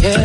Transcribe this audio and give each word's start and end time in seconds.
Yeah, 0.00 0.24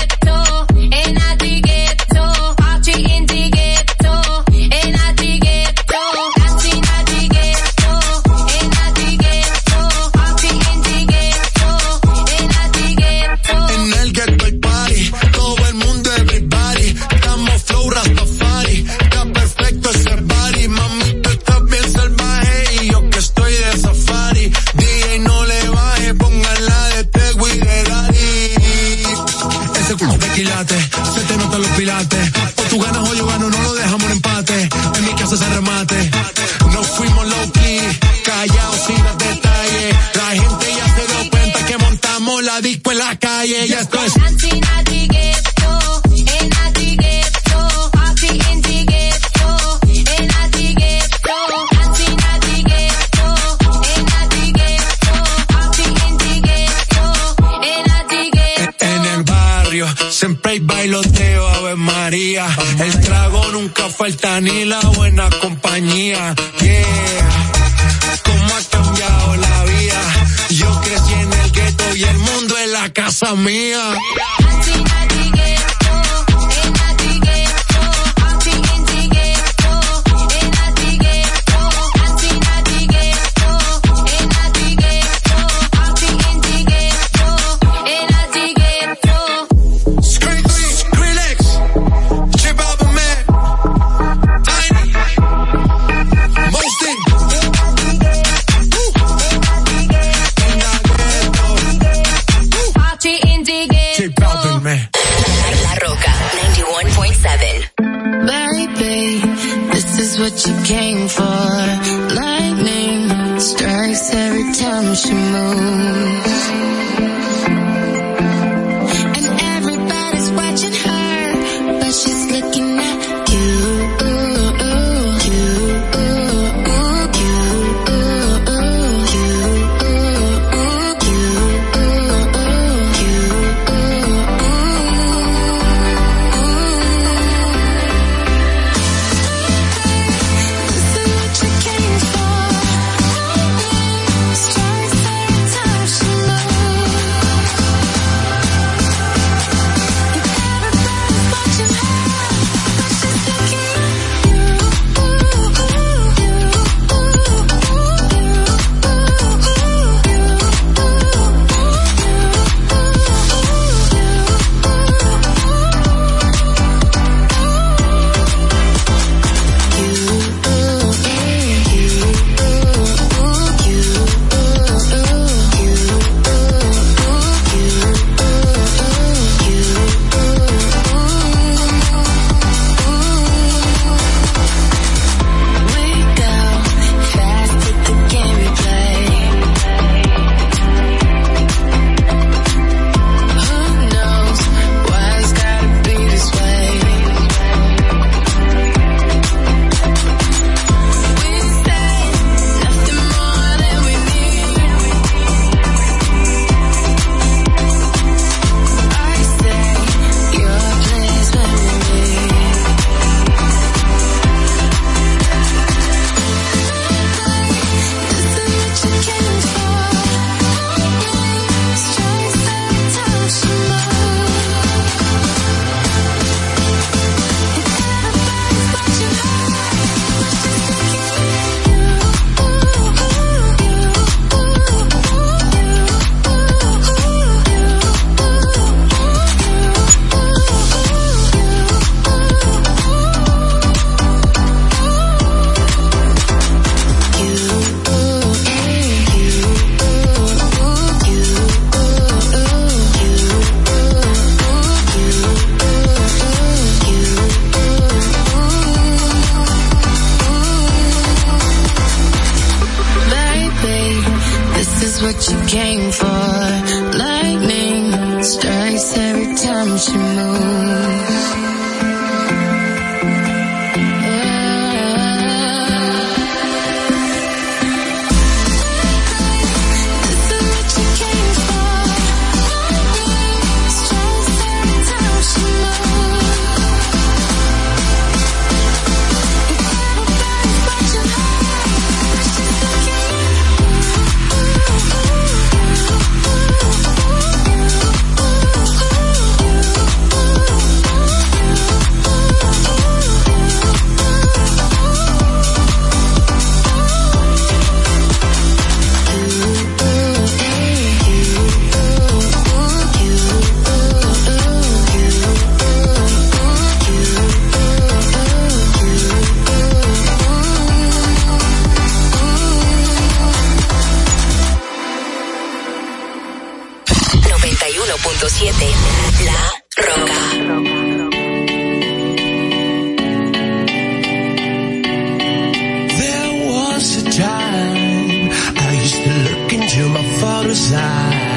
out 340.43 340.49
of. 340.49 341.30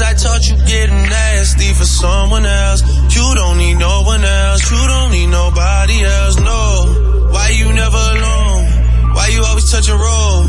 I 0.00 0.14
taught 0.14 0.48
you 0.48 0.56
getting 0.64 1.02
nasty 1.02 1.74
for 1.74 1.84
someone 1.84 2.46
else. 2.46 2.80
You 3.14 3.34
don't 3.34 3.58
need 3.58 3.74
no 3.74 4.02
one 4.02 4.24
else. 4.24 4.70
You 4.70 4.82
don't 4.86 5.10
need 5.12 5.26
nobody 5.26 6.04
else. 6.04 6.38
No. 6.40 7.28
Why 7.30 7.50
you 7.50 7.72
never 7.72 8.02
alone? 8.16 8.64
Why 9.12 9.28
you 9.28 9.42
always 9.44 9.70
touching 9.70 9.98
roll? 9.98 10.44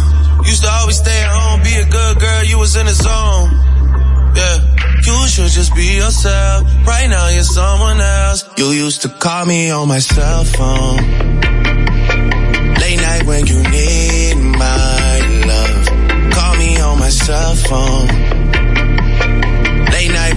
Used 0.46 0.64
to 0.64 0.70
always 0.70 0.98
stay 0.98 1.20
at 1.24 1.30
home, 1.30 1.62
be 1.64 1.76
a 1.76 1.86
good 1.86 2.20
girl. 2.20 2.44
You 2.44 2.60
was 2.60 2.76
in 2.76 2.86
the 2.86 2.94
zone. 2.94 3.50
Yeah. 4.36 4.58
You 5.06 5.28
should 5.28 5.52
just 5.52 5.76
be 5.76 5.98
yourself. 5.98 6.64
Right 6.88 7.08
now 7.10 7.28
you're 7.28 7.44
someone 7.44 8.00
else. 8.00 8.48
You 8.58 8.72
used 8.72 9.02
to 9.02 9.10
call 9.10 9.46
me 9.46 9.72
on 9.72 9.88
my 9.88 10.00
cell 10.00 10.44
phone. 10.46 10.98
Late 12.80 13.02
night 13.02 13.24
when 13.26 13.46
you 13.46 13.60
need 13.64 14.36
my 14.36 15.20
love. 15.48 16.32
Call 16.32 16.56
me 16.56 16.80
on 16.80 17.00
my 17.00 17.10
cell 17.10 17.56
phone 17.56 18.23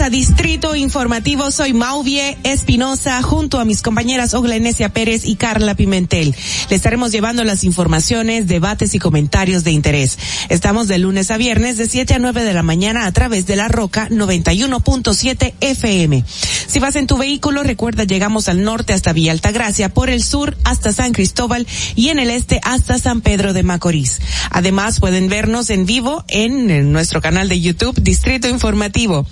A 0.00 0.10
Distrito 0.10 0.74
Informativo. 0.74 1.50
Soy 1.50 1.72
Mauvie 1.72 2.38
Espinosa 2.42 3.22
junto 3.22 3.60
a 3.60 3.64
mis 3.64 3.82
compañeras 3.82 4.32
Ogla 4.32 4.56
Enesia 4.56 4.88
Pérez 4.88 5.26
y 5.26 5.36
Carla 5.36 5.74
Pimentel. 5.74 6.34
Le 6.70 6.76
estaremos 6.76 7.12
llevando 7.12 7.44
las 7.44 7.64
informaciones, 7.64 8.46
debates 8.46 8.94
y 8.94 8.98
comentarios 8.98 9.62
de 9.62 9.72
interés. 9.72 10.18
Estamos 10.48 10.88
de 10.88 10.98
lunes 10.98 11.30
a 11.30 11.36
viernes 11.36 11.76
de 11.76 11.86
7 11.86 12.14
a 12.14 12.18
9 12.18 12.44
de 12.44 12.54
la 12.54 12.62
mañana 12.62 13.06
a 13.06 13.12
través 13.12 13.46
de 13.46 13.56
la 13.56 13.68
Roca 13.68 14.08
91.7 14.08 15.54
FM. 15.60 16.24
Si 16.66 16.78
vas 16.78 16.96
en 16.96 17.06
tu 17.06 17.18
vehículo, 17.18 17.62
recuerda 17.62 18.04
llegamos 18.04 18.48
al 18.48 18.64
norte 18.64 18.94
hasta 18.94 19.12
Villa 19.12 19.32
Altagracia, 19.32 19.90
por 19.92 20.08
el 20.08 20.22
sur 20.22 20.56
hasta 20.64 20.92
San 20.92 21.12
Cristóbal 21.12 21.66
y 21.94 22.08
en 22.08 22.18
el 22.18 22.30
este 22.30 22.60
hasta 22.64 22.98
San 22.98 23.20
Pedro 23.20 23.52
de 23.52 23.62
Macorís. 23.62 24.20
Además 24.50 24.98
pueden 24.98 25.28
vernos 25.28 25.70
en 25.70 25.84
vivo 25.84 26.24
en 26.28 26.92
nuestro 26.92 27.20
canal 27.20 27.48
de 27.48 27.60
YouTube 27.60 28.00
Distrito 28.00 28.48
Informativo. 28.48 29.26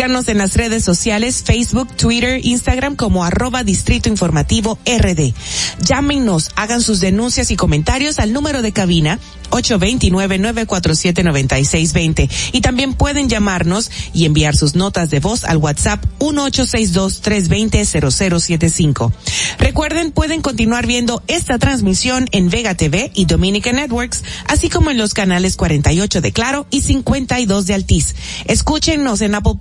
Síganos 0.00 0.28
en 0.28 0.38
las 0.38 0.56
redes 0.56 0.82
sociales 0.82 1.42
Facebook, 1.44 1.94
Twitter, 1.94 2.40
Instagram 2.42 2.96
como 2.96 3.22
arroba 3.22 3.64
Distrito 3.64 4.08
Informativo 4.08 4.78
RD. 4.86 5.34
Llámenos, 5.82 6.52
hagan 6.56 6.80
sus 6.80 7.00
denuncias 7.00 7.50
y 7.50 7.56
comentarios 7.56 8.18
al 8.18 8.32
número 8.32 8.62
de 8.62 8.72
cabina 8.72 9.18
829-947-9620. 9.50 12.30
Y 12.52 12.60
también 12.60 12.94
pueden 12.94 13.28
llamarnos 13.28 13.90
y 14.14 14.24
enviar 14.24 14.56
sus 14.56 14.74
notas 14.74 15.10
de 15.10 15.20
voz 15.20 15.44
al 15.44 15.58
WhatsApp 15.58 16.02
1862-320-0075. 16.20 19.12
Recuerden, 19.58 20.12
pueden 20.12 20.40
continuar 20.40 20.86
viendo 20.86 21.22
esta 21.26 21.58
transmisión 21.58 22.26
en 22.32 22.48
Vega 22.48 22.74
TV 22.74 23.12
y 23.14 23.26
Dominica 23.26 23.70
Networks, 23.72 24.24
así 24.46 24.70
como 24.70 24.90
en 24.90 24.98
los 24.98 25.14
canales 25.14 25.56
48 25.56 26.20
de 26.20 26.32
Claro 26.32 26.66
y 26.70 26.82
52 26.82 27.66
de 27.66 27.74
Altiz. 27.74 28.14
Escúchenos 28.46 29.20
en 29.20 29.34
Apple 29.34 29.54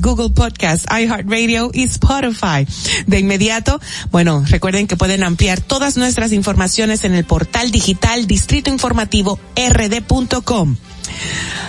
Google 0.00 0.30
Podcasts, 0.30 0.86
iHeartRadio 0.90 1.70
y 1.74 1.82
Spotify. 1.84 2.66
De 3.06 3.18
inmediato, 3.18 3.80
bueno, 4.10 4.44
recuerden 4.48 4.86
que 4.86 4.96
pueden 4.96 5.24
ampliar 5.24 5.60
todas 5.60 5.96
nuestras 5.96 6.32
informaciones 6.32 7.04
en 7.04 7.14
el 7.14 7.24
portal 7.24 7.70
digital 7.70 8.26
Distrito 8.26 8.70
Informativo 8.70 9.38
rd.com. 9.56 10.76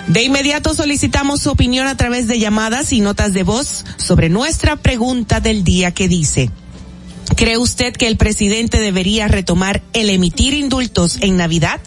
De 0.08 0.24
inmediato 0.24 0.74
solicitamos 0.74 1.42
su 1.42 1.50
opinión 1.50 1.88
a 1.88 1.98
través 1.98 2.28
de 2.28 2.40
llamadas 2.40 2.94
y 2.94 3.00
notas 3.02 3.34
de 3.34 3.44
voz 3.44 3.86
sobre 3.98 4.30
nuestra 4.30 4.76
pregunta 4.76 5.40
del 5.40 5.64
día 5.64 5.92
que 5.92 6.08
dice, 6.08 6.52
¿Cree 7.36 7.58
usted 7.58 7.94
que 7.94 8.08
el 8.08 8.18
presidente 8.18 8.80
debería 8.80 9.28
retomar 9.28 9.82
el 9.94 10.10
emitir 10.10 10.54
indultos 10.54 11.18
en 11.22 11.38
Navidad? 11.38 11.82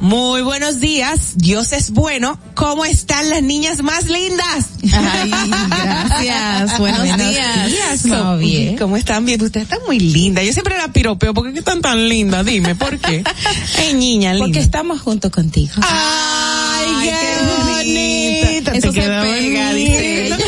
Muy 0.00 0.42
buenos 0.42 0.80
días, 0.80 1.32
Dios 1.36 1.72
es 1.72 1.90
bueno. 1.90 2.38
¿Cómo 2.54 2.84
están 2.84 3.28
las 3.28 3.42
niñas 3.42 3.82
más 3.82 4.08
lindas? 4.08 4.66
Ay, 4.92 5.30
gracias. 5.68 6.78
Buenos, 6.78 7.18
días. 7.18 8.02
¿Cómo, 8.02 8.36
bien. 8.38 8.78
¿Cómo 8.78 8.96
están 8.96 9.24
bien? 9.26 9.42
Usted 9.42 9.60
está 9.62 9.78
muy 9.86 9.98
linda. 9.98 10.42
Yo 10.42 10.52
siempre 10.52 10.76
la 10.76 10.88
piropeo. 10.88 11.34
¿Por 11.34 11.52
qué 11.52 11.58
están 11.58 11.82
tan 11.82 12.08
lindas? 12.08 12.44
Dime, 12.44 12.74
¿por 12.74 12.98
qué? 12.98 13.22
Ay, 13.78 13.94
niña 13.94 14.32
linda. 14.32 14.46
Porque 14.46 14.60
estamos 14.60 15.00
juntos 15.00 15.30
contigo. 15.30 15.74
Ay, 15.82 17.08
qué 17.08 17.36
bonita. 17.72 18.72
Eso 18.72 18.88
Te 18.88 18.92
se 18.92 19.00
quedó 19.00 19.22
pega, 19.22 19.72
dice 19.72 20.26
ella. 20.26 20.38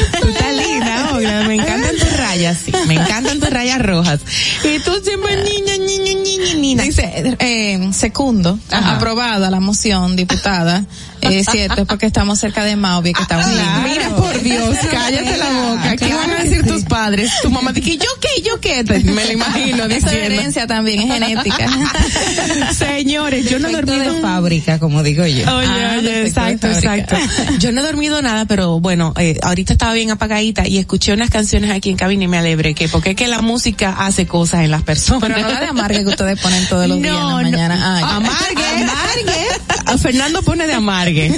Rayas, 2.39 2.59
sí. 2.65 2.73
Me 2.87 2.95
encantan 2.95 3.41
tus 3.41 3.51
rayas 3.51 3.81
rojas. 3.83 4.21
Y 4.65 4.79
tú 4.81 4.93
siempre 5.03 5.37
niña, 5.43 5.77
niña, 5.79 6.21
niña, 6.23 6.55
niña. 6.55 6.83
Dice, 6.85 7.37
eh, 7.39 7.91
secundo, 7.93 8.59
aprobada 8.71 9.51
la 9.51 9.61
moción, 9.61 10.17
diputada. 10.17 10.85
Es 11.21 11.47
cierto, 11.51 11.83
es 11.83 11.87
porque 11.87 12.07
estamos 12.07 12.39
cerca 12.39 12.65
de 12.65 12.77
Mauvie, 12.77 13.13
que 13.13 13.23
estamos 13.23 13.47
Mira, 13.47 14.15
por 14.17 14.41
Dios, 14.43 14.77
cállate 14.91 15.37
la 15.37 15.51
boca. 15.51 15.97
¿Qué 15.97 16.15
van 16.15 16.31
a 16.31 16.43
decir 16.43 16.65
tus 16.67 16.85
padres? 16.85 17.31
Tu 17.43 17.51
mamá 17.51 17.73
dice, 17.73 17.97
¿yo 17.97 18.07
qué? 18.21 18.43
¿Yo 18.43 18.61
qué? 18.61 18.85
Me 19.05 19.25
lo 19.25 19.33
imagino 19.33 19.85
Eso 19.85 19.97
es 19.97 20.05
diciendo. 20.05 20.35
herencia 20.35 20.67
también, 20.67 21.01
es 21.01 21.13
genética. 21.13 21.67
Señores, 22.73 23.49
yo 23.49 23.59
no 23.59 23.69
he 23.69 23.73
dormido 23.73 24.15
de 24.15 24.21
fábrica, 24.21 24.79
como 24.79 25.03
digo 25.03 25.25
yo. 25.27 25.45
Oye, 25.57 25.69
Ah, 25.69 25.97
oye, 25.99 26.23
exacto, 26.27 26.67
exacto. 26.69 27.17
Yo 27.59 27.73
no 27.73 27.81
he 27.81 27.85
dormido 27.85 28.21
nada, 28.23 28.45
pero 28.47 28.81
bueno, 28.81 29.13
eh, 29.17 29.39
ahorita 29.43 29.73
estaba 29.73 29.93
bien 29.93 30.11
apagadita 30.11 30.67
y 30.67 30.79
escuché 30.79 31.13
unas 31.13 31.31
canciones 31.31 31.71
aquí 31.71 31.91
en 31.91 31.97
cabina 31.97 32.25
y 32.25 32.29
me 32.29 32.39
alegré 32.39 32.75
que 32.75 32.89
porque 32.89 33.11
es 33.11 33.17
que 33.17 33.29
la 33.29 33.41
música 33.43 33.97
hace 33.99 34.27
cosas 34.27 34.65
en 34.65 34.71
las 34.71 34.83
personas. 34.83 35.23
Pero 35.23 35.41
no 35.41 35.49
la 35.49 35.61
de 35.61 35.67
amargue 35.67 36.05
que 36.05 36.11
ustedes 36.11 36.41
ponen 36.41 36.67
todos 36.69 36.87
los 36.89 37.01
días 37.01 37.15
en 37.17 37.27
la 37.27 37.35
mañana. 37.35 37.97
Ay. 37.97 38.05
Amargue, 38.07 38.67
amargue. 38.83 39.48
A 39.89 39.99
Fernando 39.99 40.43
pone 40.43 40.67
de 40.67 40.75
amargue. 40.75 41.35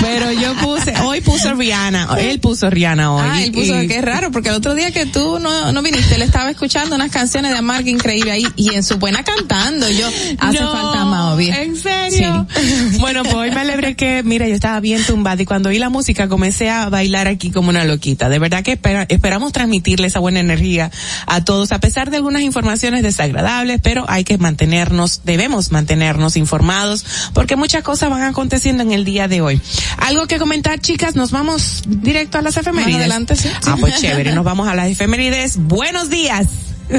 Pero 0.00 0.30
yo 0.32 0.54
puse, 0.56 0.94
hoy 1.02 1.20
puso 1.22 1.54
Rihanna, 1.54 2.08
él 2.18 2.38
puso 2.40 2.68
Rihanna 2.70 3.12
hoy. 3.12 3.22
Ah, 3.26 3.42
él 3.42 3.52
puso, 3.52 3.82
Y- 3.82 3.88
que 3.88 3.98
es 3.98 4.04
raro, 4.04 4.30
porque 4.30 4.50
el 4.50 4.54
otro 4.56 4.74
día 4.74 4.90
que 4.92 5.06
tú 5.06 5.38
no, 5.38 5.72
no 5.72 5.82
viniste, 5.82 6.18
le 6.18 6.24
estaba 6.24 6.50
escuchando 6.50 6.94
unas 6.96 7.10
canciones 7.10 7.52
de 7.52 7.58
Amarga 7.58 7.88
increíble 7.90 8.30
ahí, 8.32 8.46
y 8.56 8.74
en 8.74 8.82
su 8.84 8.98
buena 8.98 9.24
cantando, 9.24 9.88
yo, 9.90 10.06
hace 10.38 10.60
No, 10.60 10.72
falta 10.72 11.04
Mauvie. 11.04 11.62
¿En 11.62 11.76
serio? 11.76 12.46
Bueno, 13.00 13.22
pues 13.22 13.34
hoy 13.34 13.50
me 13.50 13.60
alegré 13.60 13.96
que, 13.96 14.22
mira, 14.22 14.46
yo 14.46 14.54
estaba 14.54 14.78
bien 14.80 15.02
tumbada 15.04 15.40
y 15.40 15.46
cuando 15.46 15.70
oí 15.70 15.78
la 15.78 15.88
música 15.88 16.28
comencé 16.28 16.68
a 16.70 16.88
bailar 16.88 17.28
aquí 17.28 17.50
como 17.50 17.70
una 17.70 17.84
loquita. 17.84 18.28
De 18.28 18.38
verdad 18.38 18.62
que 18.62 18.72
espera- 18.72 19.06
esperamos 19.08 19.52
transmitirle 19.52 20.06
esa 20.08 20.18
buena 20.20 20.40
energía 20.40 20.90
a 21.26 21.44
todos, 21.44 21.72
a 21.72 21.80
pesar 21.80 22.10
de 22.10 22.18
algunas 22.18 22.42
informaciones 22.42 23.02
desagradables, 23.02 23.80
pero 23.82 24.04
hay 24.08 24.24
que 24.24 24.36
mantenernos, 24.38 25.22
debemos 25.24 25.72
mantenernos 25.72 26.36
informados, 26.36 27.04
porque 27.32 27.56
muchas 27.56 27.82
cosas 27.86 28.10
van 28.10 28.22
aconteciendo 28.22 28.82
en 28.82 28.90
el 28.90 29.04
día 29.04 29.28
de 29.28 29.40
hoy. 29.40 29.62
Algo 29.98 30.26
que 30.26 30.38
comentar, 30.38 30.80
chicas, 30.80 31.14
nos 31.14 31.30
vamos 31.30 31.84
directo 31.86 32.36
a 32.36 32.42
las 32.42 32.56
efemérides. 32.56 32.94
Más 32.94 33.00
adelante, 33.00 33.36
sí. 33.36 33.48
Ah, 33.64 33.76
pues 33.78 34.00
chévere, 34.00 34.34
nos 34.34 34.44
vamos 34.44 34.66
a 34.66 34.74
las 34.74 34.88
efemérides. 34.88 35.56
Buenos 35.56 36.10
días. 36.10 36.48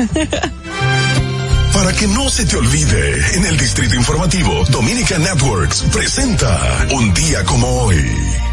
Para 1.74 1.94
que 1.94 2.08
no 2.08 2.30
se 2.30 2.46
te 2.46 2.56
olvide, 2.56 3.36
en 3.36 3.46
el 3.46 3.58
Distrito 3.58 3.96
Informativo, 3.96 4.64
Dominica 4.72 5.20
Networks 5.20 5.84
presenta 5.92 6.88
Un 6.92 7.14
día 7.14 7.44
como 7.44 7.68
hoy. 7.68 8.47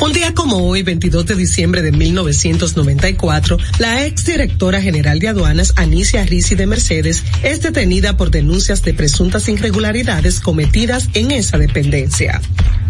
Un 0.00 0.12
día 0.12 0.32
como 0.32 0.58
hoy, 0.58 0.82
22 0.82 1.26
de 1.26 1.34
diciembre 1.34 1.82
de 1.82 1.90
1994, 1.90 3.58
la 3.80 4.06
ex 4.06 4.26
directora 4.26 4.80
general 4.80 5.18
de 5.18 5.26
aduanas, 5.26 5.72
Anicia 5.74 6.24
Risi 6.24 6.54
de 6.54 6.68
Mercedes, 6.68 7.24
es 7.42 7.62
detenida 7.62 8.16
por 8.16 8.30
denuncias 8.30 8.82
de 8.82 8.94
presuntas 8.94 9.48
irregularidades 9.48 10.38
cometidas 10.38 11.08
en 11.14 11.32
esa 11.32 11.58
dependencia. 11.58 12.40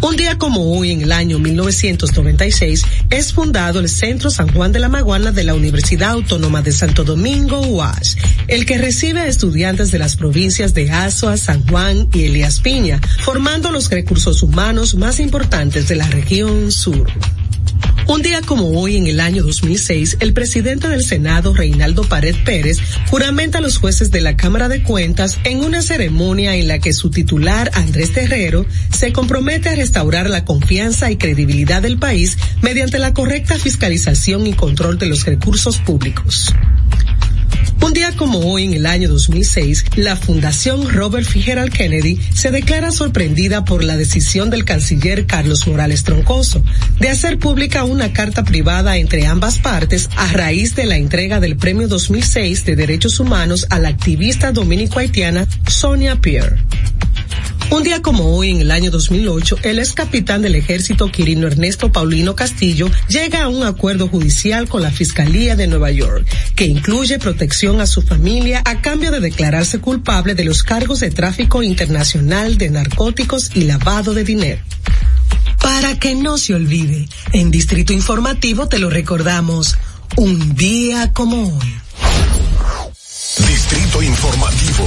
Un 0.00 0.16
día 0.16 0.38
como 0.38 0.70
hoy, 0.70 0.92
en 0.92 1.00
el 1.00 1.10
año 1.10 1.38
1996, 1.38 2.84
es 3.10 3.32
fundado 3.32 3.80
el 3.80 3.88
Centro 3.88 4.30
San 4.30 4.52
Juan 4.52 4.70
de 4.70 4.78
la 4.78 4.88
Maguana 4.88 5.32
de 5.32 5.42
la 5.44 5.54
Universidad 5.54 6.10
Autónoma 6.10 6.62
de 6.62 6.72
Santo 6.72 7.04
Domingo, 7.04 7.60
UAS, 7.60 8.16
el 8.46 8.64
que 8.64 8.78
recibe 8.78 9.20
a 9.20 9.26
estudiantes 9.26 9.90
de 9.90 9.98
las 9.98 10.14
provincias 10.14 10.72
de 10.74 10.90
Azua, 10.90 11.36
San 11.36 11.66
Juan 11.66 12.08
y 12.12 12.24
Elías 12.24 12.60
Piña, 12.60 13.00
formando 13.20 13.72
los 13.72 13.90
recursos 13.90 14.42
humanos 14.42 14.94
más 14.94 15.18
importantes 15.18 15.88
de 15.88 15.96
la 15.96 16.06
región 16.06 16.70
sur. 16.70 16.97
Un 18.08 18.22
día 18.22 18.40
como 18.40 18.80
hoy, 18.80 18.96
en 18.96 19.06
el 19.06 19.20
año 19.20 19.42
2006, 19.42 20.16
el 20.20 20.32
presidente 20.32 20.88
del 20.88 21.04
Senado, 21.04 21.52
Reinaldo 21.52 22.04
Pared 22.04 22.34
Pérez, 22.42 22.78
juramenta 23.10 23.58
a 23.58 23.60
los 23.60 23.76
jueces 23.76 24.10
de 24.10 24.22
la 24.22 24.34
Cámara 24.34 24.70
de 24.70 24.82
Cuentas 24.82 25.38
en 25.44 25.62
una 25.62 25.82
ceremonia 25.82 26.56
en 26.56 26.68
la 26.68 26.78
que 26.78 26.94
su 26.94 27.10
titular, 27.10 27.70
Andrés 27.74 28.14
Terrero, 28.14 28.64
se 28.90 29.12
compromete 29.12 29.68
a 29.68 29.74
restaurar 29.74 30.30
la 30.30 30.46
confianza 30.46 31.10
y 31.10 31.18
credibilidad 31.18 31.82
del 31.82 31.98
país 31.98 32.38
mediante 32.62 32.98
la 32.98 33.12
correcta 33.12 33.58
fiscalización 33.58 34.46
y 34.46 34.54
control 34.54 34.96
de 34.96 35.06
los 35.06 35.26
recursos 35.26 35.76
públicos. 35.76 36.54
Un 37.80 37.92
día 37.92 38.12
como 38.16 38.40
hoy, 38.40 38.64
en 38.64 38.74
el 38.74 38.86
año 38.86 39.08
2006, 39.08 39.84
la 39.96 40.16
Fundación 40.16 40.88
Robert 40.90 41.26
Fitzgerald 41.26 41.72
Kennedy 41.72 42.18
se 42.34 42.50
declara 42.50 42.90
sorprendida 42.90 43.64
por 43.64 43.84
la 43.84 43.96
decisión 43.96 44.50
del 44.50 44.64
canciller 44.64 45.26
Carlos 45.26 45.66
Morales 45.66 46.04
Troncoso 46.04 46.62
de 46.98 47.08
hacer 47.08 47.38
pública 47.38 47.84
una 47.84 48.12
carta 48.12 48.44
privada 48.44 48.96
entre 48.96 49.26
ambas 49.26 49.58
partes 49.58 50.10
a 50.16 50.32
raíz 50.32 50.74
de 50.74 50.86
la 50.86 50.96
entrega 50.96 51.40
del 51.40 51.56
Premio 51.56 51.88
2006 51.88 52.64
de 52.64 52.76
Derechos 52.76 53.20
Humanos 53.20 53.66
a 53.70 53.78
la 53.78 53.88
activista 53.88 54.52
dominico-haitiana 54.52 55.46
Sonia 55.66 56.20
Pierre. 56.20 56.58
Un 57.70 57.82
día 57.82 58.00
como 58.00 58.34
hoy, 58.34 58.50
en 58.50 58.62
el 58.62 58.70
año 58.70 58.90
2008, 58.90 59.58
el 59.62 59.78
ex 59.78 59.92
capitán 59.92 60.40
del 60.40 60.54
ejército 60.54 61.12
Quirino 61.12 61.46
Ernesto 61.46 61.92
Paulino 61.92 62.34
Castillo 62.34 62.90
llega 63.08 63.42
a 63.42 63.48
un 63.48 63.62
acuerdo 63.62 64.08
judicial 64.08 64.68
con 64.68 64.80
la 64.80 64.90
Fiscalía 64.90 65.54
de 65.54 65.66
Nueva 65.66 65.90
York, 65.90 66.26
que 66.54 66.64
incluye 66.64 67.18
protección 67.18 67.82
a 67.82 67.86
su 67.86 68.00
familia 68.00 68.62
a 68.64 68.80
cambio 68.80 69.10
de 69.10 69.20
declararse 69.20 69.80
culpable 69.80 70.34
de 70.34 70.44
los 70.44 70.62
cargos 70.62 71.00
de 71.00 71.10
tráfico 71.10 71.62
internacional 71.62 72.56
de 72.56 72.70
narcóticos 72.70 73.50
y 73.54 73.64
lavado 73.64 74.14
de 74.14 74.24
dinero. 74.24 74.62
Para 75.60 75.98
que 75.98 76.14
no 76.14 76.38
se 76.38 76.54
olvide, 76.54 77.06
en 77.32 77.50
Distrito 77.50 77.92
Informativo 77.92 78.68
te 78.68 78.78
lo 78.78 78.88
recordamos, 78.88 79.76
un 80.16 80.54
día 80.56 81.12
como 81.12 81.58
hoy. 81.58 81.74
Distrito 83.46 84.02
Informativo. 84.02 84.86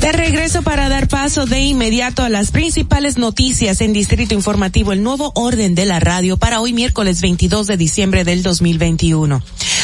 De 0.00 0.12
regreso 0.12 0.62
para 0.62 0.88
dar 0.88 1.08
paso 1.08 1.44
de 1.44 1.60
inmediato 1.60 2.22
a 2.22 2.30
las 2.30 2.52
principales 2.52 3.18
noticias 3.18 3.82
en 3.82 3.92
Distrito 3.92 4.32
Informativo, 4.32 4.92
el 4.92 5.02
nuevo 5.02 5.30
orden 5.34 5.74
de 5.74 5.84
la 5.84 6.00
radio 6.00 6.38
para 6.38 6.62
hoy 6.62 6.72
miércoles 6.72 7.20
22 7.20 7.66
de 7.66 7.76
diciembre 7.76 8.24
del 8.24 8.42
2021. 8.42 9.42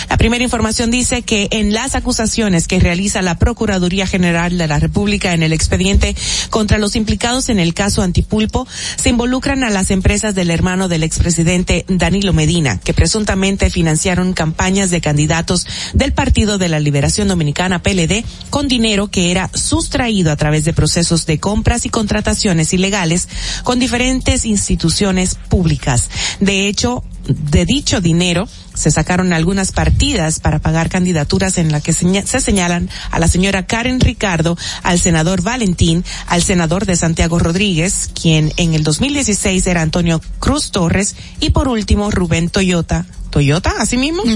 La 0.09 0.17
primera 0.17 0.43
información 0.43 0.91
dice 0.91 1.21
que 1.21 1.49
en 1.51 1.75
las 1.75 1.95
acusaciones 1.95 2.67
que 2.67 2.81
realiza 2.81 3.21
la 3.21 3.39
Procuraduría 3.39 4.07
General 4.07 4.57
de 4.57 4.67
la 4.67 4.79
República 4.79 5.35
en 5.35 5.43
el 5.43 5.53
expediente 5.53 6.17
contra 6.49 6.79
los 6.79 6.97
implicados 6.97 7.51
en 7.51 7.59
el 7.59 7.75
caso 7.75 8.03
Antipulpo, 8.03 8.67
se 8.97 9.11
involucran 9.11 9.65
a 9.65 9.71
las 9.71 9.91
empresas 9.91 10.35
del 10.35 10.51
hermano 10.51 10.89
del 10.89 11.03
expresidente 11.03 11.85
Danilo 11.89 12.33
Medina, 12.33 12.81
que 12.81 12.95
presuntamente 12.95 13.69
financiaron 13.69 14.33
campañas 14.33 14.91
de 14.91 15.03
candidatos 15.03 15.67
del 15.93 16.13
Partido 16.15 16.57
de 16.57 16.71
la 16.71 16.81
Liberación 16.81 17.29
Dominicana 17.29 17.83
PLD 17.83 18.25
con 18.49 18.69
dinero 18.69 19.09
que 19.09 19.31
era 19.31 19.51
sustraído 19.53 20.06
a 20.31 20.37
través 20.37 20.65
de 20.65 20.73
procesos 20.73 21.27
de 21.27 21.39
compras 21.39 21.85
y 21.85 21.89
contrataciones 21.89 22.73
ilegales 22.73 23.29
con 23.65 23.79
diferentes 23.79 24.45
instituciones 24.45 25.35
públicas. 25.35 26.11
De 26.41 26.69
hecho, 26.69 27.03
de 27.27 27.65
dicho 27.65 28.01
dinero 28.01 28.49
se 28.75 28.91
sacaron 28.91 29.33
algunas 29.33 29.73
partidas 29.73 30.39
para 30.39 30.59
pagar 30.59 30.89
candidaturas 30.89 31.59
en 31.59 31.73
las 31.73 31.83
que 31.83 31.93
se 31.93 32.41
señalan 32.41 32.91
a 33.11 33.19
la 33.19 33.27
señora 33.29 33.67
Karen 33.67 34.01
Ricardo, 34.01 34.57
al 34.83 35.01
senador 35.01 35.43
Valentín, 35.43 36.05
al 36.27 36.43
senador 36.43 36.85
de 36.85 36.97
Santiago 36.97 37.39
Rodríguez, 37.39 38.11
quien 38.21 38.53
en 38.59 38.75
el 38.75 38.85
2016 38.85 39.67
era 39.67 39.83
Antonio 39.83 40.21
Cruz 40.39 40.71
Torres, 40.71 41.17
y 41.41 41.51
por 41.51 41.69
último 41.69 42.11
Rubén 42.11 42.51
Toyota, 42.51 43.07
Toyota, 43.31 43.75
así 43.79 43.97
mismo. 43.97 44.23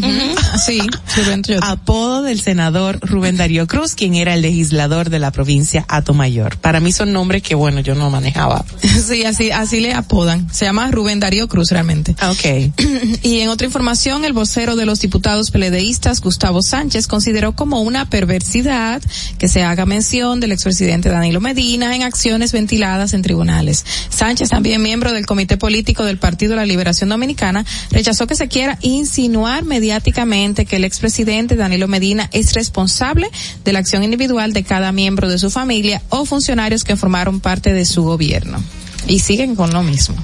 Sí, 0.64 0.80
Rubén 1.16 1.42
Toyota. 1.42 1.70
Apodo 1.70 2.22
del 2.22 2.40
senador 2.40 2.98
Rubén 3.00 3.36
Darío 3.36 3.66
Cruz, 3.66 3.94
quien 3.94 4.14
era 4.14 4.34
el 4.34 4.42
legislador 4.42 5.08
de 5.08 5.18
la 5.18 5.30
provincia 5.30 5.86
Atomayor. 5.88 6.58
Para 6.58 6.80
mí 6.80 6.92
son 6.92 7.12
nombres 7.12 7.42
que, 7.42 7.54
bueno, 7.54 7.80
yo 7.80 7.94
no 7.94 8.10
manejaba. 8.10 8.64
Sí, 9.10 9.24
así, 9.24 9.50
así 9.50 9.80
le 9.80 9.94
apodan. 9.94 10.52
Se 10.52 10.66
llama 10.66 10.90
Rubén 10.90 11.20
Darío 11.20 11.48
Cruz 11.48 11.70
realmente. 11.70 12.14
Ok. 12.22 12.79
y 13.22 13.40
en 13.40 13.48
otra 13.48 13.66
información, 13.66 14.24
el 14.24 14.32
vocero 14.32 14.76
de 14.76 14.86
los 14.86 15.00
diputados 15.00 15.50
peledeístas, 15.50 16.20
Gustavo 16.20 16.62
Sánchez, 16.62 17.06
consideró 17.06 17.52
como 17.52 17.82
una 17.82 18.08
perversidad 18.08 19.02
que 19.38 19.48
se 19.48 19.62
haga 19.62 19.86
mención 19.86 20.40
del 20.40 20.52
expresidente 20.52 21.08
Danilo 21.08 21.40
Medina 21.40 21.94
en 21.94 22.02
acciones 22.02 22.52
ventiladas 22.52 23.12
en 23.12 23.22
tribunales. 23.22 23.84
Sánchez, 24.08 24.50
también 24.50 24.82
miembro 24.82 25.12
del 25.12 25.26
Comité 25.26 25.56
Político 25.56 26.04
del 26.04 26.18
Partido 26.18 26.50
de 26.50 26.56
la 26.56 26.66
Liberación 26.66 27.10
Dominicana, 27.10 27.64
rechazó 27.90 28.26
que 28.26 28.34
se 28.34 28.48
quiera 28.48 28.78
insinuar 28.82 29.64
mediáticamente 29.64 30.64
que 30.64 30.76
el 30.76 30.84
expresidente 30.84 31.56
Danilo 31.56 31.88
Medina 31.88 32.28
es 32.32 32.54
responsable 32.54 33.28
de 33.64 33.72
la 33.72 33.80
acción 33.80 34.04
individual 34.04 34.52
de 34.52 34.64
cada 34.64 34.92
miembro 34.92 35.28
de 35.28 35.38
su 35.38 35.50
familia 35.50 36.02
o 36.08 36.24
funcionarios 36.24 36.84
que 36.84 36.96
formaron 36.96 37.40
parte 37.40 37.72
de 37.72 37.84
su 37.84 38.02
gobierno. 38.02 38.62
Y 39.06 39.20
siguen 39.20 39.56
con 39.56 39.72
lo 39.72 39.82
mismo. 39.82 40.16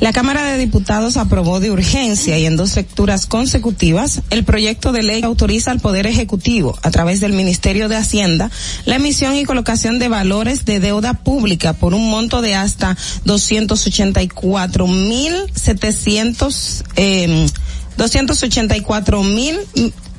La 0.00 0.12
Cámara 0.12 0.44
de 0.44 0.58
Diputados 0.58 1.16
aprobó 1.16 1.58
de 1.58 1.72
urgencia 1.72 2.38
y 2.38 2.46
en 2.46 2.56
dos 2.56 2.76
lecturas 2.76 3.26
consecutivas 3.26 4.22
el 4.30 4.44
proyecto 4.44 4.92
de 4.92 5.02
ley 5.02 5.20
que 5.20 5.26
autoriza 5.26 5.72
al 5.72 5.80
Poder 5.80 6.06
Ejecutivo, 6.06 6.78
a 6.82 6.90
través 6.92 7.20
del 7.20 7.32
Ministerio 7.32 7.88
de 7.88 7.96
Hacienda, 7.96 8.48
la 8.84 8.96
emisión 8.96 9.34
y 9.34 9.44
colocación 9.44 9.98
de 9.98 10.08
valores 10.08 10.64
de 10.64 10.78
deuda 10.78 11.14
pública 11.14 11.72
por 11.72 11.94
un 11.94 12.08
monto 12.10 12.42
de 12.42 12.54
hasta 12.54 12.96
284 13.24 14.86
mil 14.86 15.34
700, 15.54 16.84
eh, 16.94 17.46
284 17.96 19.22
mil 19.24 19.58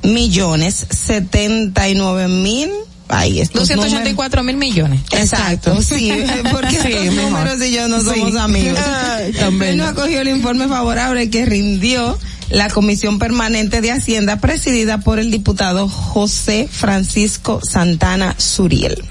millones 0.02 0.86
79 0.90 2.28
mil 2.28 2.70
Ay, 3.10 3.40
estos 3.40 3.68
284 3.68 4.42
mil 4.42 4.56
millones. 4.56 5.00
Exacto, 5.12 5.80
sí, 5.82 6.12
porque 6.52 6.70
Sí, 6.82 6.92
estos 6.92 7.14
mejor. 7.14 7.30
números 7.32 7.62
y 7.62 7.72
yo 7.72 7.88
no 7.88 8.00
somos 8.02 8.30
Sí. 8.32 8.38
amigos. 8.38 8.78
Pleno 9.32 9.58
bello. 9.58 9.86
acogió 9.86 10.20
el 10.20 10.28
informe 10.28 10.68
favorable 10.68 11.28
que 11.30 11.44
rindió 11.44 12.18
la 12.50 12.68
Comisión 12.68 13.18
Permanente 13.18 13.80
de 13.80 13.92
Hacienda 13.92 14.40
presidida 14.40 14.98
por 14.98 15.18
el 15.20 15.30
diputado 15.30 15.88
José 15.88 16.68
Francisco 16.70 17.60
Santana 17.62 18.34
Suriel. 18.38 19.04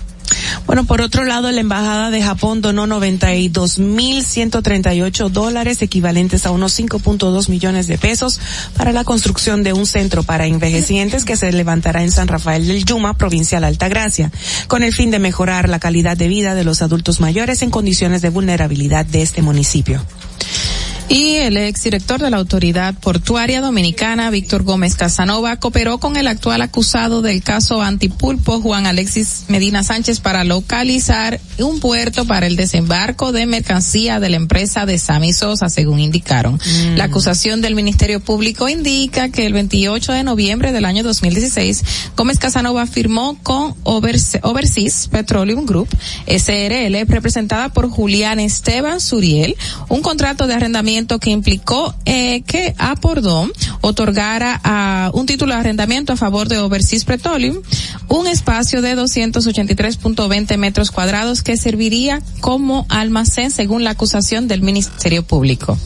Bueno, 0.66 0.86
por 0.86 1.02
otro 1.02 1.26
lado, 1.26 1.52
la 1.52 1.60
Embajada 1.62 2.12
de 2.12 2.22
Japón 2.22 2.62
donó 2.62 2.86
92.138 2.88 5.30
dólares, 5.30 5.82
equivalentes 5.82 6.46
a 6.46 6.52
unos 6.52 6.78
5.2 6.80 7.50
millones 7.50 7.88
de 7.88 7.98
pesos, 7.98 8.40
para 8.78 8.92
la 8.92 9.04
construcción 9.04 9.64
de 9.64 9.74
un 9.74 9.88
centro 9.88 10.22
para 10.24 10.46
envejecientes 10.46 11.26
que 11.26 11.36
se 11.36 11.52
levantará 11.52 12.04
en 12.04 12.12
San 12.12 12.28
Rafael 12.28 12.68
del 12.68 12.86
Yuma, 12.86 13.18
provincia 13.18 13.60
de 13.60 13.66
Altagracia, 13.68 14.32
con 14.68 14.84
el 14.84 14.94
fin 14.94 15.10
de 15.12 15.20
mejorar 15.20 15.70
la 15.70 15.80
calidad 15.80 16.18
de 16.18 16.28
vida 16.28 16.56
de 16.56 16.64
los 16.64 16.82
adultos 16.82 17.20
mayores 17.20 17.62
en 17.62 17.70
condiciones 17.72 18.22
de 18.22 18.30
vulnerabilidad 18.30 19.06
de 19.06 19.22
este 19.22 19.42
municipio. 19.42 20.02
Y 21.12 21.38
el 21.38 21.58
exdirector 21.58 22.22
de 22.22 22.30
la 22.30 22.38
Autoridad 22.38 22.94
Portuaria 22.94 23.62
Dominicana, 23.62 24.30
Víctor 24.30 24.62
Gómez 24.62 24.96
Casanova, 24.96 25.56
cooperó 25.58 25.98
con 25.98 26.18
el 26.18 26.28
actual 26.28 26.62
acusado 26.62 27.24
del 27.24 27.42
caso 27.42 27.82
Antipulpo, 27.82 28.62
Juan 28.62 28.86
Alexis 28.86 29.46
Medina 29.48 29.84
Sánchez, 29.84 30.20
para 30.20 30.44
localizar 30.44 31.42
un 31.58 31.80
puerto 31.80 32.26
para 32.26 32.46
el 32.46 32.56
desembarco 32.56 33.32
de 33.32 33.48
mercancía 33.48 34.20
de 34.20 34.30
la 34.30 34.36
empresa 34.36 34.86
de 34.86 35.00
Sami 35.00 35.34
Sosa, 35.34 35.68
según 35.70 36.00
indicaron. 36.00 36.60
La 36.96 37.06
acusación 37.06 37.62
del 37.62 37.74
Ministerio 37.74 38.20
Público 38.20 38.70
indica 38.70 39.30
que 39.30 39.48
el 39.48 39.54
28 39.54 40.14
de 40.14 40.24
noviembre 40.24 40.72
del 40.72 40.86
año 40.86 41.02
2016, 41.02 41.84
Gómez 42.16 42.38
Casanova 42.38 42.86
firmó 42.86 43.36
con 43.42 43.74
Overse- 43.84 44.42
Overseas 44.44 45.08
Petroleum 45.08 45.66
Group, 45.66 45.90
SRL, 46.28 47.04
representada 47.08 47.70
por 47.70 47.90
Julián 47.90 48.40
Esteban 48.40 49.02
Suriel, 49.02 49.56
un 49.88 50.04
contrato 50.04 50.46
de 50.46 50.54
arrendamiento 50.54 50.99
que 51.08 51.30
implicó 51.30 51.96
eh, 52.06 52.42
que 52.42 52.76
Apordón 52.78 53.52
otorgara 53.82 54.60
a 54.64 55.12
un 55.14 55.26
título 55.26 55.54
de 55.54 55.60
arrendamiento 55.60 56.14
a 56.14 56.18
favor 56.18 56.48
de 56.48 56.58
Overseas 56.60 57.06
Petroleum 57.06 57.62
un 58.10 58.28
espacio 58.28 58.82
de 58.82 58.96
283.20 58.96 60.58
metros 60.58 60.92
cuadrados 60.92 61.42
que 61.44 61.58
serviría 61.58 62.22
como 62.42 62.86
almacén 62.90 63.52
según 63.52 63.84
la 63.84 63.92
acusación 63.92 64.48
del 64.48 64.62
Ministerio 64.62 65.24
Público. 65.24 65.78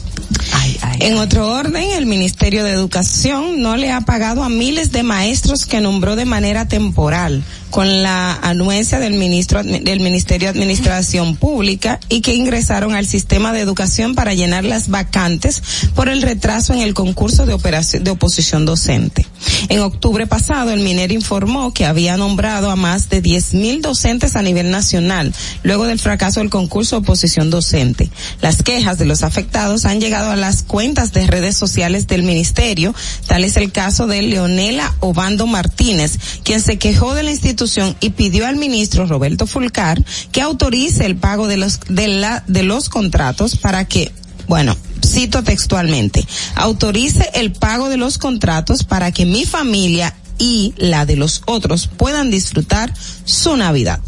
En 1.00 1.16
otro 1.16 1.48
orden, 1.50 1.90
el 1.90 2.06
Ministerio 2.06 2.64
de 2.64 2.70
Educación 2.70 3.60
no 3.60 3.76
le 3.76 3.92
ha 3.92 4.00
pagado 4.02 4.42
a 4.42 4.48
miles 4.48 4.92
de 4.92 5.02
maestros 5.02 5.66
que 5.66 5.80
nombró 5.80 6.16
de 6.16 6.24
manera 6.24 6.66
temporal 6.66 7.42
con 7.74 8.04
la 8.04 8.34
anuencia 8.34 9.00
del 9.00 9.14
ministro 9.14 9.60
del 9.64 9.98
Ministerio 9.98 10.46
de 10.46 10.56
Administración 10.56 11.34
Pública 11.34 11.98
y 12.08 12.20
que 12.20 12.32
ingresaron 12.32 12.94
al 12.94 13.04
sistema 13.04 13.52
de 13.52 13.60
educación 13.60 14.14
para 14.14 14.32
llenar 14.32 14.64
las 14.64 14.88
vacantes 14.88 15.60
por 15.96 16.08
el 16.08 16.22
retraso 16.22 16.72
en 16.72 16.82
el 16.82 16.94
concurso 16.94 17.46
de 17.46 17.52
operación 17.52 18.04
de 18.04 18.12
oposición 18.12 18.64
docente. 18.64 19.26
En 19.68 19.80
octubre 19.80 20.26
pasado, 20.28 20.70
el 20.70 20.80
MINER 20.80 21.10
informó 21.10 21.72
que 21.74 21.84
había 21.84 22.16
nombrado 22.16 22.70
a 22.70 22.76
más 22.76 23.08
de 23.08 23.20
10 23.20 23.54
mil 23.54 23.82
docentes 23.82 24.36
a 24.36 24.42
nivel 24.42 24.70
nacional, 24.70 25.34
luego 25.64 25.86
del 25.86 25.98
fracaso 25.98 26.40
del 26.40 26.50
concurso 26.50 26.96
de 26.96 27.02
oposición 27.02 27.50
docente. 27.50 28.10
Las 28.40 28.62
quejas 28.62 28.98
de 28.98 29.06
los 29.06 29.24
afectados 29.24 29.84
han 29.84 30.00
llegado 30.00 30.30
a 30.30 30.36
las 30.36 30.63
cuentas 30.64 31.12
de 31.12 31.26
redes 31.26 31.56
sociales 31.56 32.06
del 32.06 32.22
ministerio, 32.22 32.94
tal 33.26 33.44
es 33.44 33.56
el 33.56 33.72
caso 33.72 34.06
de 34.06 34.22
Leonela 34.22 34.94
Obando 35.00 35.46
Martínez, 35.46 36.18
quien 36.42 36.60
se 36.60 36.78
quejó 36.78 37.14
de 37.14 37.22
la 37.22 37.30
institución 37.30 37.96
y 38.00 38.10
pidió 38.10 38.46
al 38.46 38.56
ministro 38.56 39.06
Roberto 39.06 39.46
Fulcar 39.46 40.04
que 40.32 40.42
autorice 40.42 41.06
el 41.06 41.16
pago 41.16 41.48
de 41.48 41.56
los 41.56 41.80
de 41.88 42.08
la 42.08 42.44
de 42.46 42.62
los 42.62 42.88
contratos 42.88 43.56
para 43.56 43.84
que 43.86 44.12
bueno, 44.46 44.76
cito 45.04 45.42
textualmente, 45.42 46.26
autorice 46.54 47.30
el 47.34 47.52
pago 47.52 47.88
de 47.88 47.96
los 47.96 48.18
contratos 48.18 48.84
para 48.84 49.10
que 49.12 49.24
mi 49.24 49.44
familia 49.44 50.14
y 50.38 50.74
la 50.76 51.06
de 51.06 51.16
los 51.16 51.42
otros 51.46 51.88
puedan 51.96 52.30
disfrutar 52.30 52.92
su 53.24 53.56
Navidad. 53.56 54.00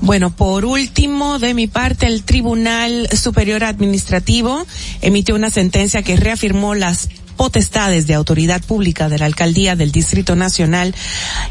Bueno, 0.00 0.34
por 0.34 0.64
último, 0.64 1.38
de 1.38 1.54
mi 1.54 1.66
parte, 1.66 2.06
el 2.06 2.22
Tribunal 2.22 3.08
Superior 3.10 3.64
Administrativo 3.64 4.66
emitió 5.00 5.34
una 5.34 5.50
sentencia 5.50 6.02
que 6.02 6.16
reafirmó 6.16 6.74
las 6.74 7.08
potestades 7.38 8.06
de 8.08 8.14
autoridad 8.14 8.60
pública 8.62 9.08
de 9.08 9.18
la 9.18 9.26
alcaldía 9.26 9.76
del 9.76 9.92
Distrito 9.92 10.34
Nacional 10.34 10.94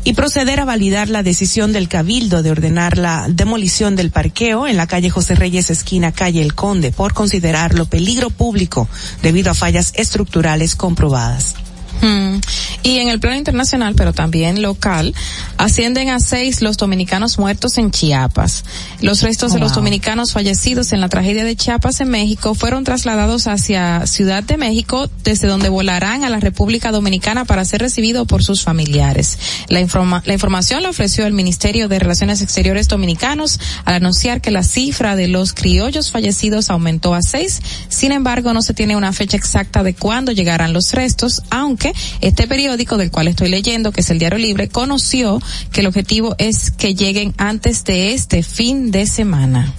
y 0.03 0.13
proceder 0.13 0.59
a 0.59 0.65
validar 0.65 1.09
la 1.09 1.23
decisión 1.23 1.71
del 1.71 1.87
Cabildo 1.87 2.43
de 2.43 2.51
ordenar 2.51 2.97
la 2.97 3.27
demolición 3.29 3.95
del 3.95 4.11
parqueo 4.11 4.67
en 4.67 4.75
la 4.75 4.85
calle 4.85 5.09
José 5.09 5.33
Reyes 5.35 5.69
esquina 5.69 6.11
calle 6.11 6.41
El 6.41 6.53
Conde 6.53 6.91
por 6.91 7.13
considerarlo 7.13 7.85
peligro 7.85 8.29
público 8.29 8.89
debido 9.23 9.49
a 9.49 9.55
fallas 9.55 9.93
estructurales 9.95 10.75
comprobadas. 10.75 11.55
Hmm. 12.01 12.39
Y 12.83 12.99
en 12.99 13.09
el 13.09 13.19
plano 13.19 13.37
internacional, 13.37 13.95
pero 13.95 14.13
también 14.13 14.61
local, 14.61 15.13
ascienden 15.57 16.09
a 16.09 16.19
seis 16.19 16.61
los 16.61 16.77
dominicanos 16.77 17.37
muertos 17.39 17.77
en 17.77 17.91
Chiapas. 17.91 18.63
Los 19.01 19.21
restos 19.23 19.51
Oh, 19.51 19.53
de 19.55 19.59
los 19.59 19.71
wow. 19.71 19.77
dominicanos 19.77 20.31
fallecidos 20.33 20.93
en 20.93 21.01
la 21.01 21.09
tragedia 21.09 21.43
de 21.43 21.55
Chiapas 21.55 21.99
en 22.01 22.09
México 22.09 22.53
fueron 22.53 22.83
trasladados 22.83 23.47
hacia 23.47 24.05
Ciudad 24.07 24.43
de 24.43 24.57
México, 24.57 25.09
desde 25.23 25.47
donde 25.47 25.69
volarán 25.69 26.23
a 26.23 26.29
la 26.29 26.39
República 26.39 26.91
Dominicana 26.91 27.45
para 27.45 27.65
ser 27.65 27.81
recibidos 27.81 28.27
por 28.27 28.43
sus 28.43 28.63
familiares. 28.63 29.37
La, 29.69 29.81
informa- 29.81 30.21
la 30.25 30.33
información 30.33 30.83
la 30.83 30.89
ofreció 30.89 31.25
el 31.25 31.33
Ministerio 31.33 31.87
de 31.87 31.99
Relaciones 31.99 32.41
Exteriores 32.41 32.87
Dominicanos 32.87 33.59
al 33.85 33.95
anunciar 33.95 34.41
que 34.41 34.51
la 34.51 34.63
cifra 34.63 35.15
de 35.15 35.27
los 35.27 35.53
criollos 35.53 36.11
fallecidos 36.11 36.69
aumentó 36.69 37.13
a 37.15 37.21
seis. 37.21 37.61
Sin 37.89 38.11
embargo, 38.11 38.53
no 38.53 38.61
se 38.61 38.73
tiene 38.73 38.95
una 38.95 39.13
fecha 39.13 39.37
exacta 39.37 39.83
de 39.83 39.93
cuándo 39.95 40.31
llegarán 40.31 40.73
los 40.73 40.91
restos, 40.93 41.41
aunque 41.49 41.86
este 42.21 42.47
periódico 42.47 42.97
del 42.97 43.11
cual 43.11 43.27
estoy 43.27 43.49
leyendo, 43.49 43.91
que 43.91 44.01
es 44.01 44.09
el 44.09 44.19
Diario 44.19 44.39
Libre, 44.39 44.69
conoció 44.69 45.39
que 45.71 45.81
el 45.81 45.87
objetivo 45.87 46.35
es 46.37 46.71
que 46.71 46.95
lleguen 46.95 47.33
antes 47.37 47.83
de 47.83 48.13
este 48.13 48.43
fin 48.43 48.91
de 48.91 49.05
semana. 49.05 49.73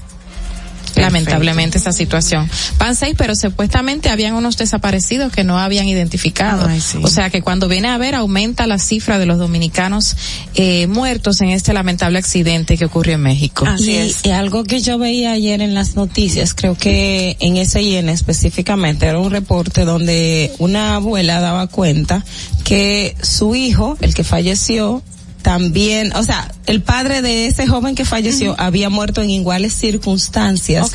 Lamentablemente 0.97 1.78
esa 1.78 1.93
situación. 1.93 2.48
Van 2.78 2.97
seis, 2.97 3.15
pero 3.16 3.35
supuestamente 3.35 4.10
habían 4.10 4.35
unos 4.35 4.56
desaparecidos 4.56 5.32
que 5.32 5.44
no 5.44 5.59
habían 5.59 5.89
identificado. 5.89 6.66
Ay, 6.66 6.81
sí. 6.81 6.98
O 7.02 7.09
sea 7.09 7.31
que 7.31 7.43
cuando 7.43 7.69
viene 7.69 7.89
a 7.89 7.98
ver 7.98 8.15
aumenta 8.15 8.66
la 8.66 8.78
cifra 8.78 9.19
de 9.19 9.27
los 9.27 9.39
dominicanos 9.39 10.16
eh, 10.55 10.86
muertos 10.86 11.40
en 11.40 11.51
este 11.51 11.73
lamentable 11.73 12.19
accidente 12.19 12.77
que 12.77 12.85
ocurrió 12.85 13.15
en 13.15 13.23
México. 13.23 13.66
y, 13.78 14.15
y 14.23 14.31
algo 14.31 14.65
que 14.65 14.81
yo 14.81 14.98
veía 14.98 15.32
ayer 15.32 15.60
en 15.60 15.74
las 15.74 15.94
noticias, 15.94 16.55
creo 16.55 16.77
que 16.77 17.36
en 17.40 17.65
SIN 17.65 18.09
específicamente, 18.09 19.06
era 19.06 19.19
un 19.19 19.31
reporte 19.31 19.85
donde 19.85 20.52
una 20.59 20.97
abuela 20.97 21.40
daba 21.40 21.66
cuenta 21.66 22.24
que 22.65 23.16
su 23.23 23.55
hijo, 23.55 23.97
el 24.01 24.15
que 24.15 24.24
falleció, 24.24 25.02
también, 25.48 26.12
o 26.14 26.22
sea, 26.22 26.52
el 26.66 26.82
padre 26.82 27.22
de 27.22 27.46
ese 27.46 27.66
joven 27.66 27.94
que 27.94 28.04
falleció 28.04 28.54
había 28.58 28.90
muerto 28.90 29.22
en 29.22 29.30
iguales 29.30 29.72
circunstancias 29.72 30.92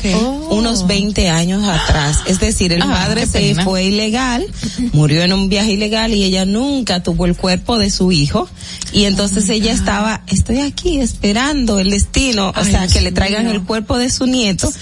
unos 0.48 0.86
20 0.86 1.28
años 1.28 1.64
atrás. 1.64 2.18
Es 2.26 2.38
decir, 2.38 2.72
el 2.72 2.80
Ah, 2.82 2.86
padre 3.04 3.26
se 3.26 3.40
pena. 3.40 3.64
fue 3.64 3.82
ilegal, 3.86 4.46
murió 4.92 5.22
en 5.22 5.32
un 5.32 5.48
viaje 5.48 5.72
ilegal 5.72 6.14
y 6.14 6.22
ella 6.22 6.44
nunca 6.44 7.02
tuvo 7.02 7.26
el 7.26 7.34
cuerpo 7.34 7.78
de 7.78 7.90
su 7.90 8.12
hijo 8.12 8.48
y 8.92 9.06
entonces 9.06 9.48
ella 9.48 9.72
estaba, 9.72 10.22
estoy 10.28 10.60
aquí 10.60 11.00
esperando 11.00 11.80
el 11.80 11.90
destino, 11.90 12.52
o 12.56 12.64
sea, 12.64 12.82
Dios 12.82 12.92
que 12.92 13.00
le 13.00 13.10
traigan 13.10 13.46
mío. 13.46 13.54
el 13.54 13.62
cuerpo 13.64 13.98
de 13.98 14.08
su 14.08 14.26
nieto 14.26 14.72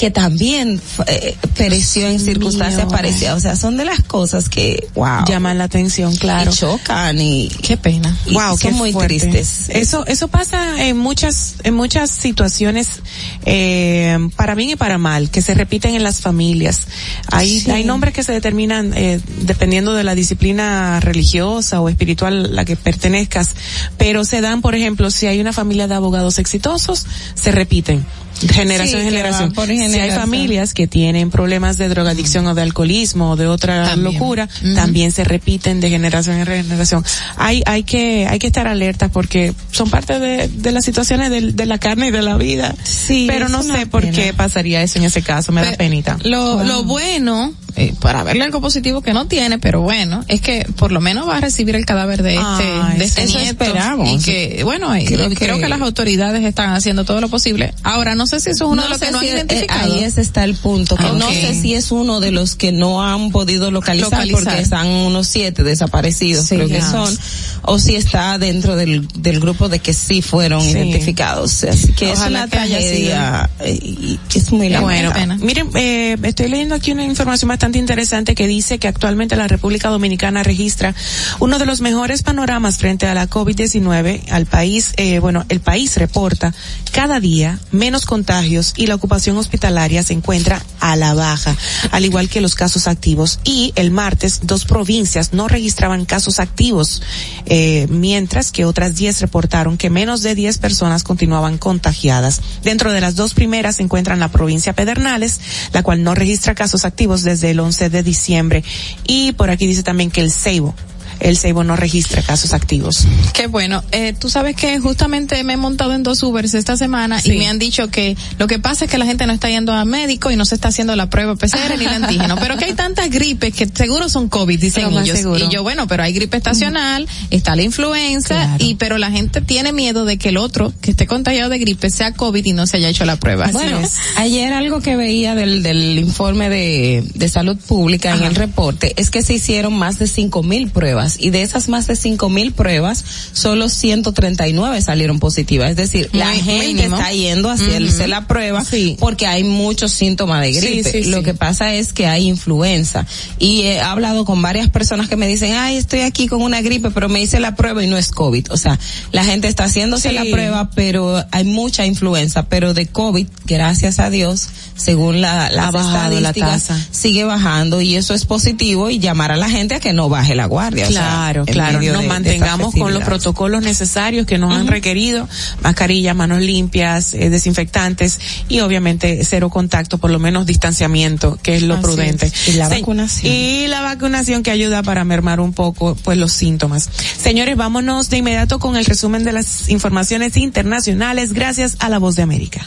que 0.00 0.10
también 0.10 0.80
eh, 1.08 1.36
pereció 1.58 2.06
en 2.08 2.18
circunstancias 2.18 2.86
mío. 2.86 2.96
parecidas. 2.96 3.36
O 3.36 3.40
sea, 3.40 3.54
son 3.54 3.76
de 3.76 3.84
las 3.84 4.00
cosas 4.02 4.48
que, 4.48 4.88
wow. 4.94 5.26
Llaman 5.26 5.58
la 5.58 5.64
atención, 5.64 6.16
claro. 6.16 6.50
Y 6.50 6.54
chocan 6.54 7.20
y 7.20 7.48
qué 7.60 7.76
pena. 7.76 8.16
y 8.24 8.32
wow, 8.32 8.56
son 8.56 8.58
qué 8.58 8.70
muy 8.70 8.92
fuerte. 8.92 9.18
tristes. 9.20 9.68
Eso, 9.68 10.06
eso 10.06 10.28
pasa 10.28 10.86
en 10.86 10.96
muchas, 10.96 11.56
en 11.64 11.74
muchas 11.74 12.10
situaciones, 12.10 13.02
eh, 13.44 14.16
para 14.36 14.54
bien 14.54 14.70
y 14.70 14.76
para 14.76 14.96
mal, 14.96 15.28
que 15.28 15.42
se 15.42 15.52
repiten 15.52 15.94
en 15.94 16.02
las 16.02 16.22
familias. 16.22 16.86
Hay, 17.30 17.60
Sí. 17.60 17.70
hay 17.70 17.84
nombres 17.84 18.14
que 18.14 18.22
se 18.22 18.32
determinan 18.32 18.94
eh, 18.96 19.20
dependiendo 19.42 19.92
de 19.92 20.02
la 20.02 20.14
disciplina 20.14 20.98
religiosa 21.00 21.82
o 21.82 21.90
espiritual 21.90 22.46
a 22.46 22.48
la 22.48 22.64
que 22.64 22.74
pertenezcas, 22.76 23.50
pero 23.98 24.24
se 24.24 24.40
dan, 24.40 24.62
por 24.62 24.74
ejemplo, 24.74 25.10
si 25.10 25.26
hay 25.26 25.40
una 25.42 25.52
familia 25.52 25.88
de 25.88 25.94
abogados 25.94 26.38
exitosos, 26.38 27.04
se 27.34 27.52
repiten. 27.52 28.02
Generación 28.48 29.00
en 29.02 29.06
generación. 29.10 29.52
Si 29.54 29.98
hay 29.98 30.10
familias 30.12 30.74
que 30.74 30.86
tienen 30.86 31.30
problemas 31.30 31.76
de 31.78 31.88
drogadicción 31.88 32.46
o 32.46 32.54
de 32.54 32.62
alcoholismo 32.62 33.30
o 33.32 33.36
de 33.36 33.46
otra 33.46 33.88
También. 33.90 34.14
locura, 34.14 34.48
también 34.74 35.12
se 35.12 35.24
repiten 35.24 35.80
de 35.80 35.90
generación 35.90 36.36
en 36.38 36.46
generación. 36.46 37.04
Hay, 37.36 37.62
hay 37.66 37.82
que, 37.84 38.26
hay 38.28 38.38
que 38.38 38.46
estar 38.46 38.66
alertas 38.66 39.10
porque 39.12 39.52
son 39.72 39.90
parte 39.90 40.18
de, 40.18 40.48
de 40.48 40.72
las 40.72 40.84
situaciones 40.84 41.30
del- 41.30 41.54
de, 41.56 41.66
la 41.66 41.78
carne 41.78 42.08
y 42.08 42.10
de 42.10 42.22
la 42.22 42.36
vida. 42.36 42.74
Sí, 42.82 43.26
Pero 43.28 43.48
no 43.48 43.62
sé 43.62 43.86
por 43.86 44.08
qué 44.10 44.32
pasaría 44.34 44.82
eso 44.82 44.98
en 44.98 45.04
ese 45.04 45.22
caso, 45.22 45.52
me 45.52 45.62
da 45.62 45.70
Pe- 45.72 45.76
penita. 45.76 46.18
Lo, 46.24 46.62
lo 46.64 46.84
bueno, 46.84 47.52
eh, 47.76 47.94
para 48.00 48.22
verle 48.24 48.44
algo 48.44 48.60
positivo 48.60 49.00
que 49.02 49.12
no 49.12 49.26
tiene, 49.26 49.58
pero 49.58 49.80
bueno, 49.80 50.24
es 50.28 50.40
que 50.40 50.66
por 50.76 50.92
lo 50.92 51.00
menos 51.00 51.28
va 51.28 51.36
a 51.38 51.40
recibir 51.40 51.74
el 51.76 51.86
cadáver 51.86 52.22
de 52.22 52.34
este, 52.34 52.44
Ay, 52.82 52.98
de 52.98 53.04
este 53.04 53.22
eso 53.24 53.38
nieto. 53.38 53.64
esperamos. 53.64 54.08
Y 54.08 54.18
que, 54.24 54.62
bueno, 54.64 54.88
Creo 55.06 55.30
creo, 55.30 55.56
que- 55.56 55.62
que... 55.62 55.68
las 55.68 55.80
autoridades 55.80 56.44
están 56.44 56.70
haciendo 56.70 57.04
todo 57.04 57.20
lo 57.20 57.28
posible. 57.28 57.74
Ahora, 57.82 58.14
no 58.14 58.26
sé 58.26 58.40
si 58.40 58.50
eso 58.50 58.64
es 58.66 58.70
uno 58.70 58.82
de 58.82 58.88
los 58.88 58.98
que 58.98 59.10
no 59.10 59.18
han 59.18 59.24
si, 59.24 59.30
eh, 59.30 59.34
identificado. 59.34 59.94
ahí 59.94 60.04
ese 60.04 60.20
está 60.20 60.44
el 60.44 60.54
punto, 60.54 60.96
que 60.96 61.04
no 61.04 61.28
sé 61.30 61.54
si 61.60 61.74
es 61.74 61.90
uno 61.92 62.20
de 62.20 62.30
los 62.32 62.54
que 62.56 62.72
no 62.72 63.02
han 63.02 63.30
podido 63.30 63.70
localizar, 63.70 64.10
Localizar. 64.10 64.44
porque 64.44 64.60
están 64.62 64.86
unos 64.86 65.26
siete 65.26 65.62
desaparecidos, 65.62 66.46
Sí, 66.46 66.56
creo 66.56 66.68
que 66.68 66.80
son, 66.82 67.16
o 67.62 67.78
si 67.78 67.96
está 67.96 68.38
dentro 68.38 68.76
del, 68.76 69.06
del 69.16 69.40
grupo 69.40 69.68
de 69.68 69.78
que 69.78 69.92
sí 69.94 70.22
fueron 70.22 70.62
Sí. 70.62 70.70
identificados. 70.70 71.64
Así 71.64 71.92
que 71.92 72.12
Ojalá 72.12 72.24
es 72.24 72.30
una 72.30 72.48
tragedia 72.48 73.50
eh, 73.60 73.78
y 73.82 74.18
es 74.34 74.50
muy 74.52 74.68
Bueno, 74.68 74.80
lamentable. 75.10 75.20
pena. 75.20 75.36
miren, 75.40 75.70
eh, 75.74 76.16
estoy 76.22 76.48
leyendo 76.48 76.74
aquí 76.74 76.92
una 76.92 77.04
información 77.04 77.48
más 77.48 77.58
bastante 77.60 77.78
interesante 77.78 78.34
que 78.34 78.46
dice 78.46 78.78
que 78.78 78.88
actualmente 78.88 79.36
la 79.36 79.46
República 79.46 79.90
Dominicana 79.90 80.42
registra 80.42 80.94
uno 81.40 81.58
de 81.58 81.66
los 81.66 81.82
mejores 81.82 82.22
panoramas 82.22 82.78
frente 82.78 83.06
a 83.06 83.12
la 83.12 83.28
COVID-19 83.28 84.30
al 84.30 84.46
país. 84.46 84.94
Eh, 84.96 85.18
bueno, 85.18 85.44
el 85.50 85.60
país 85.60 85.94
reporta 85.98 86.54
cada 86.90 87.20
día 87.20 87.60
menos 87.70 88.06
contagios 88.06 88.72
y 88.78 88.86
la 88.86 88.94
ocupación 88.94 89.36
hospitalaria 89.36 90.02
se 90.02 90.14
encuentra 90.14 90.64
a 90.80 90.96
la 90.96 91.12
baja, 91.12 91.54
al 91.90 92.06
igual 92.06 92.30
que 92.30 92.40
los 92.40 92.54
casos 92.54 92.88
activos. 92.88 93.40
Y 93.44 93.74
el 93.76 93.90
martes 93.90 94.40
dos 94.44 94.64
provincias 94.64 95.34
no 95.34 95.46
registraban 95.46 96.06
casos 96.06 96.40
activos, 96.40 97.02
eh, 97.44 97.86
mientras 97.90 98.52
que 98.52 98.64
otras 98.64 98.96
10 98.96 99.20
reportaron 99.20 99.76
que 99.76 99.90
menos 99.90 100.22
de 100.22 100.34
10 100.34 100.56
personas 100.56 101.02
continuaban 101.02 101.58
contagiadas. 101.58 102.40
Dentro 102.64 102.90
de 102.90 103.02
las 103.02 103.16
dos 103.16 103.34
primeras 103.34 103.76
se 103.76 103.82
encuentran 103.82 104.18
la 104.18 104.28
provincia 104.32 104.72
Pedernales, 104.72 105.40
la 105.74 105.82
cual 105.82 106.02
no 106.02 106.14
registra 106.14 106.54
casos 106.54 106.86
activos 106.86 107.22
desde 107.22 107.49
el 107.50 107.60
11 107.60 107.90
de 107.90 108.02
diciembre. 108.02 108.64
Y 109.06 109.32
por 109.32 109.50
aquí 109.50 109.66
dice 109.66 109.82
también 109.82 110.10
que 110.10 110.20
el 110.20 110.30
Ceibo 110.30 110.74
el 111.20 111.36
Ceibo 111.36 111.64
no 111.64 111.76
registra 111.76 112.22
casos 112.22 112.52
activos. 112.52 113.04
Qué 113.34 113.46
bueno. 113.46 113.82
Eh, 113.92 114.14
tú 114.18 114.28
sabes 114.28 114.56
que 114.56 114.78
justamente 114.80 115.42
me 115.44 115.54
he 115.54 115.56
montado 115.56 115.92
en 115.94 116.02
dos 116.02 116.22
Ubers 116.22 116.54
esta 116.54 116.76
semana 116.76 117.20
Sí. 117.20 117.32
y 117.32 117.38
me 117.38 117.48
han 117.48 117.58
dicho 117.58 117.88
que 117.90 118.16
lo 118.38 118.46
que 118.46 118.58
pasa 118.58 118.84
es 118.86 118.90
que 118.90 118.98
la 118.98 119.06
gente 119.06 119.26
no 119.26 119.32
está 119.32 119.48
yendo 119.48 119.72
a 119.72 119.84
médico 119.84 120.30
y 120.30 120.36
no 120.36 120.44
se 120.44 120.54
está 120.54 120.68
haciendo 120.68 120.96
la 120.96 121.10
prueba 121.10 121.36
PCR 121.36 121.76
ni 121.78 121.84
el 121.84 121.94
antígeno, 122.04 122.36
pero 122.38 122.56
que 122.56 122.64
hay 122.66 122.74
tantas 122.74 123.10
gripes 123.10 123.54
que 123.54 123.68
seguro 123.72 124.08
son 124.08 124.28
COVID, 124.28 124.60
dicen 124.60 124.90
ellos. 124.92 125.18
seguro. 125.18 125.44
Y 125.44 125.48
yo, 125.52 125.62
bueno, 125.62 125.86
pero 125.86 126.02
hay 126.02 126.12
gripe 126.12 126.36
estacional, 126.36 127.06
está 127.30 127.56
la 127.56 127.62
influenza, 127.62 128.56
y 128.58 128.74
pero 128.76 128.98
la 128.98 129.10
gente 129.10 129.40
tiene 129.40 129.72
miedo 129.72 130.04
de 130.04 130.18
que 130.18 130.30
el 130.30 130.36
otro 130.36 130.72
que 130.80 130.92
esté 130.92 131.06
contagiado 131.06 131.50
de 131.50 131.58
gripe 131.58 131.90
sea 131.90 132.12
COVID 132.12 132.44
y 132.44 132.52
no 132.52 132.66
se 132.66 132.78
haya 132.78 132.88
hecho 132.88 133.04
la 133.04 133.16
prueba. 133.16 133.48
Bueno, 133.52 133.80
ayer 134.16 134.52
algo 134.52 134.80
que 134.80 134.96
veía 134.96 135.34
del, 135.34 135.62
del 135.62 135.98
informe 135.98 136.48
de, 136.48 137.04
de 137.14 137.28
salud 137.28 137.56
pública 137.56 138.14
en 138.16 138.22
el 138.24 138.34
reporte 138.34 138.94
es 138.96 139.10
que 139.10 139.22
se 139.22 139.34
hicieron 139.34 139.74
más 139.74 139.98
de 139.98 140.06
cinco 140.06 140.42
mil 140.42 140.70
pruebas 140.70 141.09
y 141.18 141.30
de 141.30 141.42
esas 141.42 141.68
más 141.68 141.86
de 141.86 141.96
cinco 141.96 142.28
mil 142.28 142.52
pruebas 142.52 143.04
solo 143.32 143.68
139 143.68 144.80
salieron 144.82 145.18
positivas. 145.18 145.70
Es 145.70 145.76
decir, 145.76 146.08
la 146.12 146.26
Muy 146.30 146.40
gente 146.40 146.66
mínimo. 146.74 146.96
está 146.96 147.12
yendo 147.12 147.50
a 147.50 147.54
hacerse 147.54 148.00
Ujú. 148.02 148.08
la 148.10 148.26
prueba 148.26 148.64
porque 148.98 149.26
hay 149.26 149.44
muchos 149.44 149.92
síntomas 149.92 150.42
de 150.42 150.52
Sí, 150.54 150.60
gripe. 150.60 150.90
sí, 151.04 151.04
Lo 151.10 151.18
sí. 151.18 151.24
que 151.24 151.34
pasa 151.34 151.74
es 151.74 151.92
que 151.92 152.06
hay 152.06 152.28
influenza 152.28 153.06
y 153.38 153.62
he 153.62 153.80
hablado 153.80 154.24
con 154.24 154.42
varias 154.42 154.68
personas 154.70 155.08
que 155.08 155.16
me 155.16 155.26
dicen, 155.26 155.54
ay, 155.54 155.76
estoy 155.76 156.00
aquí 156.00 156.28
con 156.28 156.42
una 156.42 156.60
gripe, 156.62 156.90
pero 156.90 157.08
me 157.08 157.20
hice 157.20 157.40
la 157.40 157.54
prueba 157.56 157.82
y 157.82 157.86
no 157.86 157.96
es 157.96 158.10
COVID. 158.10 158.50
O 158.50 158.56
sea, 158.56 158.78
la 159.12 159.24
gente 159.24 159.48
está 159.48 159.64
haciéndose 159.64 160.10
Sí. 160.10 160.14
la 160.14 160.24
prueba, 160.30 160.70
pero 160.74 161.24
hay 161.30 161.44
mucha 161.44 161.86
influenza, 161.86 162.44
pero 162.48 162.74
de 162.74 162.86
COVID, 162.86 163.26
gracias 163.46 163.98
a 163.98 164.10
Dios, 164.10 164.48
según 164.76 165.20
la, 165.20 165.50
las 165.50 165.72
la 165.74 165.80
estadísticas, 165.80 166.64
tasa. 166.68 166.86
sigue 166.90 167.24
bajando 167.24 167.80
y 167.80 167.96
eso 167.96 168.14
es 168.14 168.24
positivo 168.24 168.90
y 168.90 168.98
llamar 168.98 169.32
a 169.32 169.36
la 169.36 169.48
gente 169.50 169.74
a 169.74 169.80
que 169.80 169.92
no 169.92 170.08
baje 170.08 170.34
la 170.34 170.46
guardia. 170.46 170.88
o 170.88 170.92
sea, 170.92 170.99
Claro, 171.00 171.44
claro, 171.46 171.80
nos 171.80 172.02
de- 172.02 172.08
mantengamos 172.08 172.74
con 172.74 172.92
los 172.94 173.02
protocolos 173.04 173.62
necesarios 173.62 174.26
que 174.26 174.38
nos 174.38 174.54
han 174.54 174.66
requerido, 174.66 175.28
mascarillas, 175.62 176.14
manos 176.16 176.40
limpias, 176.40 177.14
eh, 177.14 177.30
desinfectantes 177.30 178.18
y 178.48 178.60
obviamente 178.60 179.24
cero 179.24 179.50
contacto, 179.50 179.98
por 179.98 180.10
lo 180.10 180.18
menos 180.18 180.46
distanciamiento, 180.46 181.38
que 181.42 181.56
es 181.56 181.62
lo 181.62 181.74
Así 181.74 181.82
prudente. 181.82 182.26
es. 182.26 182.48
Y 182.48 182.52
la 182.54 182.68
Se- 182.68 182.74
vacunación. 182.80 183.32
Y 183.32 183.66
la 183.68 183.80
vacunación 183.82 184.42
que 184.42 184.50
ayuda 184.50 184.82
para 184.82 185.04
mermar 185.04 185.40
un 185.40 185.52
poco 185.52 185.96
pues 186.02 186.18
los 186.18 186.32
síntomas. 186.32 186.88
Señores, 187.18 187.56
vámonos 187.56 188.10
de 188.10 188.18
inmediato 188.18 188.58
con 188.58 188.76
el 188.76 188.84
resumen 188.84 189.24
de 189.24 189.32
las 189.32 189.68
informaciones 189.68 190.36
internacionales 190.36 191.32
gracias 191.32 191.76
a 191.80 191.88
la 191.88 191.98
Voz 191.98 192.16
de 192.16 192.22
América. 192.22 192.66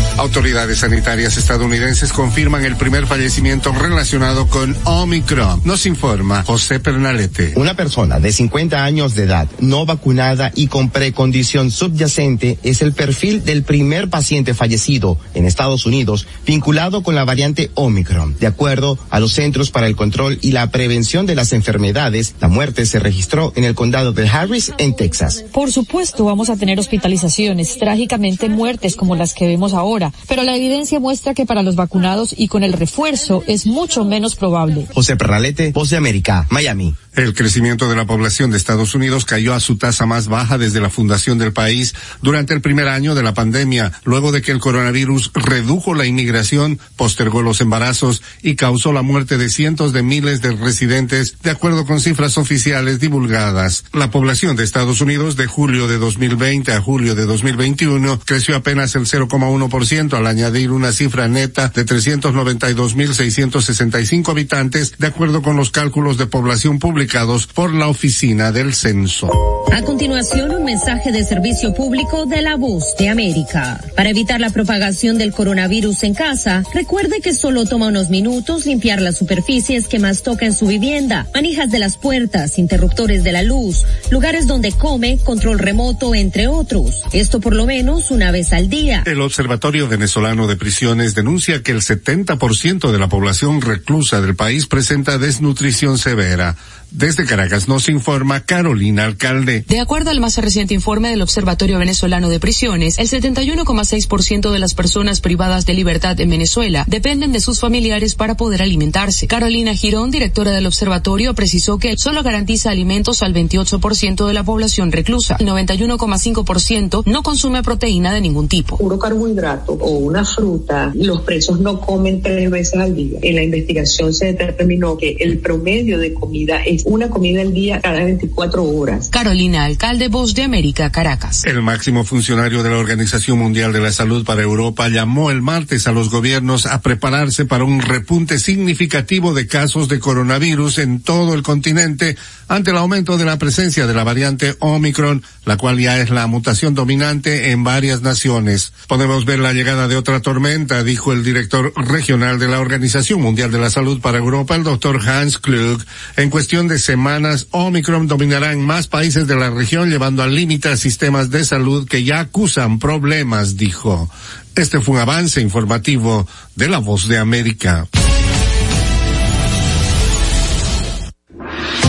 Autoridades 0.17 0.79
sanitarias 0.79 1.37
estadounidenses 1.37 2.13
confirman 2.13 2.63
el 2.65 2.75
primer 2.75 3.07
fallecimiento 3.07 3.71
relacionado 3.71 4.47
con 4.47 4.75
Omicron. 4.83 5.61
Nos 5.63 5.85
informa 5.85 6.43
José 6.43 6.79
Pernalete. 6.79 7.53
Una 7.55 7.73
persona 7.73 8.19
de 8.19 8.31
50 8.31 8.83
años 8.83 9.15
de 9.15 9.23
edad, 9.23 9.47
no 9.59 9.85
vacunada 9.85 10.51
y 10.53 10.67
con 10.67 10.89
precondición 10.89 11.71
subyacente 11.71 12.59
es 12.63 12.81
el 12.81 12.93
perfil 12.93 13.43
del 13.43 13.63
primer 13.63 14.09
paciente 14.09 14.53
fallecido 14.53 15.17
en 15.33 15.45
Estados 15.45 15.85
Unidos 15.85 16.27
vinculado 16.45 17.03
con 17.03 17.15
la 17.15 17.25
variante 17.25 17.71
Omicron. 17.75 18.37
De 18.39 18.47
acuerdo 18.47 18.99
a 19.09 19.19
los 19.19 19.33
Centros 19.33 19.71
para 19.71 19.87
el 19.87 19.95
Control 19.95 20.37
y 20.41 20.51
la 20.51 20.69
Prevención 20.71 21.25
de 21.25 21.35
las 21.35 21.53
Enfermedades, 21.53 22.35
la 22.39 22.47
muerte 22.47 22.85
se 22.85 22.99
registró 22.99 23.53
en 23.55 23.63
el 23.63 23.75
condado 23.75 24.11
de 24.11 24.27
Harris, 24.27 24.71
en 24.77 24.95
Texas. 24.95 25.45
Por 25.51 25.71
supuesto, 25.71 26.25
vamos 26.25 26.49
a 26.49 26.57
tener 26.57 26.79
hospitalizaciones, 26.79 27.77
trágicamente 27.77 28.49
muertes 28.49 28.95
como 28.95 29.15
las 29.15 29.33
que 29.33 29.47
vemos 29.47 29.73
ahora, 29.73 30.00
pero 30.27 30.43
la 30.43 30.55
evidencia 30.55 30.99
muestra 30.99 31.33
que 31.33 31.45
para 31.45 31.63
los 31.63 31.75
vacunados 31.75 32.33
y 32.37 32.47
con 32.47 32.63
el 32.63 32.73
refuerzo 32.73 33.43
es 33.47 33.65
mucho 33.65 34.05
menos 34.05 34.35
probable. 34.35 34.87
José 34.93 35.15
Pernalete, 35.15 35.71
Voz 35.71 35.93
América, 35.93 36.47
Miami. 36.49 36.95
El 37.13 37.33
crecimiento 37.33 37.89
de 37.89 37.97
la 37.97 38.05
población 38.05 38.51
de 38.51 38.57
Estados 38.57 38.95
Unidos 38.95 39.25
cayó 39.25 39.53
a 39.53 39.59
su 39.59 39.77
tasa 39.77 40.05
más 40.05 40.29
baja 40.29 40.57
desde 40.57 40.79
la 40.79 40.89
fundación 40.89 41.37
del 41.37 41.51
país 41.51 41.93
durante 42.21 42.53
el 42.53 42.61
primer 42.61 42.87
año 42.87 43.15
de 43.15 43.23
la 43.23 43.33
pandemia, 43.33 43.91
luego 44.05 44.31
de 44.31 44.41
que 44.41 44.53
el 44.53 44.59
coronavirus 44.59 45.31
redujo 45.33 45.93
la 45.93 46.05
inmigración, 46.05 46.79
postergó 46.95 47.41
los 47.41 47.59
embarazos 47.59 48.21
y 48.41 48.55
causó 48.55 48.93
la 48.93 49.01
muerte 49.01 49.37
de 49.37 49.49
cientos 49.49 49.91
de 49.91 50.03
miles 50.03 50.41
de 50.41 50.53
residentes, 50.53 51.35
de 51.43 51.51
acuerdo 51.51 51.85
con 51.85 51.99
cifras 51.99 52.37
oficiales 52.37 53.01
divulgadas. 53.01 53.83
La 53.91 54.09
población 54.09 54.55
de 54.55 54.63
Estados 54.63 55.01
Unidos 55.01 55.35
de 55.35 55.47
julio 55.47 55.89
de 55.89 55.97
2020 55.97 56.71
a 56.71 56.79
julio 56.79 57.13
de 57.13 57.25
2021 57.25 58.21
creció 58.23 58.55
apenas 58.55 58.95
el 58.95 59.05
0,1% 59.05 60.13
al 60.13 60.27
añadir 60.27 60.71
una 60.71 60.93
cifra 60.93 61.27
neta 61.27 61.73
de 61.75 61.85
392.665 61.85 64.29
habitantes, 64.29 64.93
de 64.97 65.07
acuerdo 65.07 65.41
con 65.41 65.57
los 65.57 65.71
cálculos 65.71 66.17
de 66.17 66.27
población 66.27 66.79
publicados 67.01 67.47
por 67.47 67.73
la 67.73 67.87
Oficina 67.87 68.51
del 68.51 68.75
Censo. 68.75 69.27
A 69.73 69.81
continuación, 69.83 70.51
un 70.51 70.65
mensaje 70.65 71.11
de 71.11 71.23
servicio 71.23 71.73
público 71.73 72.27
de 72.27 72.43
la 72.43 72.57
voz 72.57 72.95
de 72.99 73.09
América. 73.09 73.81
Para 73.95 74.09
evitar 74.09 74.39
la 74.39 74.51
propagación 74.51 75.17
del 75.17 75.31
coronavirus 75.31 76.03
en 76.03 76.13
casa, 76.13 76.61
recuerde 76.75 77.21
que 77.21 77.33
solo 77.33 77.65
toma 77.65 77.87
unos 77.87 78.09
minutos 78.09 78.67
limpiar 78.67 79.01
las 79.01 79.17
superficies 79.17 79.87
que 79.87 79.97
más 79.97 80.21
toca 80.21 80.45
en 80.45 80.53
su 80.53 80.67
vivienda, 80.67 81.25
manijas 81.33 81.71
de 81.71 81.79
las 81.79 81.97
puertas, 81.97 82.59
interruptores 82.59 83.23
de 83.23 83.31
la 83.31 83.41
luz, 83.41 83.83
lugares 84.11 84.45
donde 84.45 84.71
come, 84.71 85.17
control 85.23 85.57
remoto, 85.57 86.13
entre 86.13 86.47
otros. 86.47 87.01
Esto 87.13 87.39
por 87.39 87.55
lo 87.55 87.65
menos 87.65 88.11
una 88.11 88.29
vez 88.31 88.53
al 88.53 88.69
día. 88.69 89.01
El 89.07 89.21
Observatorio 89.21 89.87
Venezolano 89.87 90.45
de 90.45 90.57
Prisiones 90.57 91.15
denuncia 91.15 91.63
que 91.63 91.71
el 91.71 91.81
70% 91.81 92.91
de 92.91 92.99
la 92.99 93.09
población 93.09 93.61
reclusa 93.61 94.21
del 94.21 94.35
país 94.35 94.67
presenta 94.67 95.17
desnutrición 95.17 95.97
severa. 95.97 96.57
Desde 96.91 97.25
Caracas 97.25 97.69
nos 97.69 97.87
informa 97.87 98.41
Carolina 98.41 99.05
Alcalde. 99.05 99.63
De 99.65 99.79
acuerdo 99.79 100.09
al 100.09 100.19
más 100.19 100.37
reciente 100.37 100.73
informe 100.73 101.09
del 101.09 101.21
Observatorio 101.21 101.79
Venezolano 101.79 102.27
de 102.27 102.41
Prisiones, 102.41 102.99
el 102.99 103.07
71,6% 103.07 104.51
de 104.51 104.59
las 104.59 104.73
personas 104.73 105.21
privadas 105.21 105.65
de 105.65 105.73
libertad 105.73 106.19
en 106.19 106.29
Venezuela 106.29 106.83
dependen 106.87 107.31
de 107.31 107.39
sus 107.39 107.61
familiares 107.61 108.15
para 108.15 108.35
poder 108.35 108.61
alimentarse. 108.61 109.25
Carolina 109.25 109.73
Girón, 109.73 110.11
directora 110.11 110.51
del 110.51 110.67
observatorio, 110.67 111.33
precisó 111.33 111.77
que 111.77 111.97
solo 111.97 112.23
garantiza 112.23 112.71
alimentos 112.71 113.23
al 113.23 113.33
28% 113.33 114.27
de 114.27 114.33
la 114.33 114.43
población 114.43 114.91
reclusa. 114.91 115.37
El 115.39 115.47
91,5% 115.47 117.03
no 117.05 117.23
consume 117.23 117.63
proteína 117.63 118.13
de 118.13 118.19
ningún 118.19 118.49
tipo. 118.49 118.77
puro 118.77 118.99
carbohidrato 118.99 119.71
o 119.73 119.91
una 119.91 120.25
fruta, 120.25 120.91
los 120.93 121.21
presos 121.21 121.61
no 121.61 121.79
comen 121.79 122.21
tres 122.21 122.49
veces 122.51 122.77
al 122.77 122.93
día. 122.93 123.17
En 123.21 123.35
la 123.35 123.43
investigación 123.43 124.13
se 124.13 124.33
determinó 124.33 124.97
que 124.97 125.15
el 125.21 125.37
promedio 125.39 125.97
de 125.97 126.13
comida 126.13 126.61
es 126.65 126.80
una 126.85 127.09
comida 127.09 127.41
al 127.41 127.53
día 127.53 127.81
cada 127.81 128.03
24 128.03 128.63
horas. 128.63 129.09
Carolina 129.09 129.65
Alcalde, 129.65 130.07
Voz 130.07 130.33
de 130.33 130.43
América, 130.43 130.91
Caracas. 130.91 131.43
El 131.45 131.61
máximo 131.61 132.03
funcionario 132.03 132.63
de 132.63 132.69
la 132.69 132.77
Organización 132.77 133.39
Mundial 133.39 133.73
de 133.73 133.79
la 133.79 133.91
Salud 133.91 134.25
para 134.25 134.41
Europa 134.41 134.89
llamó 134.89 135.31
el 135.31 135.41
martes 135.41 135.87
a 135.87 135.91
los 135.91 136.09
gobiernos 136.09 136.65
a 136.65 136.81
prepararse 136.81 137.45
para 137.45 137.63
un 137.63 137.81
repunte 137.81 138.39
significativo 138.39 139.33
de 139.33 139.47
casos 139.47 139.87
de 139.87 139.99
coronavirus 139.99 140.79
en 140.79 141.01
todo 141.01 141.33
el 141.33 141.43
continente 141.43 142.17
ante 142.47 142.71
el 142.71 142.77
aumento 142.77 143.17
de 143.17 143.25
la 143.25 143.37
presencia 143.37 143.87
de 143.87 143.93
la 143.93 144.03
variante 144.03 144.55
Omicron, 144.59 145.23
la 145.45 145.57
cual 145.57 145.79
ya 145.79 145.99
es 146.01 146.09
la 146.09 146.27
mutación 146.27 146.75
dominante 146.75 147.51
en 147.51 147.63
varias 147.63 148.01
naciones. 148.01 148.73
Podemos 148.87 149.25
ver 149.25 149.39
la 149.39 149.53
llegada 149.53 149.87
de 149.87 149.95
otra 149.95 150.19
tormenta, 150.21 150.83
dijo 150.83 151.13
el 151.13 151.23
director 151.23 151.71
regional 151.75 152.39
de 152.39 152.47
la 152.49 152.59
Organización 152.59 153.21
Mundial 153.21 153.51
de 153.51 153.59
la 153.59 153.69
Salud 153.69 154.01
para 154.01 154.17
Europa, 154.17 154.55
el 154.55 154.63
doctor 154.63 154.99
Hans 155.07 155.37
Klug. 155.37 155.81
En 156.17 156.29
cuestión 156.29 156.67
de 156.67 156.70
semanas, 156.79 157.47
Omicron 157.51 158.07
dominará 158.07 158.53
en 158.53 158.65
más 158.65 158.87
países 158.87 159.27
de 159.27 159.35
la 159.35 159.49
región, 159.49 159.89
llevando 159.89 160.23
al 160.23 160.35
límite 160.35 160.69
a 160.69 160.77
sistemas 160.77 161.29
de 161.29 161.45
salud 161.45 161.87
que 161.87 162.03
ya 162.03 162.19
acusan 162.19 162.79
problemas, 162.79 163.57
dijo. 163.57 164.09
Este 164.55 164.79
fue 164.79 164.95
un 164.95 165.01
avance 165.01 165.41
informativo 165.41 166.27
de 166.55 166.67
la 166.67 166.79
voz 166.79 167.07
de 167.07 167.17
América. 167.17 167.87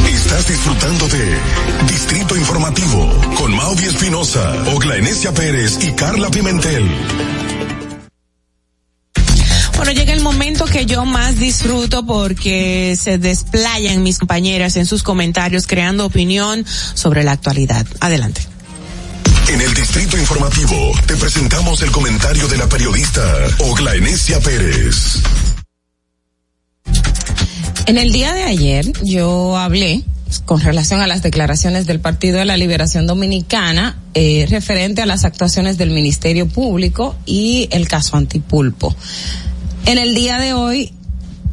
Estás 0.06 0.48
disfrutando 0.48 1.08
de 1.08 1.36
Distrito 1.88 2.36
Informativo 2.36 3.34
con 3.36 3.54
Mauvi 3.54 3.84
Espinosa, 3.84 4.64
Ogla 4.74 4.96
Enesia 4.96 5.32
Pérez 5.32 5.78
y 5.84 5.92
Carla 5.92 6.30
Pimentel. 6.30 7.41
Bueno, 9.84 9.98
llega 9.98 10.12
el 10.12 10.20
momento 10.20 10.64
que 10.64 10.86
yo 10.86 11.04
más 11.04 11.40
disfruto 11.40 12.06
porque 12.06 12.96
se 12.96 13.18
desplayan 13.18 14.04
mis 14.04 14.20
compañeras 14.20 14.76
en 14.76 14.86
sus 14.86 15.02
comentarios 15.02 15.66
creando 15.66 16.06
opinión 16.06 16.64
sobre 16.94 17.24
la 17.24 17.32
actualidad. 17.32 17.84
Adelante. 17.98 18.42
En 19.48 19.60
el 19.60 19.74
Distrito 19.74 20.16
Informativo 20.16 20.92
te 21.04 21.16
presentamos 21.16 21.82
el 21.82 21.90
comentario 21.90 22.46
de 22.46 22.58
la 22.58 22.68
periodista 22.68 23.22
Ogla 23.58 23.96
Enesia 23.96 24.38
Pérez. 24.38 25.20
En 27.86 27.98
el 27.98 28.12
día 28.12 28.34
de 28.34 28.44
ayer 28.44 28.86
yo 29.02 29.56
hablé 29.56 30.04
con 30.44 30.60
relación 30.60 31.00
a 31.00 31.08
las 31.08 31.24
declaraciones 31.24 31.86
del 31.86 31.98
Partido 31.98 32.38
de 32.38 32.44
la 32.44 32.56
Liberación 32.56 33.08
Dominicana 33.08 33.96
eh, 34.14 34.46
referente 34.48 35.02
a 35.02 35.06
las 35.06 35.24
actuaciones 35.24 35.76
del 35.76 35.90
Ministerio 35.90 36.46
Público 36.46 37.16
y 37.26 37.66
el 37.72 37.88
caso 37.88 38.16
Antipulpo. 38.16 38.94
En 39.86 39.98
el 39.98 40.14
día 40.14 40.38
de 40.38 40.52
hoy 40.52 40.92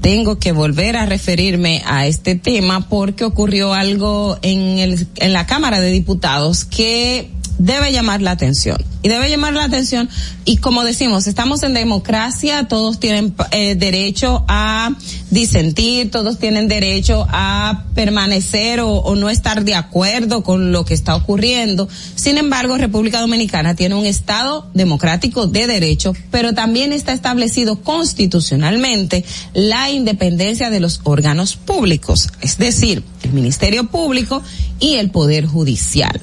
tengo 0.01 0.39
que 0.39 0.51
volver 0.51 0.95
a 0.95 1.05
referirme 1.05 1.81
a 1.85 2.07
este 2.07 2.35
tema 2.35 2.87
porque 2.87 3.23
ocurrió 3.23 3.73
algo 3.73 4.37
en, 4.41 4.79
el, 4.79 5.07
en 5.17 5.33
la 5.33 5.45
Cámara 5.45 5.79
de 5.79 5.91
Diputados 5.91 6.63
que 6.63 7.29
debe 7.59 7.91
llamar 7.91 8.21
la 8.21 8.31
atención. 8.31 8.83
Y 9.01 9.07
debe 9.07 9.29
llamar 9.29 9.53
la 9.53 9.63
atención, 9.63 10.09
y 10.43 10.57
como 10.57 10.83
decimos, 10.83 11.27
estamos 11.27 11.63
en 11.63 11.73
democracia, 11.73 12.67
todos 12.67 12.99
tienen 12.99 13.33
eh, 13.51 13.75
derecho 13.75 14.43
a 14.47 14.91
disentir, 15.29 16.11
todos 16.11 16.37
tienen 16.37 16.67
derecho 16.67 17.25
a 17.29 17.85
permanecer 17.95 18.81
o, 18.81 18.89
o, 18.89 19.15
no 19.15 19.29
estar 19.29 19.63
de 19.63 19.75
acuerdo 19.75 20.43
con 20.43 20.73
lo 20.73 20.83
que 20.83 20.93
está 20.93 21.15
ocurriendo. 21.15 21.87
Sin 22.15 22.37
embargo, 22.37 22.77
República 22.77 23.21
Dominicana 23.21 23.75
tiene 23.75 23.95
un 23.95 24.05
Estado 24.05 24.69
democrático 24.73 25.47
de 25.47 25.67
derecho, 25.67 26.13
pero 26.31 26.53
también 26.53 26.91
está 26.91 27.13
establecido 27.13 27.81
constitucionalmente 27.81 29.23
la 29.53 29.91
independencia 29.91 30.69
de 30.69 30.79
los 30.81 30.99
órganos 31.03 31.55
públicos, 31.55 32.29
es 32.41 32.57
decir, 32.57 33.03
el 33.23 33.31
Ministerio 33.31 33.85
Público 33.85 34.41
y 34.79 34.95
el 34.95 35.09
Poder 35.09 35.45
Judicial. 35.45 36.19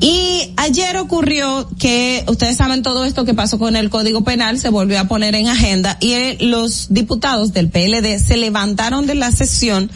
Y 0.00 0.52
ayer 0.56 0.96
ocurrió 0.96 1.68
que 1.78 2.24
ustedes 2.28 2.56
saben 2.56 2.82
todo 2.82 3.04
esto 3.04 3.24
que 3.24 3.34
pasó 3.34 3.58
con 3.58 3.74
el 3.74 3.90
Código 3.90 4.22
Penal, 4.22 4.58
se 4.58 4.68
volvió 4.68 5.00
a 5.00 5.04
poner 5.04 5.34
en 5.34 5.48
agenda 5.48 5.96
y 6.00 6.12
eh, 6.12 6.36
los 6.40 6.86
diputados 6.90 7.52
del 7.52 7.68
PLD 7.68 8.18
se 8.18 8.36
levantaron 8.36 9.06
de 9.06 9.16
la 9.16 9.32
sesión 9.32 9.90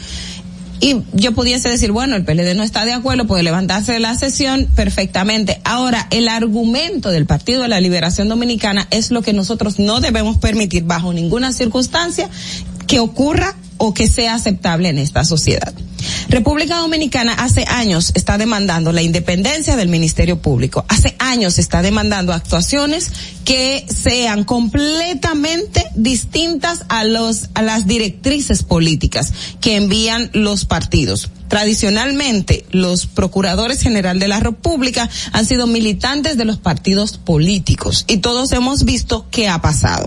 y 0.83 0.97
yo 1.13 1.31
pudiese 1.31 1.69
decir, 1.69 1.93
bueno, 1.93 2.17
el 2.17 2.25
PLD 2.25 2.55
no 2.55 2.63
está 2.63 2.83
de 2.83 2.91
acuerdo, 2.91 3.25
puede 3.25 3.41
levantarse 3.41 3.93
de 3.93 4.01
la 4.01 4.15
sesión 4.15 4.67
perfectamente. 4.75 5.61
Ahora, 5.63 6.07
el 6.11 6.27
argumento 6.27 7.09
del 7.09 7.25
Partido 7.25 7.61
de 7.61 7.69
la 7.69 7.79
Liberación 7.79 8.27
Dominicana 8.27 8.85
es 8.91 9.09
lo 9.09 9.21
que 9.21 9.31
nosotros 9.31 9.79
no 9.79 10.01
debemos 10.01 10.39
permitir 10.39 10.83
bajo 10.83 11.13
ninguna 11.13 11.53
circunstancia 11.53 12.29
que 12.85 12.99
ocurra 12.99 13.55
o 13.77 13.93
que 13.93 14.09
sea 14.09 14.33
aceptable 14.33 14.89
en 14.89 14.97
esta 14.97 15.23
sociedad. 15.23 15.73
República 16.29 16.77
Dominicana 16.77 17.33
hace 17.33 17.65
años 17.67 18.11
está 18.15 18.37
demandando 18.37 18.91
la 18.91 19.01
independencia 19.01 19.75
del 19.75 19.89
Ministerio 19.89 20.41
Público. 20.41 20.85
Hace 20.87 21.15
años 21.19 21.59
está 21.59 21.81
demandando 21.81 22.33
actuaciones 22.33 23.11
que 23.45 23.85
sean 23.87 24.43
completamente 24.43 25.85
distintas 25.95 26.85
a 26.89 27.03
los 27.03 27.49
a 27.53 27.61
las 27.61 27.87
directrices 27.87 28.63
políticas 28.63 29.33
que 29.61 29.75
envían 29.75 30.29
los 30.33 30.65
partidos. 30.65 31.29
Tradicionalmente, 31.47 32.65
los 32.71 33.05
procuradores 33.05 33.81
general 33.81 34.17
de 34.17 34.27
la 34.27 34.39
República 34.39 35.09
han 35.33 35.45
sido 35.45 35.67
militantes 35.67 36.35
de 36.35 36.45
los 36.45 36.57
partidos 36.57 37.17
políticos 37.17 38.05
y 38.07 38.17
todos 38.17 38.51
hemos 38.53 38.85
visto 38.85 39.27
qué 39.29 39.47
ha 39.47 39.61
pasado. 39.61 40.05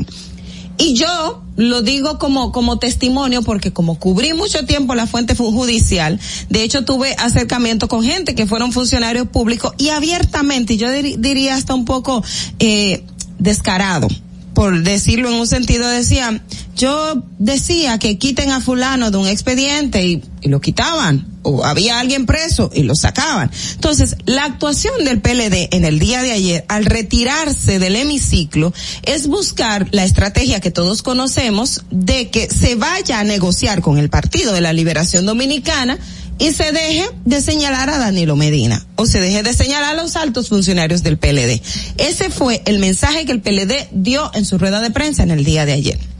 Y 0.78 0.94
yo 0.94 1.42
lo 1.56 1.82
digo 1.82 2.18
como, 2.18 2.52
como 2.52 2.78
testimonio 2.78 3.42
porque 3.42 3.72
como 3.72 3.98
cubrí 3.98 4.34
mucho 4.34 4.66
tiempo 4.66 4.94
la 4.94 5.06
fuente 5.06 5.34
judicial, 5.34 6.20
de 6.50 6.62
hecho 6.62 6.84
tuve 6.84 7.14
acercamiento 7.18 7.88
con 7.88 8.02
gente 8.02 8.34
que 8.34 8.46
fueron 8.46 8.72
funcionarios 8.72 9.28
públicos 9.28 9.72
y 9.78 9.88
abiertamente, 9.88 10.76
yo 10.76 10.90
diría 10.90 11.54
hasta 11.54 11.74
un 11.74 11.86
poco 11.86 12.22
eh, 12.58 13.04
descarado, 13.38 14.08
por 14.54 14.82
decirlo 14.82 15.28
en 15.28 15.36
un 15.36 15.46
sentido, 15.46 15.88
decía, 15.88 16.42
yo 16.76 17.22
decía 17.38 17.98
que 17.98 18.18
quiten 18.18 18.50
a 18.50 18.60
fulano 18.60 19.10
de 19.10 19.16
un 19.16 19.28
expediente 19.28 20.04
y 20.06 20.22
lo 20.42 20.60
quitaban 20.60 21.35
o 21.46 21.64
había 21.64 22.00
alguien 22.00 22.26
preso 22.26 22.70
y 22.74 22.82
lo 22.82 22.96
sacaban. 22.96 23.50
Entonces, 23.74 24.16
la 24.26 24.44
actuación 24.44 25.04
del 25.04 25.20
PLD 25.20 25.68
en 25.70 25.84
el 25.84 26.00
día 26.00 26.22
de 26.22 26.32
ayer, 26.32 26.64
al 26.68 26.84
retirarse 26.84 27.78
del 27.78 27.94
hemiciclo, 27.94 28.74
es 29.04 29.28
buscar 29.28 29.86
la 29.92 30.04
estrategia 30.04 30.60
que 30.60 30.72
todos 30.72 31.02
conocemos 31.02 31.82
de 31.90 32.30
que 32.30 32.48
se 32.48 32.74
vaya 32.74 33.20
a 33.20 33.24
negociar 33.24 33.80
con 33.80 33.98
el 33.98 34.10
Partido 34.10 34.52
de 34.52 34.60
la 34.60 34.72
Liberación 34.72 35.24
Dominicana 35.24 35.98
y 36.38 36.52
se 36.52 36.72
deje 36.72 37.06
de 37.24 37.40
señalar 37.40 37.90
a 37.90 37.98
Danilo 37.98 38.34
Medina 38.36 38.84
o 38.96 39.06
se 39.06 39.20
deje 39.20 39.42
de 39.42 39.54
señalar 39.54 39.96
a 39.96 40.02
los 40.02 40.16
altos 40.16 40.48
funcionarios 40.48 41.02
del 41.02 41.16
PLD. 41.16 41.62
Ese 41.96 42.28
fue 42.28 42.60
el 42.66 42.80
mensaje 42.80 43.24
que 43.24 43.32
el 43.32 43.40
PLD 43.40 43.88
dio 43.92 44.30
en 44.34 44.44
su 44.44 44.58
rueda 44.58 44.80
de 44.80 44.90
prensa 44.90 45.22
en 45.22 45.30
el 45.30 45.44
día 45.44 45.64
de 45.64 45.72
ayer 45.72 46.15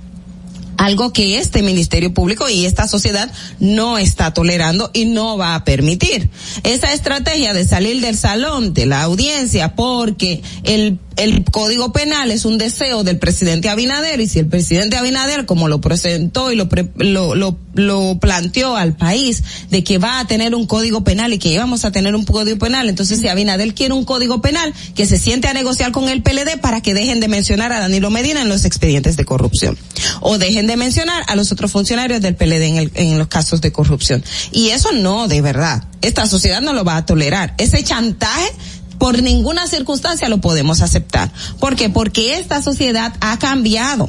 algo 0.77 1.12
que 1.12 1.39
este 1.39 1.62
Ministerio 1.62 2.12
Público 2.12 2.48
y 2.48 2.66
esta 2.66 2.89
sociedad 2.89 3.31
no 3.61 3.98
está 3.98 4.32
tolerando 4.35 4.90
y 4.93 5.07
no 5.07 5.36
va 5.36 5.55
a 5.55 5.65
permitir. 5.65 6.31
Esa 6.62 6.93
estrategia 6.93 7.55
de 7.55 7.65
salir 7.65 8.01
del 8.01 8.16
salón 8.16 8.74
de 8.74 8.86
la 8.86 9.03
audiencia 9.03 9.74
porque 9.74 10.43
el 10.65 10.98
el 11.16 11.44
Código 11.44 11.93
Penal 11.93 12.31
es 12.31 12.44
un 12.44 12.59
deseo 12.59 13.03
del 13.03 13.19
presidente 13.19 13.69
Abinader 13.69 14.20
y 14.20 14.28
si 14.28 14.39
el 14.39 14.47
presidente 14.47 14.97
Abinader, 14.97 15.47
como 15.47 15.69
lo 15.69 15.81
presentó 15.81 16.53
y 16.53 16.57
lo, 16.57 16.69
pre, 16.69 16.90
lo, 16.97 17.35
lo, 17.35 17.59
lo, 17.74 18.19
planteó 18.20 18.77
al 18.77 18.97
país, 18.97 19.43
de 19.70 19.82
que 19.82 19.98
va 19.98 20.20
a 20.20 20.27
tener 20.27 20.55
un 20.55 20.66
Código 20.66 21.05
Penal 21.05 21.32
y 21.32 21.39
que 21.39 21.48
íbamos 21.48 21.85
a 21.85 21.90
tener 21.90 22.15
un 22.15 22.24
Código 22.24 22.59
Penal, 22.59 22.89
entonces 22.89 23.20
si 23.20 23.28
Abinader 23.28 23.74
quiere 23.74 23.94
un 23.94 24.05
Código 24.05 24.43
Penal, 24.43 24.74
que 24.94 25.07
se 25.07 25.19
siente 25.19 25.48
a 25.48 25.55
negociar 25.55 25.90
con 25.90 26.09
el 26.09 26.23
PLD 26.23 26.61
para 26.61 26.82
que 26.82 26.94
dejen 26.94 27.20
de 27.20 27.28
mencionar 27.28 27.73
a 27.73 27.81
Danilo 27.81 28.11
Medina 28.11 28.43
en 28.43 28.48
los 28.48 28.65
expedientes 28.65 29.16
de 29.16 29.24
corrupción. 29.24 29.78
O 30.20 30.39
dejen 30.39 30.65
de 30.66 30.76
mencionar 30.76 31.22
a 31.26 31.36
los 31.36 31.52
otros 31.52 31.70
funcionarios 31.70 32.20
del 32.20 32.34
PLD 32.34 32.62
en, 32.62 32.76
el, 32.76 32.93
en 32.94 33.18
los 33.18 33.28
casos 33.28 33.60
de 33.60 33.72
corrupción. 33.72 34.24
Y 34.52 34.70
eso 34.70 34.93
no, 34.93 35.28
de 35.28 35.40
verdad. 35.40 35.84
Esta 36.02 36.26
sociedad 36.26 36.60
no 36.60 36.72
lo 36.72 36.84
va 36.84 36.97
a 36.97 37.06
tolerar. 37.06 37.55
Ese 37.59 37.82
chantaje 37.84 38.52
por 38.98 39.22
ninguna 39.22 39.66
circunstancia 39.66 40.28
lo 40.28 40.40
podemos 40.40 40.82
aceptar. 40.82 41.30
¿Por 41.60 41.76
qué? 41.76 41.90
Porque 41.90 42.38
esta 42.38 42.62
sociedad 42.62 43.14
ha 43.20 43.38
cambiado 43.38 44.09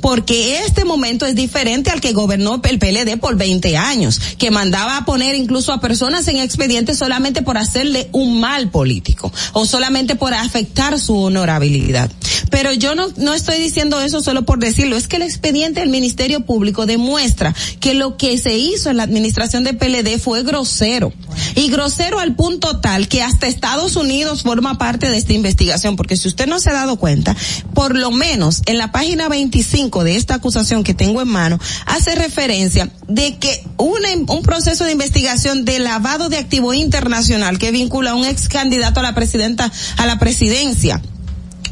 porque 0.00 0.58
este 0.58 0.84
momento 0.84 1.26
es 1.26 1.34
diferente 1.34 1.90
al 1.90 2.00
que 2.00 2.12
gobernó 2.12 2.60
el 2.64 2.78
PLD 2.78 3.18
por 3.18 3.36
20 3.36 3.76
años, 3.76 4.20
que 4.38 4.50
mandaba 4.50 4.96
a 4.96 5.04
poner 5.04 5.34
incluso 5.34 5.72
a 5.72 5.80
personas 5.80 6.26
en 6.28 6.38
expediente 6.38 6.94
solamente 6.94 7.42
por 7.42 7.58
hacerle 7.58 8.08
un 8.12 8.40
mal 8.40 8.70
político 8.70 9.32
o 9.52 9.66
solamente 9.66 10.16
por 10.16 10.34
afectar 10.34 10.98
su 10.98 11.16
honorabilidad. 11.16 12.10
Pero 12.50 12.72
yo 12.72 12.94
no, 12.94 13.08
no 13.16 13.34
estoy 13.34 13.58
diciendo 13.58 14.00
eso 14.00 14.20
solo 14.20 14.44
por 14.44 14.58
decirlo, 14.58 14.96
es 14.96 15.08
que 15.08 15.16
el 15.16 15.22
expediente 15.22 15.80
del 15.80 15.88
Ministerio 15.88 16.44
Público 16.44 16.86
demuestra 16.86 17.54
que 17.80 17.94
lo 17.94 18.16
que 18.16 18.38
se 18.38 18.56
hizo 18.56 18.90
en 18.90 18.96
la 18.96 19.04
administración 19.04 19.64
de 19.64 19.74
PLD 19.74 20.18
fue 20.18 20.42
grosero. 20.42 21.12
Y 21.54 21.70
grosero 21.70 22.18
al 22.18 22.34
punto 22.34 22.80
tal 22.80 23.08
que 23.08 23.22
hasta 23.22 23.46
Estados 23.46 23.96
Unidos 23.96 24.42
forma 24.42 24.78
parte 24.78 25.08
de 25.08 25.16
esta 25.16 25.32
investigación, 25.32 25.96
porque 25.96 26.16
si 26.16 26.28
usted 26.28 26.46
no 26.46 26.58
se 26.58 26.70
ha 26.70 26.74
dado 26.74 26.96
cuenta, 26.96 27.36
por 27.74 27.96
lo 27.96 28.10
menos 28.10 28.62
en 28.66 28.78
la 28.78 28.92
página 28.92 29.28
25 29.28 29.61
de 30.04 30.16
esta 30.16 30.34
acusación 30.34 30.84
que 30.84 30.94
tengo 30.94 31.20
en 31.20 31.28
mano, 31.28 31.58
hace 31.86 32.14
referencia 32.14 32.90
de 33.08 33.38
que 33.38 33.64
una, 33.76 34.08
un 34.28 34.42
proceso 34.42 34.84
de 34.84 34.92
investigación 34.92 35.64
de 35.64 35.78
lavado 35.78 36.28
de 36.28 36.38
activo 36.38 36.74
internacional 36.74 37.58
que 37.58 37.70
vincula 37.70 38.12
a 38.12 38.14
un 38.14 38.24
ex 38.24 38.48
candidato 38.48 39.00
a 39.00 39.02
la 39.02 39.14
presidenta, 39.14 39.70
a 39.96 40.06
la 40.06 40.18
presidencia 40.18 41.00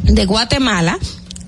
de 0.03 0.25
Guatemala, 0.25 0.99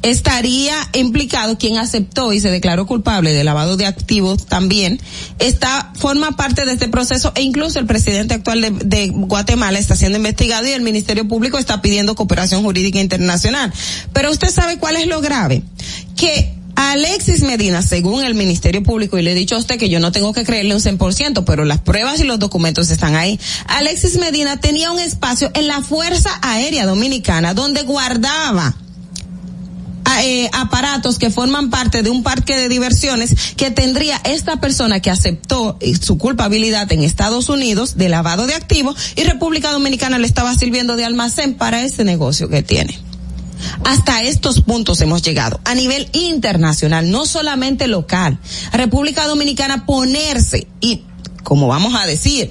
estaría 0.02 0.74
implicado 0.94 1.56
quien 1.58 1.78
aceptó 1.78 2.32
y 2.32 2.40
se 2.40 2.50
declaró 2.50 2.86
culpable 2.86 3.32
de 3.32 3.44
lavado 3.44 3.76
de 3.76 3.86
activos 3.86 4.46
también 4.46 5.00
está 5.38 5.92
forma 5.94 6.32
parte 6.32 6.64
de 6.64 6.72
este 6.72 6.88
proceso 6.88 7.32
e 7.36 7.42
incluso 7.42 7.78
el 7.78 7.86
presidente 7.86 8.34
actual 8.34 8.60
de, 8.60 8.70
de, 8.70 9.08
Guatemala 9.08 9.78
está 9.78 9.94
siendo 9.94 10.18
investigado 10.18 10.66
y 10.66 10.72
el 10.72 10.82
Ministerio 10.82 11.26
Público 11.28 11.56
está 11.56 11.80
pidiendo 11.82 12.14
cooperación 12.16 12.62
jurídica 12.62 13.00
internacional. 13.00 13.72
Pero 14.12 14.30
usted 14.30 14.50
sabe 14.50 14.78
cuál 14.78 14.96
es 14.96 15.06
lo 15.06 15.20
grave, 15.20 15.62
que 16.16 16.54
Alexis 16.74 17.42
Medina, 17.42 17.82
según 17.82 18.24
el 18.24 18.34
Ministerio 18.34 18.82
Público, 18.82 19.18
y 19.18 19.22
le 19.22 19.32
he 19.32 19.34
dicho 19.34 19.56
a 19.56 19.58
usted 19.58 19.78
que 19.78 19.88
yo 19.90 20.00
no 20.00 20.10
tengo 20.10 20.32
que 20.32 20.42
creerle 20.44 20.74
un 20.74 20.80
100%, 20.80 21.44
pero 21.44 21.64
las 21.64 21.80
pruebas 21.80 22.18
y 22.20 22.24
los 22.24 22.38
documentos 22.38 22.90
están 22.90 23.14
ahí. 23.14 23.38
Alexis 23.66 24.16
Medina 24.18 24.58
tenía 24.58 24.90
un 24.90 24.98
espacio 24.98 25.50
en 25.54 25.68
la 25.68 25.82
Fuerza 25.82 26.30
Aérea 26.42 26.86
Dominicana 26.86 27.52
donde 27.54 27.82
guardaba 27.82 28.74
a- 30.04 30.24
eh, 30.24 30.50
aparatos 30.52 31.18
que 31.18 31.30
forman 31.30 31.70
parte 31.70 32.02
de 32.02 32.10
un 32.10 32.22
parque 32.22 32.56
de 32.56 32.68
diversiones 32.68 33.34
que 33.56 33.70
tendría 33.70 34.20
esta 34.24 34.56
persona 34.60 35.00
que 35.00 35.10
aceptó 35.10 35.76
eh, 35.80 35.94
su 36.00 36.18
culpabilidad 36.18 36.90
en 36.92 37.02
Estados 37.02 37.48
Unidos 37.48 37.96
de 37.96 38.08
lavado 38.08 38.46
de 38.46 38.54
activos 38.54 38.96
y 39.16 39.22
República 39.24 39.70
Dominicana 39.70 40.18
le 40.18 40.26
estaba 40.26 40.54
sirviendo 40.56 40.96
de 40.96 41.04
almacén 41.04 41.54
para 41.54 41.82
ese 41.84 42.02
negocio 42.04 42.48
que 42.48 42.62
tiene. 42.62 42.98
Hasta 43.84 44.22
estos 44.22 44.60
puntos 44.60 45.00
hemos 45.00 45.22
llegado 45.22 45.60
a 45.64 45.74
nivel 45.74 46.08
internacional, 46.12 47.10
no 47.10 47.26
solamente 47.26 47.86
local. 47.86 48.38
República 48.72 49.26
Dominicana 49.26 49.86
ponerse 49.86 50.66
y, 50.80 51.02
como 51.42 51.68
vamos 51.68 51.94
a 51.94 52.06
decir, 52.06 52.50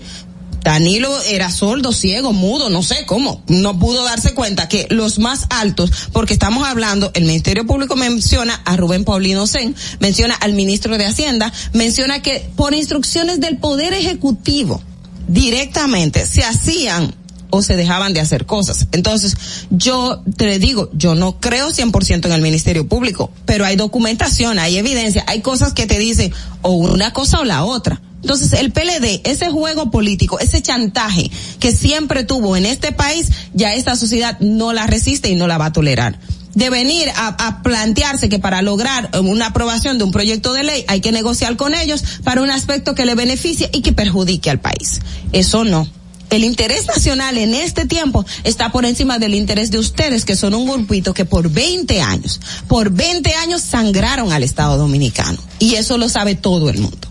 Danilo 0.64 1.10
era 1.24 1.50
sordo, 1.50 1.92
ciego, 1.92 2.34
mudo, 2.34 2.70
no 2.70 2.84
sé 2.84 3.06
cómo, 3.06 3.44
no 3.48 3.80
pudo 3.80 4.04
darse 4.04 4.34
cuenta 4.34 4.70
que 4.70 4.86
los 4.90 5.18
más 5.18 5.48
altos, 5.50 5.92
porque 6.12 6.34
estamos 6.34 6.68
hablando, 6.68 7.12
el 7.16 7.26
Ministerio 7.26 7.66
Público 7.66 7.96
menciona 7.96 8.62
a 8.66 8.78
Rubén 8.78 9.04
Paulino 9.04 9.48
Sen, 9.48 9.76
menciona 10.00 10.36
al 10.36 10.54
ministro 10.54 10.98
de 10.98 11.06
Hacienda, 11.06 11.52
menciona 11.74 12.22
que 12.22 12.48
por 12.56 12.76
instrucciones 12.76 13.40
del 13.40 13.58
Poder 13.58 13.94
Ejecutivo, 13.94 14.82
directamente 15.28 16.26
se 16.26 16.44
hacían 16.44 17.16
o 17.52 17.62
se 17.62 17.76
dejaban 17.76 18.14
de 18.14 18.20
hacer 18.20 18.46
cosas. 18.46 18.88
Entonces, 18.92 19.36
yo 19.70 20.24
te 20.38 20.58
digo, 20.60 20.90
yo 20.94 21.16
no 21.16 21.40
creo 21.40 21.70
100% 21.70 22.26
en 22.26 22.32
el 22.32 22.42
Ministerio 22.42 22.88
Público, 22.88 23.32
pero 23.46 23.66
hay 23.66 23.76
documentación, 23.76 24.58
hay 24.58 24.78
evidencia, 24.78 25.24
hay 25.28 25.42
cosas 25.42 25.74
que 25.74 25.86
te 25.86 26.00
dicen 26.00 26.34
o 26.62 26.72
una 26.72 27.14
cosa 27.14 27.40
o 27.40 27.44
la 27.44 27.64
otra. 27.64 28.02
Entonces, 28.22 28.54
el 28.54 28.72
PLD, 28.72 29.22
ese 29.24 29.50
juego 29.50 29.90
político, 29.90 30.40
ese 30.40 30.62
chantaje 30.62 31.32
que 31.60 31.72
siempre 31.72 32.24
tuvo 32.24 32.56
en 32.56 32.66
este 32.66 32.92
país, 32.92 33.28
ya 33.54 33.74
esta 33.74 33.96
sociedad 33.96 34.40
no 34.40 34.74
la 34.74 34.86
resiste 34.88 35.30
y 35.30 35.36
no 35.36 35.48
la 35.48 35.58
va 35.58 35.68
a 35.68 35.74
tolerar 35.74 36.20
de 36.54 36.70
venir 36.70 37.08
a, 37.16 37.28
a, 37.48 37.64
plantearse 37.64 38.28
que 38.28 38.38
para 38.38 38.62
lograr 38.62 39.10
una 39.22 39.48
aprobación 39.48 39.98
de 39.98 40.04
un 40.04 40.12
proyecto 40.12 40.54
de 40.54 40.64
ley 40.64 40.86
hay 40.90 41.00
que 41.00 41.14
negociar 41.14 41.56
con 41.56 41.74
ellos 41.74 42.04
para 42.26 42.42
un 42.42 42.50
aspecto 42.50 42.94
que 42.94 43.06
le 43.06 43.16
beneficie 43.16 43.70
y 43.72 43.82
que 43.82 43.94
perjudique 43.94 44.50
al 44.50 44.60
país. 44.60 45.00
Eso 45.32 45.64
no. 45.64 45.88
El 46.32 46.46
interés 46.46 46.88
nacional 46.88 47.38
en 47.38 47.54
este 47.54 47.86
tiempo 47.86 48.26
está 48.46 48.72
por 48.72 48.86
encima 48.86 49.20
del 49.20 49.36
interés 49.36 49.70
de 49.70 49.80
ustedes, 49.80 50.24
que 50.24 50.38
son 50.38 50.54
un 50.54 50.66
grupito 50.66 51.14
que 51.14 51.26
por 51.26 51.50
20 51.50 52.02
años, 52.02 52.40
por 52.70 52.90
20 52.90 53.36
años 53.36 53.62
sangraron 53.62 54.32
al 54.32 54.42
Estado 54.42 54.78
Dominicano. 54.78 55.38
Y 55.60 55.76
eso 55.76 55.98
lo 55.98 56.08
sabe 56.08 56.36
todo 56.36 56.70
el 56.70 56.78
mundo. 56.80 57.10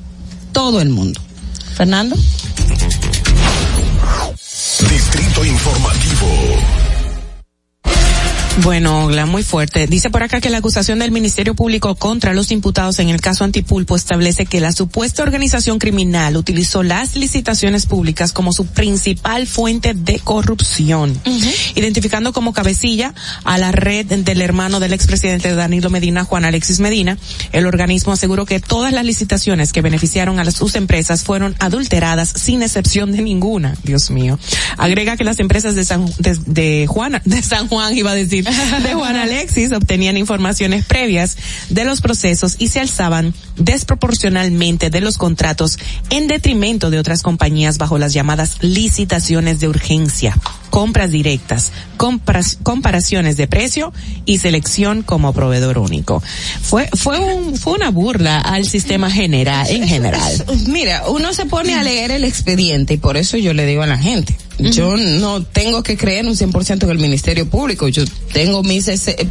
Todo 0.53 0.81
el 0.81 0.89
mundo. 0.89 1.21
Fernando. 1.77 2.17
Distrito 4.89 5.45
Informativo. 5.45 7.00
Bueno, 8.63 9.07
Ogla, 9.07 9.25
muy 9.25 9.43
fuerte. 9.43 9.87
Dice 9.87 10.11
por 10.11 10.23
acá 10.23 10.41
que 10.41 10.51
la 10.51 10.59
acusación 10.59 10.99
del 10.99 11.13
Ministerio 11.13 11.55
Público 11.55 11.95
contra 11.95 12.35
los 12.35 12.51
imputados 12.51 12.99
en 12.99 13.09
el 13.09 13.21
caso 13.21 13.45
Antipulpo 13.45 13.97
establece 13.97 14.45
que 14.45 14.61
la 14.61 14.73
supuesta 14.73 15.23
organización 15.23 15.79
criminal 15.79 16.37
utilizó 16.37 16.83
las 16.83 17.17
licitaciones 17.17 17.87
públicas 17.87 18.33
como 18.33 18.53
su 18.53 18.67
principal 18.67 19.47
fuente 19.47 19.95
de 19.95 20.19
corrupción, 20.19 21.19
identificando 21.75 22.35
como 22.35 22.53
cabecilla 22.53 23.15
a 23.45 23.57
la 23.57 23.73
red 23.73 24.07
del 24.07 24.43
hermano 24.43 24.79
del 24.79 24.93
expresidente 24.93 25.55
Danilo 25.55 25.89
Medina, 25.89 26.25
Juan 26.25 26.45
Alexis 26.45 26.81
Medina. 26.81 27.17
El 27.53 27.67
organismo 27.67 28.13
aseguró 28.13 28.45
que 28.45 28.61
todas 28.61 28.93
las 28.93 29.07
licitaciones 29.07 29.73
que 29.73 29.81
beneficiaron 29.81 30.39
a 30.39 30.51
sus 30.51 30.75
empresas 30.75 31.25
fueron 31.25 31.57
adulteradas 31.61 32.29
sin 32.37 32.63
excepción 32.63 33.13
de 33.13 33.23
ninguna. 33.23 33.75
Dios 33.85 34.11
mío. 34.11 34.39
Agrega 34.77 35.17
que 35.17 35.25
las 35.25 35.39
empresas 35.39 35.75
de 35.77 35.85
San, 35.85 36.07
de, 36.19 36.37
de 36.47 36.87
Juan, 36.87 37.23
de 37.25 37.41
San 37.43 37.69
Juan, 37.69 37.97
iba 37.97 38.11
a 38.11 38.15
decir, 38.15 38.50
de 38.83 38.95
Juan 38.95 39.17
Alexis 39.17 39.73
obtenían 39.73 40.17
informaciones 40.17 40.85
previas 40.85 41.37
de 41.69 41.85
los 41.85 42.01
procesos 42.01 42.57
y 42.59 42.69
se 42.69 42.81
alzaban 42.81 43.35
desproporcionalmente 43.57 44.91
de 44.91 45.01
los 45.01 45.19
contratos 45.19 45.79
en 46.11 46.27
detrimento 46.27 46.91
de 46.91 46.99
otras 46.99 47.23
compañías 47.23 47.79
bajo 47.79 47.99
las 47.99 48.13
llamadas 48.13 48.57
licitaciones 48.61 49.61
de 49.61 49.69
urgencia, 49.69 50.37
compras 50.71 51.11
directas, 51.11 51.73
compras, 51.97 52.59
comparaciones 52.63 53.37
de 53.37 53.47
precio 53.47 53.93
y 54.25 54.39
selección 54.39 55.03
como 55.03 55.33
proveedor 55.33 55.79
único. 55.79 56.23
Fue, 56.63 56.89
fue 56.95 57.19
un, 57.19 57.57
fue 57.57 57.75
una 57.75 57.91
burla 57.91 58.41
al 58.41 58.65
sistema 58.67 59.11
general, 59.11 59.67
en 59.69 59.87
general. 59.87 60.45
Mira, 60.69 61.05
uno 61.09 61.33
se 61.33 61.47
pone 61.47 61.75
a 61.75 61.83
leer 61.83 62.11
el 62.11 62.25
expediente 62.25 62.95
y 62.95 62.99
por 62.99 63.17
eso 63.17 63.37
yo 63.37 63.53
le 63.53 63.67
digo 63.67 63.83
a 63.83 63.87
la 63.87 63.99
gente, 63.99 64.37
yo 64.71 64.97
no 64.97 65.43
tengo 65.43 65.83
que 65.83 65.97
creer 65.97 66.27
un 66.27 66.37
100% 66.37 66.85
en 66.85 66.91
el 66.91 66.99
Ministerio 66.99 67.49
Público, 67.49 67.89
yo 67.89 68.05
tengo 68.33 68.63
mis 68.63 68.87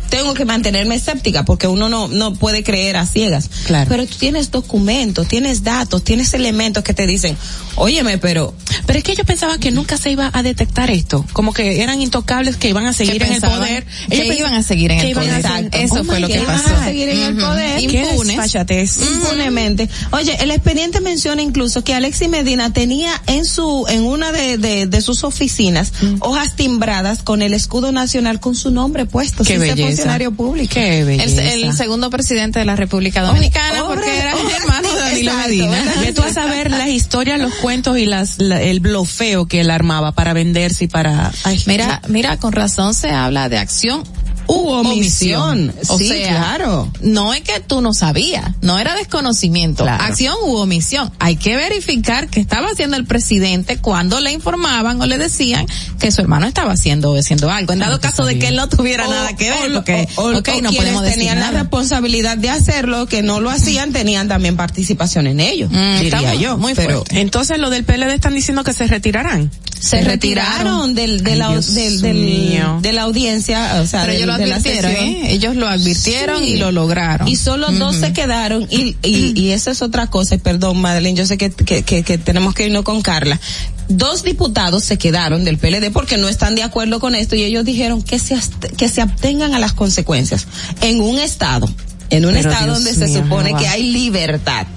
tengo 0.09 0.33
que 0.33 0.45
mantenerme 0.45 0.95
escéptica 0.95 1.45
porque 1.45 1.67
uno 1.67 1.89
no 1.89 2.07
no 2.07 2.33
puede 2.33 2.63
creer 2.63 2.97
a 2.97 3.05
ciegas. 3.05 3.49
Claro. 3.65 3.87
Pero 3.89 4.05
tú 4.05 4.15
tienes 4.17 4.51
documentos, 4.51 5.27
tienes 5.27 5.63
datos, 5.63 6.03
tienes 6.03 6.33
elementos 6.33 6.83
que 6.83 6.93
te 6.93 7.05
dicen, 7.07 7.35
"Óyeme, 7.75 8.17
pero 8.17 8.53
pero 8.85 8.99
es 8.99 9.03
que 9.03 9.15
yo 9.15 9.23
pensaba 9.25 9.57
que 9.59 9.71
nunca 9.71 9.97
se 9.97 10.11
iba 10.11 10.29
a 10.33 10.43
detectar 10.43 10.89
esto, 10.91 11.25
como 11.33 11.53
que 11.53 11.81
eran 11.81 12.01
intocables 12.01 12.57
que 12.57 12.69
iban 12.69 12.85
a 12.85 12.93
seguir 12.93 13.21
en 13.23 13.33
el 13.33 13.41
poder, 13.41 13.85
que 14.09 14.21
Ellos 14.23 14.39
iban 14.39 14.53
a 14.53 14.63
seguir 14.63 14.91
en 14.91 14.99
el 14.99 15.09
iban 15.09 15.25
poder. 15.25 15.69
Eso 15.73 15.99
Oh 15.99 16.03
fue 16.03 16.19
lo 16.19 16.27
que 16.27 16.39
pasó. 16.39 16.75
a 16.75 16.85
seguir 16.85 17.09
en 17.09 17.19
el 17.19 17.35
poder. 17.35 17.79
Impunes. 17.81 18.55
impunemente. 18.97 19.89
Oye, 20.11 20.37
el 20.41 20.51
expediente 20.51 21.01
menciona 21.01 21.41
incluso 21.41 21.83
que 21.83 21.93
Alexis 21.93 22.29
Medina 22.29 22.71
tenía 22.73 23.11
en 23.27 23.45
su 23.45 23.85
en 23.89 24.03
una 24.05 24.31
de, 24.31 24.57
de, 24.57 24.85
de 24.87 25.01
sus 25.01 25.18
oficinas 25.23 25.91
hojas 26.19 26.55
timbradas 26.55 27.23
con 27.23 27.41
el 27.41 27.53
escudo 27.53 27.91
nacional 27.91 28.39
con 28.39 28.55
su 28.55 28.71
nombre 28.71 29.05
puesto, 29.05 29.43
Qué 29.43 29.57
belleza. 29.57 29.87
funcionario 29.87 30.31
público. 30.31 30.73
Qué 30.73 30.99
El, 30.99 31.05
belleza. 31.05 31.53
el 31.53 31.73
segundo 31.73 32.09
presidente 32.09 32.59
de 32.59 32.65
la 32.65 32.75
República 32.75 33.21
Dominicana, 33.21 33.83
Hombre, 33.83 33.97
porque 34.01 34.17
era 34.19 34.35
hombre, 34.35 34.55
hermano 34.55 34.93
de 34.93 34.99
Danilo 34.99 35.33
Medina. 35.35 35.83
Ve 36.01 36.13
tú 36.13 36.21
a 36.21 36.31
saber 36.33 36.71
las 36.71 36.87
historias, 36.89 37.39
los 37.39 37.53
cuentos 37.55 37.97
y 37.97 38.05
las, 38.05 38.39
la- 38.39 38.61
el 38.61 38.79
blofeo 38.79 39.47
que 39.47 39.61
él 39.61 39.69
armaba 39.71 40.11
para 40.13 40.33
venderse 40.33 40.85
y 40.85 40.87
para... 40.87 41.31
Ay, 41.43 41.61
Mira, 41.65 42.01
mira, 42.07 42.37
con 42.37 42.51
razón 42.53 42.93
se 42.93 43.09
habla 43.11 43.49
de 43.49 43.57
acción 43.57 44.03
u 44.49 44.69
omisión. 44.69 45.73
O 45.87 45.97
Sí, 45.97 46.07
sea, 46.09 46.29
claro. 46.37 46.91
no 47.01 47.33
es 47.33 47.41
que 47.41 47.59
tú 47.59 47.81
no 47.81 47.93
sabías, 47.93 48.45
no 48.61 48.79
era 48.79 48.95
desconocimiento. 48.95 49.83
Claro. 49.83 50.03
Acción 50.03 50.35
u 50.43 50.55
omisión. 50.55 51.11
Hay 51.19 51.35
que 51.35 51.55
verificar 51.55 52.27
qué 52.29 52.39
estaba 52.39 52.67
haciendo 52.69 52.97
el 52.97 53.05
presidente 53.05 53.77
cuando 53.77 54.19
le 54.19 54.31
informaban 54.31 54.99
o 55.01 55.05
le 55.05 55.17
decían 55.17 55.65
que 55.99 56.11
su 56.11 56.21
hermano 56.21 56.47
estaba 56.47 56.73
haciendo, 56.73 57.15
haciendo 57.15 57.51
algo. 57.51 57.73
En 57.73 57.79
dado 57.79 57.99
que 57.99 58.07
caso 58.07 58.25
de 58.25 58.39
que 58.39 58.47
él 58.47 58.55
no 58.55 58.67
tuviera 58.69 59.07
O- 59.07 59.11
nada 59.11 59.35
que 59.35 59.51
o 59.51 59.55
ver, 59.55 59.69
lo- 59.69 59.75
porque, 59.79 60.07
o- 60.15 60.21
o- 60.21 60.25
o 60.25 60.31
no 60.33 60.43
quienes 60.43 60.75
podemos 60.75 61.03
decir 61.03 61.17
tenían 61.19 61.39
la 61.39 61.51
responsabilidad 61.51 62.37
de 62.37 62.49
hacerlo, 62.49 63.05
que 63.07 63.21
no 63.21 63.39
lo 63.39 63.49
hacían, 63.49 63.91
tenían 63.93 64.27
también 64.27 64.55
participación 64.57 65.27
en 65.27 65.39
ello, 65.39 65.67
Mm, 65.69 65.99
diría 66.01 66.33
yo. 66.35 66.57
muy 66.57 66.73
pero 66.73 66.97
fuerte. 67.03 67.21
Entonces 67.21 67.59
lo 67.59 67.69
del 67.69 67.83
PLD 67.83 68.13
están 68.15 68.33
diciendo 68.33 68.63
que 68.63 68.73
se 68.73 68.87
retirarán. 68.87 69.51
se 69.79 70.01
retiraron 70.01 70.93
del, 70.93 71.23
de, 71.23 71.31
Ay, 71.31 71.37
la, 71.37 71.49
del, 71.57 72.01
del- 72.01 72.81
de 72.81 72.91
la 72.93 73.03
audiencia, 73.03 73.79
o 73.81 73.87
sea, 73.87 74.01
Pero 74.01 74.11
del- 74.13 74.23
ellos 74.23 74.27
lo 74.38 74.38
advirtieron. 74.43 74.91
¿eh? 74.91 75.31
Ellos 75.31 75.55
lo 75.55 75.67
advirtieron 75.67 76.43
Sí. 76.43 76.49
y 76.51 76.57
lo 76.57 76.71
lograron. 76.71 77.27
Y 77.27 77.35
solo 77.35 77.71
dos 77.71 77.95
se 77.95 78.13
quedaron 78.13 78.67
y, 78.69 78.95
y, 79.03 79.39
y 79.39 79.51
eso 79.51 79.71
es 79.71 79.81
otra 79.81 80.07
cosa, 80.07 80.37
perdón 80.37 80.79
Madeline, 80.81 81.15
yo 81.15 81.25
sé 81.25 81.37
que, 81.37 81.49
que, 81.51 81.83
que, 81.83 82.03
que 82.03 82.17
tenemos 82.17 82.53
que 82.53 82.65
irnos 82.65 82.83
con 82.83 83.01
Carla. 83.01 83.39
Dos 83.87 84.23
diputados 84.23 84.83
se 84.83 84.97
quedaron 84.97 85.43
del 85.45 85.57
PLD 85.57 85.91
porque 85.91 86.17
no 86.17 86.29
están 86.29 86.53
de 86.55 86.61
acuerdo 86.63 86.99
con 86.99 87.15
esto 87.15 87.35
y 87.35 87.43
ellos 87.43 87.65
dijeron 87.65 88.01
que 88.03 88.19
se, 88.19 88.37
que 88.77 88.87
se 88.87 89.01
abstengan 89.01 89.53
a 89.55 89.59
las 89.59 89.73
consecuencias 89.73 90.45
en 90.81 91.01
un 91.01 91.17
estado, 91.17 91.67
en 92.11 92.25
un 92.25 92.33
Pero 92.35 92.49
estado 92.49 92.65
Dios 92.75 92.83
donde 92.83 92.93
se 93.07 93.13
supone 93.13 93.55
que 93.55 93.67
hay 93.67 93.91
libertad. 93.91 94.67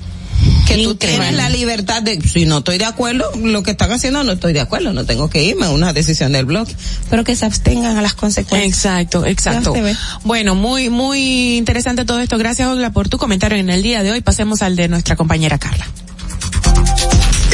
Que 0.66 0.84
tú 0.84 0.94
tienes 0.94 1.34
la 1.34 1.48
libertad 1.48 2.02
de, 2.02 2.20
si 2.20 2.44
no 2.44 2.58
estoy 2.58 2.78
de 2.78 2.84
acuerdo, 2.84 3.30
lo 3.36 3.62
que 3.62 3.72
están 3.72 3.92
haciendo 3.92 4.24
no 4.24 4.32
estoy 4.32 4.52
de 4.52 4.60
acuerdo, 4.60 4.92
no 4.92 5.04
tengo 5.04 5.28
que 5.28 5.42
irme, 5.42 5.66
es 5.66 5.72
una 5.72 5.92
decisión 5.92 6.32
del 6.32 6.46
bloque, 6.46 6.74
pero 7.10 7.24
que 7.24 7.36
se 7.36 7.44
abstengan 7.44 7.96
a 7.96 8.02
las 8.02 8.14
consecuencias. 8.14 8.74
Exacto, 8.74 9.26
exacto. 9.26 9.74
Bueno, 10.24 10.54
muy, 10.54 10.88
muy 10.88 11.56
interesante 11.56 12.04
todo 12.04 12.20
esto. 12.20 12.38
Gracias, 12.38 12.68
Olga, 12.68 12.90
por 12.90 13.08
tu 13.08 13.18
comentario 13.18 13.58
en 13.58 13.70
el 13.70 13.82
día 13.82 14.02
de 14.02 14.12
hoy. 14.12 14.20
Pasemos 14.20 14.62
al 14.62 14.76
de 14.76 14.88
nuestra 14.88 15.16
compañera 15.16 15.58
Carla. 15.58 15.86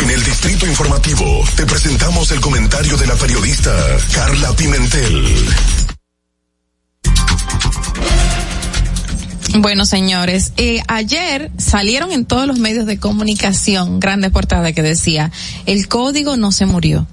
En 0.03 0.11
el 0.11 0.25
Distrito 0.25 0.67
Informativo 0.67 1.45
te 1.57 1.67
presentamos 1.67 2.31
el 2.31 2.41
comentario 2.41 2.97
de 2.97 3.07
la 3.07 3.15
periodista 3.15 3.75
Carla 4.13 4.55
Pimentel. 4.55 5.98
Bueno, 9.57 9.87
señores, 9.87 10.53
eh, 10.57 10.83
ayer 10.89 11.51
salieron 11.57 12.13
en 12.13 12.27
todos 12.27 12.47
los 12.47 12.59
medios 12.59 12.87
de 12.87 12.99
comunicación 12.99 13.99
grandes 13.99 14.31
portadas 14.31 14.73
que 14.73 14.83
decía, 14.83 15.33
el 15.67 15.89
código 15.89 16.37
no 16.37 16.53
se 16.53 16.67
murió. 16.67 17.07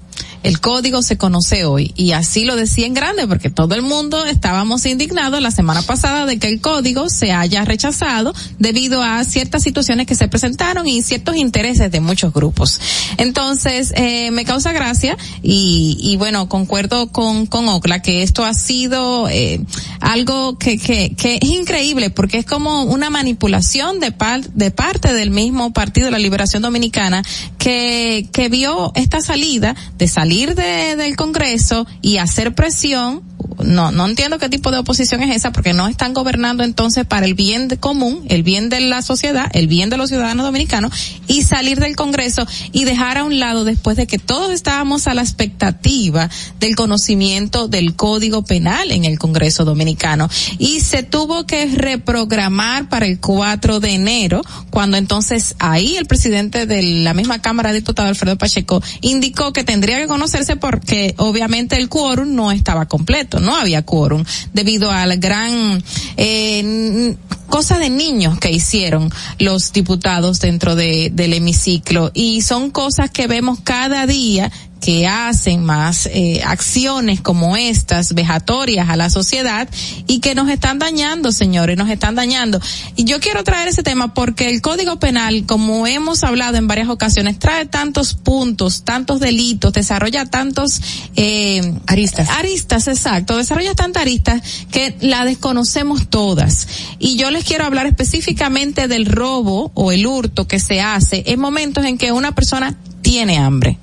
El 0.46 0.60
código 0.60 1.02
se 1.02 1.18
conoce 1.18 1.64
hoy 1.64 1.92
y 1.96 2.12
así 2.12 2.44
lo 2.44 2.54
decía 2.54 2.86
en 2.86 2.94
grande 2.94 3.26
porque 3.26 3.50
todo 3.50 3.74
el 3.74 3.82
mundo 3.82 4.24
estábamos 4.24 4.86
indignados 4.86 5.42
la 5.42 5.50
semana 5.50 5.82
pasada 5.82 6.24
de 6.24 6.38
que 6.38 6.46
el 6.46 6.60
código 6.60 7.08
se 7.08 7.32
haya 7.32 7.64
rechazado 7.64 8.32
debido 8.60 9.02
a 9.02 9.24
ciertas 9.24 9.64
situaciones 9.64 10.06
que 10.06 10.14
se 10.14 10.28
presentaron 10.28 10.86
y 10.86 11.02
ciertos 11.02 11.34
intereses 11.34 11.90
de 11.90 11.98
muchos 11.98 12.32
grupos. 12.32 12.80
Entonces, 13.16 13.92
eh, 13.96 14.30
me 14.30 14.44
causa 14.44 14.70
gracia 14.70 15.16
y, 15.42 15.98
y 16.00 16.16
bueno, 16.16 16.48
concuerdo 16.48 17.08
con, 17.08 17.46
con 17.46 17.68
Ocla 17.68 18.00
que 18.00 18.22
esto 18.22 18.44
ha 18.44 18.54
sido 18.54 19.28
eh, 19.28 19.60
algo 19.98 20.58
que, 20.58 20.78
que, 20.78 21.16
que 21.16 21.40
es 21.42 21.50
increíble 21.50 22.10
porque 22.10 22.38
es 22.38 22.46
como 22.46 22.84
una 22.84 23.10
manipulación 23.10 23.98
de, 23.98 24.12
par, 24.12 24.48
de 24.52 24.70
parte 24.70 25.12
del 25.12 25.32
mismo 25.32 25.72
Partido 25.72 26.04
de 26.04 26.12
la 26.12 26.20
Liberación 26.20 26.62
Dominicana 26.62 27.24
que, 27.58 28.28
que 28.32 28.48
vio 28.48 28.92
esta 28.94 29.20
salida 29.20 29.74
de 29.98 30.06
salir 30.36 30.54
de, 30.54 30.96
del 30.96 31.16
Congreso 31.16 31.86
y 32.02 32.18
hacer 32.18 32.54
presión 32.54 33.22
no, 33.62 33.90
no 33.90 34.06
entiendo 34.06 34.38
qué 34.38 34.48
tipo 34.48 34.70
de 34.70 34.78
oposición 34.78 35.22
es 35.22 35.34
esa 35.34 35.52
porque 35.52 35.72
no 35.72 35.88
están 35.88 36.14
gobernando 36.14 36.62
entonces 36.62 37.04
para 37.04 37.26
el 37.26 37.34
bien 37.34 37.68
común, 37.80 38.24
el 38.28 38.42
bien 38.42 38.68
de 38.68 38.80
la 38.80 39.02
sociedad, 39.02 39.50
el 39.52 39.66
bien 39.66 39.90
de 39.90 39.96
los 39.96 40.10
ciudadanos 40.10 40.46
dominicanos 40.46 40.92
y 41.26 41.42
salir 41.42 41.80
del 41.80 41.96
Congreso 41.96 42.46
y 42.72 42.84
dejar 42.84 43.18
a 43.18 43.24
un 43.24 43.38
lado 43.38 43.64
después 43.64 43.96
de 43.96 44.06
que 44.06 44.18
todos 44.18 44.52
estábamos 44.52 45.06
a 45.06 45.14
la 45.14 45.22
expectativa 45.22 46.30
del 46.60 46.76
conocimiento 46.76 47.68
del 47.68 47.94
Código 47.96 48.44
Penal 48.44 48.92
en 48.92 49.04
el 49.04 49.18
Congreso 49.18 49.64
Dominicano. 49.64 50.28
Y 50.58 50.80
se 50.80 51.02
tuvo 51.02 51.46
que 51.46 51.66
reprogramar 51.66 52.88
para 52.88 53.06
el 53.06 53.18
4 53.20 53.80
de 53.80 53.90
enero 53.90 54.42
cuando 54.70 54.96
entonces 54.96 55.56
ahí 55.58 55.96
el 55.96 56.06
presidente 56.06 56.66
de 56.66 56.82
la 56.82 57.14
misma 57.14 57.40
Cámara 57.40 57.70
de 57.70 57.80
Diputados 57.80 58.10
Alfredo 58.10 58.36
Pacheco 58.36 58.82
indicó 59.00 59.52
que 59.52 59.64
tendría 59.64 59.98
que 59.98 60.06
conocerse 60.06 60.56
porque 60.56 61.14
obviamente 61.18 61.76
el 61.76 61.88
quórum 61.88 62.34
no 62.34 62.52
estaba 62.52 62.86
completo, 62.86 63.25
no 63.40 63.56
había 63.56 63.82
quórum 63.82 64.24
debido 64.52 64.90
al 64.90 65.18
gran 65.18 65.82
eh, 66.16 67.16
cosa 67.48 67.78
de 67.78 67.90
niños 67.90 68.38
que 68.38 68.50
hicieron 68.50 69.10
los 69.38 69.72
diputados 69.72 70.40
dentro 70.40 70.76
de, 70.76 71.10
del 71.12 71.34
hemiciclo. 71.34 72.10
Y 72.14 72.42
son 72.42 72.70
cosas 72.70 73.10
que 73.10 73.26
vemos 73.26 73.60
cada 73.62 74.06
día 74.06 74.50
que 74.80 75.06
hacen 75.06 75.64
más 75.64 76.06
eh, 76.06 76.42
acciones 76.44 77.20
como 77.20 77.56
estas, 77.56 78.14
vejatorias 78.14 78.88
a 78.88 78.96
la 78.96 79.10
sociedad 79.10 79.68
y 80.06 80.20
que 80.20 80.34
nos 80.34 80.48
están 80.48 80.78
dañando, 80.78 81.32
señores, 81.32 81.76
nos 81.76 81.88
están 81.88 82.14
dañando. 82.14 82.60
Y 82.94 83.04
yo 83.04 83.20
quiero 83.20 83.42
traer 83.42 83.68
ese 83.68 83.82
tema 83.82 84.14
porque 84.14 84.48
el 84.48 84.60
Código 84.60 84.98
Penal, 84.98 85.44
como 85.46 85.86
hemos 85.86 86.24
hablado 86.24 86.56
en 86.56 86.68
varias 86.68 86.88
ocasiones, 86.88 87.38
trae 87.38 87.66
tantos 87.66 88.14
puntos, 88.14 88.84
tantos 88.84 89.20
delitos, 89.20 89.72
desarrolla 89.72 90.26
tantos 90.26 90.80
eh, 91.16 91.74
aristas. 91.86 92.28
Aristas, 92.30 92.86
exacto, 92.88 93.36
desarrolla 93.36 93.74
tantas 93.74 94.02
aristas 94.02 94.42
que 94.70 94.96
la 95.00 95.24
desconocemos 95.24 96.08
todas. 96.08 96.68
Y 96.98 97.16
yo 97.16 97.30
les 97.30 97.44
quiero 97.44 97.64
hablar 97.64 97.86
específicamente 97.86 98.88
del 98.88 99.06
robo 99.06 99.72
o 99.74 99.92
el 99.92 100.06
hurto 100.06 100.46
que 100.46 100.60
se 100.60 100.80
hace 100.80 101.24
en 101.26 101.40
momentos 101.40 101.84
en 101.84 101.98
que 101.98 102.12
una 102.12 102.34
persona 102.34 102.76
tiene 103.02 103.38
hambre 103.38 103.78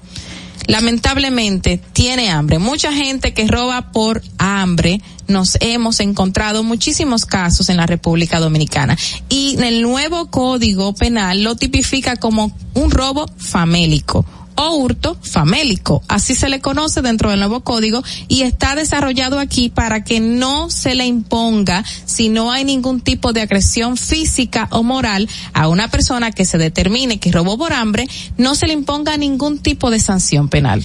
lamentablemente 0.68 1.80
tiene 1.94 2.30
hambre. 2.30 2.60
Mucha 2.60 2.92
gente 2.92 3.34
que 3.34 3.48
roba 3.48 3.92
por 3.92 4.22
hambre. 4.38 5.02
Nos 5.28 5.58
hemos 5.62 6.00
encontrado 6.00 6.64
muchísimos 6.64 7.26
casos 7.26 7.70
en 7.70 7.78
la 7.78 7.86
República 7.86 8.40
Dominicana. 8.40 8.98
Y 9.30 9.58
el 9.64 9.82
nuevo 9.82 10.28
código 10.30 10.94
penal 10.94 11.44
lo 11.44 11.56
tipifica 11.56 12.16
como 12.18 12.56
un 12.74 12.92
robo 12.92 13.26
famélico 13.38 14.26
o 14.56 14.76
hurto 14.76 15.18
famélico, 15.22 16.04
así 16.08 16.36
se 16.36 16.50
le 16.50 16.62
conoce 16.62 17.02
dentro 17.02 17.30
del 17.30 17.40
nuevo 17.40 17.62
código 17.62 18.04
y 18.28 18.42
está 18.42 18.76
desarrollado 18.76 19.40
aquí 19.40 19.70
para 19.70 20.04
que 20.04 20.20
no 20.20 20.70
se 20.70 20.96
le 20.96 21.06
imponga 21.06 21.84
si 22.06 22.30
no 22.30 22.52
hay 22.52 22.66
ningún 22.66 23.02
tipo 23.02 23.34
de 23.34 23.42
agresión 23.42 23.98
física 23.98 24.68
o 24.72 24.84
moral 24.84 25.30
a 25.54 25.68
una 25.68 25.90
persona 25.90 26.32
que 26.32 26.46
se 26.46 26.58
determine 26.58 27.20
que 27.20 27.32
robó 27.32 27.58
por 27.58 27.74
hambre, 27.74 28.08
no 28.38 28.56
se 28.56 28.68
le 28.68 28.74
imponga 28.74 29.18
ningún 29.18 29.60
tipo 29.60 29.90
de 29.92 30.00
sanción 30.00 30.50
penal 30.50 30.84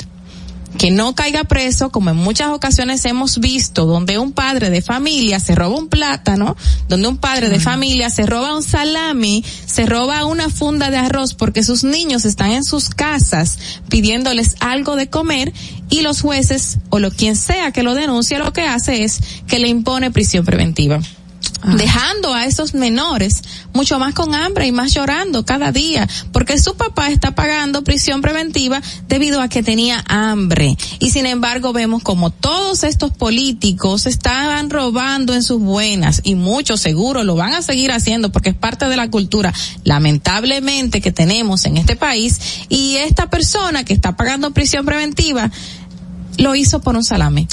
que 0.78 0.90
no 0.92 1.14
caiga 1.14 1.44
preso, 1.44 1.90
como 1.90 2.10
en 2.10 2.16
muchas 2.16 2.50
ocasiones 2.50 3.04
hemos 3.04 3.40
visto, 3.40 3.84
donde 3.84 4.16
un 4.18 4.32
padre 4.32 4.70
de 4.70 4.80
familia 4.80 5.40
se 5.40 5.56
roba 5.56 5.76
un 5.76 5.88
plátano, 5.88 6.56
donde 6.88 7.08
un 7.08 7.18
padre 7.18 7.48
de 7.48 7.58
familia 7.58 8.08
se 8.10 8.24
roba 8.24 8.56
un 8.56 8.62
salami, 8.62 9.44
se 9.66 9.86
roba 9.86 10.24
una 10.24 10.48
funda 10.48 10.90
de 10.90 10.96
arroz 10.96 11.34
porque 11.34 11.64
sus 11.64 11.82
niños 11.82 12.24
están 12.24 12.52
en 12.52 12.64
sus 12.64 12.88
casas 12.90 13.58
pidiéndoles 13.88 14.54
algo 14.60 14.94
de 14.94 15.10
comer 15.10 15.52
y 15.90 16.02
los 16.02 16.20
jueces 16.20 16.78
o 16.90 17.00
lo 17.00 17.10
quien 17.10 17.34
sea 17.34 17.72
que 17.72 17.82
lo 17.82 17.94
denuncie 17.94 18.38
lo 18.38 18.52
que 18.52 18.62
hace 18.62 19.02
es 19.02 19.20
que 19.46 19.58
le 19.58 19.68
impone 19.68 20.10
prisión 20.10 20.44
preventiva 20.44 21.00
dejando 21.76 22.34
a 22.34 22.46
esos 22.46 22.74
menores 22.74 23.42
mucho 23.72 23.98
más 23.98 24.14
con 24.14 24.34
hambre 24.34 24.66
y 24.66 24.72
más 24.72 24.94
llorando 24.94 25.44
cada 25.44 25.72
día, 25.72 26.08
porque 26.32 26.58
su 26.58 26.76
papá 26.76 27.08
está 27.08 27.34
pagando 27.34 27.84
prisión 27.84 28.20
preventiva 28.20 28.80
debido 29.08 29.40
a 29.40 29.48
que 29.48 29.62
tenía 29.62 30.04
hambre. 30.08 30.76
Y 30.98 31.10
sin 31.10 31.26
embargo 31.26 31.72
vemos 31.72 32.02
como 32.02 32.30
todos 32.30 32.84
estos 32.84 33.12
políticos 33.12 34.06
estaban 34.06 34.70
robando 34.70 35.34
en 35.34 35.42
sus 35.42 35.60
buenas 35.60 36.20
y 36.24 36.34
muchos 36.34 36.80
seguro 36.80 37.24
lo 37.24 37.36
van 37.36 37.54
a 37.54 37.62
seguir 37.62 37.92
haciendo 37.92 38.32
porque 38.32 38.50
es 38.50 38.56
parte 38.56 38.86
de 38.86 38.96
la 38.96 39.10
cultura 39.10 39.52
lamentablemente 39.84 41.00
que 41.00 41.12
tenemos 41.12 41.64
en 41.64 41.76
este 41.76 41.96
país 41.96 42.40
y 42.68 42.96
esta 42.96 43.30
persona 43.30 43.84
que 43.84 43.94
está 43.94 44.16
pagando 44.16 44.50
prisión 44.52 44.84
preventiva 44.84 45.50
lo 46.38 46.54
hizo 46.54 46.80
por 46.80 46.96
un 46.96 47.04
salame. 47.04 47.46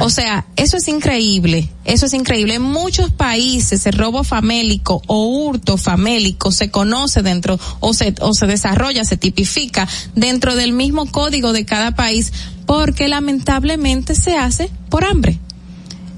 O 0.00 0.10
sea, 0.10 0.46
eso 0.56 0.76
es 0.76 0.88
increíble, 0.88 1.70
eso 1.84 2.06
es 2.06 2.12
increíble. 2.12 2.54
En 2.54 2.62
muchos 2.62 3.10
países 3.10 3.86
el 3.86 3.94
robo 3.94 4.24
famélico 4.24 5.00
o 5.06 5.26
hurto 5.26 5.78
famélico 5.78 6.52
se 6.52 6.70
conoce 6.70 7.22
dentro 7.22 7.58
o 7.80 7.94
se, 7.94 8.14
o 8.20 8.34
se 8.34 8.46
desarrolla, 8.46 9.04
se 9.04 9.16
tipifica 9.16 9.88
dentro 10.14 10.54
del 10.56 10.72
mismo 10.72 11.06
código 11.10 11.52
de 11.52 11.64
cada 11.64 11.94
país 11.94 12.32
porque 12.66 13.08
lamentablemente 13.08 14.14
se 14.14 14.36
hace 14.36 14.70
por 14.90 15.04
hambre. 15.04 15.38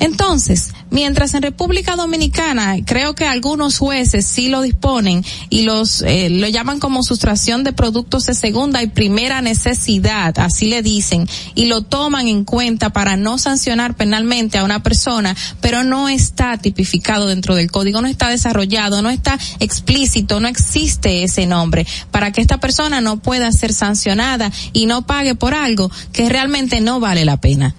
Entonces, 0.00 0.73
mientras 0.90 1.34
en 1.34 1.42
República 1.42 1.96
Dominicana 1.96 2.76
creo 2.84 3.14
que 3.14 3.26
algunos 3.26 3.78
jueces 3.78 4.26
sí 4.26 4.48
lo 4.48 4.62
disponen 4.62 5.24
y 5.50 5.62
los 5.62 6.02
eh, 6.02 6.28
lo 6.30 6.48
llaman 6.48 6.80
como 6.80 7.02
sustracción 7.02 7.64
de 7.64 7.72
productos 7.72 8.26
de 8.26 8.34
segunda 8.34 8.82
y 8.82 8.88
primera 8.88 9.40
necesidad, 9.40 10.38
así 10.38 10.68
le 10.68 10.82
dicen, 10.82 11.28
y 11.54 11.66
lo 11.66 11.82
toman 11.82 12.28
en 12.28 12.44
cuenta 12.44 12.90
para 12.90 13.16
no 13.16 13.38
sancionar 13.38 13.96
penalmente 13.96 14.58
a 14.58 14.64
una 14.64 14.82
persona, 14.82 15.36
pero 15.60 15.84
no 15.84 16.08
está 16.08 16.58
tipificado 16.58 17.26
dentro 17.26 17.54
del 17.54 17.70
código, 17.70 18.00
no 18.00 18.08
está 18.08 18.28
desarrollado, 18.28 19.02
no 19.02 19.10
está 19.10 19.38
explícito, 19.60 20.40
no 20.40 20.48
existe 20.48 21.24
ese 21.24 21.46
nombre 21.46 21.86
para 22.10 22.32
que 22.32 22.40
esta 22.40 22.58
persona 22.58 23.00
no 23.00 23.18
pueda 23.18 23.50
ser 23.52 23.72
sancionada 23.72 24.50
y 24.72 24.86
no 24.86 25.06
pague 25.06 25.34
por 25.34 25.54
algo 25.54 25.90
que 26.12 26.28
realmente 26.28 26.80
no 26.80 27.00
vale 27.00 27.24
la 27.24 27.38
pena. 27.38 27.74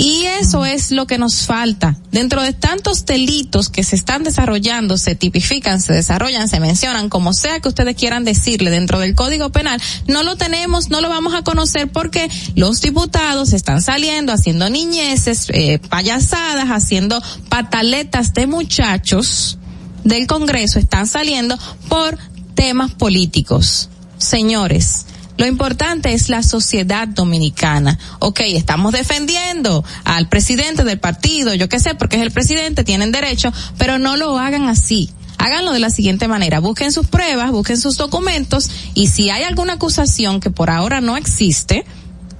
Y 0.00 0.26
eso 0.26 0.64
es 0.64 0.92
lo 0.92 1.08
que 1.08 1.18
nos 1.18 1.44
falta. 1.44 1.96
Dentro 2.12 2.40
de 2.40 2.52
tantos 2.52 3.04
delitos 3.04 3.68
que 3.68 3.82
se 3.82 3.96
están 3.96 4.22
desarrollando, 4.22 4.96
se 4.96 5.16
tipifican, 5.16 5.80
se 5.80 5.92
desarrollan, 5.92 6.46
se 6.46 6.60
mencionan, 6.60 7.08
como 7.08 7.32
sea 7.32 7.58
que 7.58 7.66
ustedes 7.66 7.96
quieran 7.96 8.22
decirle 8.22 8.70
dentro 8.70 9.00
del 9.00 9.16
Código 9.16 9.50
Penal, 9.50 9.82
no 10.06 10.22
lo 10.22 10.36
tenemos, 10.36 10.88
no 10.88 11.00
lo 11.00 11.08
vamos 11.08 11.34
a 11.34 11.42
conocer 11.42 11.90
porque 11.90 12.30
los 12.54 12.80
diputados 12.80 13.52
están 13.52 13.82
saliendo 13.82 14.32
haciendo 14.32 14.70
niñeces, 14.70 15.48
eh, 15.48 15.80
payasadas, 15.80 16.68
haciendo 16.68 17.20
pataletas 17.48 18.34
de 18.34 18.46
muchachos 18.46 19.58
del 20.04 20.28
Congreso, 20.28 20.78
están 20.78 21.08
saliendo 21.08 21.58
por 21.88 22.16
temas 22.54 22.92
políticos. 22.92 23.88
Señores, 24.16 25.06
lo 25.38 25.46
importante 25.46 26.12
es 26.12 26.28
la 26.28 26.42
sociedad 26.42 27.06
dominicana. 27.08 27.98
Ok, 28.18 28.40
estamos 28.40 28.92
defendiendo 28.92 29.84
al 30.04 30.28
presidente 30.28 30.82
del 30.82 30.98
partido, 30.98 31.54
yo 31.54 31.68
qué 31.68 31.78
sé, 31.78 31.94
porque 31.94 32.16
es 32.16 32.22
el 32.22 32.32
presidente, 32.32 32.82
tienen 32.82 33.12
derecho, 33.12 33.52
pero 33.78 33.98
no 33.98 34.16
lo 34.16 34.36
hagan 34.38 34.68
así. 34.68 35.10
Háganlo 35.38 35.72
de 35.72 35.78
la 35.78 35.90
siguiente 35.90 36.26
manera, 36.26 36.58
busquen 36.58 36.90
sus 36.90 37.06
pruebas, 37.06 37.52
busquen 37.52 37.78
sus 37.78 37.96
documentos 37.96 38.68
y 38.94 39.06
si 39.06 39.30
hay 39.30 39.44
alguna 39.44 39.74
acusación 39.74 40.40
que 40.40 40.50
por 40.50 40.70
ahora 40.70 41.00
no 41.00 41.16
existe, 41.16 41.86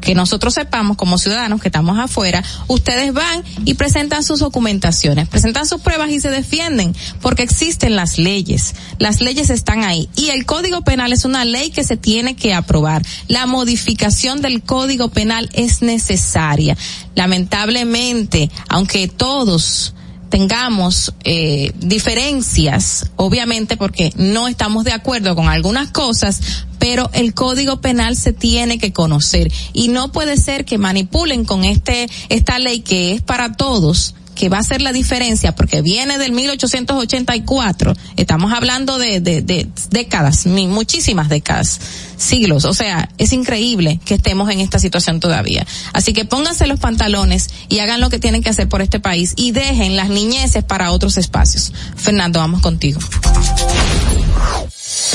que 0.08 0.14
nosotros 0.14 0.54
sepamos 0.54 0.96
como 0.96 1.18
ciudadanos 1.18 1.60
que 1.60 1.68
estamos 1.68 1.98
afuera, 1.98 2.42
ustedes 2.66 3.12
van 3.12 3.44
y 3.66 3.74
presentan 3.74 4.24
sus 4.24 4.38
documentaciones, 4.38 5.28
presentan 5.28 5.66
sus 5.66 5.82
pruebas 5.82 6.08
y 6.08 6.18
se 6.18 6.30
defienden, 6.30 6.96
porque 7.20 7.42
existen 7.42 7.94
las 7.94 8.16
leyes. 8.16 8.74
Las 8.98 9.20
leyes 9.20 9.50
están 9.50 9.84
ahí. 9.84 10.08
Y 10.16 10.30
el 10.30 10.46
Código 10.46 10.80
Penal 10.80 11.12
es 11.12 11.26
una 11.26 11.44
ley 11.44 11.70
que 11.70 11.84
se 11.84 11.98
tiene 11.98 12.36
que 12.36 12.54
aprobar. 12.54 13.02
La 13.26 13.44
modificación 13.44 14.40
del 14.40 14.62
Código 14.62 15.10
Penal 15.10 15.50
es 15.52 15.82
necesaria. 15.82 16.74
Lamentablemente, 17.14 18.50
aunque 18.70 19.08
todos 19.08 19.92
tengamos 20.28 21.14
eh, 21.24 21.72
diferencias, 21.76 23.10
obviamente 23.16 23.76
porque 23.76 24.12
no 24.16 24.48
estamos 24.48 24.84
de 24.84 24.92
acuerdo 24.92 25.34
con 25.34 25.48
algunas 25.48 25.90
cosas, 25.90 26.40
pero 26.78 27.10
el 27.12 27.34
código 27.34 27.80
penal 27.80 28.16
se 28.16 28.32
tiene 28.32 28.78
que 28.78 28.92
conocer. 28.92 29.52
Y 29.72 29.88
no 29.88 30.12
puede 30.12 30.36
ser 30.36 30.64
que 30.64 30.78
manipulen 30.78 31.44
con 31.44 31.64
este, 31.64 32.08
esta 32.28 32.58
ley 32.58 32.80
que 32.80 33.12
es 33.12 33.22
para 33.22 33.52
todos 33.52 34.14
que 34.38 34.48
va 34.48 34.58
a 34.58 34.62
ser 34.62 34.80
la 34.82 34.92
diferencia 34.92 35.52
porque 35.56 35.82
viene 35.82 36.16
del 36.16 36.30
1884. 36.30 37.94
Estamos 38.16 38.52
hablando 38.52 38.96
de, 38.96 39.20
de, 39.20 39.42
de 39.42 39.66
décadas, 39.90 40.46
muchísimas 40.46 41.28
décadas, 41.28 41.80
siglos. 42.16 42.64
O 42.64 42.72
sea, 42.72 43.08
es 43.18 43.32
increíble 43.32 43.98
que 44.04 44.14
estemos 44.14 44.48
en 44.50 44.60
esta 44.60 44.78
situación 44.78 45.18
todavía. 45.18 45.66
Así 45.92 46.12
que 46.12 46.24
pónganse 46.24 46.68
los 46.68 46.78
pantalones 46.78 47.50
y 47.68 47.80
hagan 47.80 48.00
lo 48.00 48.10
que 48.10 48.20
tienen 48.20 48.44
que 48.44 48.50
hacer 48.50 48.68
por 48.68 48.80
este 48.80 49.00
país 49.00 49.34
y 49.34 49.50
dejen 49.50 49.96
las 49.96 50.08
niñeces 50.08 50.62
para 50.62 50.92
otros 50.92 51.18
espacios. 51.18 51.72
Fernando, 51.96 52.38
vamos 52.38 52.62
contigo. 52.62 53.00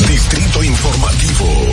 Distrito 0.05 0.63
Informativo. 0.65 1.72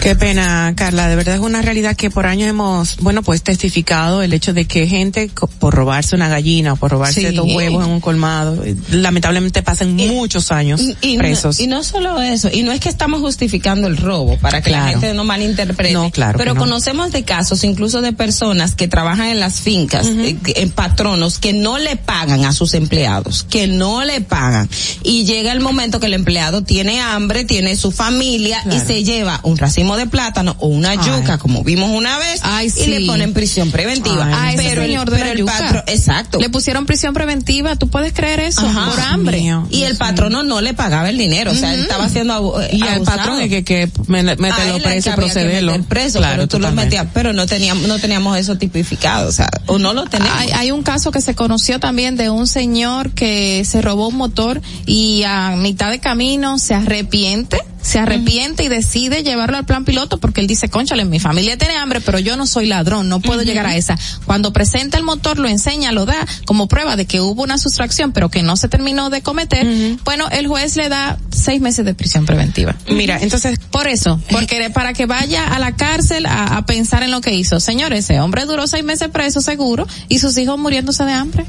Qué 0.00 0.16
pena, 0.16 0.72
Carla. 0.76 1.06
De 1.08 1.14
verdad 1.14 1.36
es 1.36 1.40
una 1.40 1.62
realidad 1.62 1.94
que 1.94 2.10
por 2.10 2.26
años 2.26 2.48
hemos, 2.48 2.96
bueno, 2.96 3.22
pues 3.22 3.42
testificado 3.42 4.22
el 4.22 4.32
hecho 4.32 4.52
de 4.52 4.64
que 4.64 4.88
gente 4.88 5.30
por 5.60 5.74
robarse 5.74 6.16
una 6.16 6.28
gallina 6.28 6.72
o 6.72 6.76
por 6.76 6.90
robarse 6.90 7.30
Sí. 7.30 7.36
dos 7.36 7.46
huevos 7.52 7.84
en 7.84 7.90
un 7.92 8.00
colmado, 8.00 8.64
eh, 8.64 8.74
lamentablemente 8.90 9.62
pasan 9.62 9.94
muchos 9.94 10.50
años 10.50 10.80
y 11.02 11.18
presos. 11.18 11.58
No, 11.58 11.64
y 11.64 11.66
no 11.68 11.84
solo 11.84 12.20
eso, 12.20 12.48
y 12.52 12.62
no 12.64 12.72
es 12.72 12.80
que 12.80 12.88
estamos 12.88 13.20
justificando 13.20 13.86
el 13.86 13.96
robo 13.96 14.36
para 14.38 14.60
que 14.60 14.70
la 14.70 14.88
gente 14.88 15.14
no 15.14 15.22
malinterprete, 15.22 15.92
No, 15.92 16.10
claro 16.10 16.36
pero 16.36 16.54
no. 16.54 16.60
conocemos 16.60 17.12
de 17.12 17.22
casos 17.22 17.62
incluso 17.62 18.00
de 18.00 18.12
personas 18.12 18.74
que 18.74 18.88
trabajan 18.88 19.26
en 19.28 19.38
las 19.38 19.60
fincas, 19.60 20.08
que- 20.08 20.54
en 20.62 20.70
patronos 20.70 21.38
que 21.38 21.52
no 21.52 21.78
le 21.78 21.94
pagan 21.94 22.44
a 22.44 22.52
sus 22.52 22.74
empleados, 22.74 23.44
que 23.48 23.68
no 23.68 24.02
le 24.04 24.20
pagan 24.20 24.68
y 25.04 25.24
llega 25.26 25.52
el 25.52 25.60
momento 25.60 26.00
que 26.00 26.06
el 26.06 26.14
empleado 26.14 26.62
tiene 26.64 27.00
hambre, 27.00 27.44
tiene 27.44 27.76
su 27.76 27.92
familia 27.92 28.64
y 28.68 28.80
se 28.80 29.04
lleva 29.04 29.38
un 29.44 29.56
racimo 29.72 29.96
de 29.96 30.06
plátano 30.06 30.54
o 30.58 30.66
una 30.66 30.94
yuca, 30.96 31.38
como 31.38 31.64
vimos 31.64 31.88
una 31.90 32.18
vez, 32.18 32.42
y 32.62 32.68
sí. 32.68 32.86
le 32.90 33.06
ponen 33.06 33.32
prisión 33.32 33.70
preventiva. 33.70 34.26
a 34.26 34.52
ese 34.52 34.62
pero 34.64 34.82
el- 34.82 34.88
señor 34.88 35.10
de 35.10 35.16
pero 35.16 35.30
el 35.32 35.44
patro- 35.46 35.82
exacto. 35.86 36.38
Le 36.38 36.50
pusieron 36.50 36.84
prisión 36.84 37.14
preventiva, 37.14 37.74
¿tú 37.76 37.88
puedes 37.88 38.12
creer 38.12 38.40
eso? 38.40 38.60
Ajá. 38.66 38.90
por 38.90 39.00
hambre. 39.00 39.42
y 39.70 39.82
el 39.84 39.96
patrono 39.96 40.42
no 40.42 40.60
le 40.60 40.74
pagaba 40.74 41.08
el 41.08 41.16
dinero, 41.16 41.52
o 41.52 41.54
sea, 41.54 41.72
él 41.72 41.80
estaba 41.80 42.04
haciendo 42.04 42.34
abu- 42.34 42.54
y 42.70 42.82
al 42.82 42.96
abusado. 42.96 43.16
patrón 43.16 43.40
es 43.40 43.48
que, 43.48 43.64
que 43.64 43.90
mételo 44.08 44.78
preso 44.82 45.08
y 45.08 45.12
procederlo. 45.14 45.82
preso, 45.84 46.18
Claro, 46.18 46.34
pero 46.34 46.48
tú 46.48 46.58
lo 46.58 46.68
totalmente. 46.68 46.96
metías, 46.98 47.06
pero 47.14 47.32
no 47.32 47.46
teníamos, 47.46 47.88
no 47.88 47.98
teníamos 47.98 48.36
eso 48.36 48.56
tipificado, 48.58 49.28
o 49.30 49.32
sea, 49.32 49.48
o 49.66 49.78
no 49.78 49.94
lo 49.94 50.04
tenemos. 50.04 50.36
Hay, 50.36 50.50
hay 50.50 50.70
un 50.70 50.82
caso 50.82 51.10
que 51.12 51.22
se 51.22 51.34
conoció 51.34 51.80
también 51.80 52.16
de 52.16 52.28
un 52.28 52.46
señor 52.46 53.12
que 53.12 53.64
se 53.64 53.80
robó 53.80 54.08
un 54.08 54.16
motor 54.16 54.60
y 54.84 55.22
a 55.22 55.56
mitad 55.56 55.90
de 55.90 55.98
camino 55.98 56.58
se 56.58 56.74
arrepiente, 56.74 57.58
se 57.82 57.98
arrepiente 57.98 58.64
y 58.64 58.68
decide 58.68 59.22
llevarlo 59.22 59.56
al 59.58 59.66
plan 59.66 59.84
piloto 59.84 60.18
porque 60.18 60.40
él 60.40 60.46
dice, 60.46 60.68
conchale, 60.68 61.04
mi 61.04 61.20
familia 61.20 61.58
tiene 61.58 61.76
hambre, 61.76 62.00
pero 62.00 62.18
yo 62.18 62.36
no 62.36 62.46
soy 62.46 62.66
ladrón, 62.66 63.08
no 63.08 63.20
puedo 63.20 63.42
llegar 63.42 63.66
a 63.66 63.76
esa. 63.76 63.98
Cuando 64.24 64.52
presenta 64.52 64.96
el 64.96 65.04
motor, 65.04 65.38
lo 65.38 65.48
enseña, 65.48 65.92
lo 65.92 66.06
da 66.06 66.26
como 66.46 66.68
prueba 66.68 66.96
de 66.96 67.06
que 67.06 67.20
hubo 67.20 67.42
una 67.42 67.58
sustracción, 67.58 68.12
pero 68.12 68.28
que 68.30 68.42
no 68.42 68.56
se 68.56 68.68
terminó 68.68 69.10
de 69.10 69.22
cometer. 69.22 69.66
Bueno, 70.04 70.28
el 70.30 70.46
juez 70.46 70.76
le 70.76 70.88
da 70.88 71.18
seis 71.30 71.60
meses 71.60 71.84
de 71.84 71.94
prisión 71.94 72.24
preventiva. 72.24 72.76
Mira, 72.88 73.18
entonces, 73.20 73.58
por 73.70 73.88
eso, 73.88 74.20
porque 74.30 74.70
para 74.70 74.92
que 74.92 75.06
vaya 75.06 75.46
a 75.46 75.58
la 75.58 75.76
cárcel 75.76 76.26
a, 76.26 76.56
a 76.56 76.66
pensar 76.66 77.02
en 77.02 77.10
lo 77.10 77.20
que 77.20 77.34
hizo. 77.34 77.60
Señores, 77.60 78.04
ese 78.04 78.20
hombre 78.20 78.46
duró 78.46 78.66
seis 78.66 78.84
meses 78.84 79.08
preso 79.10 79.40
seguro 79.40 79.86
y 80.08 80.18
sus 80.18 80.36
hijos 80.38 80.58
muriéndose 80.58 81.04
de 81.04 81.12
hambre. 81.12 81.44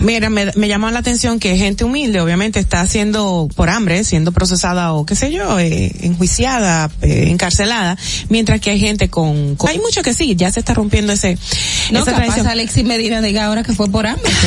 Mira, 0.00 0.30
me, 0.30 0.50
me 0.56 0.68
llama 0.68 0.90
la 0.90 0.98
atención 0.98 1.38
que 1.38 1.56
gente 1.56 1.84
humilde, 1.84 2.20
obviamente, 2.20 2.58
está 2.58 2.86
siendo 2.88 3.48
por 3.54 3.70
hambre, 3.70 4.04
siendo 4.04 4.32
procesada 4.32 4.92
o 4.92 5.06
qué 5.06 5.14
sé 5.14 5.32
yo, 5.32 5.51
eh, 5.58 5.92
enjuiciada, 6.02 6.90
eh, 7.02 7.26
encarcelada, 7.28 7.96
mientras 8.28 8.60
que 8.60 8.70
hay 8.70 8.80
gente 8.80 9.08
con, 9.08 9.56
con- 9.56 9.70
hay 9.70 9.78
mucho 9.78 10.02
que 10.02 10.14
sí, 10.14 10.34
ya 10.36 10.50
se 10.50 10.60
está 10.60 10.74
rompiendo 10.74 11.12
ese, 11.12 11.36
no, 11.90 12.00
esa 12.00 12.12
capaz 12.12 12.22
tradición. 12.26 12.46
Alexis 12.48 12.84
Medina 12.84 13.20
diga 13.20 13.46
ahora 13.46 13.62
que 13.62 13.72
fue 13.72 13.88
por 13.90 14.06
hambre. 14.06 14.30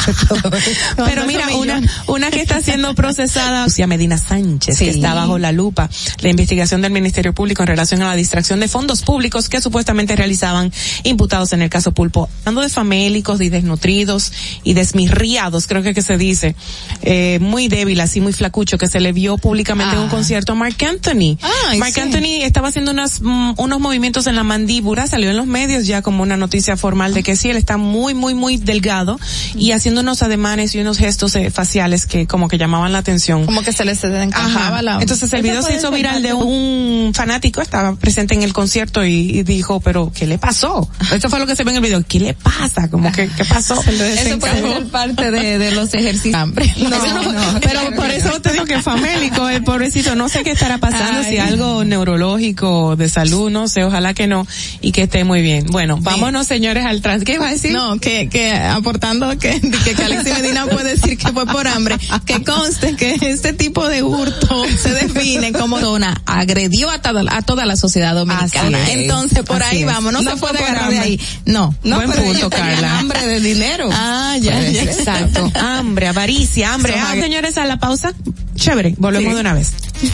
Pero 0.96 1.26
mira, 1.26 1.48
una, 1.56 1.80
una 2.06 2.30
que 2.30 2.40
está 2.40 2.60
siendo 2.62 2.94
procesada, 2.94 3.64
Lucía 3.64 3.86
Medina 3.86 4.18
Sánchez, 4.18 4.78
que 4.78 4.88
está 4.90 5.14
bajo 5.14 5.38
la 5.38 5.52
lupa, 5.52 5.88
la 6.20 6.28
investigación 6.30 6.82
del 6.82 6.92
Ministerio 6.92 7.34
Público 7.34 7.62
en 7.62 7.68
relación 7.68 8.02
a 8.02 8.06
la 8.08 8.16
distracción 8.16 8.60
de 8.60 8.68
fondos 8.68 9.02
públicos 9.02 9.48
que 9.48 9.60
supuestamente 9.60 10.16
realizaban 10.16 10.72
imputados 11.04 11.52
en 11.52 11.62
el 11.62 11.70
caso 11.70 11.92
Pulpo. 11.92 12.28
Hablando 12.40 12.62
de 12.62 12.68
famélicos 12.70 13.40
y 13.40 13.48
desnutridos 13.50 14.32
y 14.64 14.72
desmirriados, 14.74 15.66
creo 15.66 15.82
que 15.82 15.94
que 15.94 16.02
se 16.02 16.16
dice, 16.16 16.54
eh, 17.02 17.38
muy 17.40 17.68
débil, 17.68 18.00
así 18.00 18.20
muy 18.20 18.32
flacucho, 18.32 18.78
que 18.78 18.86
se 18.86 19.00
le 19.00 19.12
vio 19.12 19.38
públicamente 19.38 19.94
en 19.96 20.02
un 20.02 20.06
Ah. 20.06 20.10
Concierto 20.40 20.54
Mark 20.54 20.76
Anthony. 20.88 21.38
Ay, 21.68 21.78
Mark 21.78 21.92
sí. 21.94 22.00
Anthony 22.00 22.42
estaba 22.42 22.68
haciendo 22.68 22.92
unas, 22.92 23.20
mm, 23.20 23.54
unos 23.56 23.80
movimientos 23.80 24.26
en 24.26 24.36
la 24.36 24.42
mandíbula, 24.42 25.06
salió 25.06 25.30
en 25.30 25.36
los 25.36 25.46
medios 25.46 25.86
ya 25.86 26.02
como 26.02 26.22
una 26.22 26.36
noticia 26.36 26.76
formal 26.76 27.14
de 27.14 27.22
que 27.22 27.36
sí, 27.36 27.50
él 27.50 27.56
está 27.56 27.76
muy, 27.76 28.14
muy, 28.14 28.34
muy 28.34 28.56
delgado 28.56 29.18
y 29.54 29.72
haciendo 29.72 30.00
unos 30.00 30.22
ademanes 30.22 30.74
y 30.74 30.78
unos 30.78 30.98
gestos 30.98 31.34
eh, 31.36 31.50
faciales 31.50 32.06
que 32.06 32.26
como 32.26 32.48
que 32.48 32.58
llamaban 32.58 32.92
la 32.92 32.98
atención. 32.98 33.44
Como 33.46 33.62
que 33.62 33.72
se 33.72 33.84
les 33.84 34.02
encajaba 34.04 34.82
la... 34.82 35.00
Entonces 35.00 35.32
el 35.32 35.42
video 35.42 35.62
se 35.62 35.74
hizo 35.74 35.90
viral 35.90 36.22
de 36.22 36.32
un 36.32 37.12
fanático, 37.14 37.60
estaba 37.60 37.94
presente 37.96 38.34
en 38.34 38.42
el 38.42 38.52
concierto 38.52 39.04
y, 39.04 39.38
y 39.38 39.42
dijo, 39.42 39.80
pero 39.80 40.10
¿qué 40.14 40.26
le 40.26 40.38
pasó? 40.38 40.88
Esto 41.12 41.28
fue 41.28 41.38
lo 41.38 41.46
que 41.46 41.56
se 41.56 41.64
ve 41.64 41.70
en 41.70 41.76
el 41.76 41.82
video, 41.82 42.02
¿qué 42.06 42.20
le 42.20 42.34
pasa? 42.34 42.88
Como 42.88 43.12
que, 43.12 43.28
¿qué 43.28 43.44
pasó? 43.44 43.74
Eso 43.90 44.38
puede 44.38 44.62
ser 44.62 44.86
parte 44.86 45.30
de, 45.30 45.58
de 45.58 45.70
los 45.72 45.92
ejercicios. 45.94 46.30
No, 46.80 47.32
no, 47.32 47.60
pero 47.60 47.94
por 47.94 48.10
eso 48.10 48.40
te 48.40 48.52
digo 48.52 48.64
que 48.64 48.80
famélico, 48.82 49.48
el 49.48 49.62
pobrecito, 49.62 50.14
no 50.14 50.28
sé 50.30 50.42
qué 50.44 50.52
estará 50.52 50.78
pasando, 50.78 51.22
si 51.24 51.36
algo 51.38 51.84
neurológico, 51.84 52.96
de 52.96 53.08
salud, 53.08 53.50
no 53.50 53.68
sé, 53.68 53.84
ojalá 53.84 54.14
que 54.14 54.26
no, 54.26 54.46
y 54.80 54.92
que 54.92 55.02
esté 55.02 55.24
muy 55.24 55.42
bien. 55.42 55.66
Bueno, 55.66 55.98
vámonos 56.00 56.46
señores 56.46 56.84
al 56.86 57.02
trans, 57.02 57.24
¿qué 57.24 57.34
iba 57.34 57.48
a 57.48 57.52
decir? 57.52 57.72
No, 57.72 57.98
que, 57.98 58.28
que 58.28 58.52
aportando 58.52 59.36
que, 59.38 59.60
que, 59.60 59.94
que 59.94 60.04
Alexis 60.04 60.32
Medina 60.38 60.66
puede 60.66 60.92
decir 60.96 61.18
que 61.18 61.28
fue 61.32 61.46
por 61.46 61.66
hambre, 61.66 61.96
que 62.24 62.42
conste 62.42 62.96
que 62.96 63.18
este 63.20 63.52
tipo 63.52 63.88
de 63.88 64.02
hurto 64.02 64.64
se 64.82 64.90
define 64.94 65.52
como 65.52 65.78
zona, 65.80 66.20
agredió 66.26 66.88
a 66.90 67.02
toda, 67.02 67.22
a 67.36 67.42
toda 67.42 67.66
la 67.66 67.76
sociedad 67.76 68.14
dominicana. 68.14 68.78
Así 68.82 68.90
es, 68.92 68.96
Entonces 69.00 69.42
por 69.42 69.62
así 69.62 69.76
ahí 69.76 69.80
es. 69.82 69.86
vamos, 69.86 70.12
no, 70.12 70.22
No 70.22 70.30
se 70.32 70.36
fue 70.36 70.48
puede 70.50 70.60
por 70.62 70.68
agarrar 70.70 70.90
de 70.90 70.96
hambre. 70.98 71.10
ahí. 71.12 71.20
No, 71.46 71.74
No, 71.82 71.96
Buen 71.96 72.10
pero 72.10 72.22
punto, 72.24 72.50
Carla. 72.50 72.98
hambre 72.98 73.26
de 73.26 73.40
dinero. 73.40 73.88
Ah, 73.92 74.36
ya, 74.40 74.52
Puede 74.52 74.72
ya. 74.72 74.82
Exacto, 74.84 75.50
hambre, 75.54 76.06
avaricia, 76.08 76.72
hambre. 76.72 76.94
Ah, 76.96 77.14
señores, 77.20 77.58
a 77.58 77.64
la 77.66 77.78
pausa. 77.78 78.12
Chévere, 78.54 78.94
volvemos 78.98 79.30
Sí. 79.30 79.34
de 79.34 79.40
una 79.40 79.54
vez. 79.54 79.72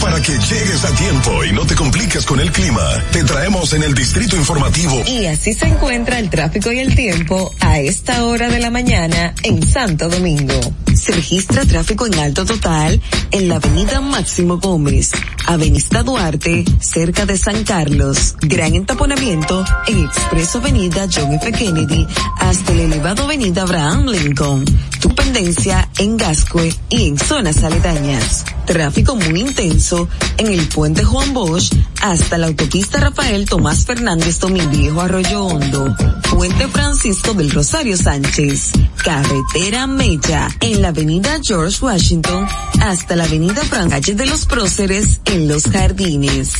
Para 0.00 0.20
que 0.22 0.32
llegues 0.32 0.84
a 0.84 0.94
tiempo 0.94 1.44
y 1.44 1.52
no 1.52 1.66
te 1.66 1.74
compliques 1.74 2.24
con 2.24 2.38
el 2.40 2.52
clima, 2.52 2.82
te 3.10 3.24
traemos 3.24 3.72
en 3.72 3.82
el 3.82 3.94
Distrito 3.94 4.36
Informativo 4.36 5.02
Y 5.06 5.26
así 5.26 5.54
se 5.54 5.66
encuentra 5.66 6.18
el 6.18 6.30
tráfico 6.30 6.70
y 6.70 6.78
el 6.78 6.94
tiempo 6.94 7.52
a 7.60 7.78
esta 7.80 8.24
hora 8.24 8.48
de 8.48 8.60
la 8.60 8.70
mañana 8.70 9.34
en 9.42 9.66
Santo 9.66 10.08
Domingo. 10.08 10.54
Se 10.94 11.12
registra 11.12 11.64
tráfico 11.64 12.06
en 12.06 12.18
alto 12.18 12.44
total 12.44 13.00
en 13.30 13.48
la 13.48 13.56
avenida 13.56 14.00
Máximo 14.00 14.58
Gómez, 14.58 15.12
avenida 15.46 16.02
Duarte, 16.02 16.64
cerca 16.80 17.24
de 17.24 17.36
San 17.36 17.64
Carlos. 17.64 18.34
Gran 18.40 18.74
entaponamiento 18.74 19.64
en 19.86 20.04
Expreso 20.04 20.58
Avenida 20.58 21.06
John 21.12 21.32
F. 21.34 21.52
Kennedy 21.52 22.06
hasta 22.38 22.72
el 22.72 22.80
elevado 22.80 23.24
avenida 23.24 23.62
Abraham 23.62 24.06
Lincoln. 24.06 24.64
Tu 25.00 25.14
pendencia 25.14 25.88
en 25.98 26.16
Gascue 26.16 26.74
y 26.88 27.08
en 27.08 27.18
zonas 27.18 27.62
aledañas. 27.62 28.44
Tráfico 28.66 29.14
muy 29.14 29.40
intenso 29.40 29.87
en 30.36 30.48
el 30.48 30.68
puente 30.68 31.02
Juan 31.02 31.32
Bosch 31.32 31.72
hasta 32.02 32.36
la 32.36 32.48
autopista 32.48 33.00
Rafael 33.00 33.46
Tomás 33.46 33.86
Fernández 33.86 34.38
Tomil 34.38 34.68
Viejo 34.68 35.00
Arroyo 35.00 35.46
Hondo. 35.46 35.96
Puente 36.30 36.68
Francisco 36.68 37.32
del 37.32 37.50
Rosario 37.50 37.96
Sánchez. 37.96 38.72
Carretera 39.02 39.86
Mella 39.86 40.48
en 40.60 40.82
la 40.82 40.88
avenida 40.88 41.38
George 41.42 41.82
Washington 41.82 42.46
hasta 42.82 43.16
la 43.16 43.24
avenida 43.24 43.62
Fran 43.64 43.88
Calle 43.88 44.14
de 44.14 44.26
los 44.26 44.44
Próceres 44.44 45.20
en 45.24 45.48
Los 45.48 45.64
Jardines. 45.64 46.52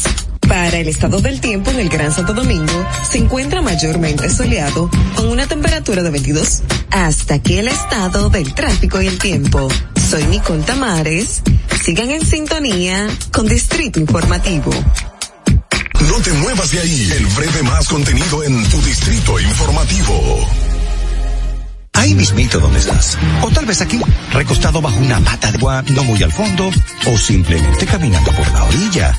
Para 0.48 0.78
el 0.78 0.88
estado 0.88 1.20
del 1.20 1.42
tiempo 1.42 1.70
en 1.70 1.80
el 1.80 1.90
Gran 1.90 2.10
Santo 2.10 2.32
Domingo 2.32 2.86
se 3.10 3.18
encuentra 3.18 3.60
mayormente 3.60 4.30
soleado 4.30 4.88
con 5.14 5.28
una 5.28 5.46
temperatura 5.46 6.02
de 6.02 6.10
22. 6.10 6.62
Hasta 6.90 7.34
aquí 7.34 7.58
el 7.58 7.68
estado 7.68 8.30
del 8.30 8.54
tráfico 8.54 9.02
y 9.02 9.08
el 9.08 9.18
tiempo. 9.18 9.68
Soy 10.08 10.24
Nicole 10.24 10.62
Tamares. 10.62 11.42
Sigan 11.82 12.10
en 12.10 12.24
sintonía 12.24 13.08
con 13.32 13.46
Distrito 13.46 13.98
Informativo. 13.98 14.70
No 16.08 16.20
te 16.22 16.32
muevas 16.32 16.70
de 16.70 16.80
ahí. 16.80 17.10
El 17.16 17.26
breve 17.26 17.62
más 17.62 17.88
contenido 17.88 18.42
en 18.44 18.62
tu 18.68 18.80
Distrito 18.82 19.38
Informativo. 19.40 20.46
Ahí 21.94 22.14
mismito 22.14 22.60
donde 22.60 22.78
estás. 22.78 23.18
O 23.42 23.50
tal 23.50 23.66
vez 23.66 23.80
aquí, 23.80 24.00
recostado 24.32 24.80
bajo 24.80 24.98
una 25.00 25.18
mata 25.20 25.50
de 25.50 25.58
agua, 25.58 25.82
no 25.88 26.04
muy 26.04 26.22
al 26.22 26.32
fondo, 26.32 26.70
o 27.06 27.18
simplemente 27.18 27.86
caminando 27.86 28.30
por 28.32 28.48
la 28.52 28.64
orilla. 28.64 29.18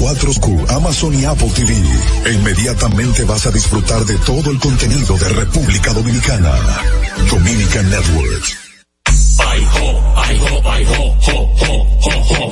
24Q, 0.00 0.70
Amazon 0.70 1.14
y 1.14 1.24
Apple 1.24 1.50
TV. 1.54 1.76
E 2.24 2.32
inmediatamente 2.32 3.24
vas 3.24 3.46
a 3.46 3.50
disfrutar 3.50 4.04
de 4.04 4.16
todo 4.18 4.50
el 4.50 4.58
contenido 4.58 5.16
de 5.18 5.28
República 5.28 5.92
Dominicana. 5.92 6.52
Dominican 7.30 7.90
ho. 9.74 10.10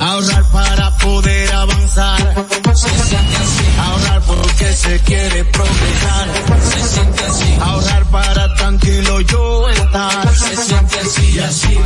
Ahorrar 0.01 0.43
para 0.51 0.97
poder 0.97 1.51
avanzar. 1.53 2.45
Se 2.75 2.89
siente 2.89 3.35
así. 3.37 3.65
Ahorrar 3.79 4.21
porque 4.21 4.73
se 4.73 4.99
quiere 4.99 5.43
progresar. 5.45 6.27
Se 6.71 6.87
siente 6.87 7.23
así. 7.23 7.57
Ahorrar 7.61 8.05
para 8.05 8.53
tranquilo 8.55 9.21
yo 9.21 9.69
estar. 9.69 10.35
Se 10.35 10.55
siente 10.55 10.99
así 10.99 11.31
y 11.31 11.39
así. 11.39 11.77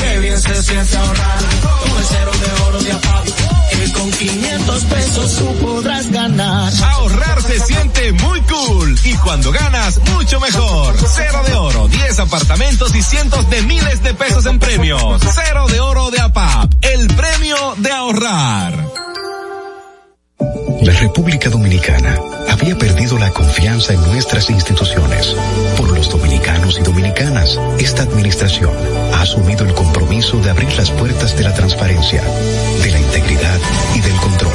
Qué 0.00 0.18
bien 0.20 0.40
se 0.40 0.62
siente 0.62 0.96
ahorrar. 0.96 1.43
Pesos 5.14 5.36
tú 5.36 5.54
podrás 5.64 6.10
ganar. 6.10 6.72
Ahorrar 6.82 7.42
se 7.42 7.60
siente 7.60 8.12
muy 8.12 8.40
cool 8.42 8.98
y 9.04 9.14
cuando 9.14 9.52
ganas 9.52 10.00
mucho 10.12 10.40
mejor. 10.40 10.96
Cero 11.06 11.42
de 11.46 11.54
oro, 11.54 11.88
10 11.88 12.18
apartamentos 12.20 12.94
y 12.94 13.02
cientos 13.02 13.48
de 13.50 13.62
miles 13.62 14.02
de 14.02 14.14
pesos 14.14 14.46
en 14.46 14.58
premios. 14.58 15.20
Cero 15.22 15.66
de 15.68 15.80
oro 15.80 16.10
de 16.10 16.20
APAP, 16.20 16.72
el 16.82 17.06
premio 17.08 17.56
de 17.78 17.92
ahorrar. 17.92 18.84
La 20.82 20.92
República 20.92 21.48
Dominicana 21.48 22.18
había 22.50 22.76
perdido 22.76 23.16
la 23.18 23.30
confianza 23.30 23.94
en 23.94 24.02
nuestras 24.02 24.50
instituciones. 24.50 25.34
Por 25.78 25.96
los 25.96 26.10
dominicanos 26.10 26.78
y 26.78 26.82
dominicanas, 26.82 27.58
esta 27.78 28.02
administración 28.02 28.72
ha 29.14 29.22
asumido 29.22 29.64
el 29.64 29.74
compromiso 29.74 30.38
de 30.38 30.50
abrir 30.50 30.72
las 30.76 30.90
puertas 30.90 31.36
de 31.36 31.44
la 31.44 31.54
transparencia, 31.54 32.22
de 32.82 32.90
la 32.90 33.00
integridad 33.00 33.58
y 33.94 34.00
del 34.00 34.16
control. 34.16 34.54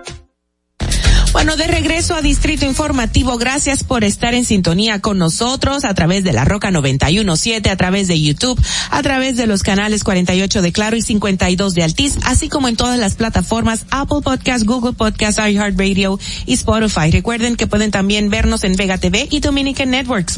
Bueno, 1.33 1.55
de 1.55 1.65
regreso 1.65 2.13
a 2.13 2.21
Distrito 2.21 2.65
Informativo, 2.65 3.37
gracias 3.37 3.85
por 3.85 4.03
estar 4.03 4.33
en 4.33 4.43
sintonía 4.43 4.99
con 4.99 5.17
nosotros 5.17 5.85
a 5.85 5.93
través 5.93 6.25
de 6.25 6.33
la 6.33 6.43
Roca 6.43 6.71
917, 6.71 7.69
a 7.69 7.77
través 7.77 8.09
de 8.09 8.21
YouTube, 8.21 8.61
a 8.89 9.01
través 9.01 9.37
de 9.37 9.47
los 9.47 9.63
canales 9.63 10.03
48 10.03 10.61
de 10.61 10.73
Claro 10.73 10.97
y 10.97 11.01
52 11.01 11.73
de 11.73 11.83
Altiz, 11.83 12.17
así 12.25 12.49
como 12.49 12.67
en 12.67 12.75
todas 12.75 12.99
las 12.99 13.15
plataformas 13.15 13.85
Apple 13.91 14.19
Podcast, 14.21 14.65
Google 14.65 14.91
Podcast, 14.91 15.39
iHeartRadio 15.39 16.19
y 16.45 16.53
Spotify. 16.53 17.11
Recuerden 17.11 17.55
que 17.55 17.65
pueden 17.65 17.91
también 17.91 18.29
vernos 18.29 18.65
en 18.65 18.75
Vega 18.75 18.97
TV 18.97 19.29
y 19.31 19.39
Dominican 19.39 19.89
Networks. 19.89 20.37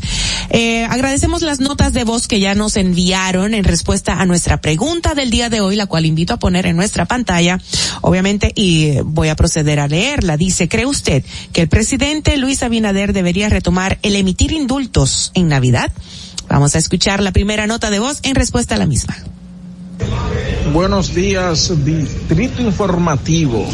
Eh, 0.51 0.85
agradecemos 0.85 1.41
las 1.41 1.59
notas 1.59 1.93
de 1.93 2.03
voz 2.03 2.27
que 2.27 2.39
ya 2.39 2.53
nos 2.53 2.77
enviaron 2.77 3.55
en 3.55 3.63
respuesta 3.63 4.21
a 4.21 4.27
nuestra 4.27 4.61
pregunta 4.61 5.15
del 5.15 5.31
día 5.31 5.49
de 5.49 5.59
hoy, 5.59 5.75
la 5.75 5.87
cual 5.87 6.05
invito 6.05 6.35
a 6.35 6.37
poner 6.37 6.67
en 6.67 6.75
nuestra 6.75 7.05
pantalla, 7.05 7.59
obviamente, 8.01 8.51
y 8.55 8.99
voy 9.03 9.29
a 9.29 9.35
proceder 9.35 9.79
a 9.79 9.87
leerla. 9.87 10.37
Dice, 10.37 10.69
¿cree 10.83 10.89
usted 10.89 11.23
que 11.53 11.61
el 11.61 11.69
presidente 11.69 12.35
Luis 12.35 12.61
Abinader 12.61 13.13
debería 13.13 13.47
retomar 13.47 13.99
el 14.01 14.17
emitir 14.17 14.51
indultos 14.51 15.31
en 15.33 15.47
Navidad? 15.47 15.91
Vamos 16.49 16.75
a 16.75 16.77
escuchar 16.77 17.21
la 17.21 17.31
primera 17.31 17.67
nota 17.67 17.89
de 17.89 17.99
voz 17.99 18.19
en 18.23 18.35
respuesta 18.35 18.75
a 18.75 18.77
la 18.77 18.85
misma. 18.85 19.15
Buenos 20.73 21.13
días, 21.13 21.71
Distrito 21.85 22.61
Informativo. 22.61 23.67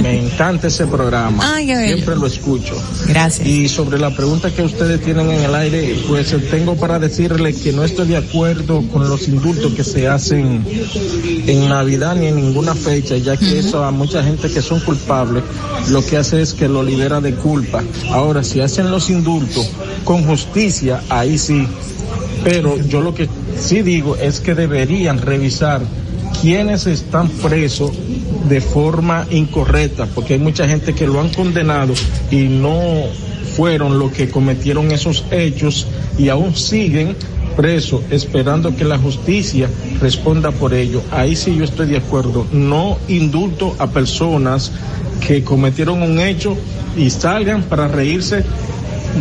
Me 0.00 0.18
encanta 0.26 0.68
ese 0.68 0.86
programa. 0.86 1.56
Ay, 1.56 1.66
bello. 1.66 1.94
Siempre 1.96 2.16
lo 2.16 2.26
escucho. 2.26 2.74
Gracias. 3.06 3.46
Y 3.46 3.68
sobre 3.68 3.98
la 3.98 4.14
pregunta 4.16 4.50
que 4.50 4.62
ustedes 4.62 5.02
tienen 5.02 5.30
en 5.30 5.40
el 5.40 5.54
aire, 5.54 5.96
pues 6.08 6.34
tengo 6.50 6.76
para 6.76 6.98
decirle 6.98 7.52
que 7.52 7.72
no 7.72 7.84
estoy 7.84 8.08
de 8.08 8.16
acuerdo 8.16 8.82
con 8.92 9.08
los 9.08 9.28
indultos 9.28 9.74
que 9.74 9.84
se 9.84 10.08
hacen 10.08 10.64
en 11.46 11.68
Navidad 11.68 12.16
ni 12.16 12.28
en 12.28 12.36
ninguna 12.36 12.74
fecha, 12.74 13.16
ya 13.16 13.36
que 13.36 13.58
eso 13.58 13.84
a 13.84 13.90
mucha 13.90 14.22
gente 14.22 14.50
que 14.50 14.62
son 14.62 14.80
culpables 14.80 15.42
lo 15.90 16.04
que 16.04 16.16
hace 16.16 16.40
es 16.40 16.54
que 16.54 16.68
lo 16.68 16.82
libera 16.82 17.20
de 17.20 17.34
culpa. 17.34 17.82
Ahora, 18.10 18.42
si 18.44 18.60
hacen 18.60 18.90
los 18.90 19.10
indultos 19.10 19.68
con 20.04 20.24
justicia, 20.24 21.02
ahí 21.08 21.36
sí. 21.36 21.66
Pero 22.44 22.76
yo 22.76 23.00
lo 23.00 23.14
que 23.14 23.28
sí 23.58 23.82
digo 23.82 24.16
es 24.16 24.40
que 24.40 24.54
deberían 24.54 25.18
revisar 25.18 25.41
quienes 26.40 26.86
están 26.86 27.28
presos 27.28 27.92
de 28.48 28.60
forma 28.60 29.26
incorrecta, 29.30 30.06
porque 30.06 30.34
hay 30.34 30.40
mucha 30.40 30.66
gente 30.66 30.94
que 30.94 31.06
lo 31.06 31.20
han 31.20 31.30
condenado 31.30 31.94
y 32.30 32.44
no 32.44 32.80
fueron 33.56 33.98
los 33.98 34.12
que 34.12 34.28
cometieron 34.28 34.90
esos 34.92 35.24
hechos 35.30 35.86
y 36.18 36.28
aún 36.28 36.56
siguen 36.56 37.16
preso 37.56 38.02
esperando 38.10 38.74
que 38.74 38.84
la 38.84 38.98
justicia 38.98 39.68
responda 40.00 40.50
por 40.50 40.74
ello. 40.74 41.02
Ahí 41.10 41.36
sí 41.36 41.54
yo 41.56 41.64
estoy 41.64 41.86
de 41.86 41.98
acuerdo. 41.98 42.46
No 42.52 42.98
indulto 43.08 43.76
a 43.78 43.88
personas 43.88 44.72
que 45.26 45.44
cometieron 45.44 46.02
un 46.02 46.18
hecho 46.18 46.56
y 46.96 47.10
salgan 47.10 47.62
para 47.64 47.88
reírse 47.88 48.44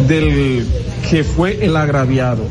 del 0.07 0.65
que 1.09 1.23
fue 1.23 1.63
el 1.63 1.75
agraviado. 1.75 2.43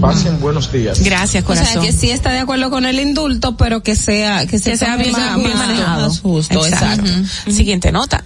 Pasen 0.00 0.40
buenos 0.40 0.72
días. 0.72 1.00
Gracias, 1.00 1.44
O 1.46 1.54
sea, 1.54 1.80
que 1.80 1.92
sí 1.92 2.10
está 2.10 2.30
de 2.32 2.40
acuerdo 2.40 2.70
con 2.70 2.84
el 2.86 2.98
indulto, 3.00 3.56
pero 3.56 3.82
que 3.82 3.96
sea, 3.96 4.46
que, 4.46 4.58
se 4.58 4.72
Que 4.72 4.76
sea 4.78 4.96
bien- 4.96 5.12
más- 5.12 5.36
bien 5.36 5.48
más- 5.56 5.66
manejado. 5.68 6.08
más 6.08 6.20
justo, 6.20 6.66
exacto. 6.66 7.10
Siguiente 7.50 7.92
nota. 7.92 8.24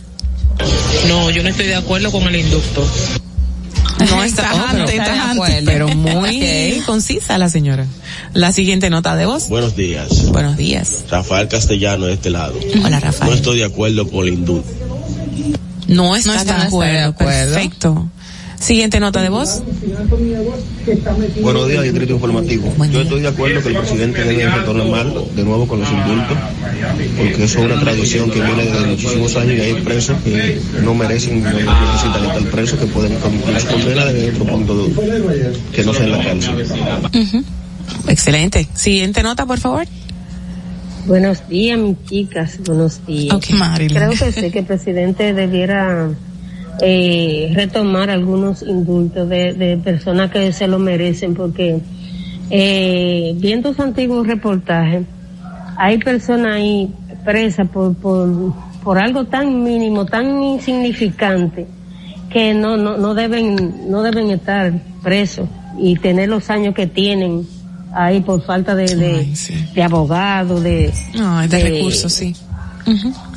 No, 1.09 1.30
yo 1.30 1.43
no 1.43 1.48
estoy 1.48 1.66
de 1.66 1.76
acuerdo 1.76 2.10
con 2.10 2.22
el 2.24 2.36
inducto. 2.36 2.85
No 4.10 4.22
está, 4.22 4.51
oh, 4.55 4.59
pero, 4.70 4.85
Está 4.89 5.12
de 5.12 5.18
acuerdo. 5.32 5.66
pero 5.66 5.89
muy 5.89 6.76
Ok. 6.80 6.86
concisa 6.86 7.36
la 7.39 7.48
señora. 7.48 7.85
La 8.32 8.52
siguiente 8.52 8.90
nota 8.90 9.16
de 9.16 9.26
voz. 9.26 9.48
Buenos 9.48 9.74
días. 9.76 10.26
Buenos 10.30 10.56
días. 10.56 11.05
Rafael 11.10 11.48
Castellano 11.48 12.06
de 12.06 12.14
este 12.14 12.30
lado. 12.30 12.55
Hola, 12.85 13.01
Rafael. 13.01 13.30
No 13.30 13.36
estoy 13.36 13.59
de 13.59 13.64
acuerdo 13.64 14.09
con 14.09 14.26
el 14.28 14.35
indulto. 14.35 14.68
No 15.89 16.14
está, 16.14 16.36
está- 16.36 16.59
de, 16.59 16.62
acuerdo. 16.66 16.93
de 16.93 17.02
acuerdo. 17.05 17.55
Perfecto. 17.55 18.09
Siguiente 18.60 18.98
nota 18.98 19.22
de 19.22 19.28
voz. 19.28 19.62
Buenos 21.40 21.68
días, 21.68 21.82
Distrito 21.85 22.14
Informativo. 22.14 22.72
Yo 22.90 23.01
estoy 23.02 23.20
de 23.20 23.28
acuerdo 23.28 23.62
que 23.62 23.68
el 23.68 23.76
presidente 23.76 24.24
debe 24.24 24.51
retornar 24.51 25.06
de 25.12 25.44
nuevo 25.44 25.66
con 25.66 25.80
los 25.80 25.89
indultos, 25.90 26.36
porque 27.16 27.44
eso 27.44 27.59
es 27.60 27.64
una 27.64 27.80
tradición 27.80 28.30
que 28.30 28.40
viene 28.40 28.64
desde 28.64 28.86
muchísimos 28.86 29.36
años 29.36 29.59
y 29.59 29.60
hay 29.60 29.74
presos 29.74 30.16
que 30.22 30.60
no 30.82 30.94
merecen, 30.94 31.43
no 31.43 31.51
necesitan 31.51 32.24
estar 32.24 32.51
presos, 32.51 32.78
que 32.80 32.86
pueden 32.86 33.14
cumplir 33.16 33.60
su 33.60 33.66
condena 33.68 34.05
desde 34.06 34.30
otro 34.30 34.44
punto 34.44 34.86
de, 34.86 35.52
que 35.72 35.85
no 35.85 35.94
sea 35.94 36.05
en 36.05 36.12
la 36.12 36.24
cárcel. 36.24 36.66
Excelente. 38.09 38.66
Siguiente 38.74 39.22
nota, 39.22 39.47
por 39.47 39.59
favor. 39.59 39.86
Buenos 41.06 41.48
días, 41.48 41.78
mis 41.78 41.97
chicas. 42.05 42.59
Buenos 42.66 43.06
días. 43.06 43.35
Ok, 43.35 43.51
Marilyn. 43.52 43.97
Creo 43.97 44.10
que 44.10 44.32
sí, 44.32 44.51
que 44.51 44.59
el 44.59 44.66
presidente 44.66 45.32
debiera 45.32 46.10
eh, 46.80 47.52
retomar 47.55 48.10
algunos 48.10 48.62
indultos 48.62 49.28
de, 49.28 49.52
de 49.52 49.76
personas 49.78 50.30
que 50.30 50.52
se 50.52 50.66
lo 50.66 50.78
merecen, 50.78 51.34
porque 51.34 51.80
eh, 52.50 53.34
viendo 53.36 53.74
su 53.74 53.82
antiguos 53.82 54.26
reportajes, 54.26 55.05
hay 55.76 55.98
personas 55.98 56.56
ahí 56.56 56.90
presas 57.24 57.68
por, 57.68 57.94
por, 57.96 58.55
por 58.82 58.98
algo 58.98 59.24
tan 59.24 59.62
mínimo, 59.62 60.06
tan 60.06 60.42
insignificante, 60.42 61.66
que 62.30 62.55
no, 62.55 62.76
no, 62.76 62.96
no 62.96 63.14
deben, 63.14 63.90
no 63.90 64.02
deben 64.02 64.30
estar 64.30 64.72
presos 65.02 65.48
y 65.78 65.96
tener 65.96 66.28
los 66.28 66.50
años 66.50 66.74
que 66.74 66.86
tienen 66.86 67.46
ahí 67.92 68.20
por 68.20 68.42
falta 68.42 68.74
de, 68.74 68.94
de, 68.94 69.34
de 69.74 69.82
abogado, 69.82 70.60
de, 70.60 70.92
Ay, 71.20 71.48
de 71.48 71.62
recursos, 71.62 72.12
sí. 72.12 72.34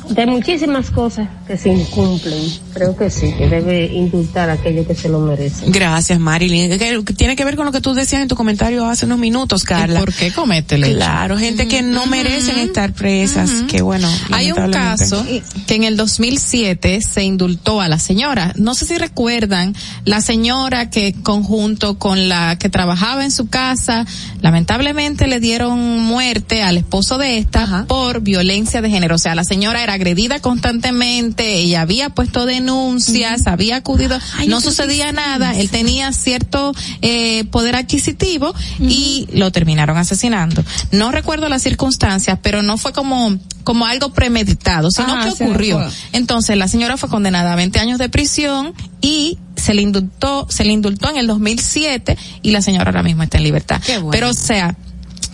De 0.08 0.26
muchísimas 0.26 0.90
cosas 0.90 1.28
que 1.46 1.56
se 1.56 1.70
incumplen. 1.70 2.42
Creo 2.74 2.96
que 2.96 3.10
sí, 3.10 3.32
que 3.32 3.48
debe 3.48 3.86
indultar 3.86 4.50
a 4.50 4.54
aquellos 4.54 4.86
que 4.86 4.94
se 4.94 5.08
lo 5.08 5.20
merecen. 5.20 5.72
Gracias, 5.72 6.18
Marilyn. 6.18 6.78
Tiene 7.16 7.36
que 7.36 7.44
ver 7.44 7.56
con 7.56 7.66
lo 7.66 7.72
que 7.72 7.80
tú 7.80 7.94
decías 7.94 8.22
en 8.22 8.28
tu 8.28 8.36
comentario 8.36 8.86
hace 8.86 9.06
unos 9.06 9.18
minutos, 9.18 9.64
Carla. 9.64 10.00
¿Por 10.00 10.12
qué 10.12 10.32
comete 10.32 10.76
el 10.76 10.84
hecho? 10.84 10.96
Claro, 10.96 11.38
gente 11.38 11.68
que 11.68 11.82
no 11.82 12.06
merecen 12.06 12.58
estar 12.58 12.92
presas. 12.92 13.50
Que 13.68 13.82
bueno. 13.82 14.08
Hay 14.30 14.52
un 14.52 14.70
caso 14.70 15.24
que 15.66 15.74
en 15.74 15.84
el 15.84 15.96
2007 15.96 17.00
se 17.00 17.24
indultó 17.24 17.80
a 17.80 17.88
la 17.88 17.98
señora. 17.98 18.52
No 18.56 18.74
sé 18.74 18.86
si 18.86 18.98
recuerdan 18.98 19.74
la 20.04 20.20
señora 20.20 20.90
que 20.90 21.14
conjunto 21.22 21.98
con 21.98 22.28
la 22.28 22.56
que 22.58 22.68
trabajaba 22.68 23.24
en 23.24 23.30
su 23.30 23.48
casa, 23.48 24.06
lamentablemente 24.40 25.26
le 25.26 25.40
dieron 25.40 26.00
muerte 26.00 26.62
al 26.62 26.76
esposo 26.76 27.18
de 27.18 27.38
esta 27.38 27.86
por 27.86 28.20
violencia 28.20 28.82
de 28.82 28.90
género. 28.90 29.16
O 29.16 29.18
sea, 29.18 29.34
la 29.34 29.44
señora 29.44 29.82
era 29.82 29.91
agredida 29.92 30.40
constantemente, 30.40 31.54
ella 31.54 31.82
había 31.82 32.10
puesto 32.10 32.46
denuncias, 32.46 33.46
había 33.46 33.76
acudido, 33.76 34.18
no 34.48 34.60
sucedía 34.60 35.12
nada, 35.12 35.56
él 35.56 35.70
tenía 35.70 36.12
cierto 36.12 36.74
eh, 37.00 37.44
poder 37.44 37.76
adquisitivo 37.76 38.54
y 38.80 39.28
lo 39.32 39.50
terminaron 39.52 39.96
asesinando. 39.96 40.64
No 40.90 41.12
recuerdo 41.12 41.48
las 41.48 41.62
circunstancias, 41.62 42.38
pero 42.42 42.62
no 42.62 42.78
fue 42.78 42.92
como 42.92 43.38
como 43.64 43.86
algo 43.86 44.12
premeditado, 44.12 44.90
sino 44.90 45.14
Ajá, 45.14 45.24
que 45.24 45.44
ocurrió. 45.44 45.80
Entonces 46.12 46.56
la 46.56 46.66
señora 46.66 46.96
fue 46.96 47.08
condenada 47.08 47.52
a 47.52 47.56
20 47.56 47.78
años 47.78 47.98
de 47.98 48.08
prisión 48.08 48.74
y 49.00 49.38
se 49.56 49.74
le 49.74 49.82
indultó, 49.82 50.46
se 50.50 50.64
le 50.64 50.72
indultó 50.72 51.10
en 51.10 51.16
el 51.16 51.26
2007 51.26 52.16
y 52.42 52.50
la 52.50 52.62
señora 52.62 52.86
ahora 52.86 53.02
mismo 53.02 53.22
está 53.22 53.38
en 53.38 53.44
libertad. 53.44 53.80
Qué 53.84 53.98
bueno. 53.98 54.10
Pero 54.10 54.30
o 54.30 54.34
sea, 54.34 54.76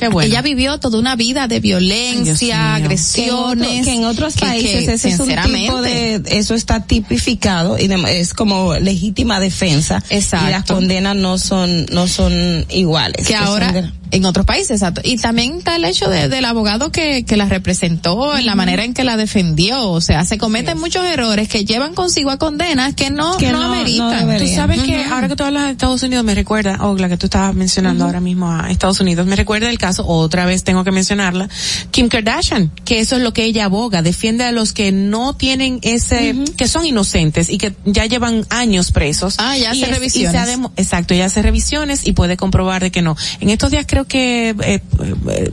bueno. 0.07 0.29
ella 0.31 0.41
vivió 0.43 0.79
toda 0.79 1.01
una 1.01 1.17
vida 1.17 1.49
de 1.49 1.57
Ay, 1.57 1.61
violencia, 1.61 2.57
mío. 2.57 2.75
agresiones. 2.77 3.17
Que 3.17 3.25
en, 3.25 3.35
otro- 3.35 3.85
que 3.85 3.95
en 3.95 4.05
otros 4.05 4.35
que- 4.35 4.41
países 4.47 4.85
que, 4.87 4.93
ese 4.93 5.09
es 5.09 5.19
un 5.19 5.29
tipo 5.29 5.83
de, 5.83 6.23
eso 6.31 6.55
está 6.55 6.85
tipificado 6.85 7.77
y 7.79 7.89
dem- 7.89 8.07
es 8.07 8.33
como 8.35 8.75
legítima 8.75 9.41
defensa. 9.41 10.01
Exacto. 10.11 10.47
Y 10.47 10.51
las 10.53 10.65
condenas 10.65 11.17
no 11.17 11.39
son, 11.39 11.87
no 11.87 12.07
son 12.07 12.65
iguales. 12.71 13.27
que 13.27 13.35
ahora 13.35 13.73
de- 13.73 13.91
en 14.11 14.25
otros 14.25 14.47
países, 14.47 14.71
exacto. 14.71 15.01
Y 15.05 15.17
también 15.19 15.59
está 15.59 15.77
el 15.77 15.85
hecho 15.85 16.09
de- 16.09 16.29
del 16.29 16.45
abogado 16.45 16.91
que, 16.93 17.25
que 17.25 17.37
la 17.37 17.47
representó, 17.47 18.37
en 18.37 18.47
la 18.47 18.55
manera 18.55 18.85
en 18.85 18.95
que 18.95 19.05
la 19.05 19.17
defendió. 19.17 19.91
O 19.91 20.01
sea, 20.01 20.25
se 20.25 20.39
cometen 20.39 20.79
muchos 20.79 21.05
errores 21.05 21.49
que 21.49 21.65
llevan 21.65 21.95
consigo 21.95 22.31
a 22.31 22.39
condenas 22.39 22.95
que 22.95 23.11
no, 23.11 23.37
Que 23.39 23.53
no, 23.53 23.61
no- 23.61 23.69
no 23.69 23.73
ameritan. 23.75 24.27
deberían. 24.27 24.49
Tú 24.51 24.55
sabes 24.55 24.83
que 24.83 25.05
ahora 25.05 25.29
que 25.29 25.37
tú 25.37 25.45
hablas 25.45 25.65
de 25.67 25.71
Estados 25.73 26.03
Unidos 26.03 26.25
me 26.25 26.35
recuerda, 26.35 26.79
o 26.87 26.97
la 26.97 27.09
que 27.09 27.17
tú 27.17 27.27
estabas 27.27 27.55
mencionando 27.55 28.05
ahora 28.05 28.21
mismo 28.21 28.51
a 28.51 28.71
Estados 28.71 29.01
Unidos, 29.01 29.27
me 29.27 29.37
recuerda 29.37 29.69
el 29.71 29.79
caso, 29.79 30.07
otra 30.07 30.47
vez 30.47 30.65
tengo 30.65 30.85
que 30.85 30.91
mencionarla, 30.93 31.49
Kim 31.91 32.09
Kardashian, 32.09 32.71
que 32.85 33.01
eso 33.01 33.17
es 33.17 33.23
lo 33.23 33.33
que 33.33 33.45
ella 33.45 33.67
aboga, 33.67 34.03
defiende 34.03 34.45
a 34.45 34.53
los 34.53 34.73
que 34.73 34.93
no 34.93 35.35
tienen 35.37 35.79
ese, 35.83 36.35
que 36.57 36.69
son 36.69 36.85
inocentes 36.87 37.51
y 37.51 37.59
que 37.59 37.75
ya 37.85 38.07
llevan 38.07 38.45
años 38.51 38.93
presos. 38.93 39.37
Ah, 39.39 39.57
ya 39.57 39.75
Y 39.75 39.83
hace 39.83 39.93
revisiones. 39.93 40.33
se 40.33 40.39
ha 40.39 40.47
demo- 40.47 40.73
exacto, 40.77 41.15
ella 41.15 41.27
hace 41.27 41.43
revisiones 41.43 42.07
y 42.07 42.13
puede 42.13 42.37
comprobar 42.37 42.83
de 42.83 42.91
que 42.91 43.03
no. 43.03 43.17
En 43.41 43.51
estos 43.51 43.71
días 43.71 43.85
creo 43.87 43.98
que, 44.07 44.51
eh, 44.51 44.55
eh, 44.63 45.51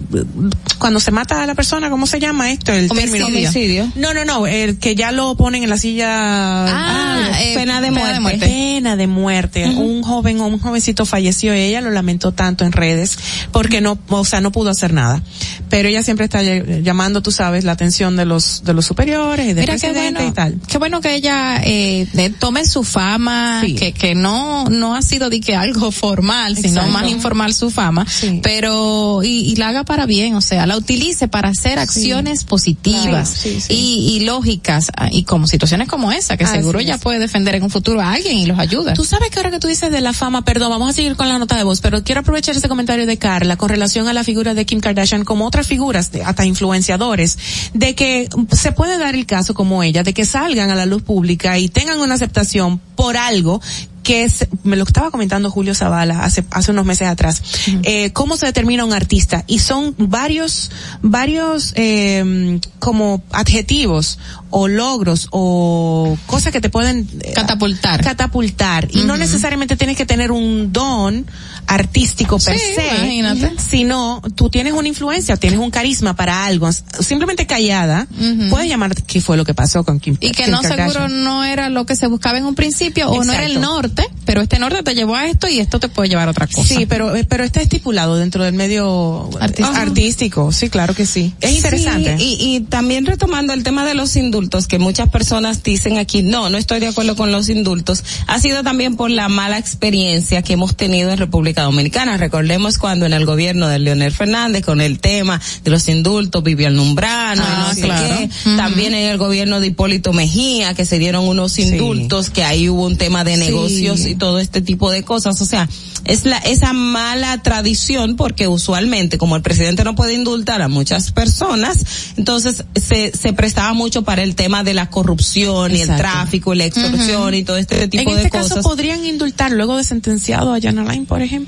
cuando 0.77 0.99
se 0.99 1.11
mata 1.11 1.43
a 1.43 1.45
la 1.47 1.55
persona, 1.55 1.89
¿cómo 1.89 2.07
se 2.07 2.19
llama 2.19 2.51
esto? 2.51 2.71
El 2.73 2.89
Homicidio. 2.91 3.91
No, 3.95 4.13
no, 4.13 4.25
no, 4.25 4.47
el 4.47 4.77
que 4.77 4.95
ya 4.95 5.11
lo 5.11 5.35
ponen 5.35 5.63
en 5.63 5.69
la 5.69 5.77
silla. 5.77 6.07
Ah, 6.09 7.31
eh, 7.41 7.53
pena 7.55 7.81
de 7.81 7.91
muerte. 7.91 8.37
Pena 8.45 8.95
de 8.95 9.07
muerte. 9.07 9.65
Un 9.65 10.03
joven 10.03 10.39
o 10.41 10.47
un 10.47 10.59
jovencito 10.59 11.05
falleció 11.05 11.55
y 11.55 11.59
ella 11.59 11.81
lo 11.81 11.91
lamentó 11.91 12.31
tanto 12.33 12.65
en 12.65 12.71
redes 12.71 13.17
porque 13.51 13.81
no, 13.81 13.97
o 14.09 14.25
sea, 14.25 14.41
no 14.41 14.51
pudo 14.51 14.69
hacer 14.69 14.93
nada. 14.93 15.21
Pero 15.69 15.89
ella 15.89 16.03
siempre 16.03 16.25
está 16.25 16.41
ll- 16.43 16.83
llamando, 16.83 17.21
tú 17.21 17.31
sabes, 17.31 17.63
la 17.63 17.71
atención 17.71 18.15
de 18.15 18.25
los, 18.25 18.63
de 18.63 18.73
los 18.73 18.85
superiores 18.85 19.45
y 19.47 19.53
del 19.53 19.61
Mira 19.65 19.77
qué 19.77 19.91
bueno, 19.91 20.25
y 20.27 20.31
tal. 20.31 20.59
qué 20.67 20.77
bueno 20.77 21.01
que 21.01 21.15
ella 21.15 21.57
eh, 21.63 22.07
eh, 22.15 22.29
tome 22.39 22.65
su 22.65 22.83
fama, 22.83 23.63
que, 23.77 23.91
que 23.93 24.13
no 24.15 24.65
no 24.69 24.95
ha 24.95 25.01
sido 25.01 25.29
de 25.29 25.39
que 25.39 25.55
algo 25.55 25.91
formal, 25.91 26.55
sino 26.57 26.87
más 26.87 27.09
informal 27.09 27.53
su 27.53 27.69
fama, 27.71 28.05
pero 28.43 29.21
y, 29.23 29.51
y 29.51 29.55
la 29.55 29.69
haga 29.69 29.83
para 29.83 30.05
bien, 30.05 30.35
o 30.35 30.41
sea, 30.41 30.65
la 30.65 30.77
utilice 30.77 31.27
para 31.27 31.49
hacer 31.49 31.79
acciones 31.79 32.43
positivas 32.43 33.29
Sí. 33.29 33.57
Y, 33.69 34.15
y 34.17 34.19
lógicas 34.25 34.91
ah, 34.97 35.09
y 35.11 35.23
como 35.23 35.47
situaciones 35.47 35.87
como 35.87 36.11
esa, 36.11 36.37
que 36.37 36.43
Así 36.45 36.57
seguro 36.57 36.79
es. 36.79 36.85
ella 36.85 36.97
puede 36.97 37.19
defender 37.19 37.55
en 37.55 37.63
un 37.63 37.69
futuro 37.69 38.01
a 38.01 38.13
alguien 38.13 38.37
y 38.37 38.45
los 38.45 38.57
ayuda. 38.59 38.93
Tú 38.93 39.03
sabes 39.05 39.29
que 39.29 39.37
ahora 39.39 39.51
que 39.51 39.59
tú 39.59 39.67
dices 39.67 39.91
de 39.91 40.01
la 40.01 40.13
fama, 40.13 40.43
perdón, 40.45 40.69
vamos 40.69 40.89
a 40.89 40.93
seguir 40.93 41.15
con 41.15 41.27
la 41.27 41.37
nota 41.39 41.55
de 41.57 41.63
voz, 41.63 41.81
pero 41.81 42.03
quiero 42.03 42.21
aprovechar 42.21 42.55
ese 42.55 42.67
comentario 42.67 43.05
de 43.05 43.17
Carla 43.17 43.57
con 43.57 43.69
relación 43.69 44.07
a 44.07 44.13
la 44.13 44.23
figura 44.23 44.53
de 44.53 44.65
Kim 44.65 44.79
Kardashian 44.79 45.23
como 45.25 45.45
otras 45.45 45.67
figuras, 45.67 46.11
de- 46.11 46.23
hasta 46.23 46.45
influenciadores, 46.45 47.37
de 47.73 47.95
que 47.95 48.29
se 48.51 48.71
puede 48.71 48.97
dar 48.97 49.15
el 49.15 49.25
caso 49.25 49.53
como 49.53 49.83
ella, 49.83 50.03
de 50.03 50.13
que 50.13 50.25
salgan 50.25 50.69
a 50.69 50.75
la 50.75 50.85
luz 50.85 51.01
pública 51.03 51.57
y 51.57 51.69
tengan 51.69 51.99
una 51.99 52.15
aceptación 52.15 52.79
por 52.95 53.17
algo 53.17 53.61
que 54.05 54.23
es, 54.23 54.47
me 54.63 54.75
lo 54.77 54.83
estaba 54.83 55.09
comentando 55.09 55.49
Julio 55.49 55.73
Zavala 55.73 56.23
hace, 56.23 56.45
hace 56.51 56.71
unos 56.71 56.85
meses 56.85 57.07
atrás, 57.07 57.41
eh, 57.83 58.11
cómo 58.13 58.37
se 58.37 58.45
determina 58.45 58.85
un 58.85 58.93
artista. 58.93 59.43
Y 59.47 59.59
son 59.59 59.95
varios, 59.97 60.71
varios, 61.01 61.73
eh, 61.75 62.59
como 62.79 63.23
adjetivos 63.31 64.19
o 64.51 64.67
logros 64.67 65.27
o 65.31 66.17
cosas 66.27 66.53
que 66.53 66.61
te 66.61 66.69
pueden 66.69 67.09
eh, 67.23 67.33
Catapultar. 67.33 68.03
catapultar. 68.03 68.87
Y 68.91 69.01
no 69.05 69.17
necesariamente 69.17 69.75
tienes 69.75 69.97
que 69.97 70.05
tener 70.05 70.31
un 70.31 70.71
don 70.71 71.25
artístico 71.67 72.37
per 72.39 72.57
Sí, 72.57 72.63
se, 72.75 72.87
imagínate. 72.87 73.53
sino 73.59 74.21
tú 74.35 74.49
tienes 74.49 74.73
una 74.73 74.87
influencia, 74.87 75.37
tienes 75.37 75.59
un 75.59 75.71
carisma 75.71 76.15
para 76.15 76.45
algo, 76.45 76.69
simplemente 76.99 77.45
callada, 77.47 78.07
puedes 78.49 78.67
llamar 78.69 78.95
qué 78.95 79.21
fue 79.21 79.37
lo 79.37 79.45
que 79.45 79.53
pasó 79.53 79.83
con 79.83 79.99
Kim 79.99 80.15
y 80.19 80.31
que 80.31 80.43
Kim 80.43 80.51
no 80.51 80.61
Kardashian. 80.61 80.91
seguro 80.91 81.07
no 81.09 81.43
era 81.43 81.69
lo 81.69 81.85
que 81.85 81.95
se 81.95 82.07
buscaba 82.07 82.37
en 82.37 82.45
un 82.45 82.55
principio 82.55 83.09
o 83.09 83.23
no 83.23 83.33
era 83.33 83.45
el 83.45 83.61
norte, 83.61 84.05
pero 84.25 84.41
este 84.41 84.59
norte 84.59 84.83
te 84.83 84.95
llevó 84.95 85.15
a 85.15 85.25
esto 85.27 85.47
y 85.47 85.59
esto 85.59 85.79
te 85.79 85.89
puede 85.89 86.09
llevar 86.09 86.27
a 86.27 86.31
otra 86.31 86.47
cosa. 86.47 86.63
Sí, 86.75 86.85
pero 86.85 87.15
eh, 87.15 87.25
pero 87.25 87.43
está 87.43 87.61
estipulado 87.61 88.15
dentro 88.17 88.43
del 88.43 88.53
medio 88.53 89.29
Artístico. 89.39 89.77
artístico, 89.77 90.51
sí, 90.51 90.69
claro 90.69 90.93
que 90.93 91.05
sí. 91.05 91.33
Es 91.41 91.51
interesante. 91.55 92.17
Sí, 92.17 92.37
y, 92.39 92.55
y 92.55 92.59
también 92.61 93.05
retomando 93.05 93.53
el 93.53 93.63
tema 93.63 93.85
de 93.85 93.93
los 93.93 94.15
indultos, 94.15 94.67
que 94.67 94.79
muchas 94.79 95.09
personas 95.09 95.63
dicen 95.63 95.97
aquí, 95.97 96.21
no, 96.21 96.49
no 96.49 96.57
estoy 96.57 96.79
de 96.79 96.87
acuerdo 96.87 97.15
con 97.15 97.31
los 97.31 97.49
indultos, 97.49 98.03
ha 98.27 98.39
sido 98.39 98.63
también 98.63 98.95
por 98.95 99.09
la 99.11 99.29
mala 99.29 99.57
experiencia 99.57 100.41
que 100.41 100.53
hemos 100.53 100.75
tenido 100.75 101.11
en 101.11 101.17
República 101.17 101.54
República 101.55 101.63
Dominicana. 101.63 102.17
Recordemos 102.17 102.77
cuando 102.77 103.05
en 103.05 103.13
el 103.13 103.25
gobierno 103.25 103.67
de 103.69 103.79
Leonel 103.79 104.11
Fernández 104.11 104.63
con 104.65 104.81
el 104.81 104.99
tema 104.99 105.39
de 105.63 105.71
los 105.71 105.87
indultos 105.87 106.43
vivió 106.43 106.67
el 106.67 106.75
Numbrano 106.75 107.41
y 107.41 107.45
Ah, 107.45 107.65
no 107.69 107.73
sé 107.73 107.81
claro. 107.81 108.17
qué. 108.17 108.29
También 108.57 108.93
en 108.93 109.09
el 109.09 109.17
gobierno 109.17 109.59
de 109.61 109.67
Hipólito 109.67 110.11
Mejía 110.11 110.73
que 110.73 110.85
se 110.85 110.99
dieron 110.99 111.25
unos 111.27 111.57
indultos, 111.59 112.29
que 112.29 112.43
ahí 112.43 112.67
hubo 112.69 112.85
un 112.85 112.97
tema 112.97 113.23
de 113.23 113.35
Sí. 113.35 113.39
negocios 113.39 114.01
y 114.05 114.15
todo 114.15 114.39
este 114.39 114.61
tipo 114.61 114.91
de 114.91 115.03
cosas. 115.03 115.39
O 115.41 115.45
sea, 115.45 115.69
es 116.03 116.25
la, 116.25 116.37
esa 116.39 116.73
mala 116.73 117.41
tradición 117.41 118.15
porque 118.15 118.47
usualmente 118.47 119.17
como 119.17 119.35
el 119.35 119.41
presidente 119.41 119.83
no 119.83 119.95
puede 119.95 120.13
indultar 120.13 120.61
a 120.61 120.67
muchas 120.67 121.11
personas, 121.11 122.13
entonces 122.17 122.63
se, 122.75 123.11
se 123.11 123.33
prestaba 123.33 123.73
mucho 123.73 124.03
para 124.03 124.23
el 124.23 124.35
tema 124.35 124.63
de 124.63 124.73
la 124.73 124.89
corrupción 124.89 125.71
y 125.71 125.75
el 125.75 125.81
Exacto. 125.81 126.01
tráfico 126.01 126.53
y 126.53 126.57
la 126.57 126.65
extorsión 126.65 127.33
y 127.33 127.43
todo 127.43 127.57
este 127.57 127.87
tipo 127.87 128.09
en 128.09 128.15
de 128.17 128.23
este 128.23 128.29
cosas. 128.37 128.49
caso 128.57 128.61
podrían 128.61 129.05
indultar 129.05 129.51
luego 129.51 129.77
de 129.77 129.83
sentenciado 129.83 130.53
a 130.53 130.59
Jan 130.61 130.79
Alain, 130.79 131.05
por 131.05 131.21
ejemplo. 131.21 131.44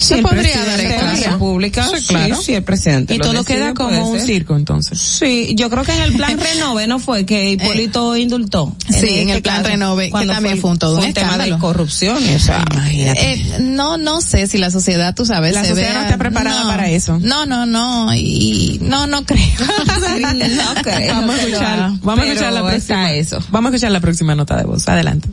Sí, 0.00 0.14
el 0.14 0.22
presidente 0.24 0.76
de 0.76 1.02
la 1.02 1.12
República, 1.32 1.88
sí, 1.88 2.06
sí, 2.40 2.54
el 2.54 2.62
presidente. 2.62 3.16
Y 3.16 3.18
todo 3.18 3.32
decide, 3.32 3.44
queda 3.56 3.74
como 3.74 4.10
un 4.12 4.20
circo 4.20 4.54
entonces. 4.54 4.96
Sí, 5.00 5.54
yo 5.56 5.68
creo 5.70 5.82
que 5.82 5.92
en 5.92 6.02
el 6.02 6.12
plan 6.14 6.38
Renove 6.54 6.86
no 6.86 7.00
fue 7.00 7.26
que 7.26 7.50
Hipólito 7.50 8.16
indultó. 8.16 8.76
Sí, 8.88 9.18
en 9.18 9.30
el 9.30 9.42
plan 9.42 9.64
Renove, 9.64 10.12
que 10.12 10.26
también 10.26 10.58
fue 10.58 10.70
un 10.70 10.78
todo 10.78 10.98
un 10.98 11.02
fue 11.02 11.12
tema 11.12 11.36
de 11.36 11.58
corrupción, 11.58 12.16
o 12.16 12.38
sea, 12.38 12.64
Eh, 12.86 13.58
no, 13.60 13.98
no 13.98 14.20
sé 14.20 14.46
si 14.46 14.58
la 14.58 14.70
sociedad, 14.70 15.16
tú 15.16 15.26
sabes, 15.26 15.52
La 15.52 15.62
se 15.62 15.70
sociedad 15.70 15.90
vea- 15.90 15.98
no 15.98 16.04
está 16.06 16.18
preparada 16.18 16.62
para 16.68 16.88
eso. 16.90 17.18
No, 17.20 17.44
no, 17.44 17.66
no, 17.66 18.14
y 18.14 18.78
no, 18.80 19.08
no 19.08 19.24
creo. 19.26 19.42
no 19.58 20.82
creo. 20.82 21.14
Vamos 21.14 21.34
a 21.34 21.42
escuchar, 21.42 21.90
vamos 22.02 22.24
a 22.24 22.28
escuchar 22.28 22.52
la 22.52 22.64
próxima. 22.64 23.12
eso. 23.14 23.38
Vamos 23.50 23.72
a 23.72 23.74
escuchar 23.74 23.90
la 23.90 24.00
próxima 24.00 24.36
nota 24.36 24.56
de 24.56 24.62
voz. 24.64 24.86
Adelante. 24.88 25.28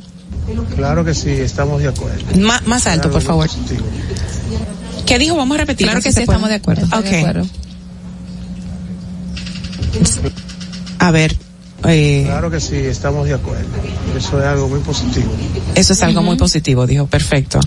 Claro 0.76 1.03
que 1.03 1.13
sí, 1.13 1.30
estamos 1.30 1.81
de 1.81 1.88
acuerdo. 1.89 2.23
Ma- 2.39 2.61
más 2.65 2.85
alto, 2.88 3.09
por 3.09 3.22
favor. 3.22 3.49
¿Qué 5.05 5.17
dijo? 5.19 5.35
Vamos 5.35 5.55
a 5.55 5.61
repetir. 5.61 5.88
Claro 5.88 6.01
que 6.01 6.11
sí, 6.11 6.19
estamos 6.22 6.49
de 6.49 6.55
acuerdo. 6.55 6.85
Ok. 6.97 7.03
de 7.05 7.17
acuerdo. 7.19 7.45
A 10.99 11.11
ver, 11.11 11.35
eh, 11.88 12.23
Claro 12.26 12.49
que 12.49 12.59
sí, 12.59 12.76
estamos 12.76 13.27
de 13.27 13.34
acuerdo. 13.35 13.65
Eso 14.17 14.39
es 14.39 14.45
algo 14.45 14.67
muy 14.69 14.80
positivo. 14.80 15.31
eso 15.76 15.93
es 15.93 16.03
algo 16.03 16.22
muy 16.22 16.38
positivo, 16.38 16.88
dijo. 16.88 17.05
Perfecto. 17.07 17.59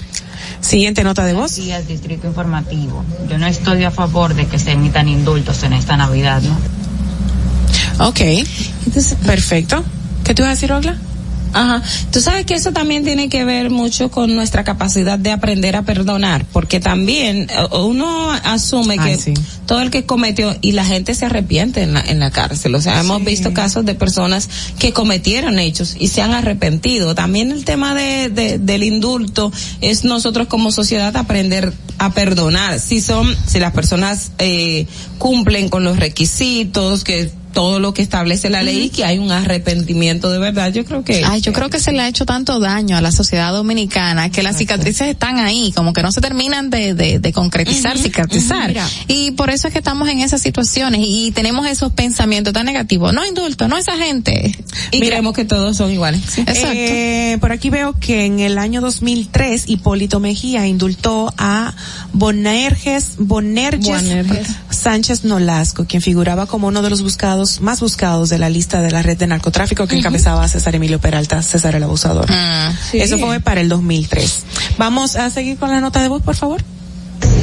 Siguiente 0.60 1.04
nota 1.04 1.24
de 1.24 1.34
voz. 1.34 1.54
días, 1.56 1.86
Distrito 1.86 2.26
Informativo. 2.26 3.04
Yo 3.30 3.38
no 3.38 3.46
estoy 3.46 3.84
a 3.84 3.90
favor 3.90 4.34
de 4.34 4.46
que 4.46 4.58
se 4.58 4.72
emitan 4.72 5.08
indultos 5.08 5.62
en 5.62 5.72
esta 5.72 5.96
Navidad, 5.96 6.42
¿no? 6.42 8.06
Ok. 8.08 8.20
Perfecto. 9.26 9.84
¿Qué 10.24 10.34
tú 10.34 10.42
vas 10.42 10.50
a 10.50 10.54
decir, 10.54 10.72
Ogla? 10.72 10.96
Ajá. 11.52 11.82
Tú 12.12 12.20
sabes 12.20 12.44
que 12.46 12.54
eso 12.54 12.72
también 12.72 13.04
tiene 13.04 13.28
que 13.28 13.44
ver 13.44 13.70
mucho 13.70 14.10
con 14.10 14.34
nuestra 14.34 14.64
capacidad 14.64 15.18
de 15.18 15.30
aprender 15.32 15.76
a 15.76 15.82
perdonar, 15.82 16.44
porque 16.52 16.80
también 16.80 17.48
eh, 17.50 17.76
uno 17.76 18.30
asume 18.30 18.96
Ay, 18.98 19.10
que 19.16 19.22
sí. 19.22 19.34
todo 19.66 19.80
el 19.80 19.90
que 19.90 20.04
cometió 20.04 20.56
y 20.60 20.72
la 20.72 20.84
gente 20.84 21.14
se 21.14 21.26
arrepiente 21.26 21.82
en 21.82 21.94
la, 21.94 22.00
en 22.00 22.20
la 22.20 22.30
cárcel. 22.30 22.74
O 22.74 22.80
sea, 22.80 23.00
hemos 23.00 23.24
visto 23.24 23.52
casos 23.54 23.84
de 23.84 23.94
personas 23.94 24.48
que 24.78 24.92
cometieron 24.92 25.58
hechos 25.58 25.96
y 25.98 26.08
se 26.08 26.22
han 26.22 26.34
arrepentido. 26.34 27.14
También 27.14 27.50
el 27.52 27.64
tema 27.64 27.94
de, 27.94 28.28
de- 28.28 28.58
del 28.58 28.82
indulto 28.82 29.52
es 29.80 30.04
nosotros 30.04 30.48
como 30.48 30.70
sociedad 30.70 31.16
aprender 31.16 31.72
a 31.98 32.10
perdonar. 32.12 32.78
Si 32.78 33.00
son, 33.00 33.34
si 33.46 33.58
las 33.58 33.72
personas 33.72 34.30
eh, 34.38 34.86
cumplen 35.18 35.68
con 35.68 35.82
los 35.84 35.98
requisitos, 35.98 37.04
que 37.04 37.30
todo 37.52 37.80
lo 37.80 37.94
que 37.94 38.02
establece 38.02 38.50
la 38.50 38.62
ley 38.62 38.84
y 38.84 38.88
que 38.90 39.04
hay 39.04 39.18
un 39.18 39.30
arrepentimiento 39.30 40.30
de 40.30 40.38
verdad, 40.38 40.72
yo 40.72 40.84
creo 40.84 41.04
que 41.04 41.24
Ay, 41.24 41.40
yo 41.40 41.52
creo 41.52 41.70
que 41.70 41.80
se 41.80 41.92
le 41.92 42.00
ha 42.00 42.08
hecho 42.08 42.26
tanto 42.26 42.60
daño 42.60 42.96
a 42.96 43.00
la 43.00 43.12
sociedad 43.12 43.52
dominicana 43.52 44.30
que 44.30 44.42
las 44.42 44.56
cicatrices 44.56 45.08
están 45.08 45.38
ahí, 45.38 45.72
como 45.74 45.92
que 45.92 46.02
no 46.02 46.12
se 46.12 46.20
terminan 46.20 46.70
de, 46.70 46.94
de, 46.94 47.18
de 47.18 47.32
concretizar, 47.32 47.94
Ujú, 47.94 48.04
cicatrizar. 48.04 48.74
Y 49.06 49.32
por 49.32 49.50
eso 49.50 49.68
es 49.68 49.72
que 49.72 49.78
estamos 49.78 50.08
en 50.08 50.20
esas 50.20 50.40
situaciones 50.42 51.00
y, 51.04 51.32
tenemos 51.38 51.66
esos 51.66 51.92
pensamientos 51.92 52.52
tan 52.52 52.66
negativos. 52.66 53.12
No 53.12 53.24
indulto, 53.24 53.68
no 53.68 53.76
esa 53.76 53.96
gente. 53.96 54.56
y 54.90 55.00
creemos 55.00 55.34
que 55.34 55.44
todos 55.44 55.76
son 55.76 55.92
iguales. 55.92 56.22
Sí. 56.28 56.40
Exacto. 56.40 56.72
Eh, 56.74 57.38
por 57.40 57.52
aquí 57.52 57.70
veo 57.70 57.94
que 58.00 58.24
en 58.24 58.40
el 58.40 58.58
año 58.58 58.80
2003 58.80 59.68
Hipólito 59.68 60.20
Mejía 60.20 60.66
indultó 60.66 61.32
a 61.36 61.74
Bonerges, 62.12 63.14
Bonerges. 63.18 64.02
Sánchez 64.70 65.24
Nolasco, 65.24 65.84
quien 65.86 66.02
figuraba 66.02 66.46
como 66.46 66.68
uno 66.68 66.82
de 66.82 66.90
los 66.90 67.02
buscados, 67.02 67.37
más 67.60 67.80
buscados 67.80 68.28
de 68.28 68.38
la 68.38 68.50
lista 68.50 68.80
de 68.80 68.90
la 68.90 69.02
red 69.02 69.16
de 69.16 69.26
narcotráfico 69.26 69.86
que 69.86 69.96
encabezaba 69.96 70.44
a 70.44 70.48
César 70.48 70.74
Emilio 70.74 70.98
Peralta, 70.98 71.42
César 71.42 71.74
el 71.74 71.82
abusador. 71.82 72.30
Mm. 72.30 72.76
Sí. 72.90 72.98
Eso 72.98 73.18
fue 73.18 73.40
para 73.40 73.60
el 73.60 73.68
2003. 73.68 74.44
Vamos 74.78 75.16
a 75.16 75.30
seguir 75.30 75.58
con 75.58 75.70
la 75.70 75.80
nota 75.80 76.02
de 76.02 76.08
voz, 76.08 76.22
por 76.22 76.36
favor. 76.36 76.62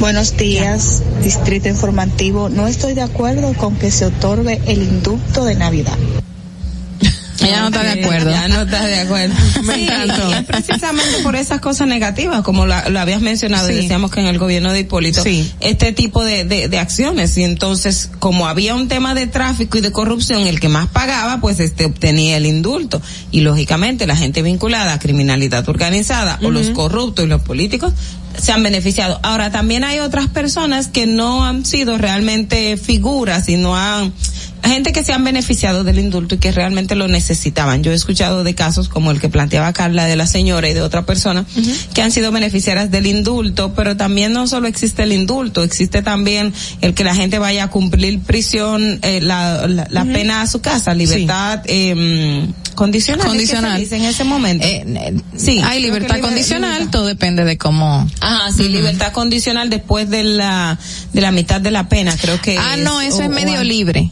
Buenos 0.00 0.36
días, 0.36 1.02
Distrito 1.22 1.68
Informativo. 1.68 2.48
No 2.48 2.66
estoy 2.66 2.94
de 2.94 3.02
acuerdo 3.02 3.54
con 3.54 3.76
que 3.76 3.90
se 3.90 4.06
otorgue 4.06 4.60
el 4.66 4.82
indulto 4.82 5.44
de 5.44 5.54
Navidad. 5.54 5.96
Ella 7.48 7.60
no 7.60 7.66
está 7.68 7.82
de 7.82 8.02
acuerdo. 8.02 8.30
Ya 8.30 8.48
no 8.48 8.62
estás 8.62 8.84
de 8.86 8.98
acuerdo. 9.00 9.34
Sí, 9.74 9.88
y 10.38 10.42
precisamente 10.44 11.18
por 11.22 11.36
esas 11.36 11.60
cosas 11.60 11.86
negativas, 11.88 12.42
como 12.42 12.66
la- 12.66 12.88
lo 12.88 13.00
habías 13.00 13.20
mencionado, 13.20 13.70
y 13.70 13.74
decíamos 13.74 14.10
que 14.10 14.20
en 14.20 14.26
el 14.26 14.38
gobierno 14.38 14.72
de 14.72 14.80
Hipólito, 14.80 15.22
Sí. 15.22 15.50
este 15.60 15.92
tipo 15.92 16.24
de, 16.24 16.44
de, 16.44 16.68
de 16.68 16.78
acciones. 16.78 17.36
Y 17.38 17.44
entonces, 17.44 18.10
como 18.18 18.46
había 18.46 18.74
un 18.74 18.88
tema 18.88 19.14
de 19.14 19.26
tráfico 19.26 19.78
y 19.78 19.80
de 19.80 19.92
corrupción, 19.92 20.46
el 20.46 20.60
que 20.60 20.68
más 20.68 20.88
pagaba, 20.88 21.40
pues 21.40 21.60
este 21.60 21.84
obtenía 21.86 22.36
el 22.36 22.46
indulto. 22.46 23.00
Y 23.30 23.40
lógicamente, 23.40 24.06
la 24.06 24.16
gente 24.16 24.42
vinculada 24.42 24.92
a 24.94 24.98
criminalidad 24.98 25.68
organizada 25.68 26.38
o 26.42 26.50
los 26.50 26.70
corruptos 26.70 27.24
y 27.24 27.28
los 27.28 27.42
políticos 27.42 27.92
se 28.40 28.52
han 28.52 28.62
beneficiado. 28.62 29.18
Ahora, 29.22 29.50
también 29.50 29.82
hay 29.84 29.98
otras 30.00 30.26
personas 30.28 30.88
que 30.88 31.06
no 31.06 31.44
han 31.44 31.64
sido 31.64 31.96
realmente 31.96 32.76
figuras 32.76 33.48
y 33.48 33.56
no 33.56 33.76
han 33.76 34.12
gente 34.64 34.92
que 34.92 35.04
se 35.04 35.12
han 35.12 35.22
beneficiado 35.22 35.84
del 35.84 35.98
indulto 35.98 36.34
y 36.34 36.38
que 36.38 36.50
realmente 36.52 36.94
lo 36.96 37.06
necesitaban. 37.08 37.82
Yo 37.84 37.92
he 37.92 37.94
escuchado 37.94 38.42
de 38.44 38.54
casos 38.54 38.88
como 38.88 39.10
el 39.10 39.20
que 39.20 39.28
planteaba 39.28 39.72
Carla 39.72 40.06
de 40.06 40.16
la 40.16 40.26
señora 40.26 40.68
y 40.68 40.74
de 40.74 40.82
otra 40.82 41.06
persona 41.06 41.44
que 41.94 42.02
han 42.02 42.10
sido 42.10 42.32
beneficiarias 42.32 42.90
del 42.90 43.06
indulto, 43.06 43.74
pero 43.74 43.96
también 43.96 44.32
no 44.32 44.46
solo 44.48 44.66
existe 44.66 45.04
el 45.04 45.12
indulto, 45.12 45.62
existe 45.62 46.02
también 46.02 46.52
el 46.80 46.94
que 46.94 47.04
la 47.04 47.14
gente 47.14 47.38
vaya 47.38 47.64
a 47.64 47.70
cumplir 47.70 48.20
prisión, 48.20 48.98
eh, 49.02 49.20
la, 49.22 49.66
la, 49.68 49.86
la 49.90 50.04
pena 50.04 50.40
a 50.42 50.46
su 50.46 50.60
casa, 50.60 50.94
libertad 50.94 51.60
eh, 51.66 52.46
condicional. 52.74 53.26
¿es 53.28 53.32
que 53.40 53.46
se 53.46 53.52
Condicional. 53.54 53.80
dice 53.80 53.96
en 53.96 54.04
ese 54.04 54.24
momento. 54.24 54.66
Eh, 54.66 55.14
Sí, 55.36 55.60
hay 55.64 55.80
libertad 55.80 56.16
liber- 56.16 56.20
condicional, 56.22 56.70
libertad. 56.72 56.90
todo 56.90 57.06
depende 57.06 57.44
de 57.44 57.56
cómo. 57.58 58.08
Ajá, 58.20 58.52
sí, 58.52 58.68
libertad 58.68 59.12
condicional 59.12 59.70
después 59.70 60.08
de 60.10 60.24
la 60.24 60.78
de 61.12 61.20
la 61.20 61.30
mitad 61.30 61.60
de 61.60 61.70
la 61.70 61.88
pena, 61.88 62.16
creo 62.20 62.40
que 62.40 62.56
Ah, 62.58 62.76
no, 62.76 63.00
eso 63.00 63.18
o- 63.18 63.22
es 63.22 63.30
medio 63.30 63.62
libre. 63.62 64.10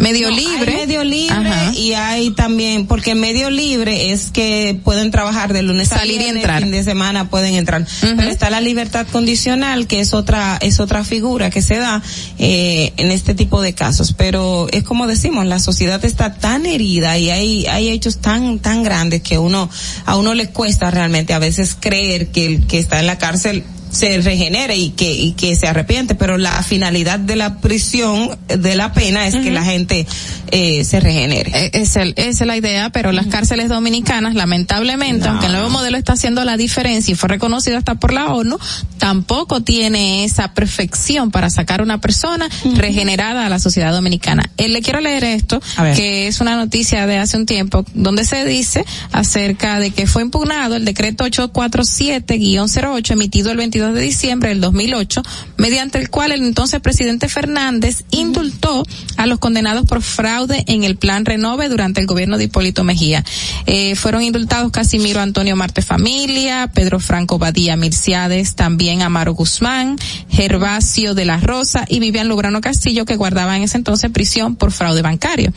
Medio 0.00 0.30
No, 0.30 0.36
libre. 0.36 0.72
Hay 0.72 0.86
medio 0.86 1.04
libre 1.04 1.34
Ajá. 1.36 1.72
y 1.74 1.92
hay 1.92 2.30
también, 2.30 2.86
porque 2.86 3.14
medio 3.14 3.50
libre 3.50 4.12
es 4.12 4.30
que 4.30 4.80
pueden 4.82 5.10
trabajar 5.10 5.52
de 5.52 5.62
lunes 5.62 5.92
a 5.92 5.98
Salir 5.98 6.14
y 6.14 6.18
viernes, 6.18 6.36
entrar. 6.42 6.62
fin 6.62 6.72
de 6.72 6.82
semana 6.82 7.28
pueden 7.28 7.54
entrar. 7.54 7.86
Pero 8.00 8.22
está 8.22 8.48
la 8.48 8.62
libertad 8.62 9.06
condicional, 9.12 9.86
que 9.86 10.00
es 10.00 10.14
otra, 10.14 10.56
es 10.62 10.80
otra 10.80 11.04
figura 11.04 11.50
que 11.50 11.60
se 11.60 11.76
da, 11.76 12.02
eh, 12.38 12.92
en 12.96 13.10
este 13.10 13.34
tipo 13.34 13.60
de 13.60 13.74
casos. 13.74 14.14
Pero 14.16 14.68
es 14.72 14.84
como 14.84 15.06
decimos, 15.06 15.44
la 15.44 15.58
sociedad 15.58 16.02
está 16.04 16.32
tan 16.34 16.64
herida 16.64 17.18
y 17.18 17.28
hay, 17.28 17.66
hay 17.66 17.90
hechos 17.90 18.18
tan, 18.18 18.58
tan 18.58 18.82
grandes 18.82 19.20
que 19.20 19.36
uno, 19.38 19.68
a 20.06 20.16
uno 20.16 20.32
le 20.32 20.48
cuesta 20.48 20.90
realmente 20.90 21.34
a 21.34 21.38
veces 21.38 21.76
creer 21.78 22.28
que 22.28 22.46
el 22.46 22.66
que 22.66 22.78
está 22.78 23.00
en 23.00 23.06
la 23.06 23.18
cárcel 23.18 23.64
se 23.90 24.20
regenere 24.20 24.76
y 24.76 24.90
que 24.90 25.12
y 25.12 25.32
que 25.32 25.56
se 25.56 25.66
arrepiente 25.68 26.14
pero 26.14 26.38
la 26.38 26.62
finalidad 26.62 27.18
de 27.18 27.36
la 27.36 27.58
prisión 27.60 28.38
de 28.48 28.74
la 28.74 28.92
pena 28.92 29.26
es 29.26 29.36
que 29.36 29.50
la 29.50 29.64
gente 29.64 30.06
eh, 30.52 30.84
se 30.84 31.00
regenere. 31.00 31.70
El- 31.72 31.80
esa 31.82 32.02
es 32.16 32.40
la 32.46 32.56
idea, 32.56 32.90
pero 32.90 33.12
las 33.12 33.26
cárceles 33.26 33.68
dominicanas, 33.68 34.34
lamentablemente, 34.34 35.28
aunque 35.28 35.46
el 35.46 35.52
nuevo 35.52 35.70
modelo 35.70 35.96
está 35.96 36.14
haciendo 36.14 36.44
la 36.44 36.56
diferencia 36.56 37.12
y 37.12 37.14
fue 37.14 37.28
reconocido 37.28 37.78
hasta 37.78 37.94
por 37.96 38.12
la 38.12 38.32
ONU, 38.34 38.58
tampoco 38.98 39.62
tiene 39.62 40.24
esa 40.24 40.52
perfección 40.54 41.30
para 41.30 41.50
sacar 41.50 41.82
una 41.82 42.00
persona 42.00 42.48
regenerada 42.76 43.46
a 43.46 43.48
la 43.48 43.58
sociedad 43.60 43.92
dominicana. 43.92 44.50
Eh, 44.56 44.68
le 44.68 44.82
quiero 44.82 45.00
leer 45.00 45.22
esto, 45.24 45.60
que 45.96 46.26
es 46.26 46.40
una 46.40 46.56
noticia 46.56 47.06
de 47.06 47.18
hace 47.18 47.36
un 47.36 47.46
tiempo, 47.46 47.84
donde 47.94 48.24
se 48.24 48.44
dice 48.44 48.84
acerca 49.12 49.78
de 49.78 49.90
que 49.92 50.06
fue 50.06 50.22
impugnado 50.22 50.76
el 50.76 50.84
decreto 50.84 51.24
847-08 51.24 53.10
emitido 53.12 53.50
el 53.50 53.56
22 53.56 53.79
de 53.88 54.02
diciembre 54.02 54.50
del 54.50 54.60
2008, 54.60 55.22
mediante 55.56 55.98
el 55.98 56.10
cual 56.10 56.32
el 56.32 56.42
entonces 56.42 56.80
presidente 56.80 57.28
Fernández 57.28 58.04
indultó 58.10 58.84
a 59.16 59.26
los 59.26 59.38
condenados 59.38 59.86
por 59.86 60.02
fraude 60.02 60.64
en 60.66 60.84
el 60.84 60.96
plan 60.96 61.24
Renove 61.24 61.68
durante 61.68 62.00
el 62.00 62.06
gobierno 62.06 62.38
de 62.38 62.44
Hipólito 62.44 62.84
Mejía. 62.84 63.24
Eh, 63.66 63.94
fueron 63.96 64.22
indultados 64.22 64.70
Casimiro 64.70 65.20
Antonio 65.20 65.56
Marte 65.56 65.82
Familia, 65.82 66.70
Pedro 66.72 67.00
Franco 67.00 67.38
Badía 67.38 67.76
Mirciades, 67.76 68.54
también 68.54 69.02
Amaro 69.02 69.32
Guzmán, 69.34 69.96
Gervasio 70.28 71.14
de 71.14 71.24
la 71.24 71.38
Rosa 71.38 71.84
y 71.88 72.00
Vivian 72.00 72.28
Lubrano 72.28 72.60
Castillo 72.60 73.04
que 73.04 73.16
guardaban 73.16 73.56
en 73.56 73.62
ese 73.64 73.78
entonces 73.78 74.10
prisión 74.10 74.56
por 74.56 74.72
fraude 74.72 75.02
bancario. 75.02 75.52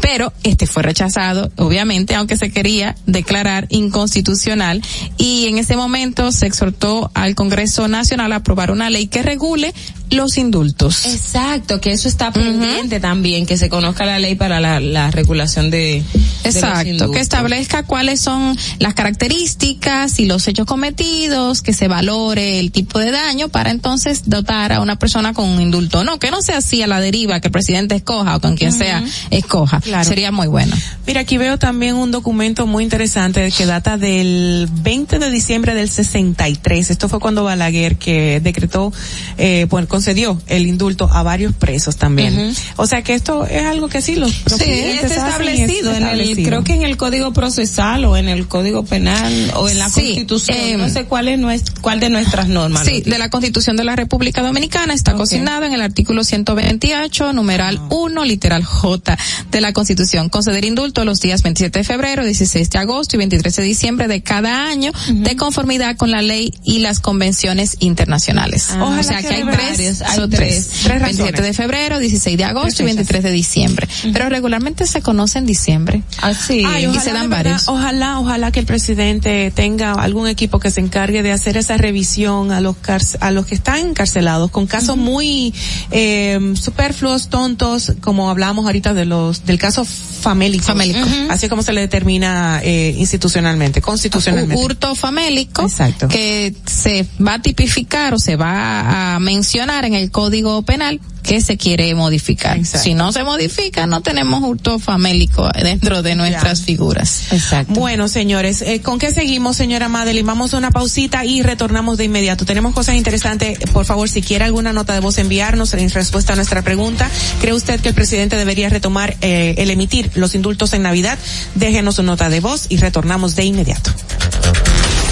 Pero 0.00 0.32
este 0.42 0.66
fue 0.66 0.82
rechazado, 0.82 1.50
obviamente, 1.56 2.14
aunque 2.14 2.36
se 2.36 2.50
quería 2.50 2.96
declarar 3.06 3.66
inconstitucional 3.70 4.82
y 5.16 5.46
en 5.48 5.58
ese 5.58 5.76
momento 5.76 6.32
se 6.32 6.46
exhortó 6.46 7.10
al 7.14 7.34
Congreso 7.34 7.61
Nacional 7.88 8.32
a 8.32 8.36
aprobar 8.36 8.70
una 8.70 8.90
ley 8.90 9.06
que 9.06 9.22
regule 9.22 9.74
los 10.10 10.38
indultos. 10.38 11.06
Exacto, 11.06 11.80
que 11.80 11.90
eso 11.90 12.08
está 12.08 12.32
pendiente 12.32 13.00
también, 13.00 13.46
que 13.46 13.56
se 13.56 13.68
conozca 13.68 14.04
la 14.04 14.18
ley 14.18 14.34
para 14.34 14.60
la, 14.60 14.78
la 14.80 15.10
regulación 15.10 15.70
de, 15.70 16.02
Exacto, 16.44 17.10
que 17.10 17.20
establezca 17.20 17.84
cuáles 17.84 18.20
son 18.20 18.56
las 18.78 18.94
características 18.94 20.18
y 20.18 20.26
los 20.26 20.46
hechos 20.48 20.66
cometidos, 20.66 21.62
que 21.62 21.72
se 21.72 21.88
valore 21.88 22.60
el 22.60 22.72
tipo 22.72 22.98
de 22.98 23.10
daño 23.10 23.48
para 23.48 23.70
entonces 23.70 24.22
dotar 24.26 24.72
a 24.72 24.80
una 24.80 24.96
persona 24.96 25.32
con 25.32 25.48
un 25.48 25.60
indulto. 25.60 26.04
No, 26.04 26.18
que 26.18 26.30
no 26.30 26.42
sea 26.42 26.58
así 26.58 26.82
a 26.82 26.86
la 26.86 27.00
deriva, 27.00 27.40
que 27.40 27.48
el 27.48 27.52
presidente 27.52 27.94
escoja 27.94 28.36
o 28.36 28.40
con 28.40 28.56
quien 28.56 28.72
sea 28.72 29.02
escoja. 29.30 29.80
Sería 30.04 30.32
muy 30.32 30.48
bueno. 30.48 30.76
Mira, 31.06 31.20
aquí 31.20 31.38
veo 31.38 31.58
también 31.58 31.96
un 31.96 32.10
documento 32.10 32.66
muy 32.66 32.84
interesante 32.84 33.50
que 33.56 33.66
data 33.66 33.96
del 33.96 34.68
20 34.70 35.18
de 35.18 35.30
diciembre 35.30 35.74
del 35.74 35.88
63. 35.88 36.90
Esto 36.90 37.08
fue 37.08 37.20
cuando 37.20 37.44
Balaguer 37.52 37.96
que 37.96 38.40
decretó, 38.40 38.92
eh, 39.36 39.66
pues 39.68 39.86
concedió 39.86 40.40
el 40.46 40.66
indulto 40.66 41.08
a 41.12 41.22
varios 41.22 41.52
presos 41.54 41.96
también. 41.96 42.54
O 42.76 42.86
sea 42.86 43.02
que 43.02 43.14
esto 43.14 43.46
es 43.46 43.64
algo 43.64 43.88
que 43.88 44.00
sí 44.00 44.16
los 44.16 44.32
Sí, 44.32 44.70
es 44.70 45.04
establecido, 45.04 45.94
en 45.94 46.06
el, 46.06 46.44
creo 46.44 46.64
que 46.64 46.74
en 46.74 46.82
el 46.82 46.96
Código 46.96 47.32
Procesal 47.32 48.04
o 48.04 48.16
en 48.16 48.28
el 48.28 48.48
Código 48.48 48.84
Penal 48.84 49.52
o 49.56 49.68
en 49.68 49.78
la 49.78 49.90
Constitución, 49.90 50.56
eh, 50.58 50.76
no 50.76 50.88
sé 50.88 51.04
cuál 51.04 51.28
es 51.28 51.64
cuál 51.80 52.00
de 52.00 52.08
nuestras 52.08 52.48
normas. 52.48 52.86
Sí, 52.86 53.02
de 53.02 53.18
la 53.18 53.28
Constitución 53.28 53.76
de 53.76 53.84
la 53.84 53.96
República 53.96 54.42
Dominicana 54.42 54.94
está 54.94 55.14
consignado 55.14 55.64
en 55.64 55.74
el 55.74 55.82
artículo 55.82 56.24
128, 56.24 57.32
numeral 57.32 57.80
1, 57.90 58.24
literal 58.24 58.64
J 58.64 59.18
de 59.50 59.60
la 59.60 59.72
Constitución. 59.72 60.28
Conceder 60.28 60.64
indulto 60.64 61.04
los 61.04 61.20
días 61.20 61.42
27 61.42 61.80
de 61.80 61.84
febrero, 61.84 62.24
16 62.24 62.70
de 62.70 62.78
agosto 62.78 63.16
y 63.16 63.18
23 63.18 63.56
de 63.56 63.62
diciembre 63.62 64.08
de 64.08 64.22
cada 64.22 64.66
año 64.68 64.92
de 65.08 65.36
conformidad 65.36 65.96
con 65.96 66.10
la 66.10 66.22
ley 66.22 66.54
y 66.64 66.78
las 66.78 67.00
convenciones 67.00 67.41
internacionales. 67.80 68.68
Ah, 68.70 68.84
o 68.84 69.02
sea 69.02 69.18
ojalá 69.18 69.22
que 69.22 69.28
que 69.28 69.34
hay 69.34 69.42
tres, 69.44 70.02
hay 70.02 70.28
tres. 70.28 70.30
tres. 70.30 70.68
Tres 70.84 71.00
razones. 71.00 71.16
27 71.18 71.42
de 71.42 71.52
febrero, 71.52 71.98
16 71.98 72.36
de 72.36 72.44
agosto 72.44 72.82
y 72.82 72.86
23 72.86 73.22
de 73.22 73.30
diciembre. 73.30 73.88
Pero 74.12 74.28
regularmente 74.28 74.86
se 74.86 75.02
conoce 75.02 75.38
en 75.38 75.46
diciembre. 75.46 76.02
Así. 76.20 76.64
Ay, 76.66 76.84
y 76.84 76.86
ojalá, 76.86 77.02
se 77.02 77.12
dan 77.12 77.30
verdad, 77.30 77.44
varios. 77.44 77.68
Ojalá, 77.68 78.18
ojalá 78.20 78.52
que 78.52 78.60
el 78.60 78.66
presidente 78.66 79.52
tenga 79.54 79.92
algún 79.92 80.28
equipo 80.28 80.58
que 80.60 80.70
se 80.70 80.80
encargue 80.80 81.22
de 81.22 81.32
hacer 81.32 81.56
esa 81.56 81.76
revisión 81.76 82.52
a 82.52 82.60
los 82.60 82.76
a 83.20 83.30
los 83.30 83.46
que 83.46 83.54
están 83.54 83.78
encarcelados 83.78 84.50
con 84.50 84.66
casos 84.66 84.96
muy 84.96 85.54
eh, 85.90 86.54
superfluos, 86.54 87.28
tontos, 87.28 87.92
como 88.00 88.30
hablábamos 88.30 88.66
ahorita 88.66 88.94
de 88.94 89.04
los 89.04 89.44
del 89.44 89.58
caso 89.58 89.84
famélico, 89.84 90.64
Famélico. 90.64 91.06
así 91.30 91.48
como 91.48 91.62
se 91.62 91.72
le 91.72 91.80
determina 91.80 92.60
eh, 92.62 92.94
institucionalmente, 92.96 93.80
constitucionalmente. 93.80 94.62
hurto 94.62 94.94
famélico 94.94 95.68
que 96.08 96.54
se 96.66 97.06
va 97.24 97.31
a 97.34 97.42
tipificar 97.42 98.14
o 98.14 98.18
se 98.18 98.36
va 98.36 99.14
a 99.14 99.18
mencionar 99.18 99.84
en 99.84 99.94
el 99.94 100.10
Código 100.10 100.62
Penal 100.62 101.00
que 101.22 101.40
se 101.40 101.56
quiere 101.56 101.94
modificar. 101.94 102.64
Si 102.64 102.94
no 102.94 103.12
se 103.12 103.22
modifica, 103.24 103.86
no 103.86 104.00
tenemos 104.00 104.42
hurto 104.42 104.78
famélico 104.78 105.48
dentro 105.50 106.02
de 106.02 106.14
nuestras 106.16 106.62
figuras. 106.62 107.32
Exacto. 107.32 107.74
Bueno, 107.74 108.08
señores, 108.08 108.62
eh, 108.62 108.80
¿con 108.80 108.98
qué 108.98 109.12
seguimos, 109.12 109.56
señora 109.56 109.88
Madeline? 109.88 110.26
Vamos 110.26 110.52
a 110.52 110.58
una 110.58 110.70
pausita 110.70 111.24
y 111.24 111.42
retornamos 111.42 111.96
de 111.98 112.04
inmediato. 112.04 112.44
Tenemos 112.44 112.74
cosas 112.74 112.96
interesantes. 112.96 113.58
Por 113.72 113.86
favor, 113.86 114.08
si 114.08 114.20
quiere 114.20 114.44
alguna 114.44 114.72
nota 114.72 114.94
de 114.94 115.00
voz 115.00 115.18
enviarnos 115.18 115.72
en 115.74 115.90
respuesta 115.90 116.32
a 116.32 116.36
nuestra 116.36 116.62
pregunta, 116.62 117.08
¿cree 117.40 117.54
usted 117.54 117.80
que 117.80 117.90
el 117.90 117.94
presidente 117.94 118.36
debería 118.36 118.68
retomar 118.68 119.16
eh, 119.20 119.54
el 119.58 119.70
emitir 119.70 120.10
los 120.14 120.34
indultos 120.34 120.72
en 120.72 120.82
Navidad? 120.82 121.18
Déjenos 121.54 121.96
su 121.96 122.02
nota 122.02 122.30
de 122.30 122.40
voz 122.40 122.66
y 122.68 122.78
retornamos 122.78 123.36
de 123.36 123.44
inmediato. 123.44 123.92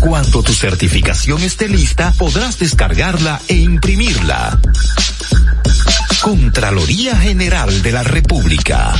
Cuando 0.00 0.42
tu 0.42 0.52
certificación 0.52 1.42
esté 1.42 1.68
lista, 1.68 2.12
podrás 2.16 2.58
descargarla 2.58 3.40
e 3.48 3.56
imprimirla. 3.56 4.58
Contraloría 6.20 7.16
General 7.16 7.82
de 7.82 7.92
la 7.92 8.02
República. 8.02 8.94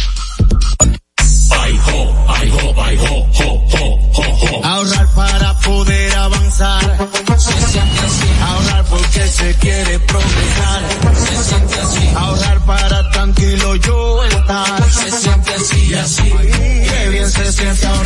Ahorrar 4.63 5.15
para 5.15 5.59
poder 5.61 6.15
avanzar. 6.15 7.09
Se 7.39 7.53
siente 7.53 8.01
así. 8.01 8.29
Ahorrar 8.43 8.85
porque 8.85 9.29
se 9.29 9.55
quiere 9.55 9.99
progresar. 10.01 10.83
Se 11.15 11.45
siente 11.45 11.75
así. 11.81 12.09
Ahorrar 12.17 12.65
para 12.67 13.11
tranquilo 13.11 13.77
yo 13.77 14.25
estar. 14.25 14.93
Se 14.93 15.11
siente 15.11 15.55
así 15.55 15.87
y 15.91 15.95
así. 15.95 16.23
Qué 16.23 17.09
bien 17.11 17.31
se 17.31 17.53
siente 17.53 17.87
ahorrar. 17.87 18.06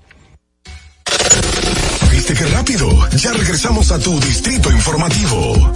¿Viste 2.31 2.45
qué 2.45 2.51
rápido? 2.51 3.09
Ya 3.17 3.33
regresamos 3.33 3.91
a 3.91 3.99
tu 3.99 4.17
distrito 4.21 4.71
informativo. 4.71 5.73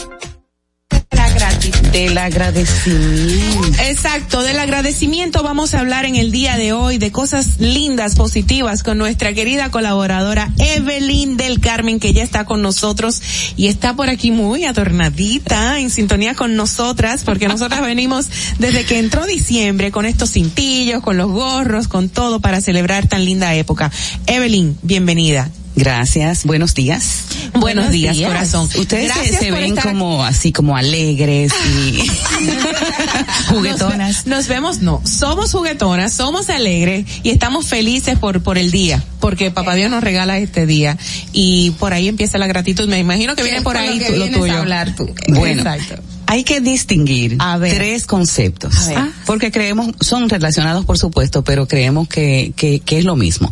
Del 1.91 2.17
agradecimiento. 2.17 3.81
Exacto, 3.81 4.41
del 4.41 4.59
agradecimiento 4.59 5.43
vamos 5.43 5.73
a 5.73 5.81
hablar 5.81 6.05
en 6.05 6.15
el 6.15 6.31
día 6.31 6.55
de 6.55 6.71
hoy 6.71 6.97
de 6.97 7.11
cosas 7.11 7.59
lindas, 7.59 8.15
positivas 8.15 8.83
con 8.83 8.97
nuestra 8.97 9.33
querida 9.33 9.69
colaboradora 9.69 10.49
Evelyn 10.57 11.35
del 11.35 11.59
Carmen 11.59 11.99
que 11.99 12.13
ya 12.13 12.23
está 12.23 12.45
con 12.45 12.61
nosotros 12.61 13.21
y 13.57 13.67
está 13.67 13.95
por 13.95 14.09
aquí 14.09 14.31
muy 14.31 14.63
adornadita, 14.63 15.79
en 15.79 15.89
sintonía 15.89 16.35
con 16.35 16.55
nosotras, 16.55 17.23
porque 17.25 17.49
nosotras 17.49 17.81
venimos 17.85 18.27
desde 18.59 18.85
que 18.85 18.99
entró 18.99 19.25
diciembre 19.25 19.91
con 19.91 20.05
estos 20.05 20.31
cintillos, 20.31 21.01
con 21.03 21.17
los 21.17 21.29
gorros, 21.29 21.89
con 21.89 22.07
todo 22.07 22.39
para 22.39 22.61
celebrar 22.61 23.07
tan 23.07 23.25
linda 23.25 23.53
época. 23.55 23.91
Evelyn, 24.27 24.77
bienvenida. 24.83 25.49
Gracias, 25.75 26.45
buenos 26.45 26.73
días. 26.73 27.25
Buenos, 27.53 27.91
días, 27.91 28.17
corazón. 28.17 28.65
Ustedes 28.77 29.11
se- 29.11 29.19
Gracias 29.19 29.39
se 29.41 29.49
por 29.49 29.59
ven 29.59 29.69
estar 29.77 29.91
como 29.93 30.23
así 30.23 30.51
como 30.51 30.75
alegres 30.77 31.51
y 31.77 31.99
juguetonas. 33.49 34.25
Nos, 34.25 34.37
nos 34.37 34.47
vemos, 34.47 34.79
no, 34.81 35.01
somos 35.05 35.51
juguetonas, 35.51 36.13
somos 36.13 36.49
alegres 36.49 37.05
y 37.23 37.29
estamos 37.29 37.67
felices 37.67 38.17
por, 38.17 38.41
por 38.41 38.57
el 38.57 38.71
día, 38.71 39.03
porque 39.19 39.51
papá 39.51 39.75
Dios 39.75 39.89
nos 39.91 40.03
regala 40.03 40.37
este 40.37 40.65
día 40.65 40.97
y 41.33 41.71
por 41.71 41.93
ahí 41.93 42.07
empieza 42.07 42.37
la 42.37 42.47
gratitud. 42.47 42.87
Me 42.87 42.99
imagino 42.99 43.35
que 43.35 43.43
viene 43.43 43.61
por 43.61 43.77
ahí 43.77 43.99
lo 43.99 44.15
lo 44.17 44.25
a 44.25 44.31
tuyo. 44.39 44.57
hablar 44.57 44.95
tú. 44.95 45.13
Bueno, 45.29 45.61
Exacto. 45.61 46.01
hay 46.27 46.43
que 46.43 46.61
distinguir 46.61 47.37
tres 47.69 48.05
conceptos. 48.05 48.73
Ah. 48.95 49.09
Porque 49.25 49.51
creemos, 49.51 49.91
son 50.01 50.29
relacionados 50.29 50.85
por 50.85 50.97
supuesto, 50.97 51.43
pero 51.43 51.67
creemos 51.67 52.07
que, 52.07 52.53
que, 52.55 52.79
que 52.79 52.99
es 52.99 53.05
lo 53.05 53.15
mismo. 53.15 53.51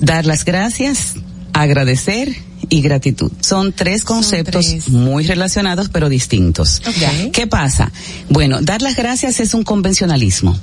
Dar 0.00 0.26
las 0.26 0.44
gracias, 0.44 1.14
agradecer 1.52 2.36
y 2.70 2.80
gratitud. 2.80 3.30
Son 3.40 3.72
tres 3.72 4.04
conceptos 4.04 4.88
muy 4.88 5.24
relacionados 5.26 5.88
pero 5.90 6.08
distintos. 6.08 6.80
Ok. 6.86 7.30
¿Qué 7.32 7.46
pasa? 7.46 7.92
Bueno, 8.30 8.60
dar 8.62 8.80
las 8.80 8.96
gracias 8.96 9.40
es 9.40 9.52
un 9.52 9.62
convencionalismo. 9.64 10.58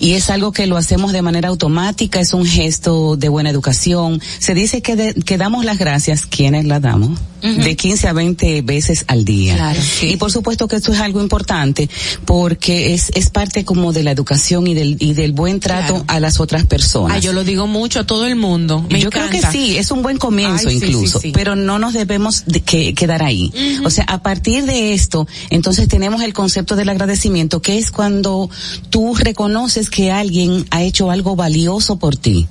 Y 0.00 0.12
es 0.12 0.30
algo 0.30 0.52
que 0.52 0.66
lo 0.66 0.76
hacemos 0.78 1.12
de 1.12 1.20
manera 1.22 1.48
automática, 1.50 2.20
es 2.20 2.32
un 2.32 2.46
gesto 2.46 3.16
de 3.16 3.28
buena 3.28 3.50
educación. 3.50 4.20
Se 4.38 4.54
dice 4.54 4.80
que, 4.80 4.96
de- 4.96 5.14
que 5.14 5.36
damos 5.36 5.64
las 5.64 5.76
gracias, 5.78 6.24
¿quiénes 6.24 6.64
las 6.64 6.80
damos? 6.80 7.18
De 7.42 7.74
15 7.74 8.06
a 8.06 8.12
20 8.12 8.60
veces 8.62 9.04
al 9.08 9.24
día. 9.24 9.56
Claro, 9.56 9.80
Y 10.02 10.16
por 10.18 10.30
supuesto 10.30 10.68
que 10.68 10.76
esto 10.76 10.92
es 10.92 11.00
algo 11.00 11.22
importante 11.22 11.88
porque 12.26 12.92
es, 12.94 13.10
es 13.14 13.30
parte 13.30 13.64
como 13.64 13.92
de 13.92 14.02
la 14.02 14.10
educación 14.10 14.66
y 14.66 14.74
del, 14.74 14.96
y 15.00 15.14
del 15.14 15.32
buen 15.32 15.58
trato 15.58 16.04
a 16.06 16.20
las 16.20 16.38
otras 16.38 16.66
personas. 16.66 17.16
Ah, 17.16 17.18
yo 17.18 17.32
lo 17.32 17.42
digo 17.42 17.66
mucho 17.66 18.00
a 18.00 18.04
todo 18.06 18.26
el 18.26 18.36
mundo. 18.36 18.84
Me 18.90 19.00
Yo 19.00 19.10
creo 19.10 19.30
que 19.30 19.40
sí, 19.40 19.78
es 19.78 19.90
un 19.90 20.02
buen 20.02 20.18
comienzo 20.18 20.68
Ay, 20.68 20.78
sí, 20.80 20.86
incluso, 20.86 21.18
sí, 21.18 21.28
sí. 21.28 21.32
Pero 21.40 21.56
no 21.56 21.78
nos 21.78 21.94
debemos 21.94 22.44
de 22.44 22.60
que, 22.60 22.92
quedar 22.92 23.22
ahí. 23.22 23.50
O 23.82 23.88
sea, 23.88 24.04
a 24.08 24.22
partir 24.22 24.66
de 24.66 24.92
esto, 24.92 25.26
entonces 25.48 25.88
tenemos 25.88 26.20
el 26.20 26.34
concepto 26.34 26.76
del 26.76 26.90
agradecimiento, 26.90 27.62
que 27.62 27.78
es 27.78 27.90
cuando 27.90 28.50
tú 28.90 29.14
reconoces 29.14 29.88
que 29.88 30.10
alguien 30.12 30.66
ha 30.70 30.82
hecho 30.82 31.10
algo 31.10 31.36
valioso 31.36 31.98
por 31.98 32.14
ti. 32.14 32.46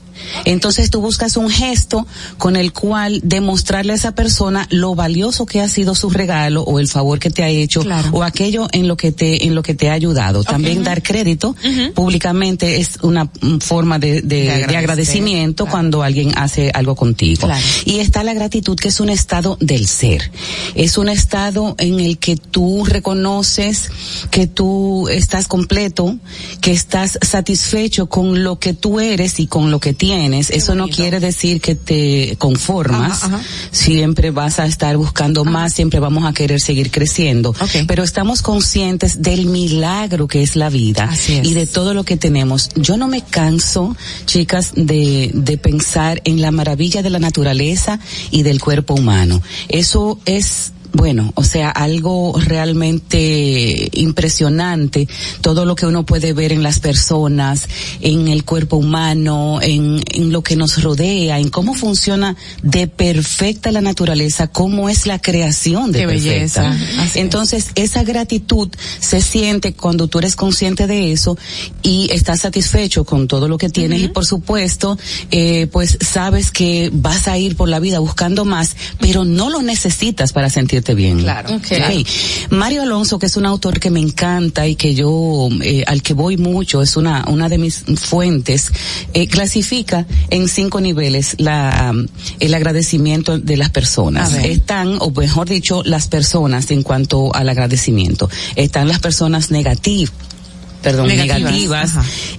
Entonces 0.46 0.90
tú 0.90 1.02
buscas 1.02 1.38
un 1.38 1.50
gesto 1.50 2.06
con 2.38 2.56
el 2.56 2.74
cual 2.74 3.22
demostrarle 3.24 3.94
a 3.94 3.96
esa 3.96 4.14
persona 4.14 4.68
lo 4.70 4.96
valioso 4.96 5.46
que 5.46 5.62
ha 5.62 5.68
sido 5.70 5.96
su 5.96 6.10
regalo 6.10 6.64
o 6.64 6.80
el 6.80 6.88
favor 6.88 7.20
que 7.20 7.30
te 7.30 7.44
ha 7.44 7.50
hecho 7.50 7.84
o 8.12 8.24
aquello 8.24 8.68
en 8.72 8.88
lo 8.88 8.98
que 8.98 9.12
te 9.12 9.46
en 9.48 9.56
lo 9.56 9.64
que 9.64 9.76
te 9.76 9.90
ha 9.90 9.94
ayudado. 9.94 10.44
También 10.44 10.84
dar 10.84 11.02
crédito 11.04 11.56
públicamente 11.96 12.82
es 12.82 13.00
una 13.02 13.26
mm, 13.26 13.60
forma 13.60 14.00
de, 14.00 14.22
de- 14.22 14.50
agradecimiento 14.78 15.66
cuando 15.66 16.04
alguien 16.04 16.38
hace 16.38 16.72
algo 16.74 16.96
contigo. 16.96 17.48
Claro. 17.48 17.66
Y 17.86 18.00
está 18.00 18.24
la 18.24 18.34
gratitud 18.34 18.78
que 18.80 18.88
es 18.88 19.00
un 19.00 19.10
estado 19.10 19.58
del 19.60 19.88
ser. 19.88 20.32
Es 20.76 20.98
un 20.98 21.10
estado 21.10 21.76
en 21.78 22.00
el 22.00 22.18
que 22.18 22.36
tú 22.36 22.86
reconoces 22.86 23.92
que 24.32 24.48
tú 24.48 25.08
estás 25.10 25.48
completo, 25.48 26.18
que 26.62 26.72
estás 26.72 27.20
satisfecho 27.22 28.08
con 28.08 28.44
lo 28.44 28.60
que 28.60 28.74
tú 28.74 29.00
eres 29.00 29.40
y 29.40 29.48
con 29.48 29.72
lo 29.72 29.80
que 29.80 29.94
tienes. 29.94 30.50
Eso 30.50 30.76
no 30.76 30.88
quiere 30.88 31.20
decir 31.20 31.62
que 31.62 31.76
te 31.76 32.36
conformas. 32.38 33.22
Siempre 33.72 34.32
vas 34.32 34.60
a 34.60 34.66
estar 34.66 34.98
buscando 34.98 35.46
más, 35.46 35.74
siempre 35.74 36.00
vamos 36.00 36.26
a 36.26 36.34
querer 36.34 36.62
seguir 36.62 36.92
creciendo. 36.92 37.54
Pero 37.88 38.04
estamos 38.04 38.42
conscientes 38.42 39.22
del 39.22 39.46
milagro 39.46 40.28
que 40.28 40.42
es 40.42 40.56
la 40.56 40.70
vida 40.70 41.10
y 41.44 41.54
de 41.54 41.68
todo 41.68 41.94
lo 41.94 42.04
que 42.04 42.18
tenemos. 42.18 42.70
Yo 42.76 42.98
no 42.98 43.08
me 43.08 43.22
canso, 43.22 43.96
chicas, 44.26 44.72
de, 44.76 45.32
de 45.34 45.58
pensar 45.58 46.22
en 46.24 46.42
la 46.42 46.52
maravilla 46.52 47.02
de 47.02 47.10
la 47.10 47.20
naturaleza 47.20 48.00
y 48.32 48.44
del 48.44 48.60
cuerpo 48.60 48.69
humano. 48.94 49.42
Eso 49.68 50.20
es 50.26 50.74
bueno, 50.92 51.32
o 51.36 51.44
sea, 51.44 51.70
algo 51.70 52.34
realmente 52.40 53.90
impresionante, 53.94 55.08
todo 55.42 55.66
lo 55.66 55.76
que 55.76 55.86
uno 55.86 56.06
puede 56.06 56.34
ver 56.34 56.52
en 56.52 56.64
las 56.64 56.80
personas, 56.80 57.68
en 58.02 58.28
el 58.28 58.44
cuerpo 58.44 58.78
humano, 58.78 59.60
en, 59.62 60.02
en 60.14 60.32
lo 60.32 60.42
que 60.42 60.56
nos 60.56 60.82
rodea, 60.82 61.40
en 61.40 61.50
cómo 61.50 61.76
funciona 61.76 62.36
de 62.64 62.88
perfecta 62.88 63.72
la 63.72 63.82
naturaleza, 63.82 64.48
cómo 64.48 64.90
es 64.90 65.06
la 65.06 65.20
creación 65.20 65.92
de 65.92 66.00
Qué 66.00 66.08
perfecta. 66.08 66.70
belleza. 66.70 67.04
Así 67.04 67.20
Entonces, 67.20 67.68
esa 67.76 68.04
gratitud 68.04 68.70
se 69.00 69.22
siente 69.22 69.74
cuando 69.74 70.08
tú 70.08 70.20
eres 70.20 70.36
consciente 70.36 70.88
de 70.88 71.12
eso 71.12 71.38
y 71.84 72.10
estás 72.12 72.42
satisfecho 72.42 73.06
con 73.06 73.28
todo 73.28 73.48
lo 73.48 73.58
que 73.58 73.70
tienes 73.70 74.02
y 74.02 74.08
por 74.08 74.26
supuesto, 74.26 74.98
eh, 75.32 75.68
pues 75.72 75.98
sabes 76.02 76.52
que 76.52 76.90
vas 76.94 77.28
a 77.28 77.38
ir 77.38 77.56
por 77.56 77.70
la 77.70 77.80
vida 77.80 78.00
buscando 78.00 78.46
más, 78.46 78.76
pero 79.00 79.26
no 79.26 79.50
lo 79.50 79.62
necesitas 79.62 80.34
para 80.34 80.50
bien. 80.96 81.20
Claro. 81.20 81.60
Mario 82.50 82.84
Alonso, 82.84 83.20
que 83.20 83.26
es 83.26 83.38
un 83.38 83.46
autor 83.46 83.80
que 83.80 83.90
me 83.90 84.00
encanta 84.00 84.68
y 84.68 84.76
que 84.76 84.96
yo, 84.96 85.50
eh, 85.62 85.84
al 85.88 86.02
que 86.02 86.14
voy 86.14 86.38
mucho, 86.38 86.82
es 86.82 86.98
una, 86.98 87.26
una 87.28 87.50
de 87.50 87.58
mis 87.58 87.84
fuentes, 87.96 88.72
eh, 89.14 89.28
clasifica 89.28 90.06
en 90.30 90.48
cinco 90.48 90.82
niveles 90.82 91.36
la, 91.38 91.94
el 92.40 92.54
agradecimiento 92.54 93.38
de 93.38 93.58
las 93.58 93.70
personas. 93.70 94.34
Están, 94.34 94.98
o 95.00 95.12
mejor 95.12 95.50
dicho, 95.50 95.84
las 95.84 96.08
personas 96.08 96.72
en 96.72 96.84
cuanto 96.84 97.34
al 97.34 97.50
agradecimiento. 97.50 98.30
Están 98.56 98.88
las 98.88 99.00
personas 99.00 99.52
negativas 99.52 100.14
perdón, 100.82 101.08
Negativas, 101.08 101.94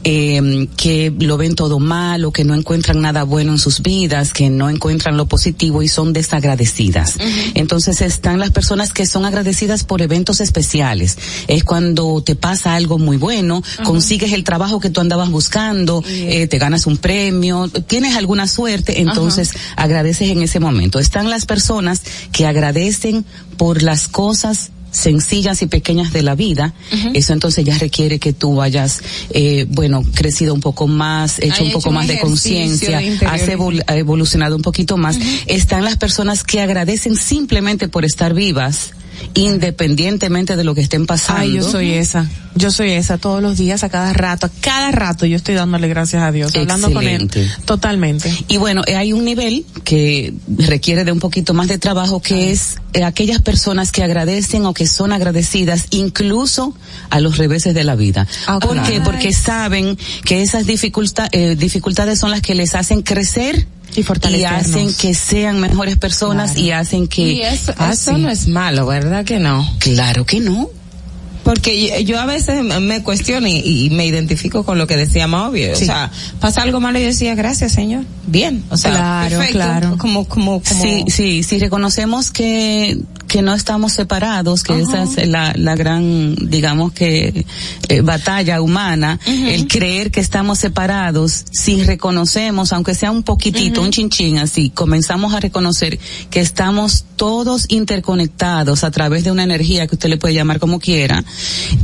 eh, 0.05 0.69
que 0.77 1.13
lo 1.19 1.37
ven 1.37 1.55
todo 1.55 1.79
mal 1.79 2.25
o 2.25 2.33
que 2.33 2.45
no 2.45 2.55
encuentran 2.55 3.01
nada 3.01 3.25
bueno 3.25 3.53
en 3.53 3.59
sus 3.59 3.83
vidas, 3.83 4.33
que 4.33 4.51
no 4.51 4.71
encuentran 4.71 5.17
lo 5.17 5.27
positivo 5.27 5.83
y 5.83 5.89
son 5.89 6.13
desagradecidas. 6.13 7.17
Entonces 7.55 8.01
están 8.01 8.39
las 8.39 8.51
personas 8.51 8.93
que 8.93 9.07
son 9.07 9.25
agradecidas 9.25 9.85
por 9.85 10.03
eventos 10.03 10.41
especiales. 10.41 11.19
Es 11.49 11.65
cuando 11.65 12.23
te 12.23 12.35
pasa 12.35 12.75
algo 12.75 12.99
muy 12.99 13.17
bueno, 13.17 13.63
consigues 13.85 14.33
el 14.33 14.45
trabajo 14.45 14.81
que 14.81 14.91
tú 14.91 15.01
andabas 15.01 15.31
buscando, 15.31 16.03
eh, 16.07 16.47
te 16.47 16.59
ganas 16.59 16.87
un 16.87 16.97
premio, 16.97 17.69
tienes 17.69 18.17
alguna 18.17 18.47
suerte, 18.47 19.01
entonces 19.01 19.53
agradeces 19.77 20.31
en 20.31 20.43
ese 20.43 20.61
momento. 20.61 20.99
Están 20.99 21.31
las 21.31 21.47
personas 21.47 22.03
que 22.33 22.47
agradecen 22.47 23.25
por 23.57 23.83
las 23.83 24.09
cosas 24.09 24.71
sencillas 24.91 25.63
y 25.63 25.67
pequeñas 25.67 26.13
de 26.13 26.23
la 26.23 26.35
vida, 26.35 26.75
eso 27.15 27.33
entonces 27.33 27.65
ya 27.65 27.79
requiere 27.79 28.19
que 28.19 28.33
tú 28.33 28.57
vayas, 28.57 29.01
eh, 29.31 29.67
bueno, 29.69 30.03
crecido 30.15 30.53
un 30.55 30.61
poco 30.61 30.87
más, 30.87 31.39
hecho 31.39 31.63
Hay 31.63 31.67
un 31.69 31.73
poco 31.73 31.89
hecho 31.89 31.93
más 31.93 32.09
de 32.09 32.19
conciencia, 32.21 32.99
has 33.29 33.49
evol- 33.49 33.83
ha 33.87 33.97
evolucionado 33.97 34.57
un 34.57 34.63
poquito 34.63 34.97
más. 34.97 35.19
Están 35.47 35.85
las 35.85 35.97
personas 35.97 36.43
que 36.45 36.61
agradecen 36.61 37.17
simplemente 37.17 37.89
por 37.89 38.05
estar 38.05 38.35
vivas, 38.35 38.93
independientemente 39.35 40.57
de 40.57 40.65
lo 40.65 40.75
que 40.75 40.81
estén 40.81 41.07
pasando. 41.07 41.43
Ay, 41.43 41.53
yo 41.53 41.63
soy 41.63 41.91
esa. 41.91 42.29
Yo 42.57 42.71
soy 42.73 42.91
esa 42.91 43.17
todos 43.17 43.41
los 43.41 43.57
días, 43.57 43.85
a 43.85 43.89
cada 43.89 44.13
rato, 44.13 44.47
a 44.47 44.51
cada 44.61 44.91
rato 44.91 45.25
yo 45.25 45.37
estoy 45.37 45.55
dándole 45.55 45.87
gracias 45.89 46.23
a 46.23 46.33
Dios, 46.33 46.55
hablando 46.57 46.93
con 46.93 47.07
él. 47.07 47.31
Totalmente. 47.65 48.33
Y 48.49 48.57
bueno, 48.57 48.83
eh, 48.87 48.97
hay 48.97 49.13
un 49.13 49.25
nivel 49.25 49.65
que 49.85 50.35
requiere 50.59 51.05
de 51.05 51.13
un 51.13 51.21
poquito 51.21 51.55
más 51.55 51.69
de 51.69 51.79
trabajo, 51.79 52.21
que 52.21 52.51
es 52.51 52.79
eh, 52.93 53.05
aquellas 53.05 53.41
personas 53.41 53.93
que 53.93 54.03
agradecen 54.03 54.67
o 54.67 54.75
que 54.75 54.89
son 54.89 55.13
agradecidas 55.13 55.87
incluso 55.91 56.75
a 57.09 57.21
los 57.21 57.39
reveses 57.39 57.73
de 57.73 57.85
la 57.85 57.95
vida. 57.95 58.27
¿Por 58.61 58.73
claro. 58.73 58.89
qué? 58.89 59.01
Porque 59.01 59.33
saben 59.33 59.97
que 60.25 60.43
esas 60.43 60.67
dificulta- 60.67 61.29
eh, 61.31 61.55
dificultades 61.57 62.19
son 62.19 62.33
las 62.33 62.41
que 62.41 62.57
les 62.57 62.75
hacen 62.75 63.03
crecer 63.03 63.67
y, 63.97 64.03
fortalecernos. 64.03 64.61
hacen 64.67 64.95
que 64.95 65.15
sean 65.15 65.61
mejores 65.61 65.97
personas 65.97 66.57
y 66.57 66.71
hacen 66.71 67.09
que... 67.09 67.23
Y 67.23 67.43
eso, 67.43 67.73
Ah, 67.79 67.91
eso 67.93 68.15
sí. 68.15 68.21
no 68.23 68.31
es 68.31 68.47
malo, 68.49 68.87
¿verdad 68.87 69.25
que 69.25 69.39
no? 69.39 69.69
Claro 69.79 70.25
que 70.25 70.41
no. 70.41 70.69
Porque 71.43 72.05
yo, 72.05 72.21
a 72.21 72.27
veces 72.27 72.63
me 72.63 73.03
cuestiono 73.03 73.47
y, 73.49 73.57
y 73.65 73.91
me 73.91 74.07
identifico 74.07 74.63
con 74.63 74.77
lo 74.79 74.87
que 74.87 74.97
decía. 74.97 75.27
Sí. 75.27 75.69
O 75.73 75.77
sea, 75.77 76.11
pasa 76.39 76.63
algo 76.63 76.81
malo 76.81 76.99
y 76.99 77.03
yo 77.03 77.09
decía, 77.09 77.35
gracias 77.35 77.73
señor. 77.73 78.05
Bien. 78.27 78.63
O 78.71 78.77
sea, 78.77 78.91
Claro, 78.93 79.29
perfecto. 79.39 79.53
claro. 79.59 79.99
Como, 79.99 80.27
como, 80.27 80.63
como. 80.63 80.83
Sí, 80.83 81.05
sí, 81.09 81.43
sí, 81.43 81.59
reconocemos 81.59 82.31
que, 82.31 82.99
que 83.31 83.43
no 83.43 83.55
estamos 83.55 83.93
separados, 83.93 84.65
que 84.65 84.81
esa 84.81 85.05
es 85.05 85.29
la, 85.29 85.53
la 85.57 85.77
gran, 85.77 86.35
digamos 86.35 86.93
que, 86.93 87.47
eh, 87.89 88.01
batalla 88.01 88.61
humana, 88.61 89.21
el 89.25 89.69
creer 89.69 90.11
que 90.11 90.19
estamos 90.19 90.59
separados, 90.59 91.45
si 91.53 91.85
reconocemos, 91.85 92.73
aunque 92.73 92.97
sea 92.97 93.13
un 93.13 93.23
poquitito, 93.23 93.83
un 93.83 93.93
chinchín 93.93 94.39
así, 94.39 94.71
comenzamos 94.71 95.33
a 95.33 95.39
reconocer 95.39 96.01
que 96.29 96.41
estamos 96.41 97.05
todos 97.15 97.67
interconectados 97.69 98.83
a 98.83 98.91
través 98.91 99.23
de 99.23 99.31
una 99.31 99.45
energía 99.45 99.87
que 99.87 99.95
usted 99.95 100.09
le 100.09 100.17
puede 100.17 100.35
llamar 100.35 100.59
como 100.59 100.81
quiera, 100.81 101.23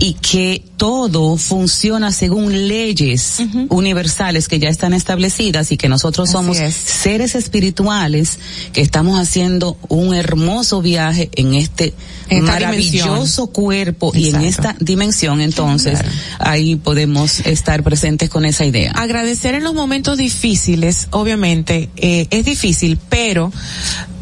y 0.00 0.14
que 0.14 0.64
todo 0.76 1.36
funciona 1.36 2.12
según 2.12 2.68
leyes 2.68 3.38
universales 3.68 4.48
que 4.48 4.58
ya 4.58 4.68
están 4.68 4.92
establecidas 4.92 5.72
y 5.72 5.76
que 5.76 5.88
nosotros 5.88 6.30
somos 6.30 6.58
seres 6.58 7.34
espirituales 7.34 8.38
que 8.72 8.82
estamos 8.82 9.18
haciendo 9.18 9.76
un 9.88 10.14
hermoso 10.14 10.82
viaje 10.82 11.30
en 11.34 11.54
este 11.54 11.94
esta 12.28 12.52
maravilloso 12.52 13.06
dimensión. 13.06 13.46
cuerpo 13.48 14.12
y 14.14 14.28
en 14.28 14.42
esta 14.42 14.76
dimensión 14.80 15.40
entonces 15.40 16.00
ahí 16.38 16.76
podemos 16.76 17.40
estar 17.40 17.82
presentes 17.82 18.28
con 18.28 18.44
esa 18.44 18.64
idea. 18.64 18.92
Agradecer 18.92 19.54
en 19.54 19.64
los 19.64 19.74
momentos 19.74 20.18
difíciles, 20.18 21.08
obviamente, 21.10 21.88
eh, 21.96 22.26
es 22.30 22.44
difícil, 22.44 22.98
pero, 23.08 23.52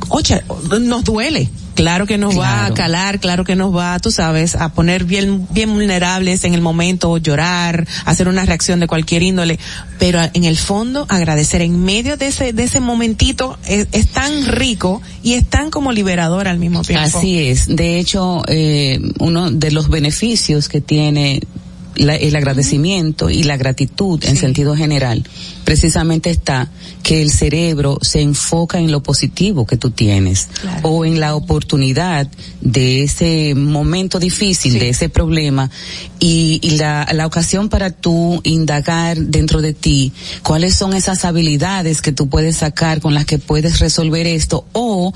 oye, 0.09 0.43
nos 0.81 1.05
duele. 1.05 1.49
Claro 1.75 2.07
que 2.07 2.19
nos 2.19 2.39
va 2.39 2.67
a 2.67 2.75
calar, 2.75 3.21
claro 3.21 3.45
que 3.45 3.57
nos 3.57 3.75
va, 3.75 3.99
tú 3.99 4.11
sabes, 4.11 4.55
a 4.55 4.71
poner 4.71 5.05
bien, 5.05 5.47
bien 5.51 5.73
vulnerables 5.73 6.45
en 6.45 6.55
el 6.55 6.61
momento, 6.61 7.17
llorar, 7.19 7.87
hacer 8.05 8.29
una 8.29 8.45
reacción 8.45 8.81
de 8.81 8.87
cualquier 8.87 9.23
índole, 9.23 9.59
pero 9.99 10.21
en 10.33 10.45
el 10.45 10.57
fondo 10.57 11.07
agradecer 11.09 11.63
en 11.63 11.85
medio 11.85 12.17
de 12.17 12.29
ese, 12.29 12.53
de 12.53 12.65
ese 12.65 12.81
momentito 12.81 13.59
es, 13.67 13.89
es 13.93 14.09
tan 14.09 14.47
rico 14.47 15.03
y 15.23 15.35
es 15.35 15.45
tan 15.49 15.71
como 15.71 15.93
liberador 15.93 16.49
al 16.49 16.59
mismo 16.59 16.83
tiempo. 16.83 17.19
Así 17.19 17.39
es. 17.39 17.67
De 17.67 17.99
hecho, 17.99 18.43
eh, 18.49 19.01
uno 19.19 19.51
de 19.51 19.71
los 19.71 19.89
beneficios 19.89 20.69
que 20.69 20.81
tiene 20.81 21.41
la- 21.97 22.17
el 22.17 22.35
agradecimiento 22.37 23.31
y 23.31 23.43
la 23.45 23.57
gratitud 23.57 24.23
en 24.25 24.37
sentido 24.37 24.77
general, 24.77 25.25
precisamente 25.65 26.31
está 26.31 26.71
que 27.03 27.23
el 27.23 27.31
cerebro 27.31 27.99
se 28.03 28.21
enfoca 28.21 28.79
en 28.79 28.91
lo 28.91 29.03
positivo 29.03 29.67
que 29.67 29.77
tú 29.77 29.91
tienes 29.91 30.49
o 30.83 31.05
en 31.05 31.21
la 31.21 31.35
oportunidad 31.35 32.29
de 32.61 33.03
ese 33.05 33.55
momento 33.55 34.19
difícil, 34.19 34.79
de 34.79 34.89
ese 34.91 35.09
problema 35.09 35.71
y, 36.19 36.59
y 36.63 36.71
la, 36.79 37.07
la 37.13 37.27
ocasión 37.27 37.69
para 37.69 37.91
tú 37.91 38.41
indagar 38.45 39.17
dentro 39.19 39.61
de 39.63 39.75
ti 39.75 40.13
cuáles 40.43 40.75
son 40.77 40.95
esas 40.95 41.25
habilidades 41.25 42.01
que 42.03 42.13
tú 42.13 42.29
puedes 42.29 42.57
sacar 42.59 43.01
con 43.01 43.15
las 43.15 43.25
que 43.27 43.39
puedes 43.39 43.81
resolver 43.81 44.27
esto 44.27 44.67
o 44.73 45.13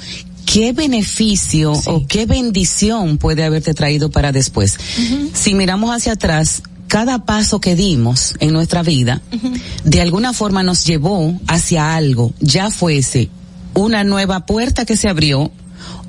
qué 0.53 0.73
beneficio 0.73 1.73
o 1.73 2.07
qué 2.07 2.27
bendición 2.27 3.19
puede 3.19 3.45
haberte 3.45 3.75
traído 3.75 4.11
para 4.11 4.33
después. 4.33 4.79
Si 5.35 5.55
miramos 5.55 5.95
hacia 5.95 6.13
atrás, 6.13 6.63
cada 6.87 7.25
paso 7.27 7.61
que 7.61 7.77
dimos 7.77 8.35
en 8.41 8.53
nuestra 8.53 8.83
vida, 8.83 9.21
de 9.85 10.01
alguna 10.01 10.33
forma 10.33 10.63
nos 10.63 10.85
llevó 10.87 11.39
hacia 11.47 11.95
algo, 11.95 12.33
ya 12.41 12.71
fuese 12.71 13.29
una 13.75 14.05
nueva 14.05 14.47
puerta 14.47 14.87
que 14.87 14.97
se 14.97 15.09
abrió 15.09 15.53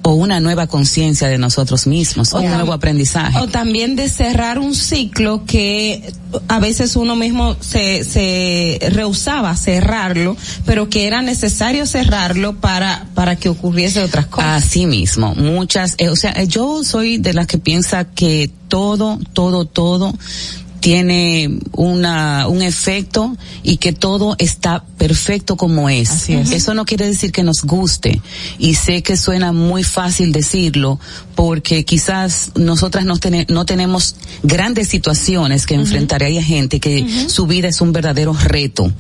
o 0.01 0.13
una 0.13 0.39
nueva 0.39 0.67
conciencia 0.67 1.27
de 1.27 1.37
nosotros 1.37 1.87
mismos, 1.87 2.33
o 2.33 2.39
un 2.39 2.51
nuevo 2.51 2.73
aprendizaje. 2.73 3.39
O 3.39 3.47
también 3.47 3.95
de 3.95 4.09
cerrar 4.09 4.59
un 4.59 4.75
ciclo 4.75 5.43
que 5.45 6.11
a 6.47 6.59
veces 6.59 6.95
uno 6.95 7.15
mismo 7.15 7.55
se, 7.59 8.03
se 8.03 8.79
rehusaba 8.91 9.55
cerrarlo, 9.55 10.37
pero 10.65 10.89
que 10.89 11.07
era 11.07 11.21
necesario 11.21 11.85
cerrarlo 11.85 12.55
para, 12.55 13.07
para 13.13 13.35
que 13.35 13.49
ocurriese 13.49 14.01
otras 14.01 14.27
cosas. 14.27 14.63
Así 14.63 14.85
mismo, 14.85 15.35
muchas, 15.35 15.95
eh, 15.97 16.09
o 16.09 16.15
sea, 16.15 16.31
eh, 16.31 16.47
yo 16.47 16.83
soy 16.83 17.17
de 17.17 17.33
las 17.33 17.47
que 17.47 17.57
piensa 17.57 18.05
que 18.05 18.49
todo, 18.67 19.19
todo, 19.33 19.65
todo 19.65 20.13
tiene 20.79 21.49
una 21.73 22.47
un 22.47 22.61
efecto 22.61 23.35
y 23.63 23.77
que 23.77 23.93
todo 23.93 24.35
está 24.39 24.83
perfecto 24.97 25.55
como 25.57 25.89
es. 25.89 26.29
es. 26.29 26.51
Eso 26.51 26.73
no 26.73 26.85
quiere 26.85 27.05
decir 27.07 27.31
que 27.31 27.43
nos 27.43 27.63
guste 27.63 28.21
y 28.57 28.75
sé 28.75 29.01
que 29.03 29.17
suena 29.17 29.51
muy 29.51 29.83
fácil 29.83 30.31
decirlo 30.31 30.99
porque 31.35 31.85
quizás 31.85 32.51
nosotras 32.55 33.05
no, 33.05 33.17
tene- 33.17 33.45
no 33.49 33.65
tenemos 33.65 34.15
grandes 34.43 34.89
situaciones 34.89 35.65
que 35.65 35.73
enfrentar. 35.75 36.21
Hay 36.23 36.41
gente 36.43 36.79
que 36.81 37.05
su 37.29 37.47
vida 37.47 37.69
es 37.69 37.79
un 37.81 37.93
verdadero 37.93 38.33
reto. 38.33 38.91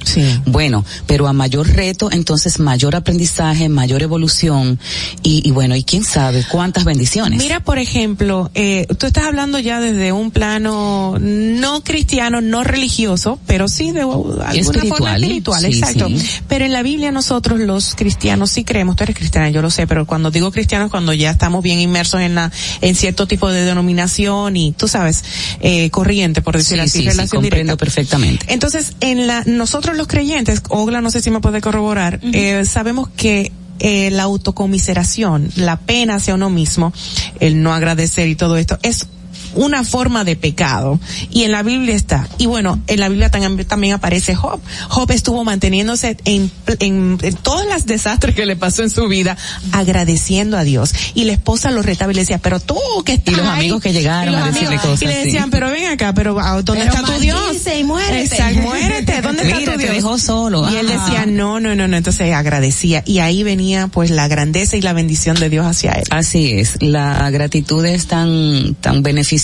Bueno, 0.45 0.85
pero 1.05 1.27
a 1.27 1.33
mayor 1.33 1.67
reto, 1.67 2.09
entonces 2.11 2.59
mayor 2.59 2.95
aprendizaje, 2.95 3.67
mayor 3.67 4.01
evolución 4.03 4.79
y, 5.21 5.41
y 5.47 5.51
bueno, 5.51 5.75
y 5.75 5.83
quién 5.83 6.03
sabe 6.03 6.45
cuántas 6.49 6.85
bendiciones. 6.85 7.39
Mira, 7.41 7.59
por 7.59 7.77
ejemplo, 7.77 8.49
eh, 8.55 8.87
tú 8.97 9.05
estás 9.07 9.25
hablando 9.25 9.59
ya 9.59 9.81
desde 9.81 10.11
un 10.13 10.31
plano 10.31 11.17
no 11.19 11.68
cristiano, 11.83 12.41
no 12.41 12.63
religioso, 12.63 13.39
pero 13.45 13.67
sí 13.67 13.91
de 13.91 14.01
alguna 14.01 14.45
forma 14.87 15.15
Espiritual, 15.15 15.61
sí, 15.61 15.67
exacto. 15.67 16.07
sí. 16.07 16.41
Pero 16.47 16.65
en 16.65 16.71
la 16.73 16.83
Biblia 16.83 17.11
nosotros 17.11 17.59
los 17.59 17.95
cristianos 17.95 18.51
sí 18.51 18.63
creemos, 18.63 18.95
tú 18.95 19.03
eres 19.03 19.15
cristiana, 19.15 19.49
yo 19.49 19.61
lo 19.61 19.69
sé, 19.69 19.87
pero 19.87 20.05
cuando 20.05 20.31
digo 20.31 20.51
cristianos 20.51 20.89
cuando 20.91 21.13
ya 21.13 21.31
estamos 21.31 21.63
bien 21.63 21.79
inmersos 21.79 22.21
en 22.21 22.35
la 22.35 22.51
en 22.81 22.95
cierto 22.95 23.27
tipo 23.27 23.49
de 23.49 23.63
denominación 23.63 24.57
y 24.57 24.71
tú 24.73 24.87
sabes, 24.87 25.23
eh, 25.61 25.89
corriente 25.89 26.41
por 26.41 26.57
decir 26.57 26.77
Sí, 26.77 26.81
así, 26.81 26.91
sí, 26.91 27.03
sí, 27.03 27.09
relación 27.09 27.41
comprendo 27.41 27.73
directa. 27.73 27.77
perfectamente. 27.85 28.45
Entonces, 28.53 28.93
en 29.01 29.27
la, 29.27 29.43
nosotros 29.45 29.97
los 29.97 30.07
creyentes, 30.07 30.61
Ogla 30.69 31.01
no 31.01 31.11
sé 31.11 31.21
si 31.21 31.31
me 31.31 31.39
puede 31.39 31.61
corroborar, 31.61 32.19
eh, 32.33 32.63
sabemos 32.65 33.09
que 33.15 33.51
eh, 33.79 34.09
la 34.11 34.23
autocomiseración, 34.23 35.49
la 35.55 35.77
pena 35.77 36.15
hacia 36.15 36.35
uno 36.35 36.49
mismo, 36.49 36.91
el 37.39 37.61
no 37.63 37.73
agradecer 37.73 38.27
y 38.27 38.35
todo 38.35 38.57
esto, 38.57 38.77
es 38.83 39.07
una 39.55 39.83
forma 39.83 40.23
de 40.23 40.35
pecado 40.35 40.99
y 41.29 41.43
en 41.43 41.51
la 41.51 41.63
Biblia 41.63 41.95
está 41.95 42.27
y 42.37 42.45
bueno 42.45 42.79
en 42.87 42.99
la 42.99 43.09
Biblia 43.09 43.29
también, 43.31 43.65
también 43.67 43.93
aparece 43.93 44.35
Job 44.35 44.59
Job 44.89 45.11
estuvo 45.11 45.43
manteniéndose 45.43 46.17
en, 46.25 46.51
en, 46.79 47.17
en 47.21 47.35
todos 47.35 47.65
los 47.65 47.85
desastres 47.85 48.35
que 48.35 48.45
le 48.45 48.55
pasó 48.55 48.83
en 48.83 48.89
su 48.89 49.07
vida 49.07 49.37
agradeciendo 49.71 50.57
a 50.57 50.63
Dios 50.63 50.93
y 51.15 51.23
la 51.25 51.33
esposa 51.33 51.71
lo 51.71 51.81
retaba 51.81 52.11
y 52.11 52.15
le 52.15 52.21
decía 52.21 52.37
pero 52.39 52.59
tú 52.59 52.75
que 53.05 53.13
estás 53.13 53.33
Y 53.33 53.37
los 53.37 53.45
ahí", 53.45 53.59
amigos 53.59 53.81
que 53.81 53.93
llegaron 53.93 54.35
a 54.35 54.45
decirle 54.47 54.67
amigos, 54.67 54.85
cosas, 54.85 55.01
y 55.01 55.05
le 55.05 55.13
sí. 55.19 55.25
decían 55.25 55.49
pero 55.49 55.69
ven 55.69 55.85
acá 55.91 56.13
pero 56.13 56.37
ah, 56.39 56.61
¿dónde 56.61 56.83
Pero 56.85 56.93
está 56.95 57.13
tu 57.13 57.19
Dios? 57.19 57.39
y 57.79 57.83
muérete. 57.83 58.21
Exacto, 58.35 58.61
muérete 58.61 59.21
¿dónde 59.21 59.43
está 59.43 59.59
tu 59.59 59.65
te 59.71 59.77
Dios? 59.77 59.95
dejó 59.95 60.17
solo. 60.17 60.69
y 60.71 60.75
él 60.77 60.91
Ajá. 60.91 61.05
decía 61.05 61.25
no 61.25 61.59
no 61.59 61.75
no 61.75 61.87
no 61.87 61.97
entonces 61.97 62.33
agradecía 62.33 63.03
y 63.05 63.19
ahí 63.19 63.43
venía 63.43 63.87
pues 63.87 64.09
la 64.11 64.27
grandeza 64.27 64.77
y 64.77 64.81
la 64.81 64.93
bendición 64.93 65.37
de 65.39 65.49
Dios 65.49 65.65
hacia 65.65 65.91
él 65.93 66.03
Así 66.09 66.51
es, 66.51 66.81
la 66.81 67.29
gratitud 67.31 67.85
es 67.85 68.07
tan 68.07 68.75
tan 68.75 69.01
beneficiosa 69.03 69.38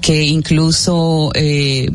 que 0.00 0.22
incluso 0.24 1.30
eh, 1.34 1.90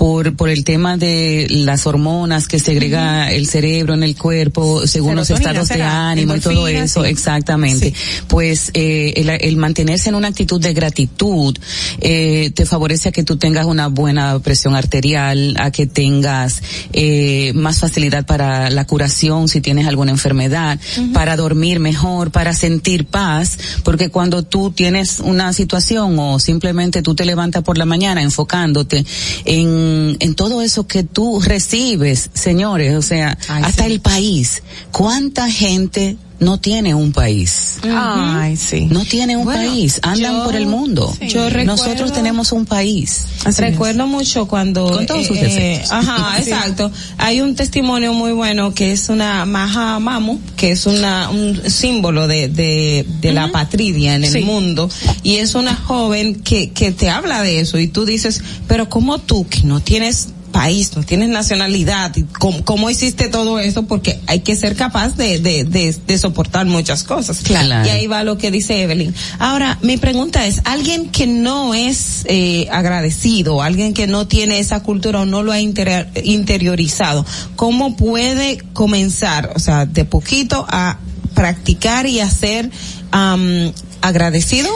por, 0.00 0.34
por 0.34 0.48
el 0.48 0.64
tema 0.64 0.96
de 0.96 1.46
las 1.50 1.86
hormonas 1.86 2.48
que 2.48 2.58
segrega 2.58 3.30
el 3.30 3.46
cerebro 3.46 3.92
en 3.92 4.02
el 4.02 4.16
cuerpo 4.16 4.86
según 4.86 5.14
los 5.14 5.28
estados 5.28 5.68
de 5.68 5.82
ánimo 5.82 6.36
y 6.36 6.40
todo 6.40 6.66
eso, 6.68 7.04
exactamente. 7.04 7.92
Pues 8.26 8.70
eh, 8.72 9.12
el, 9.16 9.28
el, 9.28 9.56
mantenerse 9.58 10.08
en 10.08 10.14
una 10.14 10.28
actitud 10.28 10.58
de 10.58 10.72
gratitud 10.72 11.54
eh, 12.00 12.50
te 12.54 12.64
favorece 12.64 13.10
a 13.10 13.12
que 13.12 13.24
tú 13.24 13.36
tengas 13.36 13.66
una 13.66 13.88
buena 13.88 14.38
presión 14.38 14.74
arterial, 14.74 15.54
a 15.58 15.70
que 15.70 15.86
tengas 15.86 16.62
eh, 16.94 17.52
más 17.54 17.80
facilidad 17.80 18.24
para 18.24 18.70
la 18.70 18.86
curación 18.86 19.48
si 19.48 19.60
tienes 19.60 19.86
alguna 19.86 20.12
enfermedad, 20.12 20.80
para 21.12 21.36
dormir 21.36 21.78
mejor, 21.78 22.30
para 22.30 22.54
sentir 22.54 23.04
paz, 23.04 23.58
porque 23.84 24.08
cuando 24.08 24.44
tú 24.44 24.70
tienes 24.70 25.20
una 25.20 25.52
situación 25.52 26.18
o 26.18 26.38
simplemente 26.50 27.02
tú 27.02 27.14
te 27.14 27.24
levantas 27.24 27.62
por 27.62 27.78
la 27.78 27.84
mañana 27.84 28.22
enfocándote 28.22 29.04
en 29.44 29.70
en, 30.18 30.34
todo 30.34 30.62
eso 30.62 30.86
que 30.86 31.02
tú 31.02 31.40
recibes, 31.40 32.30
señores, 32.34 32.96
o 32.96 33.02
sea, 33.02 33.36
hasta 33.48 33.86
el 33.86 34.00
país. 34.00 34.62
¿Cuánta 34.90 35.50
gente 35.50 36.16
no 36.40 36.58
tiene 36.58 36.94
un 36.94 37.12
país. 37.12 37.78
Ay, 37.84 38.56
sí. 38.56 38.86
No 38.90 39.04
tiene 39.04 39.36
un 39.36 39.46
país, 39.46 40.00
andan 40.02 40.44
por 40.44 40.56
el 40.56 40.66
mundo. 40.66 41.14
Yo 41.28 41.48
Nosotros 41.64 42.12
tenemos 42.12 42.52
un 42.52 42.66
país. 42.66 43.26
recuerdo 43.58 44.06
mucho 44.06 44.46
cuando 44.48 44.90
con 44.90 45.06
todos 45.06 45.26
sus 45.26 45.36
eh, 45.36 45.42
defectos. 45.42 45.92
Ajá, 45.92 46.38
exacto. 46.38 46.90
Hay 47.18 47.40
un 47.40 47.54
testimonio 47.54 48.12
muy 48.12 48.32
bueno 48.32 48.74
que 48.74 48.92
es 48.92 49.08
una 49.08 49.44
Maha 49.44 49.98
Mamu, 49.98 50.38
que 50.56 50.70
es 50.72 50.86
una 50.86 51.30
un 51.30 51.60
símbolo 51.70 52.26
de 52.26 52.48
de, 52.48 53.06
de 53.20 53.32
la 53.32 53.52
patria 53.52 54.14
en 54.14 54.24
el 54.24 54.44
mundo 54.44 54.88
y 55.22 55.36
es 55.36 55.54
una 55.54 55.74
joven 55.74 56.36
que 56.36 56.70
que 56.70 56.92
te 56.92 57.10
habla 57.10 57.42
de 57.42 57.60
eso 57.60 57.78
y 57.78 57.88
tú 57.88 58.04
dices, 58.04 58.42
"Pero 58.66 58.88
cómo 58.88 59.18
tú 59.18 59.46
que 59.48 59.62
no 59.62 59.80
tienes 59.80 60.28
país, 60.50 60.96
no 60.96 61.02
tienes 61.02 61.28
nacionalidad, 61.28 62.12
¿cómo, 62.38 62.64
cómo 62.64 62.90
hiciste 62.90 63.28
todo 63.28 63.58
eso? 63.58 63.84
Porque 63.84 64.20
hay 64.26 64.40
que 64.40 64.56
ser 64.56 64.76
capaz 64.76 65.16
de, 65.16 65.38
de, 65.38 65.64
de, 65.64 65.96
de 66.06 66.18
soportar 66.18 66.66
muchas 66.66 67.04
cosas. 67.04 67.38
Claro. 67.38 67.86
Y 67.86 67.90
ahí 67.90 68.06
va 68.06 68.24
lo 68.24 68.38
que 68.38 68.50
dice 68.50 68.82
Evelyn. 68.82 69.14
Ahora, 69.38 69.78
mi 69.82 69.96
pregunta 69.96 70.46
es, 70.46 70.60
alguien 70.64 71.10
que 71.10 71.26
no 71.26 71.74
es 71.74 72.24
eh, 72.26 72.68
agradecido, 72.70 73.62
alguien 73.62 73.94
que 73.94 74.06
no 74.06 74.26
tiene 74.26 74.58
esa 74.58 74.82
cultura 74.82 75.20
o 75.20 75.26
no 75.26 75.42
lo 75.42 75.52
ha 75.52 75.60
inter 75.60 76.08
interiorizado, 76.24 77.24
¿cómo 77.56 77.96
puede 77.96 78.58
comenzar, 78.72 79.52
o 79.54 79.58
sea, 79.58 79.86
de 79.86 80.04
poquito 80.04 80.66
a 80.68 80.98
practicar 81.34 82.06
y 82.06 82.20
hacer 82.20 82.70
um, 83.14 83.72
agradecido, 84.00 84.68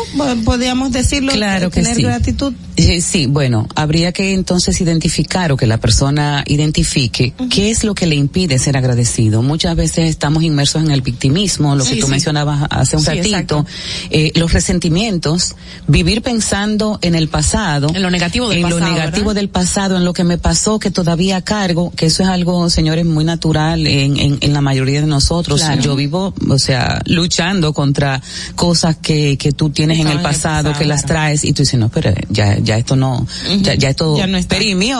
podríamos 0.44 0.92
decirlo, 0.92 1.32
claro 1.32 1.70
que 1.70 1.82
tener 1.82 1.96
sí. 1.96 2.02
gratitud. 2.02 2.54
Eh, 2.76 3.00
sí, 3.00 3.26
bueno, 3.26 3.68
habría 3.76 4.12
que 4.12 4.34
entonces 4.34 4.80
identificar 4.80 5.52
o 5.52 5.56
que 5.56 5.66
la 5.66 5.78
persona 5.78 6.42
identifique 6.46 7.32
qué 7.48 7.70
es 7.70 7.84
lo 7.84 7.94
que 7.94 8.06
le 8.06 8.16
impide 8.16 8.58
ser 8.58 8.76
agradecido. 8.76 9.42
Muchas 9.42 9.76
veces 9.76 10.10
estamos 10.10 10.42
inmersos 10.42 10.82
en 10.82 10.90
el 10.90 11.00
victimismo, 11.00 11.76
lo 11.76 11.84
que 11.84 11.96
tú 11.96 12.06
sí. 12.06 12.10
mencionabas 12.10 12.66
hace 12.70 12.96
un 12.96 13.04
ratito, 13.04 13.64
eh, 14.10 14.32
los 14.34 14.52
resentimientos, 14.52 15.54
vivir 15.86 16.22
pensando 16.22 16.98
en 17.00 17.14
el 17.14 17.28
pasado, 17.28 17.88
En 17.94 18.02
lo 18.02 18.10
negativo 18.10 18.48
del 18.48 18.58
en 18.58 18.62
pasado, 18.64 18.80
lo 18.80 18.86
negativo 18.92 19.26
¿verdad? 19.28 19.40
del 19.40 19.48
pasado, 19.48 19.96
en 19.96 20.04
lo 20.04 20.12
que 20.12 20.24
me 20.24 20.38
pasó, 20.38 20.78
que 20.78 20.90
todavía 20.90 21.42
cargo, 21.42 21.92
que 21.94 22.06
eso 22.06 22.24
es 22.24 22.28
algo, 22.28 22.68
señores, 22.70 23.06
muy 23.06 23.24
natural 23.24 23.86
en, 23.86 24.18
en, 24.18 24.38
en 24.40 24.52
la 24.52 24.60
mayoría 24.60 25.00
de 25.00 25.06
nosotros. 25.06 25.60
Claro. 25.60 25.80
Yo 25.80 25.96
vivo, 25.96 26.34
o 26.48 26.58
sea, 26.58 27.00
luchando 27.06 27.72
contra 27.72 28.20
cosas 28.56 28.96
que, 28.96 29.13
que 29.38 29.52
tú 29.52 29.70
tienes 29.70 29.98
en 29.98 30.08
el 30.08 30.20
pasado, 30.20 30.72
que 30.72 30.84
las 30.84 31.04
traes 31.06 31.44
y 31.44 31.52
tú 31.52 31.62
dices, 31.62 31.78
no, 31.78 31.88
pero 31.88 32.12
ya, 32.30 32.58
ya 32.58 32.76
esto 32.76 32.96
no, 32.96 33.26
ya, 33.60 33.74
ya 33.74 33.90
esto 33.90 34.16
Ya 34.16 34.26
no 34.26 34.36
está. 34.36 34.56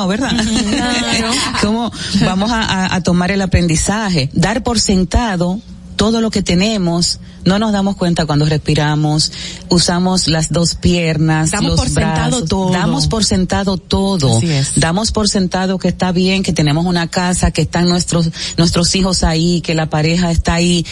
¿verdad? 0.07 0.33
¿Cómo 1.63 1.91
vamos 2.25 2.51
a, 2.51 2.95
a- 2.95 3.01
tomar 3.03 3.31
el 3.31 3.43
aprendizaje? 3.43 4.31
Dar 4.33 4.63
por 4.63 4.79
sentado 4.81 5.61
todo 5.97 6.21
lo 6.21 6.31
que 6.33 6.43
tenemos, 6.43 7.21
no 7.45 7.61
nos 7.61 7.73
damos 7.73 7.95
cuenta 7.95 8.27
cuando 8.27 8.45
respiramos, 8.47 9.31
usamos 9.69 10.27
las 10.27 10.51
dos 10.53 10.75
piernas, 10.75 11.53
Damos 11.53 11.71
los 11.73 11.81
por 11.81 11.89
sentado 11.89 12.31
brazos, 12.31 12.49
todo. 12.49 12.73
damos 12.73 13.07
por 13.07 13.25
sentado 13.25 13.77
todo, 13.77 14.39
Así 14.39 14.51
es. 14.51 14.73
damos 14.81 15.13
por 15.13 15.29
sentado 15.29 15.79
que 15.79 15.87
está 15.89 16.11
bien, 16.11 16.43
que 16.43 16.53
tenemos 16.53 16.85
una 16.85 17.07
casa, 17.09 17.53
que 17.53 17.63
están 17.63 17.89
nuestros 17.89 18.31
nuestros 18.57 18.95
hijos 18.97 19.23
ahí, 19.23 19.61
que 19.61 19.75
la 19.77 19.87
pareja 19.89 20.33
está 20.33 20.55
ahí 20.55 20.85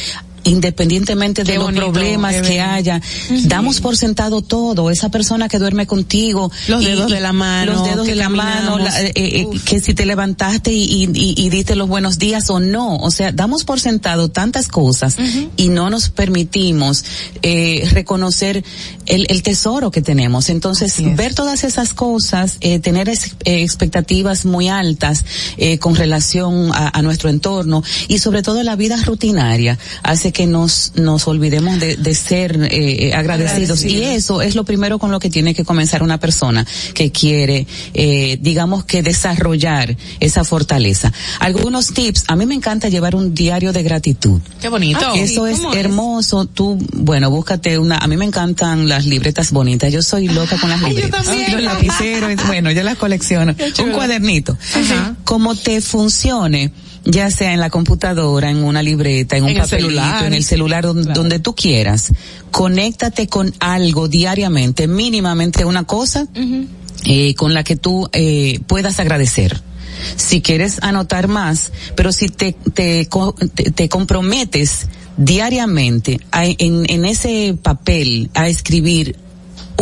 independientemente 0.44 1.44
de 1.44 1.52
Qué 1.52 1.58
los 1.58 1.66
bonito, 1.66 1.92
problemas 1.92 2.36
que 2.42 2.60
haya, 2.60 3.00
damos 3.44 3.80
por 3.80 3.96
sentado 3.96 4.42
todo, 4.42 4.90
esa 4.90 5.08
persona 5.10 5.48
que 5.48 5.58
duerme 5.58 5.86
contigo, 5.86 6.50
Los 6.68 6.82
y- 6.82 6.86
dedos 6.86 7.10
de 7.10 7.20
la 7.20 7.32
mano, 7.32 7.72
los 7.72 7.84
dedos 7.84 8.06
de 8.06 8.14
la 8.14 8.28
mano, 8.28 8.78
la- 8.78 9.00
eh, 9.00 9.12
eh, 9.14 9.46
que 9.64 9.80
si 9.80 9.94
te 9.94 10.06
levantaste 10.06 10.72
y, 10.72 11.08
y, 11.14 11.48
diste 11.50 11.76
los 11.76 11.88
buenos 11.88 12.18
días 12.18 12.48
o 12.50 12.60
no, 12.60 12.96
o 12.96 13.10
sea, 13.10 13.32
damos 13.32 13.64
por 13.64 13.80
sentado 13.80 14.30
tantas 14.30 14.68
cosas 14.68 15.16
y 15.56 15.68
no 15.68 15.90
nos 15.90 16.08
permitimos 16.08 17.04
eh, 17.42 17.88
reconocer 17.92 18.64
el, 19.06 19.26
el 19.28 19.42
tesoro 19.42 19.90
que 19.90 20.02
tenemos. 20.02 20.48
Entonces, 20.48 20.94
ver 21.16 21.34
todas 21.34 21.64
esas 21.64 21.92
cosas, 21.94 22.56
eh, 22.60 22.78
tener 22.78 23.08
ex- 23.08 23.36
eh, 23.44 23.62
expectativas 23.62 24.44
muy 24.44 24.68
altas 24.68 25.24
eh, 25.56 25.78
con 25.78 25.94
relación 25.94 26.70
a, 26.72 26.96
a 26.96 27.02
nuestro 27.02 27.28
entorno 27.30 27.82
y 28.08 28.18
sobre 28.18 28.42
todo 28.42 28.62
la 28.62 28.76
vida 28.76 28.96
rutinaria 29.04 29.78
hace 30.02 30.31
que 30.32 30.46
nos 30.46 30.92
nos 30.96 31.28
olvidemos 31.28 31.78
de, 31.78 31.96
de 31.96 32.14
ser 32.14 32.56
eh, 32.62 33.08
eh, 33.08 33.14
agradecidos 33.14 33.84
y 33.84 34.02
eso 34.02 34.42
es 34.42 34.54
lo 34.54 34.64
primero 34.64 34.98
con 34.98 35.10
lo 35.10 35.20
que 35.20 35.30
tiene 35.30 35.54
que 35.54 35.64
comenzar 35.64 36.02
una 36.02 36.18
persona 36.18 36.66
que 36.94 37.10
quiere, 37.12 37.66
eh, 37.94 38.38
digamos 38.40 38.84
que 38.84 39.02
desarrollar 39.02 39.96
esa 40.20 40.44
fortaleza. 40.44 41.12
Algunos 41.40 41.92
tips, 41.92 42.24
a 42.28 42.36
mí 42.36 42.46
me 42.46 42.54
encanta 42.54 42.88
llevar 42.88 43.14
un 43.14 43.34
diario 43.34 43.72
de 43.72 43.82
gratitud. 43.82 44.40
Qué 44.60 44.68
bonito. 44.68 45.00
Ah, 45.02 45.12
Eso 45.16 45.46
es 45.46 45.60
hermoso. 45.74 46.46
Tú, 46.46 46.78
bueno, 46.94 47.30
búscate 47.30 47.78
una. 47.78 47.98
A 47.98 48.06
mí 48.06 48.16
me 48.16 48.24
encantan 48.24 48.88
las 48.88 49.06
libretas 49.06 49.52
bonitas. 49.52 49.92
Yo 49.92 50.02
soy 50.02 50.28
loca 50.28 50.58
con 50.58 50.70
las 50.70 50.80
libretas. 50.82 51.26
Los 51.26 51.62
lapiceros. 51.62 52.46
Bueno, 52.46 52.70
yo 52.70 52.82
las 52.82 52.96
colecciono. 52.96 53.54
Un 53.82 53.92
cuadernito. 53.92 54.56
Como 55.24 55.54
te 55.54 55.80
funcione. 55.80 56.72
Ya 57.04 57.30
sea 57.30 57.52
en 57.52 57.58
la 57.60 57.68
computadora, 57.68 58.50
en 58.50 58.58
una 58.62 58.82
libreta, 58.82 59.36
en 59.36 59.44
un 59.44 59.50
En 59.50 59.56
papelito, 59.58 59.88
celular. 59.88 60.24
en 60.24 60.34
el 60.34 60.44
celular, 60.44 60.84
donde, 60.84 61.12
donde 61.12 61.38
tú 61.40 61.54
quieras. 61.54 62.12
Conéctate 62.52 63.26
con 63.26 63.52
algo 63.58 64.06
diariamente, 64.08 64.86
mínimamente 64.86 65.64
una 65.64 65.82
cosa 65.84 66.28
eh, 67.04 67.34
con 67.34 67.54
la 67.54 67.64
que 67.64 67.74
tú 67.76 68.08
eh, 68.12 68.60
puedas 68.68 69.00
agradecer. 69.00 69.60
Si 70.16 70.42
quieres 70.42 70.78
anotar 70.82 71.26
más, 71.28 71.72
pero 71.96 72.12
si 72.12 72.28
te, 72.28 72.52
te, 72.74 73.08
te, 73.54 73.70
te 73.72 73.88
comprometes 73.88 74.86
diariamente 75.16 76.20
a- 76.30 76.46
en, 76.46 76.88
en 76.88 77.04
ese 77.04 77.56
papel 77.60 78.30
a 78.34 78.48
escribir 78.48 79.16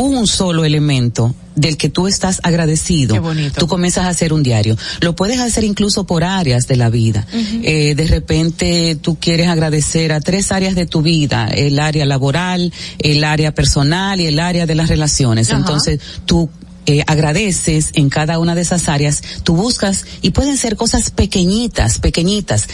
un 0.01 0.27
solo 0.27 0.65
elemento 0.65 1.35
del 1.55 1.77
que 1.77 1.89
tú 1.89 2.07
estás 2.07 2.41
agradecido, 2.43 3.15
Qué 3.15 3.21
bonito. 3.21 3.61
tú 3.61 3.67
comienzas 3.67 4.07
a 4.07 4.09
hacer 4.09 4.33
un 4.33 4.43
diario. 4.43 4.77
Lo 5.01 5.15
puedes 5.15 5.39
hacer 5.41 5.65
incluso 5.65 6.05
por 6.05 6.25
áreas 6.25 6.67
de 6.67 6.77
la 6.77 6.89
vida. 6.89 7.27
Eh, 7.63 7.95
de 7.95 8.07
repente 8.07 8.97
tú 9.01 9.19
quieres 9.19 9.49
agradecer 9.49 10.13
a 10.13 10.21
tres 10.21 10.53
áreas 10.53 10.75
de 10.75 10.87
tu 10.87 11.03
vida, 11.03 11.49
el 11.49 11.79
área 11.79 12.07
laboral, 12.07 12.73
el 12.99 13.25
área 13.25 13.53
personal 13.55 14.21
y 14.21 14.27
el 14.27 14.39
área 14.39 14.67
de 14.67 14.75
las 14.75 14.89
relaciones. 14.89 15.51
Entonces 15.51 16.01
tú 16.25 16.49
eh, 16.87 17.05
agradeces 17.07 17.91
en 17.93 18.09
cada 18.09 18.39
una 18.39 18.55
de 18.55 18.63
esas 18.63 18.89
áreas, 18.89 19.23
tú 19.45 19.55
buscas 19.55 20.07
y 20.23 20.31
pueden 20.31 20.57
ser 20.57 20.77
cosas 20.77 21.11
pequeñitas, 21.11 21.99
pequeñitas. 21.99 22.69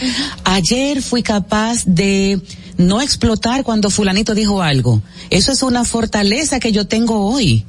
Ayer 0.45 1.01
fui 1.01 1.23
capaz 1.23 1.83
de 1.85 2.39
no 2.77 3.01
explotar 3.01 3.63
cuando 3.63 3.89
fulanito 3.89 4.35
dijo 4.35 4.61
algo. 4.61 5.01
Eso 5.29 5.51
es 5.51 5.63
una 5.63 5.83
fortaleza 5.83 6.59
que 6.59 6.71
yo 6.71 6.87
tengo 6.87 7.25
hoy. 7.27 7.65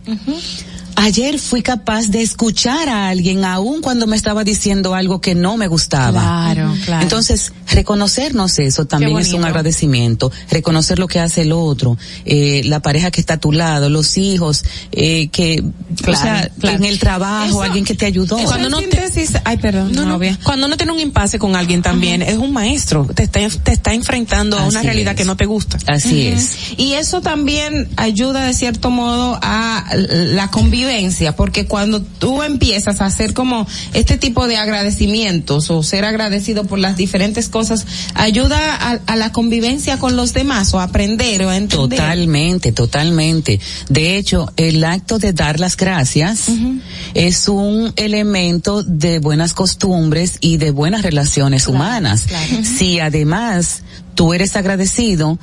Ayer 1.01 1.39
fui 1.39 1.62
capaz 1.62 2.09
de 2.09 2.23
escuchar 2.23 2.89
a 2.89 3.09
alguien 3.09 3.45
aun 3.45 3.81
cuando 3.83 4.07
me 4.07 4.16
estaba 4.16 4.45
diciendo 4.45 4.95
algo 4.95 5.20
que 5.20 5.35
no 5.35 5.57
me 5.57 5.66
gustaba. 5.69 6.20
Claro, 6.20 6.75
claro. 6.85 7.03
Entonces, 7.03 7.53
reconocernos 7.73 8.59
eso 8.59 8.85
también 8.87 9.16
es 9.19 9.33
un 9.33 9.45
agradecimiento, 9.45 10.33
reconocer 10.51 10.99
lo 10.99 11.07
que 11.07 11.20
hace 11.20 11.43
el 11.43 11.53
otro, 11.53 11.97
eh, 12.25 12.62
la 12.65 12.81
pareja 12.81 13.11
que 13.11 13.20
está 13.20 13.35
a 13.35 13.39
tu 13.39 13.53
lado, 13.53 13.89
los 13.91 14.16
hijos, 14.19 14.65
eh, 14.93 15.29
que, 15.29 15.62
Claro, 16.03 16.12
o 16.12 16.23
sea, 16.23 16.51
claro. 16.59 16.77
en 16.79 16.85
el 16.85 16.99
trabajo, 16.99 17.47
Eso- 17.49 17.62
alguien 17.62 17.85
que 17.85 17.95
te 17.95 18.07
ayudó. 18.07 18.37
Cuando 18.39 18.69
uno 18.69 18.81
te- 18.81 18.99
ay, 19.45 19.57
perdón, 19.59 19.93
no, 19.93 20.03
no, 20.03 20.11
novia. 20.11 20.39
cuando 20.43 20.66
uno 20.66 20.77
tiene 20.77 20.93
un 20.93 21.01
impasse 21.01 21.39
con 21.39 21.55
alguien 21.57 21.83
también, 21.83 22.23
es 22.23 22.37
un 22.39 22.53
maestro, 22.53 23.07
te 23.15 23.23
está, 23.25 23.41
te 23.62 23.73
está 23.73 23.95
enfrentando 23.95 24.59
a 24.59 24.65
una 24.66 24.83
realidad 24.83 25.12
es. 25.15 25.19
que 25.19 25.25
no 25.25 25.37
te 25.37 25.47
gusta. 25.47 25.79
Así 25.87 26.27
es. 26.27 26.57
Y 26.77 26.95
eso 26.95 27.20
también 27.20 27.89
ayuda 27.97 28.45
de 28.47 28.55
cierto 28.55 28.91
modo 28.91 29.39
a 29.43 29.85
la 29.95 30.51
convivencia, 30.51 30.88
porque 31.36 31.66
cuando 31.66 32.01
tú 32.01 32.43
empiezas 32.43 33.01
a 33.01 33.06
hacer 33.06 33.35
como 33.35 33.66
este 33.93 34.19
tipo 34.19 34.47
de 34.47 34.56
agradecimientos 34.56 35.70
o 35.70 35.82
ser 35.82 36.05
agradecido 36.05 36.65
por 36.65 36.78
las 36.78 36.97
diferentes 36.97 37.48
cosas 37.48 37.86
ayuda 38.15 38.59
a, 38.74 39.01
a 39.06 39.16
la 39.16 39.32
convivencia 39.32 39.98
con 39.98 40.16
los 40.16 40.32
demás 40.32 40.73
o 40.74 40.81
a 40.81 40.85
aprender 40.85 41.43
o 41.43 41.51
a 41.51 41.56
entender. 41.56 41.98
Totalmente, 41.98 42.73
totalmente. 42.73 43.60
De 43.89 44.16
hecho, 44.16 44.51
el 44.56 44.82
acto 44.85 45.19
de 45.19 45.32
dar 45.32 45.60
las 45.60 45.77
gracias 45.77 46.48
es 47.15 47.48
un 47.48 47.93
elemento 47.97 48.82
de 48.82 49.19
buenas 49.19 49.52
costumbres 49.52 50.39
y 50.40 50.56
de 50.56 50.70
buenas 50.70 51.02
relaciones 51.02 51.66
humanas. 51.66 52.27
Si 52.62 53.01
además 53.01 53.82
tú 54.19 54.35
eres 54.35 54.57
agradecido 54.57 55.39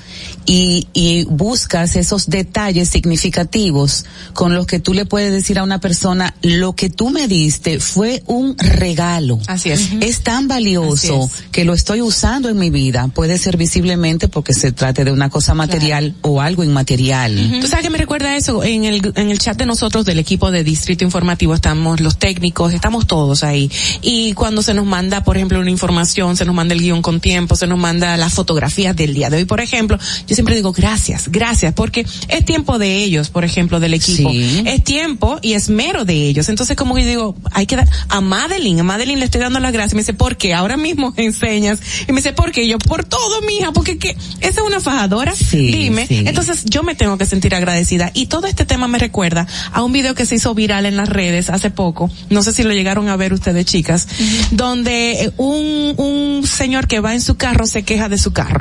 y, 0.45 0.89
y 0.91 1.23
buscas 1.23 1.95
esos 1.95 2.27
detalles 2.27 2.89
significativos 2.89 4.03
con 4.33 4.53
los 4.53 4.67
que 4.67 4.81
tú 4.81 4.93
le 4.93 5.05
puedes 5.05 5.31
decir 5.31 5.59
a 5.59 5.63
una 5.63 5.79
persona, 5.79 6.35
lo 6.41 6.73
que 6.73 6.89
tú 6.89 7.09
me 7.09 7.29
diste 7.29 7.79
fue 7.79 8.21
un 8.25 8.57
regalo. 8.57 9.39
Así 9.47 9.69
es. 9.69 9.91
Es 10.01 10.23
tan 10.23 10.49
valioso 10.49 11.31
que 11.53 11.63
lo 11.63 11.73
estoy 11.73 12.01
usando 12.01 12.49
en 12.49 12.59
mi 12.59 12.69
vida. 12.69 13.07
Puede 13.07 13.37
ser 13.37 13.55
visiblemente 13.55 14.27
porque 14.27 14.53
se 14.53 14.73
trate 14.73 15.05
de 15.05 15.13
una 15.13 15.29
cosa 15.29 15.53
material 15.53 16.13
o 16.19 16.41
algo 16.41 16.61
inmaterial. 16.65 17.59
Tú 17.61 17.67
sabes 17.67 17.85
que 17.85 17.89
me 17.89 17.97
recuerda 17.97 18.35
eso, 18.35 18.61
en 18.61 18.83
el, 18.83 19.13
en 19.15 19.29
el 19.29 19.39
chat 19.39 19.57
de 19.57 19.65
nosotros 19.65 20.03
del 20.03 20.19
equipo 20.19 20.51
de 20.51 20.65
Distrito 20.65 21.05
Informativo 21.05 21.53
estamos 21.53 22.01
los 22.01 22.19
técnicos, 22.19 22.73
estamos 22.73 23.07
todos 23.07 23.45
ahí. 23.45 23.71
Y 24.01 24.33
cuando 24.33 24.61
se 24.61 24.73
nos 24.73 24.85
manda, 24.85 25.23
por 25.23 25.37
ejemplo, 25.37 25.61
una 25.61 25.71
información, 25.71 26.35
se 26.35 26.43
nos 26.43 26.53
manda 26.53 26.73
el 26.73 26.81
guion 26.81 27.01
con 27.01 27.21
tiempo, 27.21 27.55
se 27.55 27.67
nos 27.67 27.79
manda 27.79 28.17
las 28.17 28.37
fotografías 28.65 28.95
del 28.95 29.13
día 29.13 29.29
de 29.29 29.37
hoy, 29.37 29.45
por 29.45 29.61
ejemplo, 29.61 29.97
yo 30.27 30.35
siempre 30.35 30.55
digo 30.55 30.71
gracias, 30.71 31.29
gracias, 31.29 31.73
porque 31.73 32.05
es 32.27 32.45
tiempo 32.45 32.79
de 32.79 32.97
ellos, 33.03 33.29
por 33.29 33.43
ejemplo, 33.43 33.79
del 33.79 33.93
equipo. 33.93 34.29
Sí. 34.31 34.63
Es 34.65 34.83
tiempo 34.83 35.39
y 35.41 35.53
esmero 35.53 36.05
de 36.05 36.13
ellos. 36.13 36.49
Entonces, 36.49 36.75
como 36.75 36.95
que 36.95 37.03
yo 37.03 37.07
digo, 37.07 37.35
hay 37.51 37.65
que 37.65 37.75
dar, 37.75 37.87
a 38.09 38.21
Madeline, 38.21 38.79
a 38.79 38.83
Madeline 38.83 39.19
le 39.19 39.25
estoy 39.25 39.41
dando 39.41 39.59
las 39.59 39.71
gracias. 39.71 39.93
Me 39.93 40.01
dice, 40.01 40.13
¿por 40.13 40.37
qué? 40.37 40.53
Ahora 40.53 40.77
mismo 40.77 41.13
enseñas. 41.17 41.79
Y 42.07 42.11
me 42.11 42.19
dice, 42.19 42.33
¿por 42.33 42.51
qué? 42.51 42.63
Y 42.63 42.69
yo, 42.69 42.79
por 42.79 43.03
todo, 43.03 43.41
mija, 43.41 43.71
porque 43.71 43.97
que, 43.97 44.17
esa 44.41 44.61
es 44.61 44.67
una 44.67 44.79
fajadora. 44.79 45.33
Sí, 45.35 45.71
Dime. 45.71 46.07
sí. 46.07 46.23
Entonces, 46.25 46.65
yo 46.65 46.83
me 46.83 46.95
tengo 46.95 47.17
que 47.17 47.25
sentir 47.25 47.53
agradecida. 47.53 48.11
Y 48.13 48.27
todo 48.27 48.47
este 48.47 48.65
tema 48.65 48.87
me 48.87 48.97
recuerda 48.97 49.47
a 49.71 49.83
un 49.83 49.91
video 49.91 50.15
que 50.15 50.25
se 50.25 50.35
hizo 50.35 50.53
viral 50.55 50.85
en 50.85 50.97
las 50.97 51.09
redes 51.09 51.49
hace 51.49 51.69
poco. 51.69 52.09
No 52.29 52.41
sé 52.41 52.51
si 52.51 52.63
lo 52.63 52.71
llegaron 52.73 53.09
a 53.09 53.15
ver 53.15 53.33
ustedes, 53.33 53.65
chicas, 53.65 54.07
donde 54.51 55.25
eh, 55.25 55.31
un, 55.37 55.93
un 55.97 56.47
señor 56.47 56.87
que 56.87 56.99
va 56.99 57.13
en 57.13 57.21
su 57.21 57.35
carro 57.35 57.67
se 57.67 57.83
queja 57.83 58.09
de 58.09 58.17
su 58.17 58.33
carro. 58.33 58.54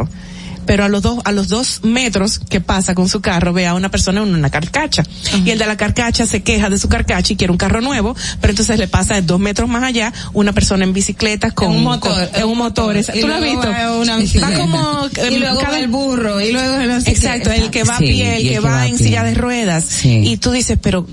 Pero 0.66 0.82
a 0.82 0.88
los 0.88 1.02
dos, 1.02 1.18
a 1.26 1.32
los 1.32 1.48
dos 1.48 1.80
metros 1.82 2.38
que 2.38 2.58
pasa 2.62 2.94
con 2.94 3.06
su 3.06 3.20
carro, 3.20 3.52
ve 3.52 3.66
a 3.66 3.74
una 3.74 3.90
persona 3.90 4.22
en 4.22 4.34
una 4.34 4.48
carcacha. 4.48 5.02
Y 5.44 5.50
el 5.50 5.58
de 5.58 5.66
la 5.66 5.76
carcacha 5.76 6.24
se 6.24 6.42
queja 6.42 6.70
de 6.70 6.78
su 6.78 6.88
carcacha 6.88 7.34
y 7.34 7.36
quiere 7.36 7.50
un 7.50 7.58
carro 7.58 7.82
nuevo, 7.82 8.16
pero 8.40 8.52
entonces 8.52 8.78
le 8.78 8.88
pasa 8.88 9.12
de 9.14 9.20
dos 9.20 9.38
metros 9.38 9.68
más 9.68 9.82
allá 9.82 10.10
una 10.32 10.54
persona 10.54 10.84
en 10.84 10.94
bicicleta 10.94 11.50
con 11.50 11.70
En 11.70 11.76
un 11.78 11.84
motor, 11.84 12.30
con- 12.30 12.40
en 12.40 12.48
un 12.48 12.56
motor. 12.56 12.96
Y 12.96 13.20
¿Tú 13.20 13.28
lo 13.28 13.34
has 13.34 13.42
visto? 13.42 13.68
una 14.00 14.16
Va 14.16 14.52
como, 14.58 15.06
y 15.14 15.20
em, 15.34 15.40
luego 15.40 15.58
cada- 15.60 15.72
va 15.72 15.78
el 15.80 15.88
burro, 15.88 16.40
y 16.40 16.52
luego 16.52 16.78
qué. 17.04 17.10
Exacto, 17.10 17.52
el 17.52 17.68
que 17.70 17.84
va 17.84 17.96
a 17.96 17.98
pie, 17.98 18.36
el 18.38 18.46
el 18.46 18.52
que 18.54 18.60
va 18.60 18.86
en 18.86 18.96
silla 18.96 19.22
de 19.22 19.34
ruedas. 19.34 19.84
Sí. 19.84 20.22
Y 20.24 20.38
tú 20.38 20.50
dices, 20.50 20.78
pero 20.80 21.06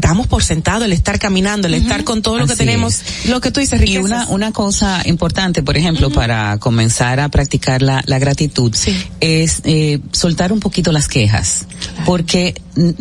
damos 0.00 0.26
por 0.26 0.42
sentado 0.42 0.84
el 0.84 0.92
estar 0.92 1.18
caminando, 1.18 1.66
el 1.68 1.74
estar 1.74 2.04
con 2.04 2.22
todo 2.22 2.38
lo 2.38 2.46
que 2.46 2.56
tenemos, 2.56 3.00
lo 3.26 3.40
que 3.40 3.50
tú 3.50 3.60
dices, 3.60 3.78
Y 3.80 3.84
riquezas. 3.84 4.04
una, 4.04 4.26
una 4.28 4.52
cosa 4.52 5.02
importante, 5.06 5.62
por 5.62 5.76
ejemplo, 5.76 6.10
para 6.10 6.58
comenzar 6.58 7.20
a 7.20 7.28
practicar 7.28 7.82
la, 7.82 8.02
la 8.06 8.18
gratitud, 8.18 8.74
es 9.20 9.60
eh, 9.64 10.00
soltar 10.12 10.52
un 10.52 10.60
poquito 10.60 10.92
las 10.92 11.08
quejas, 11.08 11.66
porque 12.04 12.54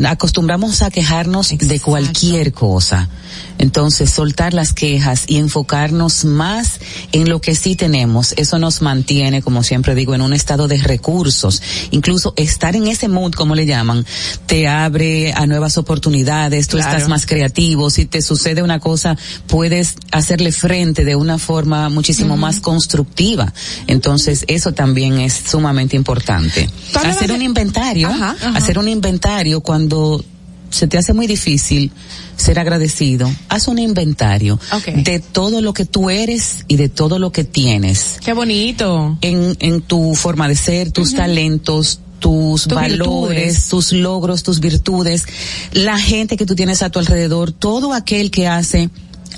acostumbramos 0.05 0.81
a 0.81 0.89
quejarnos 0.89 1.49
de 1.57 1.79
cualquier 1.79 2.53
cosa. 2.53 3.09
Entonces, 3.57 4.09
soltar 4.09 4.53
las 4.53 4.73
quejas 4.73 5.23
y 5.27 5.37
enfocarnos 5.37 6.25
más 6.25 6.79
en 7.13 7.29
lo 7.29 7.39
que 7.39 7.55
sí 7.55 7.75
tenemos, 7.75 8.33
eso 8.37 8.59
nos 8.59 8.81
mantiene, 8.81 9.41
como 9.41 9.63
siempre 9.63 9.95
digo, 9.95 10.13
en 10.13 10.21
un 10.21 10.33
estado 10.33 10.67
de 10.67 10.77
recursos. 10.77 11.61
Incluso 11.91 12.33
estar 12.35 12.75
en 12.75 12.87
ese 12.87 13.07
mood, 13.07 13.31
como 13.33 13.55
le 13.55 13.65
llaman, 13.65 14.05
te 14.45 14.67
abre 14.67 15.31
a 15.33 15.45
nuevas 15.47 15.77
oportunidades, 15.77 16.67
tú 16.67 16.77
Claro. 16.77 16.91
estás 16.93 17.09
más 17.09 17.25
creativo, 17.25 17.89
si 17.89 18.05
te 18.05 18.21
sucede 18.21 18.61
una 18.61 18.79
cosa, 18.79 19.17
puedes 19.47 19.95
hacerle 20.11 20.51
frente 20.51 21.05
de 21.05 21.15
una 21.15 21.37
forma 21.37 21.87
muchísimo 21.89 22.35
más 22.37 22.59
constructiva. 22.59 23.53
Entonces, 23.87 24.43
eso 24.47 24.73
también 24.73 25.19
es 25.19 25.33
sumamente 25.49 25.95
importante. 25.95 26.69
Hacer 26.93 27.31
un 27.31 27.41
inventario, 27.41 28.09
Ajá, 28.09 28.35
ajá. 28.37 28.57
hacer 28.57 28.77
un 28.79 28.87
inventario 28.89 29.61
cuando 29.61 30.23
se 30.69 30.87
te 30.87 30.97
hace 30.97 31.13
muy 31.13 31.25
difícil 31.27 31.91
ser 32.37 32.59
agradecido, 32.59 33.31
haz 33.49 33.67
un 33.67 33.79
inventario 33.79 34.59
de 34.95 35.19
todo 35.19 35.61
lo 35.61 35.73
que 35.73 35.85
tú 35.85 36.09
eres 36.09 36.65
y 36.67 36.75
de 36.77 36.89
todo 36.89 37.19
lo 37.19 37.31
que 37.31 37.43
tienes 37.43 38.17
Qué 38.23 38.33
bonito. 38.33 39.17
en, 39.21 39.55
en 39.59 39.81
tu 39.81 40.15
forma 40.15 40.47
de 40.47 40.55
ser, 40.55 40.91
tus 40.91 41.13
talentos, 41.15 41.99
tus, 42.19 42.63
Tus 42.63 42.73
valores, 42.73 43.35
virtudes. 43.35 43.67
tus 43.67 43.91
logros, 43.91 44.43
tus 44.43 44.59
virtudes, 44.59 45.25
la 45.73 45.97
gente 45.99 46.37
que 46.37 46.45
tú 46.45 46.55
tienes 46.55 46.81
a 46.81 46.89
tu 46.89 46.99
alrededor, 46.99 47.51
todo 47.51 47.93
aquel 47.93 48.31
que 48.31 48.47
hace 48.47 48.89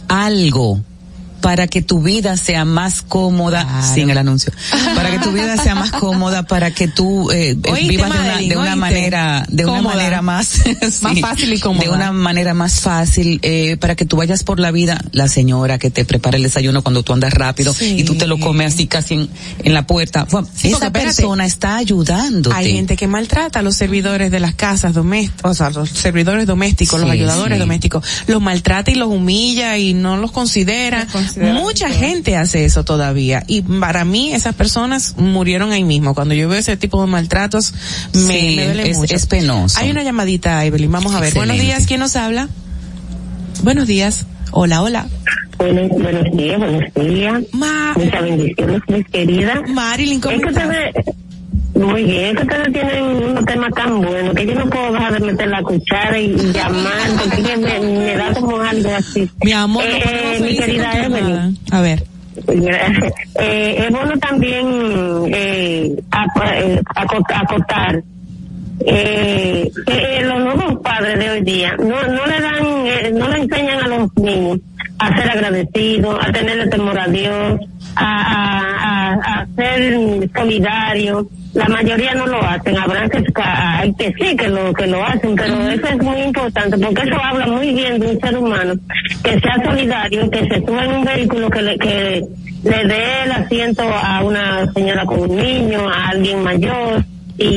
algo 0.07 0.81
para 1.41 1.67
que 1.67 1.81
tu 1.81 2.01
vida 2.01 2.35
sea 2.37 2.65
más 2.65 3.01
cómoda, 3.01 3.65
sin 3.93 4.09
el 4.09 4.17
anuncio, 4.17 4.51
para 4.95 5.11
que 5.11 5.19
tu 5.19 5.31
vida 5.31 5.57
sea 5.57 5.75
más 5.75 5.91
cómoda, 5.99 6.43
para 6.43 6.71
que 6.71 6.87
tú 6.87 7.31
eh, 7.31 7.51
eh, 7.51 7.87
vivas 7.87 8.11
de 8.11 8.19
una, 8.19 8.37
de 8.39 8.57
una 8.57 8.75
manera, 8.75 9.45
de 9.49 9.65
una 9.65 9.81
manera 9.81 10.21
más, 10.21 10.47
sí, 10.63 10.75
Más 11.01 11.19
fácil 11.19 11.53
y 11.53 11.59
cómoda. 11.59 11.83
de 11.85 11.89
una 11.89 12.11
manera 12.11 12.53
más 12.53 12.79
fácil, 12.81 13.39
eh, 13.43 13.77
para 13.77 13.95
que 13.95 14.05
tú 14.05 14.17
vayas 14.17 14.43
por 14.43 14.59
la 14.59 14.71
vida, 14.71 14.99
la 15.11 15.27
señora 15.27 15.77
que 15.77 15.89
te 15.89 16.05
prepara 16.05 16.37
el 16.37 16.43
desayuno 16.43 16.81
cuando 16.81 17.03
tú 17.03 17.13
andas 17.13 17.33
rápido 17.33 17.73
Sí. 17.73 17.97
y 17.99 18.03
tú 18.03 18.15
te 18.15 18.27
lo 18.27 18.39
comes 18.39 18.73
así 18.73 18.87
casi 18.87 19.13
en, 19.15 19.29
en 19.63 19.73
la 19.73 19.85
puerta. 19.85 20.25
Bueno, 20.29 20.47
Sí, 20.47 20.69
porque 20.71 20.75
esa 20.77 20.85
espérate. 20.87 21.05
persona 21.15 21.45
está 21.45 21.75
ayudándote. 21.77 22.55
Hay 22.55 22.73
gente 22.73 22.95
que 22.97 23.07
maltrata 23.07 23.59
a 23.59 23.61
los 23.61 23.75
servidores 23.75 24.31
de 24.31 24.39
las 24.39 24.55
casas 24.55 24.93
domésticas, 24.93 25.51
o 25.51 25.53
sea, 25.53 25.69
los 25.69 25.89
servidores 25.89 26.45
domésticos, 26.47 26.99
los 26.99 27.09
ayudadores 27.09 27.59
domésticos, 27.59 28.03
los 28.27 28.41
maltrata 28.41 28.91
y 28.91 28.95
los 28.95 29.07
humilla 29.09 29.77
y 29.77 29.93
no 29.93 30.17
los 30.17 30.31
considera. 30.31 31.03
Los 31.03 31.11
considera 31.11 31.26
Mucha 31.35 31.89
gente 31.89 32.35
hace 32.35 32.65
eso 32.65 32.83
todavía. 32.83 33.43
Y 33.47 33.61
para 33.61 34.05
mí, 34.05 34.33
esas 34.33 34.55
personas 34.55 35.15
murieron 35.17 35.71
ahí 35.71 35.83
mismo. 35.83 36.13
Cuando 36.15 36.33
yo 36.33 36.47
veo 36.49 36.59
ese 36.59 36.77
tipo 36.77 37.01
de 37.01 37.07
maltratos, 37.07 37.73
me, 38.13 38.19
Sí, 38.39 38.55
me 38.55 38.65
duele 38.65 38.89
es- 38.91 38.97
mucho. 38.97 39.15
es 39.15 39.25
penoso. 39.25 39.79
Hay 39.79 39.89
una 39.91 40.03
llamadita, 40.03 40.63
Evelyn. 40.65 40.91
Vamos 40.91 41.13
a 41.13 41.19
ver. 41.19 41.33
Buenos 41.33 41.57
días, 41.59 41.85
¿quién 41.87 41.99
nos 41.99 42.15
habla? 42.15 42.47
Buenos 43.63 43.87
días. 43.87 44.25
Hola, 44.51 44.81
hola. 44.81 45.07
Buenos, 45.57 45.89
buenos 45.89 46.37
días, 46.37 46.59
buenos 46.59 46.93
días. 46.93 47.43
Ma 47.51 47.93
Muchas 47.95 48.21
bendiciones, 48.23 48.81
mis 48.87 49.05
queridas. 49.07 49.59
Marilyn, 49.69 50.19
¿cómo 50.21 50.35
Es 50.35 50.41
que 50.43 50.49
estás? 50.49 50.67
Muy 51.77 52.03
bien, 52.03 52.35
que 52.35 52.41
ustedes 52.43 52.73
tienen 52.73 53.03
un 53.37 53.45
tema 53.45 53.69
tan 53.71 54.01
bueno 54.01 54.33
que 54.33 54.45
yo 54.45 54.55
no 54.55 54.69
puedo 54.69 54.91
dejar 54.93 55.13
de 55.19 55.25
meter 55.31 55.47
la 55.49 55.61
cuchara 55.61 56.17
y, 56.19 56.25
y 56.31 56.51
llamar 56.53 56.93
porque 57.17 57.57
me, 57.57 57.79
me 57.79 58.15
da 58.15 58.33
como 58.33 58.59
algo 58.59 58.89
así. 58.95 59.29
Mi 59.43 59.51
amor, 59.53 59.83
Eh, 59.85 60.39
mi 60.41 60.57
querida 60.57 60.91
Evelyn. 61.05 61.57
A 61.71 61.81
ver. 61.81 62.03
Eh, 63.39 63.75
es 63.85 63.89
bueno 63.91 64.13
también 64.19 64.65
eh, 65.27 65.95
eh, 65.95 65.95
acot- 66.11 67.33
acotar 67.35 68.03
eh, 68.85 69.69
que 69.85 70.21
los 70.23 70.39
nuevos 70.39 70.81
padres 70.83 71.17
de 71.19 71.29
hoy 71.31 71.41
día 71.41 71.75
no, 71.77 72.01
no 72.03 72.25
le 72.27 72.39
dan, 72.39 72.65
eh, 72.85 73.11
no 73.13 73.27
le 73.29 73.39
enseñan 73.39 73.79
a 73.83 73.87
los 73.87 74.15
niños 74.17 74.59
a 74.99 75.15
ser 75.17 75.29
agradecidos, 75.31 76.17
a 76.23 76.31
tenerle 76.31 76.67
temor 76.67 76.97
a 76.99 77.07
Dios, 77.07 77.59
a, 77.97 78.21
a, 78.21 79.13
a, 79.13 79.41
a 79.41 79.47
ser 79.55 80.29
solidarios. 80.35 81.25
La 81.53 81.67
mayoría 81.67 82.13
no 82.13 82.27
lo 82.27 82.39
hacen, 82.43 82.77
habrá 82.77 83.09
que, 83.09 83.23
hay 83.35 83.91
que 83.95 84.13
sí 84.19 84.35
que 84.35 84.47
lo 84.47 84.71
que 84.73 84.85
lo 84.85 85.03
hacen, 85.03 85.35
pero 85.35 85.69
eso 85.69 85.87
es 85.87 85.97
muy 86.03 86.17
importante 86.21 86.77
porque 86.77 87.01
eso 87.01 87.15
habla 87.23 87.47
muy 87.47 87.73
bien 87.73 87.99
de 87.99 88.07
un 88.11 88.19
ser 88.19 88.37
humano 88.37 88.73
que 89.23 89.39
sea 89.39 89.55
solidario, 89.65 90.29
que 90.29 90.47
se 90.47 90.63
suba 90.63 90.85
en 90.85 90.91
un 90.91 91.05
vehículo 91.05 91.49
que 91.49 91.61
le, 91.63 91.77
que 91.79 92.23
le 92.63 92.83
dé 92.85 93.23
el 93.23 93.31
asiento 93.31 93.83
a 93.83 94.23
una 94.23 94.71
señora 94.73 95.05
con 95.05 95.21
un 95.21 95.35
niño, 95.35 95.89
a 95.89 96.09
alguien 96.09 96.43
mayor 96.43 97.03
y, 97.37 97.45
y, 97.45 97.47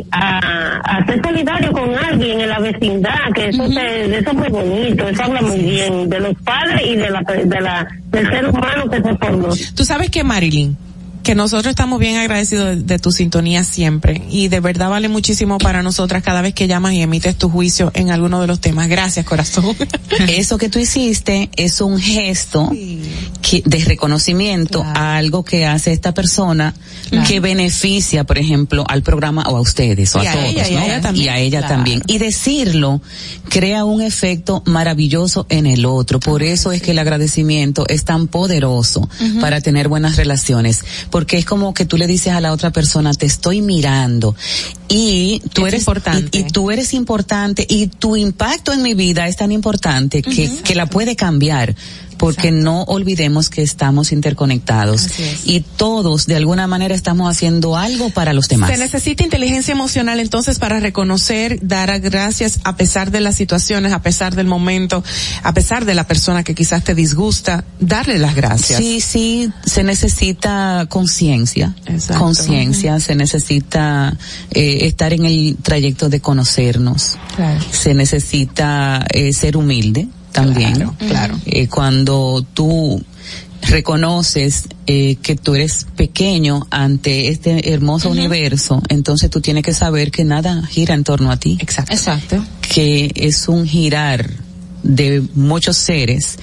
y 0.00 0.06
a, 0.10 0.78
a 0.78 1.06
ser 1.06 1.20
solidario 1.24 1.72
con 1.72 1.94
alguien 1.96 2.40
en 2.40 2.48
la 2.48 2.58
vecindad, 2.60 3.18
que 3.34 3.48
eso, 3.48 3.66
se- 3.68 4.18
eso 4.18 4.30
es 4.30 4.34
muy 4.36 4.48
bonito, 4.48 5.08
eso 5.08 5.22
habla 5.24 5.42
muy 5.42 5.58
bien 5.58 6.08
de 6.08 6.20
los 6.20 6.34
padres 6.42 6.82
y 6.86 6.96
de 6.96 7.10
la, 7.10 7.20
de 7.22 7.60
la, 7.60 7.86
del 8.10 8.30
ser 8.30 8.48
humano 8.48 8.88
que 8.90 9.02
se 9.02 9.14
formó. 9.16 9.48
Tú 9.76 9.84
sabes 9.84 10.10
que 10.10 10.24
Marilyn, 10.24 10.76
que 11.24 11.34
nosotros 11.34 11.70
estamos 11.70 11.98
bien 11.98 12.16
agradecidos 12.18 12.66
de, 12.68 12.76
de 12.82 12.98
tu 13.00 13.10
sintonía 13.10 13.64
siempre 13.64 14.22
y 14.30 14.48
de 14.48 14.60
verdad 14.60 14.90
vale 14.90 15.08
muchísimo 15.08 15.58
para 15.58 15.82
nosotras 15.82 16.22
cada 16.22 16.42
vez 16.42 16.54
que 16.54 16.68
llamas 16.68 16.92
y 16.92 17.00
emites 17.00 17.36
tu 17.36 17.48
juicio 17.48 17.90
en 17.94 18.10
alguno 18.10 18.40
de 18.40 18.46
los 18.46 18.60
temas. 18.60 18.88
Gracias, 18.88 19.24
corazón. 19.26 19.74
Eso 20.28 20.58
que 20.58 20.68
tú 20.68 20.78
hiciste 20.78 21.50
es 21.56 21.80
un 21.80 21.98
gesto 21.98 22.70
que, 23.42 23.62
de 23.64 23.78
reconocimiento 23.84 24.82
a 24.84 25.16
algo 25.16 25.44
que 25.44 25.66
hace 25.66 25.92
esta 25.92 26.14
persona 26.14 26.74
Claro. 27.10 27.28
que 27.28 27.38
beneficia, 27.38 28.24
por 28.24 28.38
ejemplo, 28.38 28.84
al 28.88 29.02
programa 29.02 29.42
o 29.48 29.56
a 29.56 29.60
ustedes 29.60 30.14
o 30.16 30.22
Y 30.22 30.26
a, 30.26 30.30
a 30.30 30.32
todos, 30.34 30.46
ella, 30.46 30.68
y 30.68 30.74
a 30.74 30.78
¿no? 30.80 30.84
ella 30.86 31.00
también. 31.02 31.24
Y 31.24 31.28
a 31.28 31.38
ella 31.38 31.58
Claro. 31.60 31.74
también. 31.74 32.02
Y 32.06 32.18
decirlo 32.18 33.02
crea 33.50 33.84
un 33.84 34.00
efecto 34.02 34.62
maravilloso 34.66 35.46
en 35.50 35.66
el 35.66 35.84
otro. 35.86 36.18
Por 36.18 36.42
eso 36.42 36.72
es 36.72 36.82
que 36.82 36.90
el 36.92 36.98
agradecimiento 36.98 37.84
es 37.88 38.04
tan 38.04 38.26
poderoso 38.26 39.08
para 39.40 39.60
tener 39.60 39.88
buenas 39.88 40.16
relaciones. 40.16 40.82
Porque 41.14 41.38
es 41.38 41.44
como 41.44 41.74
que 41.74 41.84
tú 41.84 41.96
le 41.96 42.08
dices 42.08 42.32
a 42.32 42.40
la 42.40 42.52
otra 42.52 42.72
persona, 42.72 43.14
te 43.14 43.24
estoy 43.24 43.62
mirando. 43.62 44.34
Y 44.88 45.40
tú 45.52 45.64
Es 45.64 45.74
eres 45.74 45.82
importante. 45.82 46.36
Y, 46.36 46.40
y 46.40 46.44
tú 46.48 46.72
eres 46.72 46.92
importante 46.92 47.64
y 47.70 47.86
tu 47.86 48.16
impacto 48.16 48.72
en 48.72 48.82
mi 48.82 48.94
vida 48.94 49.28
es 49.28 49.36
tan 49.36 49.52
importante 49.52 50.22
que, 50.22 50.50
que 50.64 50.74
la 50.74 50.86
puede 50.86 51.14
cambiar. 51.14 51.76
Porque 52.18 52.50
no 52.52 52.82
olvidemos 52.84 53.50
que 53.50 53.62
estamos 53.62 54.12
interconectados 54.12 55.06
es. 55.18 55.40
y 55.46 55.60
todos 55.60 56.26
de 56.26 56.36
alguna 56.36 56.66
manera 56.66 56.94
estamos 56.94 57.30
haciendo 57.30 57.76
algo 57.76 58.10
para 58.10 58.32
los 58.32 58.48
demás. 58.48 58.70
Se 58.70 58.78
necesita 58.78 59.24
inteligencia 59.24 59.72
emocional 59.72 60.20
entonces 60.20 60.58
para 60.58 60.80
reconocer, 60.80 61.58
dar 61.62 61.98
gracias 62.00 62.60
a 62.64 62.76
pesar 62.76 63.10
de 63.10 63.20
las 63.20 63.34
situaciones, 63.36 63.92
a 63.92 64.02
pesar 64.02 64.34
del 64.34 64.46
momento, 64.46 65.02
a 65.42 65.52
pesar 65.54 65.84
de 65.84 65.94
la 65.94 66.06
persona 66.06 66.42
que 66.44 66.54
quizás 66.54 66.84
te 66.84 66.94
disgusta, 66.94 67.64
darle 67.80 68.18
las 68.18 68.34
gracias. 68.34 68.78
Sí, 68.78 69.00
sí, 69.00 69.50
se 69.64 69.82
necesita 69.84 70.86
conciencia, 70.88 71.74
Exacto. 71.86 72.22
conciencia, 72.24 73.00
se 73.00 73.14
necesita 73.14 74.16
eh, 74.50 74.86
estar 74.86 75.12
en 75.12 75.24
el 75.26 75.56
trayecto 75.62 76.08
de 76.08 76.20
conocernos, 76.20 77.16
Claro. 77.36 77.60
se 77.72 77.94
necesita 77.94 79.04
eh, 79.12 79.32
ser 79.32 79.56
humilde 79.56 80.08
también. 80.34 80.74
Claro, 80.74 80.94
claro. 80.98 81.40
Eh, 81.46 81.68
cuando 81.68 82.44
tú 82.52 83.02
reconoces 83.62 84.64
eh, 84.86 85.16
que 85.22 85.36
tú 85.36 85.54
eres 85.54 85.86
pequeño 85.96 86.66
ante 86.70 87.28
este 87.28 87.72
hermoso 87.72 88.10
universo, 88.10 88.82
entonces 88.88 89.30
tú 89.30 89.40
tienes 89.40 89.62
que 89.62 89.72
saber 89.72 90.10
que 90.10 90.24
nada 90.24 90.66
gira 90.66 90.94
en 90.94 91.04
torno 91.04 91.30
a 91.30 91.38
ti. 91.38 91.56
Exacto. 91.60 91.94
Exacto. 91.94 92.44
que 92.60 93.12
es 93.14 93.48
un 93.48 93.66
girar 93.66 94.43
de 94.84 95.22
muchos 95.34 95.76
seres, 95.76 96.38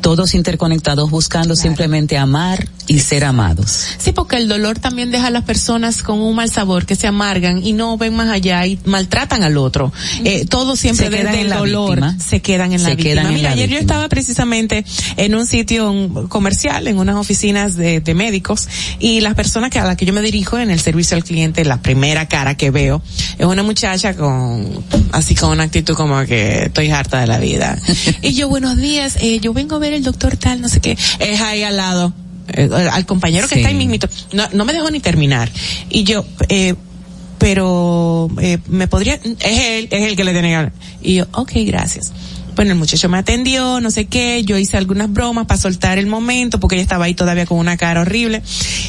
todos 0.00 0.34
interconectados 0.34 1.10
buscando 1.10 1.54
simplemente 1.54 2.18
amar 2.18 2.68
y 2.86 2.98
ser 2.98 3.24
amados. 3.24 3.86
Sí, 3.96 4.12
porque 4.12 4.36
el 4.36 4.48
dolor 4.48 4.78
también 4.78 5.10
deja 5.10 5.28
a 5.28 5.30
las 5.30 5.44
personas 5.44 6.02
con 6.02 6.20
un 6.20 6.34
mal 6.34 6.50
sabor, 6.50 6.84
que 6.84 6.96
se 6.96 7.06
amargan 7.06 7.64
y 7.64 7.72
no 7.72 7.96
ven 7.96 8.14
más 8.14 8.28
allá 8.28 8.66
y 8.66 8.78
maltratan 8.84 9.42
al 9.42 9.56
otro. 9.56 9.92
Eh, 10.24 10.44
todo 10.44 10.76
siempre 10.76 11.08
desde 11.08 11.28
en 11.28 11.34
el 11.34 11.48
la 11.48 11.56
dolor 11.56 11.96
víctima. 11.96 12.18
se 12.18 12.42
quedan 12.42 12.72
en 12.72 12.82
la 12.82 12.90
Se 12.90 12.96
víctima. 12.96 13.22
en 13.22 13.34
Mira, 13.34 13.48
la 13.50 13.54
ayer 13.54 13.70
yo 13.70 13.78
estaba 13.78 14.08
precisamente 14.08 14.84
en 15.16 15.34
un 15.34 15.46
sitio 15.46 16.26
comercial, 16.28 16.86
en 16.86 16.98
unas 16.98 17.16
oficinas 17.16 17.76
de, 17.76 18.00
de 18.00 18.14
médicos, 18.14 18.68
y 18.98 19.20
las 19.20 19.34
personas 19.34 19.70
que 19.70 19.78
a 19.78 19.84
las 19.84 19.96
que 19.96 20.04
yo 20.04 20.12
me 20.12 20.22
dirijo 20.22 20.58
en 20.58 20.70
el 20.70 20.80
servicio 20.80 21.16
al 21.16 21.24
cliente, 21.24 21.64
la 21.64 21.80
primera 21.80 22.28
cara 22.28 22.56
que 22.56 22.70
veo, 22.70 23.02
es 23.38 23.46
una 23.46 23.62
muchacha 23.62 24.14
con, 24.14 24.84
así 25.12 25.34
con 25.34 25.50
una 25.50 25.62
actitud 25.64 25.94
como 25.94 26.24
que 26.26 26.64
estoy 26.64 26.90
harta 26.90 27.20
de 27.20 27.26
la 27.26 27.38
vida. 27.38 27.73
Y 28.22 28.34
yo, 28.34 28.48
buenos 28.48 28.76
días, 28.76 29.16
eh, 29.20 29.40
yo 29.40 29.52
vengo 29.52 29.76
a 29.76 29.78
ver 29.78 29.92
el 29.92 30.02
doctor 30.02 30.36
tal, 30.36 30.60
no 30.60 30.68
sé 30.68 30.80
qué, 30.80 30.96
es 31.18 31.40
ahí 31.40 31.62
al 31.62 31.76
lado. 31.76 32.12
eh, 32.48 32.68
al 32.90 33.06
compañero 33.06 33.48
que 33.48 33.56
está 33.56 33.68
ahí 33.68 33.74
mismito, 33.74 34.08
no, 34.32 34.48
no 34.52 34.64
me 34.64 34.72
dejó 34.72 34.90
ni 34.90 35.00
terminar. 35.00 35.50
Y 35.88 36.04
yo, 36.04 36.24
eh, 36.48 36.74
pero 37.38 38.28
eh, 38.40 38.58
me 38.68 38.88
podría, 38.88 39.14
es 39.14 39.60
él, 39.60 39.88
es 39.90 40.02
el 40.02 40.16
que 40.16 40.24
le 40.24 40.32
tiene 40.32 40.48
que 40.48 40.54
hablar. 40.54 40.72
Y 41.02 41.14
yo, 41.16 41.26
ok, 41.32 41.52
gracias. 41.66 42.12
Bueno, 42.54 42.72
el 42.72 42.78
muchacho 42.78 43.08
me 43.08 43.18
atendió, 43.18 43.80
no 43.80 43.90
sé 43.90 44.06
qué, 44.06 44.44
yo 44.44 44.56
hice 44.56 44.76
algunas 44.76 45.12
bromas 45.12 45.46
para 45.46 45.60
soltar 45.60 45.98
el 45.98 46.06
momento, 46.06 46.60
porque 46.60 46.76
ella 46.76 46.82
estaba 46.84 47.06
ahí 47.06 47.14
todavía 47.14 47.46
con 47.46 47.58
una 47.58 47.76
cara 47.76 48.02
horrible. 48.02 48.42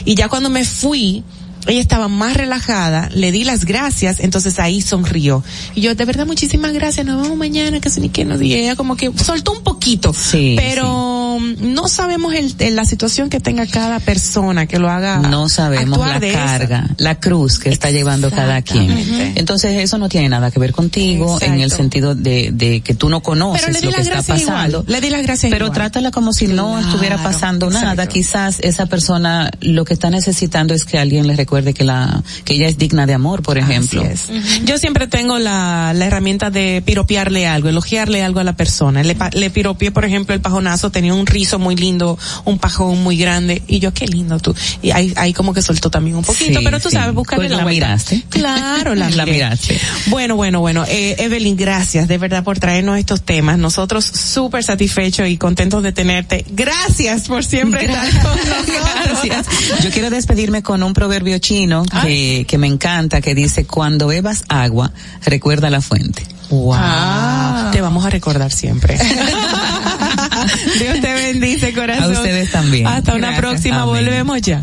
Y 0.05 0.15
ya 0.15 0.29
cuando 0.29 0.49
me 0.49 0.63
fui, 0.63 1.23
ella 1.67 1.81
estaba 1.81 2.07
más 2.07 2.35
relajada, 2.35 3.09
le 3.13 3.31
di 3.31 3.43
las 3.43 3.65
gracias, 3.65 4.19
entonces 4.19 4.59
ahí 4.59 4.81
sonrió. 4.81 5.43
Y 5.73 5.81
yo, 5.81 5.95
de 5.95 6.05
verdad, 6.05 6.25
muchísimas 6.25 6.73
gracias, 6.73 7.05
nos 7.05 7.21
vemos 7.21 7.37
mañana, 7.37 7.79
que 7.79 7.89
sé 7.89 8.01
ni 8.01 8.09
qué 8.09 8.25
nos 8.25 8.39
diga. 8.39 8.57
Ella 8.57 8.75
como 8.75 8.95
que 8.95 9.11
soltó 9.17 9.51
un 9.51 9.63
poquito, 9.63 10.13
Sí, 10.13 10.55
pero 10.57 11.14
no 11.39 11.87
sabemos 11.87 12.33
el, 12.33 12.53
el- 12.59 12.75
la 12.75 12.85
situación 12.85 13.29
que 13.29 13.39
tenga 13.39 13.65
cada 13.67 13.99
persona 13.99 14.65
que 14.65 14.79
lo 14.79 14.89
haga. 14.89 15.17
No 15.17 15.49
sabemos 15.49 15.99
la 15.99 16.19
de 16.19 16.29
esa. 16.31 16.45
carga, 16.45 16.89
la 16.97 17.19
cruz 17.19 17.59
que 17.59 17.69
está 17.69 17.91
llevando 17.91 18.29
cada 18.31 18.61
quien. 18.61 18.91
Exactamente. 18.91 19.39
Entonces 19.39 19.77
eso 19.83 19.97
no 19.97 20.09
tiene 20.09 20.29
nada 20.29 20.51
que 20.51 20.59
ver 20.59 20.71
contigo 20.73 21.37
en 21.41 21.59
el 21.61 21.71
sentido 21.71 22.15
de, 22.15 22.49
de 22.53 22.81
que 22.81 22.93
tú 22.93 23.09
no 23.09 23.19
Pero 23.21 23.31
conoces 23.31 23.73
le 23.73 23.79
di 23.81 23.85
lo 23.87 23.91
que 23.93 24.01
está 24.01 24.21
pasando. 24.23 24.79
igual. 24.79 24.83
Le 24.87 25.01
di 25.01 25.09
las 25.09 25.23
gracias 25.23 25.49
Pero 25.51 25.65
igual. 25.65 25.75
trátala 25.75 26.11
como 26.11 26.33
si 26.33 26.47
no 26.47 26.79
estuviera 26.79 27.21
pasando 27.21 27.69
nada. 27.69 28.07
Quizás 28.07 28.59
esa 28.61 28.85
persona 28.87 29.51
lo 29.61 29.85
que 29.85 29.93
está 29.93 30.09
necesitando 30.09 30.73
es 30.73 30.85
que 30.85 30.97
alguien 30.99 31.27
le 31.27 31.35
recuerde 31.35 31.73
que 31.73 31.83
la 31.83 32.23
que 32.43 32.53
ella 32.55 32.67
es 32.67 32.77
digna 32.77 33.05
de 33.05 33.13
amor, 33.13 33.41
por 33.41 33.57
ejemplo. 33.57 34.01
Así 34.01 34.31
es. 34.33 34.63
Yo 34.65 34.77
siempre 34.77 35.07
tengo 35.07 35.39
la, 35.39 35.93
la 35.95 36.05
herramienta 36.05 36.49
de 36.49 36.81
piropearle 36.85 37.47
algo, 37.47 37.69
elogiarle 37.69 38.23
algo 38.23 38.39
a 38.39 38.43
la 38.43 38.55
persona. 38.55 39.03
Le, 39.03 39.15
pa- 39.15 39.29
le 39.33 39.49
piropeé, 39.49 39.91
por 39.91 40.05
ejemplo, 40.05 40.33
el 40.35 40.41
pajonazo, 40.41 40.91
tenía 40.91 41.13
un 41.13 41.24
rizo 41.25 41.59
muy 41.59 41.75
lindo, 41.75 42.17
un 42.45 42.57
pajón 42.59 43.01
muy 43.03 43.17
grande, 43.17 43.61
y 43.67 43.79
yo, 43.79 43.93
qué 43.93 44.07
lindo 44.07 44.39
tú. 44.39 44.53
Y 44.81 44.91
ahí, 44.91 45.13
ahí 45.17 45.33
como 45.33 45.53
que 45.53 45.61
soltó 45.61 45.89
también 45.89 46.15
un 46.17 46.23
poquito, 46.23 46.59
Sí, 46.59 46.65
pero 46.65 46.79
tú 46.79 46.89
sí. 46.89 46.95
sabes, 46.95 47.13
buscarle 47.13 47.47
Pues 47.47 47.57
la, 47.57 47.63
vuelta. 47.63 47.87
miraste. 47.87 48.23
Claro, 48.29 48.95
la, 48.95 49.09
La 49.15 49.25
miraste. 49.25 49.79
Bueno, 50.07 50.35
bueno, 50.35 50.59
bueno. 50.59 50.83
Eh, 50.87 51.15
Evelyn, 51.19 51.55
gracias 51.55 52.07
de 52.07 52.17
verdad 52.17 52.43
por 52.43 52.59
traernos 52.59 52.97
estos 52.97 53.21
temas. 53.21 53.57
Nosotros 53.57 54.05
súper 54.05 54.63
satisfechos 54.63 55.27
y 55.29 55.37
contentos 55.37 55.81
de 55.83 55.91
tenerte. 55.91 56.45
Gracias 56.49 57.23
por 57.27 57.43
siempre 57.45 57.85
estar 57.85 58.09
con 58.21 58.35
nosotros. 58.49 59.19
Gracias. 59.25 59.47
Yo 59.83 59.89
quiero 59.91 60.09
despedirme 60.09 60.61
con 60.63 60.83
un 60.83 60.93
proverbio 60.93 61.37
chino 61.39 61.83
que, 62.03 62.45
que 62.47 62.57
me 62.57 62.67
encanta, 62.67 63.21
que 63.21 63.33
dice, 63.35 63.65
cuando 63.65 64.07
bebas 64.07 64.43
agua, 64.49 64.91
recuerda 65.25 65.69
la 65.69 65.81
fuente. 65.81 66.23
Wow. 66.49 67.71
Te 67.71 67.81
vamos 67.81 68.05
a 68.05 68.09
recordar 68.09 68.51
siempre. 68.51 68.97
Dios 70.79 71.01
te 71.01 71.13
bendice, 71.13 71.73
corazón. 71.73 72.15
A 72.15 72.19
ustedes 72.19 72.51
también. 72.51 72.87
Hasta 72.87 73.15
una 73.15 73.35
próxima, 73.37 73.83
Amén. 73.83 73.95
volvemos 73.95 74.41
ya. 74.41 74.61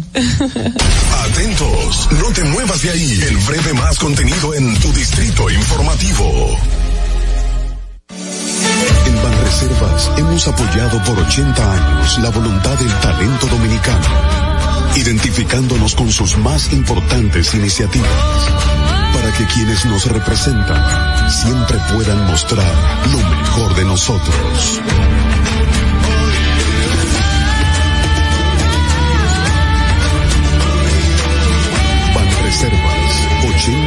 Atentos, 1.25 2.09
no 2.13 2.29
te 2.33 2.45
muevas 2.45 2.83
de 2.83 2.91
ahí. 2.91 3.23
El 3.29 3.37
breve 3.39 3.73
más 3.75 3.99
contenido 3.99 4.55
en 4.55 4.75
tu 4.81 4.93
distrito 4.93 5.51
informativo. 5.51 6.59
En 9.07 9.23
Banreservas 9.23 10.11
hemos 10.19 10.49
apoyado 10.49 11.03
por 11.05 11.19
80 11.19 11.73
años 11.73 12.19
la 12.19 12.31
voluntad 12.31 12.79
del 12.79 12.93
talento 13.01 13.47
dominicano, 13.47 14.07
identificándonos 14.97 15.95
con 15.95 16.11
sus 16.11 16.37
más 16.39 16.73
importantes 16.73 17.55
iniciativas, 17.55 18.09
para 19.15 19.33
que 19.33 19.45
quienes 19.47 19.85
nos 19.87 20.07
representan 20.07 21.31
siempre 21.31 21.79
puedan 21.93 22.27
mostrar 22.27 22.73
lo 23.13 23.19
mejor 23.19 23.75
de 23.77 23.85
nosotros. 23.85 24.81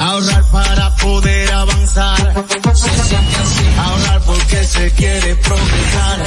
Ahorrar 0.00 0.44
para 0.50 0.96
poder 0.96 1.52
avanzar. 1.52 2.46
Se 2.74 2.90
siente 3.04 3.36
así. 3.36 3.64
Ahorrar 3.78 4.20
porque 4.22 4.64
se 4.64 4.90
quiere 4.92 5.36
progresar. 5.36 6.24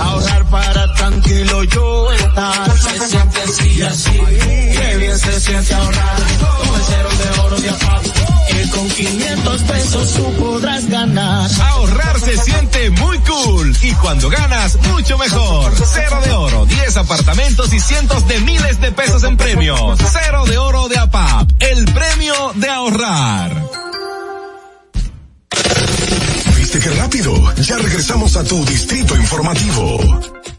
Ahorrar 0.00 0.44
para 0.50 0.94
tranquilo 0.94 1.64
yo 1.64 2.12
estar. 2.12 2.72
Y 3.64 3.82
así. 3.82 4.10
Qué 4.10 4.96
bien 4.98 5.18
se 5.18 5.40
siente 5.40 5.74
ahorrar. 5.74 6.16
Con 6.16 6.74
el 6.74 6.82
cero 6.86 7.08
de 7.18 7.40
oro 7.40 7.60
de 7.60 7.70
APAP. 7.70 8.02
Que 8.48 8.68
con 8.70 8.88
500 8.88 9.62
pesos 9.62 10.12
tú 10.14 10.32
podrás 10.34 10.88
ganar. 10.88 11.50
Ahorrar 11.60 12.20
se 12.20 12.36
siente 12.38 12.90
muy 12.90 13.18
cool 13.20 13.76
y 13.82 13.92
cuando 13.94 14.30
ganas, 14.30 14.76
mucho 14.90 15.18
mejor. 15.18 15.72
Cero 15.92 16.20
de 16.24 16.32
oro, 16.32 16.66
10 16.66 16.96
apartamentos 16.98 17.72
y 17.72 17.80
cientos 17.80 18.26
de 18.28 18.40
miles 18.40 18.80
de 18.80 18.92
pesos 18.92 19.23
en 19.26 19.36
premios. 19.36 19.98
Cero 19.98 20.44
de 20.46 20.58
oro 20.58 20.88
de 20.88 20.98
APAP, 20.98 21.50
el 21.60 21.84
premio 21.92 22.52
de 22.54 22.68
ahorrar. 22.68 23.62
¿Viste 26.56 26.80
qué 26.80 26.90
rápido? 26.90 27.54
Ya 27.56 27.78
regresamos 27.78 28.36
a 28.36 28.44
tu 28.44 28.64
Distrito 28.64 29.16
Informativo. 29.16 30.53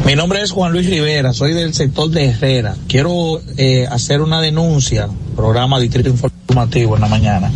Mi 0.06 0.16
nombre 0.16 0.42
es 0.42 0.50
Juan 0.50 0.72
Luis 0.72 0.88
Rivera, 0.88 1.32
soy 1.32 1.54
del 1.54 1.74
sector 1.74 2.10
de 2.10 2.26
Herrera. 2.26 2.76
Quiero 2.88 3.40
eh, 3.56 3.86
hacer 3.90 4.20
una 4.20 4.40
denuncia, 4.40 5.08
programa 5.36 5.78
Distrito 5.78 6.08
Informativo 6.08 6.96
en 6.96 7.00
la 7.00 7.08
mañana, 7.08 7.50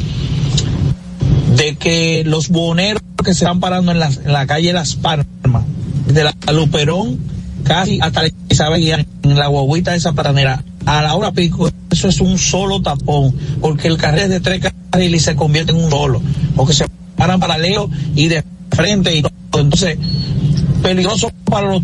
de 1.56 1.76
que 1.76 2.22
los 2.24 2.48
buhoneros 2.48 3.02
que 3.24 3.34
se 3.34 3.44
están 3.44 3.60
parando 3.60 3.92
en 3.92 3.98
la, 3.98 4.06
en 4.06 4.32
la 4.32 4.46
calle 4.46 4.72
Las 4.72 4.94
Palmas, 4.94 5.64
de 6.06 6.24
la 6.24 6.34
Luperón, 6.52 7.18
casi 7.64 7.98
hasta 8.00 8.22
la 8.22 8.30
Isabel 8.48 9.06
en 9.22 9.38
la 9.38 9.48
guaguita 9.48 9.90
de 9.90 9.96
esa 9.96 10.12
paranera, 10.12 10.62
a 10.86 11.02
la 11.02 11.14
hora 11.14 11.32
pico, 11.32 11.68
eso 11.90 12.08
es 12.08 12.20
un 12.20 12.38
solo 12.38 12.80
tapón, 12.80 13.34
porque 13.60 13.88
el 13.88 13.96
carril 13.96 14.22
es 14.22 14.28
de 14.30 14.40
tres 14.40 14.62
carriles 14.90 15.22
y 15.22 15.24
se 15.24 15.34
convierte 15.34 15.72
en 15.72 15.78
un 15.78 15.90
solo, 15.90 16.22
porque 16.54 16.72
se 16.72 16.86
paran 17.16 17.40
paralelo 17.40 17.90
y 18.14 18.28
de 18.28 18.44
frente 18.70 19.16
y 19.16 19.22
todo. 19.22 19.32
Entonces, 19.54 19.98
peligroso 20.82 21.30
para 21.44 21.68
los 21.68 21.82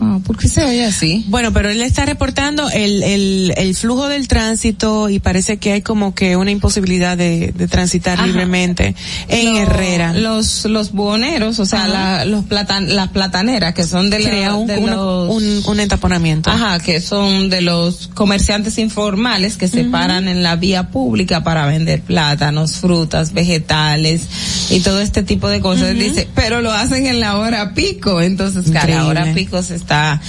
tráficos. 0.00 0.26
¿Por 0.26 0.36
qué 0.38 0.48
se 0.48 0.64
oye 0.64 0.84
así? 0.84 1.24
Bueno, 1.28 1.52
pero 1.52 1.70
él 1.70 1.80
está 1.82 2.04
reportando 2.06 2.68
el, 2.70 3.02
el, 3.02 3.52
el 3.56 3.74
flujo 3.74 4.08
del 4.08 4.28
tránsito 4.28 5.08
y 5.08 5.18
parece 5.18 5.58
que 5.58 5.72
hay 5.72 5.82
como 5.82 6.14
que 6.14 6.36
una 6.36 6.50
imposibilidad 6.50 7.16
de, 7.16 7.52
de 7.52 7.68
transitar 7.68 8.18
Ajá. 8.18 8.26
libremente 8.26 8.94
en 9.28 9.54
Lo- 9.54 9.58
Herrera. 9.60 10.12
Los, 10.14 10.64
los 10.66 10.92
buhoneros, 10.92 11.58
o 11.58 11.66
sea, 11.66 11.88
la, 11.88 12.24
los 12.24 12.44
platan, 12.44 12.94
las 12.94 13.08
plataneras, 13.08 13.74
que 13.74 13.84
son 13.84 14.10
de, 14.10 14.22
Crea 14.22 14.54
un, 14.54 14.66
de 14.66 14.78
una- 14.78 14.96
los... 14.96 15.30
un, 15.34 15.62
un 15.66 15.80
entaponamiento. 15.80 16.50
Ajá, 16.50 16.78
que 16.78 17.00
son 17.00 17.50
de 17.50 17.60
los 17.62 18.08
comerciantes 18.14 18.78
informales 18.78 19.56
que 19.56 19.68
se 19.68 19.84
paran 19.84 20.28
en 20.28 20.42
la 20.42 20.56
vía 20.56 20.90
pública 20.90 21.42
para 21.42 21.66
vender 21.66 22.02
plátanos, 22.02 22.76
frutas, 22.76 23.32
vegetales 23.32 24.22
y 24.70 24.80
todo 24.80 25.00
este 25.00 25.22
tipo 25.22 25.48
de 25.48 25.60
cosas. 25.60 25.94
Dice, 25.94 26.28
pero 26.34 26.60
lo 26.62 26.72
hacen 26.72 27.06
en 27.06 27.20
la 27.20 27.36
hora 27.38 27.74
pico, 27.74 28.20
entonces 28.20 28.70
cada 28.70 28.80
Increíble. 28.90 29.08
hora 29.08 29.34
pico 29.34 29.62
se 29.62 29.74
está 29.76 29.89
está 29.90 30.20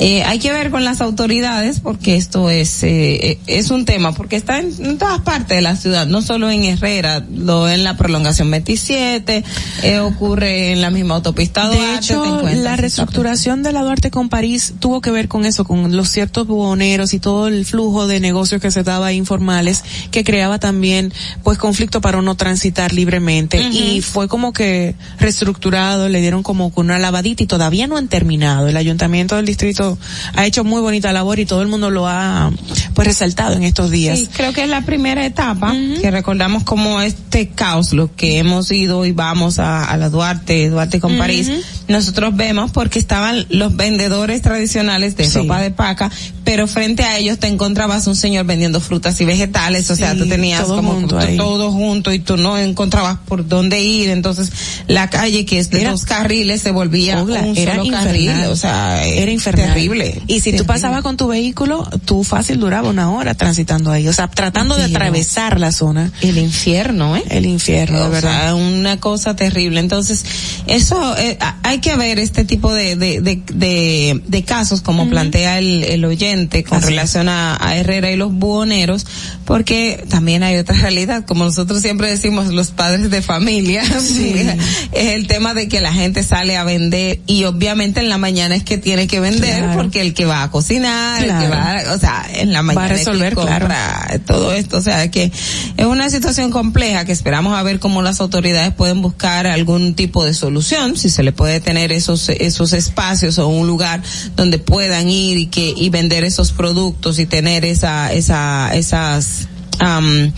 eh, 0.00 0.22
hay 0.24 0.38
que 0.38 0.50
ver 0.50 0.70
con 0.70 0.82
las 0.82 1.00
autoridades 1.02 1.80
porque 1.80 2.16
esto 2.16 2.48
es 2.48 2.82
eh, 2.82 3.32
eh, 3.32 3.38
es 3.46 3.70
un 3.70 3.84
tema 3.84 4.12
porque 4.12 4.36
está 4.36 4.58
en, 4.58 4.72
en 4.82 4.98
todas 4.98 5.20
partes 5.20 5.56
de 5.56 5.60
la 5.60 5.76
ciudad, 5.76 6.06
no 6.06 6.22
solo 6.22 6.50
en 6.50 6.64
Herrera, 6.64 7.22
lo 7.30 7.68
en 7.68 7.84
la 7.84 7.96
prolongación 7.96 8.50
27, 8.50 9.44
eh, 9.82 9.98
ocurre 9.98 10.72
en 10.72 10.80
la 10.80 10.90
misma 10.90 11.16
autopista 11.16 11.68
De 11.68 11.76
Duarte, 11.76 11.96
te 11.98 12.04
hecho, 12.04 12.42
la 12.62 12.76
reestructuración 12.76 13.62
de 13.62 13.72
la 13.72 13.82
Duarte 13.82 14.10
con 14.10 14.28
París 14.28 14.74
tuvo 14.78 15.00
que 15.00 15.10
ver 15.10 15.28
con 15.28 15.44
eso, 15.44 15.64
con 15.64 15.96
los 15.96 16.08
ciertos 16.08 16.46
buhoneros 16.46 17.14
y 17.14 17.18
todo 17.18 17.48
el 17.48 17.64
flujo 17.66 18.06
de 18.06 18.20
negocios 18.20 18.60
que 18.60 18.70
se 18.70 18.82
daba 18.82 19.08
ahí 19.08 19.16
informales, 19.16 19.84
que 20.10 20.24
creaba 20.24 20.58
también, 20.58 21.12
pues, 21.42 21.58
conflicto 21.58 22.00
para 22.00 22.22
no 22.22 22.34
transitar 22.36 22.92
libremente. 22.92 23.60
Y 23.60 24.02
fue 24.02 24.28
como 24.28 24.52
que 24.52 24.94
reestructurado, 25.18 26.08
le 26.08 26.20
dieron 26.20 26.42
como 26.42 26.70
con 26.72 26.86
una 26.86 26.98
lavadita 26.98 27.42
y 27.42 27.46
todavía 27.46 27.86
no 27.86 27.96
han 27.96 28.08
terminado. 28.08 28.68
El 28.68 28.76
ayuntamiento 28.76 29.36
del 29.36 29.46
distrito 29.46 29.89
hecho, 29.92 29.98
ha 30.34 30.46
hecho 30.46 30.64
muy 30.64 30.80
bonita 30.80 31.12
labor 31.12 31.38
y 31.40 31.46
todo 31.46 31.62
el 31.62 31.68
mundo 31.68 31.90
lo 31.90 32.06
ha, 32.06 32.50
pues, 32.94 33.06
resaltado 33.08 33.54
en 33.54 33.62
estos 33.64 33.90
días. 33.90 34.18
Sí, 34.18 34.28
creo 34.32 34.52
que 34.52 34.62
es 34.64 34.68
la 34.68 34.82
primera 34.82 35.24
etapa 35.24 35.74
que 36.00 36.10
recordamos 36.10 36.64
como 36.64 37.00
este 37.00 37.48
caos, 37.48 37.92
lo 37.92 38.14
que 38.14 38.38
hemos 38.38 38.70
ido 38.70 39.06
y 39.06 39.12
vamos 39.12 39.58
a, 39.58 39.84
a 39.84 39.96
la 39.96 40.08
Duarte, 40.10 40.68
Duarte 40.68 41.00
con 41.00 41.16
París, 41.18 41.50
nosotros 41.88 42.36
vemos 42.36 42.70
porque 42.72 42.98
estaban 42.98 43.46
los 43.50 43.74
vendedores 43.76 44.42
tradicionales 44.42 45.16
de 45.16 45.28
ropa 45.28 45.60
de 45.60 45.70
paca, 45.70 46.10
pero 46.44 46.66
frente 46.66 47.02
a 47.04 47.18
ellos 47.18 47.38
te 47.38 47.46
encontrabas 47.46 48.06
un 48.06 48.16
señor 48.16 48.44
vendiendo 48.46 48.80
frutas 48.80 49.20
y 49.20 49.24
vegetales, 49.24 49.90
o 49.90 49.96
sea, 49.96 50.12
Sí, 50.12 50.18
tú 50.18 50.28
tenías 50.28 50.62
todo 50.62 50.76
como 50.76 50.92
junto 50.94 51.18
todo 51.36 51.72
junto 51.72 52.12
y 52.12 52.18
tú 52.18 52.36
no 52.36 52.58
encontrabas 52.58 53.18
por 53.26 53.46
dónde 53.46 53.80
ir, 53.82 54.10
entonces 54.10 54.50
la 54.86 55.08
calle 55.10 55.44
que 55.44 55.58
es 55.58 55.70
de 55.70 55.82
Era- 55.82 55.90
dos 55.92 56.04
carriles 56.04 56.60
se 56.62 56.70
volvía 56.70 57.22
un 57.22 57.30
era 57.32 57.40
solo 57.42 57.84
infernal. 57.84 57.90
carril, 57.90 58.30
o 58.50 58.56
sea, 58.56 59.04
era 59.04 59.30
infernal. 59.30 59.68
Terrible. 59.88 60.22
Y 60.26 60.40
si 60.40 60.56
tú 60.56 60.64
pasabas 60.64 61.02
con 61.02 61.16
tu 61.16 61.28
vehículo, 61.28 61.88
tú 62.04 62.24
fácil 62.24 62.60
duraba 62.60 62.88
una 62.88 63.10
hora 63.10 63.34
transitando 63.34 63.90
ahí, 63.90 64.08
o 64.08 64.12
sea, 64.12 64.28
tratando 64.28 64.76
de 64.76 64.84
atravesar 64.84 65.60
la 65.60 65.72
zona. 65.72 66.12
El 66.20 66.38
infierno, 66.38 67.16
¿eh? 67.16 67.24
El 67.30 67.46
infierno, 67.46 68.04
de 68.04 68.08
verdad. 68.08 68.40
sea, 68.42 68.54
una 68.54 68.98
cosa 68.98 69.36
terrible. 69.36 69.80
Entonces, 69.80 70.24
eso, 70.66 71.16
eh, 71.16 71.38
hay 71.62 71.78
que 71.78 71.96
ver 71.96 72.18
este 72.18 72.44
tipo 72.44 72.72
de, 72.72 72.96
de, 72.96 73.20
de, 73.20 73.42
de, 73.52 74.22
de 74.26 74.42
casos, 74.44 74.80
como 74.80 75.08
plantea 75.08 75.58
el, 75.58 75.84
el 75.84 76.04
oyente 76.04 76.64
con 76.64 76.78
Así 76.78 76.88
relación 76.88 77.28
a, 77.28 77.56
a 77.60 77.76
Herrera 77.76 78.10
y 78.10 78.16
los 78.16 78.32
buhoneros, 78.32 79.06
porque 79.44 80.04
también 80.08 80.42
hay 80.42 80.56
otra 80.56 80.76
realidad, 80.80 81.24
como 81.26 81.44
nosotros 81.44 81.80
siempre 81.82 82.08
decimos, 82.08 82.48
los 82.48 82.68
padres 82.68 83.10
de 83.10 83.22
familia, 83.22 83.82
es 84.92 85.14
el 85.14 85.26
tema 85.26 85.54
de 85.54 85.68
que 85.68 85.80
la 85.80 85.92
gente 85.92 86.22
sale 86.22 86.56
a 86.56 86.64
vender 86.64 87.20
y 87.26 87.44
obviamente 87.44 88.00
en 88.00 88.08
la 88.08 88.18
mañana 88.18 88.54
es 88.54 88.64
que 88.64 88.78
tiene 88.78 89.06
que 89.06 89.20
vender 89.20 89.69
Claro. 89.70 89.82
porque 89.82 90.00
el 90.00 90.14
que 90.14 90.24
va 90.26 90.42
a 90.42 90.50
cocinar, 90.50 91.22
el 91.22 91.30
que 91.30 91.46
Claro. 91.46 91.88
va, 91.88 91.94
o 91.94 91.98
sea, 91.98 92.26
en 92.34 92.52
la 92.52 92.62
mañana 92.62 92.86
Va 92.88 92.92
a 92.92 92.96
resolver, 92.96 93.34
claro. 93.34 93.66
compra, 93.66 94.20
todo 94.26 94.52
esto, 94.52 94.78
o 94.78 94.80
sea 94.82 95.10
que 95.10 95.30
es 95.76 95.86
una 95.86 96.10
situación 96.10 96.50
compleja 96.50 97.04
que 97.04 97.12
esperamos 97.12 97.56
a 97.58 97.62
ver 97.62 97.78
cómo 97.80 98.02
las 98.02 98.20
autoridades 98.20 98.72
pueden 98.74 99.02
buscar 99.02 99.46
algún 99.46 99.94
tipo 99.94 100.24
de 100.24 100.34
solución, 100.34 100.96
si 100.96 101.08
se 101.10 101.22
le 101.22 101.32
puede 101.32 101.60
tener 101.60 101.92
esos 101.92 102.28
esos 102.28 102.72
espacios 102.72 103.38
o 103.38 103.48
un 103.48 103.66
lugar 103.66 104.02
donde 104.36 104.58
puedan 104.58 105.08
ir 105.08 105.38
y 105.38 105.46
que 105.46 105.72
y 105.76 105.88
vender 105.90 106.24
esos 106.24 106.52
productos 106.52 107.18
y 107.18 107.26
tener 107.26 107.64
esa 107.64 108.12
esa 108.12 108.74
esas 108.74 109.48
am, 109.78 110.32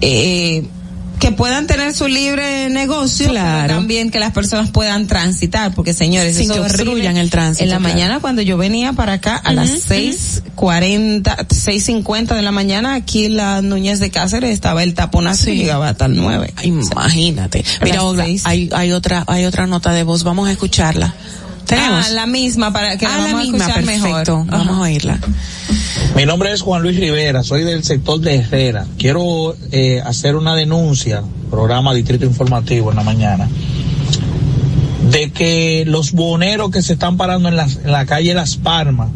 eh, 0.00 0.62
que 1.24 1.32
puedan 1.32 1.66
tener 1.66 1.92
su 1.94 2.06
libre 2.08 2.68
negocio, 2.70 3.28
Claro. 3.30 3.62
pero 3.66 3.74
también 3.78 4.10
que 4.10 4.18
las 4.20 4.32
personas 4.32 4.70
puedan 4.70 5.06
transitar, 5.06 5.74
porque 5.74 5.92
señores, 5.92 6.36
Sin 6.36 6.44
eso 6.50 6.54
que 6.54 6.60
obstruyan 6.60 7.16
el 7.16 7.30
tránsito, 7.30 7.64
En 7.64 7.70
la 7.70 7.78
claro. 7.78 7.94
mañana 7.94 8.20
cuando 8.20 8.42
yo 8.42 8.56
venía 8.56 8.92
para 8.92 9.14
acá 9.14 9.36
a 9.36 9.52
las 9.52 9.70
seis 9.70 10.42
cuarenta, 10.54 11.36
seis 11.50 11.84
cincuenta 11.84 12.34
de 12.34 12.42
la 12.42 12.52
mañana 12.52 12.94
aquí 12.94 13.24
en 13.26 13.36
la 13.36 13.62
Núñez 13.62 14.00
de 14.00 14.10
Cáceres 14.10 14.50
estaba 14.50 14.82
el 14.82 14.94
taponazo 14.94 15.50
y 15.50 15.56
llegaba 15.56 15.88
hasta 15.88 16.06
el 16.06 16.16
nueve. 16.16 16.52
Imagínate. 16.62 17.64
Mira, 17.82 18.00
seis. 18.16 18.42
hay, 18.44 18.68
hay 18.72 18.92
otra, 18.92 19.24
hay 19.26 19.44
otra 19.46 19.66
nota 19.66 19.92
de 19.92 20.02
voz, 20.02 20.24
vamos 20.24 20.48
a 20.48 20.52
escucharla. 20.52 21.14
¿Tenemos? 21.74 22.06
Ah, 22.08 22.12
la 22.12 22.26
misma 22.26 22.72
para 22.72 22.96
que 22.96 23.06
Ah, 23.06 23.10
la 23.10 23.16
vamos 23.24 23.32
a 23.34 23.42
misma, 23.42 23.58
escuchar 23.58 23.84
perfecto. 23.84 24.38
mejor. 24.38 24.46
Vamos 24.46 24.66
Ajá. 24.68 24.76
a 24.76 24.80
oírla. 24.80 25.18
Mi 26.16 26.26
nombre 26.26 26.52
es 26.52 26.60
Juan 26.62 26.82
Luis 26.82 26.98
Rivera, 26.98 27.42
soy 27.42 27.64
del 27.64 27.82
sector 27.84 28.20
de 28.20 28.36
Herrera. 28.36 28.86
Quiero 28.98 29.56
eh, 29.72 30.00
hacer 30.04 30.36
una 30.36 30.54
denuncia, 30.54 31.22
programa 31.50 31.92
Distrito 31.94 32.24
Informativo 32.24 32.90
en 32.90 32.96
la 32.96 33.02
mañana, 33.02 33.48
de 35.10 35.30
que 35.32 35.84
los 35.86 36.12
boneros 36.12 36.70
que 36.70 36.82
se 36.82 36.94
están 36.94 37.16
parando 37.16 37.48
en 37.48 37.56
la, 37.56 37.64
en 37.64 37.90
la 37.92 38.06
calle 38.06 38.34
Las 38.34 38.56
Palmas, 38.56 39.08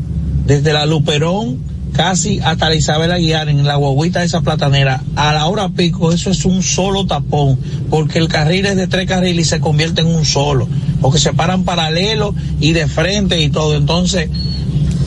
desde 0.44 0.72
la 0.72 0.86
Luperón 0.86 1.58
casi 1.98 2.38
hasta 2.38 2.68
la 2.68 2.76
Isabel 2.76 3.10
Aguiar, 3.10 3.48
en 3.48 3.66
la 3.66 3.74
guaguita 3.74 4.20
de 4.20 4.26
esa 4.26 4.40
platanera, 4.40 5.02
a 5.16 5.32
la 5.32 5.46
hora 5.46 5.68
pico, 5.70 6.12
eso 6.12 6.30
es 6.30 6.44
un 6.44 6.62
solo 6.62 7.06
tapón, 7.06 7.58
porque 7.90 8.20
el 8.20 8.28
carril 8.28 8.66
es 8.66 8.76
de 8.76 8.86
tres 8.86 9.08
carriles 9.08 9.46
y 9.46 9.48
se 9.48 9.58
convierte 9.58 10.02
en 10.02 10.06
un 10.06 10.24
solo, 10.24 10.68
porque 11.00 11.18
se 11.18 11.32
paran 11.32 11.64
paralelo 11.64 12.36
y 12.60 12.72
de 12.72 12.86
frente 12.86 13.42
y 13.42 13.48
todo. 13.48 13.76
Entonces, 13.76 14.30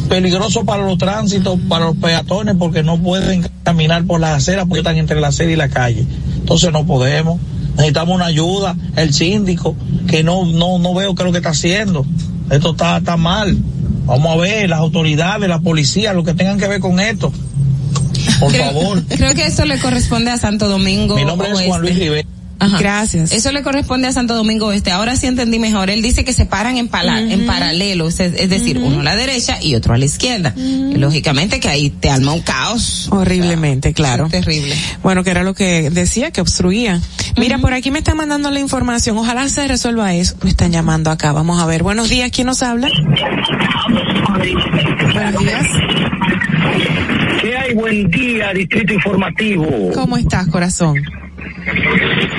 peligroso 0.09 0.65
para 0.65 0.85
los 0.85 0.97
tránsitos, 0.97 1.57
para 1.69 1.85
los 1.85 1.95
peatones, 1.95 2.57
porque 2.59 2.83
no 2.83 3.01
pueden 3.01 3.49
caminar 3.63 4.03
por 4.03 4.19
las 4.19 4.39
aceras 4.39 4.65
porque 4.65 4.79
están 4.79 4.97
entre 4.97 5.21
la 5.21 5.29
acera 5.29 5.49
y 5.49 5.55
la 5.55 5.69
calle. 5.69 6.05
Entonces 6.39 6.73
no 6.73 6.85
podemos. 6.85 7.39
Necesitamos 7.77 8.15
una 8.15 8.25
ayuda, 8.25 8.75
el 8.97 9.13
síndico, 9.13 9.77
que 10.09 10.25
no, 10.25 10.45
no, 10.45 10.77
no 10.77 10.93
veo 10.93 11.15
qué 11.15 11.23
es 11.23 11.25
lo 11.25 11.31
que 11.31 11.37
está 11.37 11.51
haciendo. 11.51 12.05
Esto 12.49 12.71
está, 12.71 12.97
está 12.97 13.15
mal. 13.15 13.57
Vamos 14.05 14.33
a 14.33 14.35
ver, 14.41 14.69
las 14.69 14.79
autoridades, 14.79 15.47
la 15.47 15.59
policía, 15.59 16.13
lo 16.13 16.23
que 16.23 16.33
tengan 16.33 16.59
que 16.59 16.67
ver 16.67 16.79
con 16.79 16.99
esto. 16.99 17.31
Por 18.39 18.51
Creo- 18.51 18.65
favor. 18.65 19.03
Creo 19.09 19.33
que 19.35 19.45
eso 19.45 19.65
le 19.65 19.79
corresponde 19.79 20.31
a 20.31 20.37
Santo 20.37 20.67
Domingo. 20.67 21.15
Mi 21.15 21.25
nombre 21.25 21.49
es 21.51 21.61
Juan. 21.67 21.81
Luis 21.81 21.95
Rivera. 21.97 22.27
Ajá. 22.63 22.77
Gracias. 22.77 23.31
Eso 23.31 23.51
le 23.51 23.63
corresponde 23.63 24.07
a 24.07 24.13
Santo 24.13 24.35
Domingo 24.35 24.71
Este. 24.71 24.91
Ahora 24.91 25.15
sí 25.15 25.25
entendí 25.25 25.57
mejor. 25.57 25.89
Él 25.89 26.03
dice 26.03 26.23
que 26.23 26.31
se 26.31 26.45
paran 26.45 26.77
en, 26.77 26.89
pala- 26.89 27.19
en 27.19 27.47
paralelo, 27.47 28.07
es, 28.07 28.19
es 28.19 28.49
decir, 28.51 28.77
uno 28.77 28.99
a 28.99 29.03
la 29.03 29.15
derecha 29.15 29.57
y 29.63 29.73
otro 29.73 29.95
a 29.95 29.97
la 29.97 30.05
izquierda. 30.05 30.53
Lógicamente 30.55 31.59
que 31.59 31.69
ahí 31.69 31.89
te 31.89 32.11
alma 32.11 32.33
un 32.33 32.41
caos. 32.41 33.07
Horriblemente, 33.11 33.93
claro. 33.93 34.25
Es 34.25 34.31
terrible. 34.31 34.75
Bueno, 35.01 35.23
que 35.23 35.31
era 35.31 35.41
lo 35.41 35.55
que 35.55 35.89
decía, 35.89 36.29
que 36.29 36.41
obstruía. 36.41 37.01
Mira, 37.35 37.57
por 37.57 37.73
aquí 37.73 37.89
me 37.89 37.97
están 37.97 38.17
mandando 38.17 38.51
la 38.51 38.59
información. 38.59 39.17
Ojalá 39.17 39.49
se 39.49 39.67
resuelva 39.67 40.13
eso. 40.13 40.35
Me 40.43 40.51
están 40.51 40.71
llamando 40.71 41.09
acá. 41.09 41.31
Vamos 41.31 41.59
a 41.59 41.65
ver. 41.65 41.81
Buenos 41.81 42.09
días. 42.09 42.29
¿Quién 42.31 42.45
nos 42.45 42.61
habla? 42.61 42.89
Buenos 43.91 45.39
días. 45.43 45.65
¿Qué 47.41 47.57
hay? 47.57 47.73
Buen 47.73 48.09
día, 48.09 48.53
Distrito 48.53 48.93
Informativo. 48.93 49.91
¿Cómo 49.93 50.17
estás, 50.17 50.47
corazón? 50.47 50.97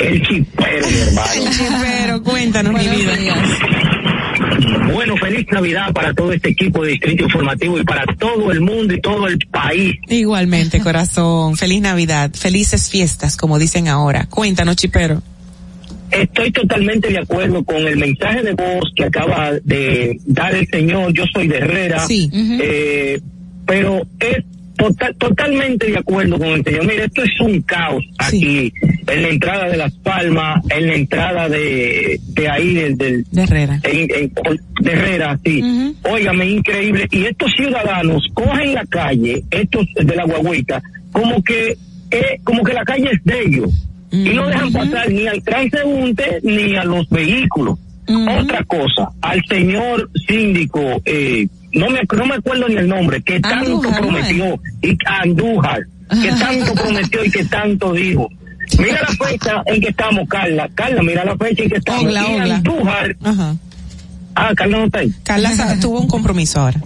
El 0.01 0.23
chipero, 0.23 0.87
mi 0.89 0.99
hermano. 0.99 1.83
Pero 1.83 2.23
cuéntanos, 2.23 2.73
mi 2.73 2.89
vida. 2.89 3.13
Bueno, 4.93 5.17
feliz 5.17 5.47
Navidad 5.51 5.93
para 5.93 6.13
todo 6.15 6.33
este 6.33 6.51
equipo 6.51 6.85
de 6.85 6.93
Distrito 6.93 7.25
Informativo 7.25 7.79
y 7.79 7.85
para 7.85 8.05
todo 8.17 8.51
el 8.53 8.61
mundo 8.61 8.95
y 8.95 9.01
todo 9.01 9.27
el 9.27 9.39
país. 9.51 9.95
Igualmente, 10.09 10.81
corazón. 10.81 11.57
Feliz 11.57 11.81
Navidad. 11.81 12.31
Felices 12.33 12.91
fiestas, 12.91 13.37
como 13.37 13.59
dicen 13.59 13.89
ahora. 13.89 14.27
Cuéntanos, 14.31 14.77
chipero. 14.77 15.23
Estoy 16.13 16.51
totalmente 16.53 17.09
de 17.09 17.19
acuerdo 17.19 17.65
con 17.65 17.77
el 17.87 17.97
mensaje 17.97 18.43
de 18.43 18.53
voz 18.53 18.93
que 18.95 19.05
acaba 19.05 19.53
de 19.65 20.19
dar 20.27 20.55
el 20.55 20.67
señor. 20.69 21.13
Yo 21.13 21.25
soy 21.33 21.49
de 21.49 21.59
Herrera. 21.59 22.01
Sí. 22.07 22.29
Eh, 22.63 23.21
pero 23.67 24.03
es 24.21 24.45
total- 24.77 25.15
totalmente 25.17 25.91
de 25.91 25.99
acuerdo 25.99 26.39
con 26.39 26.49
el 26.49 26.65
señor. 26.65 26.87
Mire, 26.87 27.05
esto 27.05 27.23
es 27.23 27.41
un 27.41 27.63
caos 27.63 28.03
aquí, 28.19 28.73
en 29.07 29.23
la 29.23 29.29
entrada 29.29 29.69
de 29.71 29.77
Las 29.77 29.93
Palmas, 29.95 30.63
en 30.71 30.87
la 30.89 30.95
entrada 30.95 31.49
de, 31.49 32.21
de 32.29 32.49
ahí, 32.49 32.75
del, 32.75 32.97
del- 32.99 33.25
De 33.31 33.43
Herrera. 33.43 33.81
en, 33.85 33.99
en- 34.15 34.33
de 34.81 34.91
Herrera, 34.93 35.39
sí. 35.45 35.63
Óigame, 36.11 36.47
increíble. 36.47 37.07
Y 37.11 37.25
estos 37.25 37.53
ciudadanos 37.57 38.27
cogen 38.35 38.75
la 38.75 38.85
calle, 38.87 39.45
estos 39.51 39.87
de 39.95 40.17
la 40.17 40.25
guagüita, 40.25 40.83
como 41.13 41.43
que, 41.43 41.77
eh, 42.11 42.41
como 42.45 42.63
que 42.65 42.73
la 42.75 42.85
calle 42.85 43.09
es 43.13 43.25
de 43.25 43.41
ellos. 43.43 43.71
Y 44.13 44.35
no 44.35 44.47
dejan 44.47 44.73
pasar 44.73 45.11
ni 45.11 45.27
al 45.27 45.43
transeúnte 45.43 46.41
ni 46.43 46.77
a 46.77 46.85
los 46.85 47.09
vehículos. 47.09 47.79
Otra 48.41 48.63
cosa, 48.65 49.09
al 49.23 49.43
señor 49.49 50.11
síndico, 50.29 50.81
eh, 51.05 51.47
no 51.73 51.89
me, 51.89 52.01
no 52.17 52.27
me 52.27 52.35
acuerdo 52.35 52.69
ni 52.69 52.75
el 52.77 52.89
nombre, 52.89 53.23
que 53.23 53.41
tanto 53.41 53.77
Andújar, 53.77 53.91
¿no 54.03 54.19
es? 54.19 54.27
prometió, 54.27 54.61
y 54.83 54.97
Andújar, 55.07 55.81
que 56.23 56.29
tanto 56.33 56.75
prometió 56.75 57.25
y 57.25 57.31
que 57.31 57.45
tanto 57.47 57.93
dijo. 57.95 58.29
Mira 58.79 59.01
la 59.03 59.27
fecha 59.27 59.63
en 59.67 59.81
que 59.81 59.89
estamos, 59.89 60.29
Carla. 60.29 60.69
Carla, 60.75 61.03
mira 61.03 61.25
la 61.25 61.37
fecha 61.37 61.63
en 61.63 61.71
que 61.71 61.77
estamos. 61.77 62.05
Ogla, 62.05 62.25
Y. 62.47 62.51
Andújar, 62.51 63.17
Ajá. 63.23 63.57
ah, 64.35 64.53
Carla 64.55 64.79
no 64.79 64.85
está 64.85 64.99
ahí. 64.99 65.13
Carla 65.23 65.51
tuvo 65.81 66.01
un 66.01 66.09
compromiso 66.09 66.61
ahora. 66.61 66.81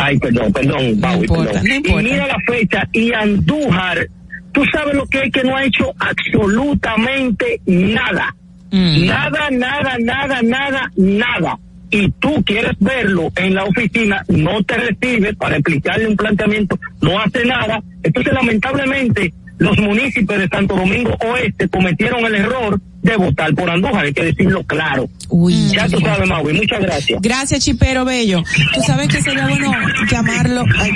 Ay, 0.00 0.18
perdón, 0.18 0.52
perdón, 0.52 0.84
importa, 0.84 1.18
perdón. 1.52 1.62
no 1.64 1.74
importa. 1.74 2.00
Y 2.00 2.04
mira 2.04 2.26
la 2.26 2.38
fecha, 2.46 2.88
y 2.92 3.12
Andújar, 3.12 4.08
tú 4.52 4.62
sabes 4.72 4.94
lo 4.94 5.06
que 5.06 5.22
es 5.24 5.32
que 5.32 5.44
no 5.44 5.56
ha 5.56 5.64
hecho 5.64 5.92
absolutamente 5.98 7.60
nada. 7.66 8.34
Mm. 8.70 9.06
Nada, 9.06 9.50
nada, 9.50 9.96
nada, 9.98 10.42
nada, 10.42 10.92
nada. 10.96 11.58
Y 11.90 12.10
tú 12.12 12.42
quieres 12.44 12.72
verlo 12.80 13.32
en 13.36 13.54
la 13.54 13.64
oficina, 13.64 14.22
no 14.28 14.62
te 14.62 14.76
recibe 14.76 15.34
para 15.34 15.56
explicarle 15.56 16.06
un 16.06 16.16
planteamiento, 16.16 16.78
no 17.00 17.18
hace 17.18 17.46
nada. 17.46 17.82
Entonces, 18.02 18.32
lamentablemente, 18.34 19.32
los 19.58 19.78
municipios 19.78 20.38
de 20.38 20.48
Santo 20.48 20.76
Domingo 20.76 21.16
Oeste 21.20 21.68
cometieron 21.68 22.24
el 22.26 22.34
error 22.34 22.78
de 23.02 23.16
votar 23.16 23.54
por 23.54 23.70
Andújar, 23.70 24.04
hay 24.04 24.12
que 24.12 24.24
decirlo 24.24 24.62
claro. 24.64 25.08
Uy. 25.28 25.70
Ya 25.70 25.88
tú 25.88 25.98
sabes, 26.00 26.28
Maui, 26.28 26.52
muchas 26.52 26.80
gracias. 26.80 27.20
Gracias, 27.22 27.64
Chipero 27.64 28.04
Bello. 28.04 28.42
Tú 28.74 28.80
sabes 28.82 29.08
que 29.08 29.22
sería 29.22 29.46
bueno 29.48 29.72
llamarlo, 30.10 30.64
ay, 30.78 30.92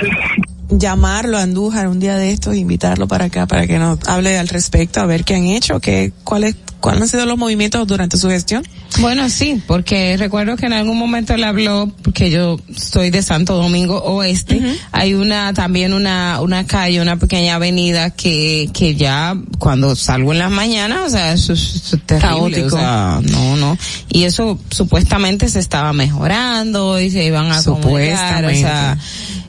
llamarlo 0.78 1.38
a 1.38 1.42
Andújar 1.42 1.88
un 1.88 2.00
día 2.00 2.16
de 2.16 2.32
estos, 2.32 2.56
invitarlo 2.56 3.08
para 3.08 3.26
acá 3.26 3.46
para 3.46 3.66
que 3.66 3.78
nos 3.78 3.98
hable 4.06 4.38
al 4.38 4.48
respecto, 4.48 5.00
a 5.00 5.06
ver 5.06 5.24
qué 5.24 5.34
han 5.34 5.44
hecho, 5.44 5.80
qué, 5.80 6.12
cuál 6.24 6.44
es, 6.44 6.56
¿Cuáles 6.82 7.02
han 7.02 7.08
sido 7.08 7.26
los 7.26 7.38
movimientos 7.38 7.86
durante 7.86 8.18
su 8.18 8.28
gestión? 8.28 8.66
Bueno, 8.98 9.30
sí, 9.30 9.62
porque 9.68 10.16
recuerdo 10.18 10.56
que 10.56 10.66
en 10.66 10.72
algún 10.72 10.98
momento 10.98 11.32
él 11.32 11.44
habló, 11.44 11.92
porque 12.02 12.28
yo 12.28 12.58
soy 12.76 13.10
de 13.10 13.22
Santo 13.22 13.54
Domingo 13.54 14.02
Oeste, 14.02 14.60
hay 14.90 15.14
una, 15.14 15.54
también 15.54 15.92
una, 15.92 16.40
una 16.40 16.66
calle, 16.66 17.00
una 17.00 17.16
pequeña 17.18 17.54
avenida 17.54 18.10
que, 18.10 18.68
que 18.74 18.96
ya 18.96 19.36
cuando 19.60 19.94
salgo 19.94 20.32
en 20.32 20.40
las 20.40 20.50
mañanas, 20.50 21.02
o 21.06 21.10
sea, 21.10 21.32
eso 21.32 21.52
es, 21.52 21.96
terrible, 22.04 22.28
Caótico. 22.28 22.66
o 22.66 22.78
sea, 22.78 23.20
no, 23.30 23.56
no. 23.56 23.78
Y 24.10 24.24
eso 24.24 24.58
supuestamente 24.68 25.48
se 25.48 25.60
estaba 25.60 25.92
mejorando 25.92 27.00
y 27.00 27.12
se 27.12 27.24
iban 27.24 27.52
a 27.52 27.58
acomodar, 27.58 28.44
o 28.44 28.50
sea, 28.50 28.98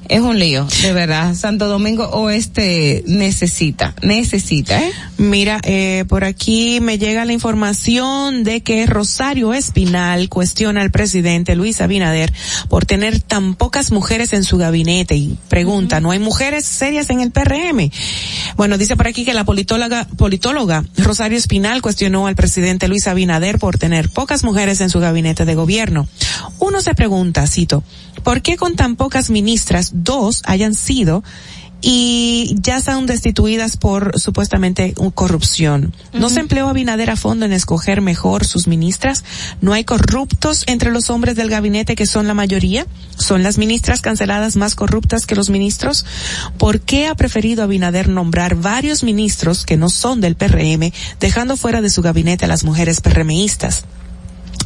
es 0.10 0.22
un 0.22 0.40
lío, 0.40 0.68
de 0.82 0.94
verdad. 0.94 1.36
Santo 1.36 1.68
Domingo 1.68 2.06
Oeste 2.10 3.04
necesita, 3.08 3.96
necesita, 4.02 4.82
¿eh? 4.82 4.92
Mira, 5.18 5.60
eh, 5.64 6.06
por 6.08 6.24
aquí 6.24 6.80
me 6.82 6.98
llega 6.98 7.26
la 7.26 7.34
información 7.34 8.44
de 8.44 8.62
que 8.62 8.86
Rosario 8.86 9.54
Espinal 9.54 10.30
cuestiona 10.30 10.82
al 10.82 10.92
presidente 10.92 11.56
Luis 11.56 11.82
Abinader 11.82 12.34
por 12.70 12.86
tener 12.86 13.20
tan 13.20 13.56
pocas 13.56 13.92
mujeres 13.92 14.34
en 14.34 14.44
su 14.44 14.58
gabinete 14.58 15.16
y 15.16 15.38
pregunta, 15.48 16.00
¿no 16.00 16.12
hay 16.12 16.20
mujeres 16.20 16.66
serias 16.66 17.10
en 17.10 17.22
el 17.22 17.32
PRM? 17.32 17.90
Bueno, 18.58 18.78
dice 18.78 18.96
por 18.96 19.08
aquí 19.08 19.26
que 19.26 19.34
la 19.34 19.44
politóloga, 19.44 20.08
politóloga 20.18 20.84
Rosario 20.98 21.38
Espinal 21.38 21.82
cuestionó 21.82 22.28
al 22.28 22.36
presidente 22.36 22.88
Luis 22.88 23.08
Abinader 23.08 23.60
por 23.60 23.78
tener 23.78 24.10
pocas 24.10 24.44
mujeres 24.44 24.82
en 24.82 24.90
su 24.90 25.00
gabinete 25.00 25.46
de 25.46 25.56
gobierno. 25.56 26.08
Uno 26.60 26.82
se 26.82 26.94
pregunta, 26.96 27.46
cito, 27.48 27.84
¿por 28.24 28.42
qué 28.42 28.58
con 28.58 28.76
tan 28.76 28.96
pocas 28.96 29.30
ministras 29.30 29.93
dos 29.94 30.42
hayan 30.46 30.74
sido 30.74 31.24
y 31.86 32.56
ya 32.62 32.80
son 32.80 33.06
destituidas 33.06 33.76
por 33.76 34.18
supuestamente 34.18 34.96
corrupción. 35.14 35.94
¿No 36.14 36.30
se 36.30 36.40
empleó 36.40 36.70
Abinader 36.70 37.10
a 37.10 37.18
fondo 37.18 37.46
en 37.46 37.52
escoger 37.52 38.00
mejor 38.00 38.46
sus 38.46 38.68
ministras? 38.68 39.26
¿No 39.60 39.74
hay 39.74 39.84
corruptos 39.84 40.64
entre 40.68 40.92
los 40.92 41.10
hombres 41.10 41.36
del 41.36 41.50
gabinete 41.50 41.96
que 41.96 42.08
son 42.08 42.26
la 42.26 42.34
mayoría? 42.34 42.88
¿Son 43.18 43.44
las 43.44 43.58
ministras 43.58 44.00
canceladas 44.00 44.56
más 44.56 44.76
corruptas 44.76 45.26
que 45.26 45.36
los 45.36 45.50
ministros? 45.50 46.06
¿Por 46.58 46.80
qué 46.80 47.08
ha 47.08 47.16
preferido 47.16 47.64
Abinader 47.64 48.08
nombrar 48.08 48.56
varios 48.56 49.04
ministros 49.04 49.66
que 49.66 49.76
no 49.76 49.90
son 49.90 50.22
del 50.22 50.36
PRM, 50.36 50.94
dejando 51.20 51.58
fuera 51.58 51.82
de 51.82 51.90
su 51.90 52.02
gabinete 52.02 52.46
a 52.46 52.48
las 52.48 52.64
mujeres 52.64 53.02
PRMistas? 53.02 53.84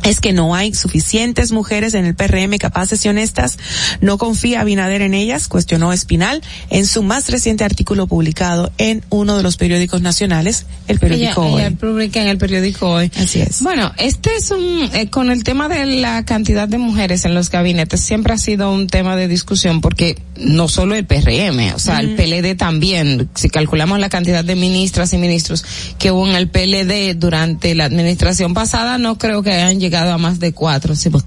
Es 0.03 0.19
que 0.19 0.33
no 0.33 0.55
hay 0.55 0.73
suficientes 0.73 1.51
mujeres 1.51 1.93
en 1.93 2.05
el 2.05 2.15
PRM 2.15 2.57
capaces 2.57 3.03
y 3.05 3.09
honestas. 3.09 3.57
No 4.01 4.17
confía 4.17 4.61
Abinader 4.61 5.01
en 5.01 5.13
ellas, 5.13 5.47
cuestionó 5.47 5.93
Espinal 5.93 6.41
en 6.69 6.85
su 6.85 7.03
más 7.03 7.29
reciente 7.29 7.63
artículo 7.63 8.07
publicado 8.07 8.71
en 8.77 9.03
uno 9.09 9.37
de 9.37 9.43
los 9.43 9.57
periódicos 9.57 10.01
nacionales, 10.01 10.65
el 10.87 10.99
periódico 10.99 11.43
Ella- 11.43 11.53
Hoy. 11.55 11.61
ella 11.61 11.71
publica 11.77 12.21
en 12.21 12.27
el 12.27 12.37
periódico 12.37 12.89
hoy. 12.89 13.11
Así 13.17 13.41
es. 13.41 13.61
Bueno, 13.61 13.91
este 13.97 14.35
es 14.35 14.51
un, 14.51 14.89
eh, 14.93 15.09
con 15.09 15.31
el 15.31 15.43
tema 15.43 15.67
de 15.69 15.85
la 15.85 16.23
cantidad 16.25 16.67
de 16.67 16.77
mujeres 16.77 17.25
en 17.25 17.33
los 17.33 17.49
gabinetes, 17.49 18.01
siempre 18.01 18.33
ha 18.33 18.37
sido 18.37 18.71
un 18.71 18.87
tema 18.87 19.15
de 19.15 19.27
discusión 19.27 19.81
porque 19.81 20.17
no 20.37 20.67
solo 20.67 20.95
el 20.95 21.05
PRM, 21.05 21.73
o 21.73 21.79
sea, 21.79 21.99
el 21.99 22.15
PLD 22.15 22.55
también, 22.55 23.29
si 23.35 23.49
calculamos 23.49 23.99
la 23.99 24.09
cantidad 24.09 24.43
de 24.45 24.55
ministras 24.55 25.11
y 25.13 25.17
ministros 25.17 25.65
que 25.97 26.11
hubo 26.11 26.27
en 26.27 26.35
el 26.35 26.47
PLD 26.49 27.15
durante 27.15 27.73
la 27.75 27.85
administración 27.85 28.53
pasada, 28.53 28.97
no 28.97 29.17
creo 29.17 29.41
que 29.41 29.51
hayan 29.51 29.79
llegado 29.79 29.86
a 29.95 30.17
más 30.17 30.39
de 30.39 30.53
cuatro. 30.53 30.95
sí, 30.95 31.09
pues, 31.09 31.23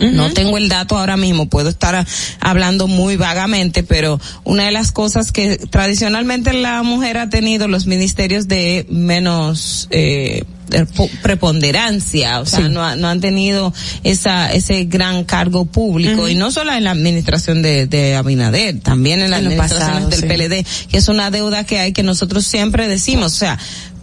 No 0.00 0.32
tengo 0.32 0.56
el 0.58 0.68
dato 0.68 0.98
ahora 0.98 1.16
mismo, 1.16 1.46
puedo 1.48 1.68
estar 1.68 1.94
a- 1.94 2.06
hablando 2.40 2.88
muy 2.88 3.16
vagamente, 3.16 3.82
pero 3.84 4.20
una 4.42 4.64
de 4.64 4.72
las 4.72 4.90
cosas 4.90 5.30
que 5.30 5.56
tradicionalmente 5.70 6.52
la 6.54 6.82
mujer 6.82 7.18
ha 7.18 7.28
tenido 7.30 7.68
los 7.68 7.86
ministerios 7.86 8.48
de 8.48 8.84
menos 8.90 9.86
eh, 9.90 10.42
de 10.70 10.86
po- 10.86 11.10
preponderancia, 11.22 12.40
o 12.40 12.46
sea, 12.46 12.60
Sí. 12.60 12.64
no, 12.70 12.96
no 12.96 13.08
han 13.08 13.20
tenido 13.20 13.72
esa 14.02 14.52
ese 14.52 14.84
gran 14.84 15.22
cargo 15.24 15.66
público 15.66 16.28
y 16.28 16.34
no 16.34 16.50
solo 16.50 16.72
en 16.72 16.84
la 16.84 16.90
administración 16.92 17.62
de, 17.62 17.86
de 17.86 18.16
Abinader, 18.16 18.80
también 18.80 19.20
en 19.20 19.30
las 19.30 19.40
administraciones 19.40 19.86
pasado, 19.86 20.08
del 20.08 20.20
sí. 20.20 20.26
PLD, 20.26 20.66
que 20.88 20.96
es 20.96 21.08
una 21.08 21.30
deuda 21.30 21.64
que 21.64 21.78
hay 21.78 21.92
que 21.92 22.02
nosotros 22.02 22.44
siempre 22.46 22.88
decimos, 22.88 23.34
o 23.34 23.36
sea, 23.36 23.58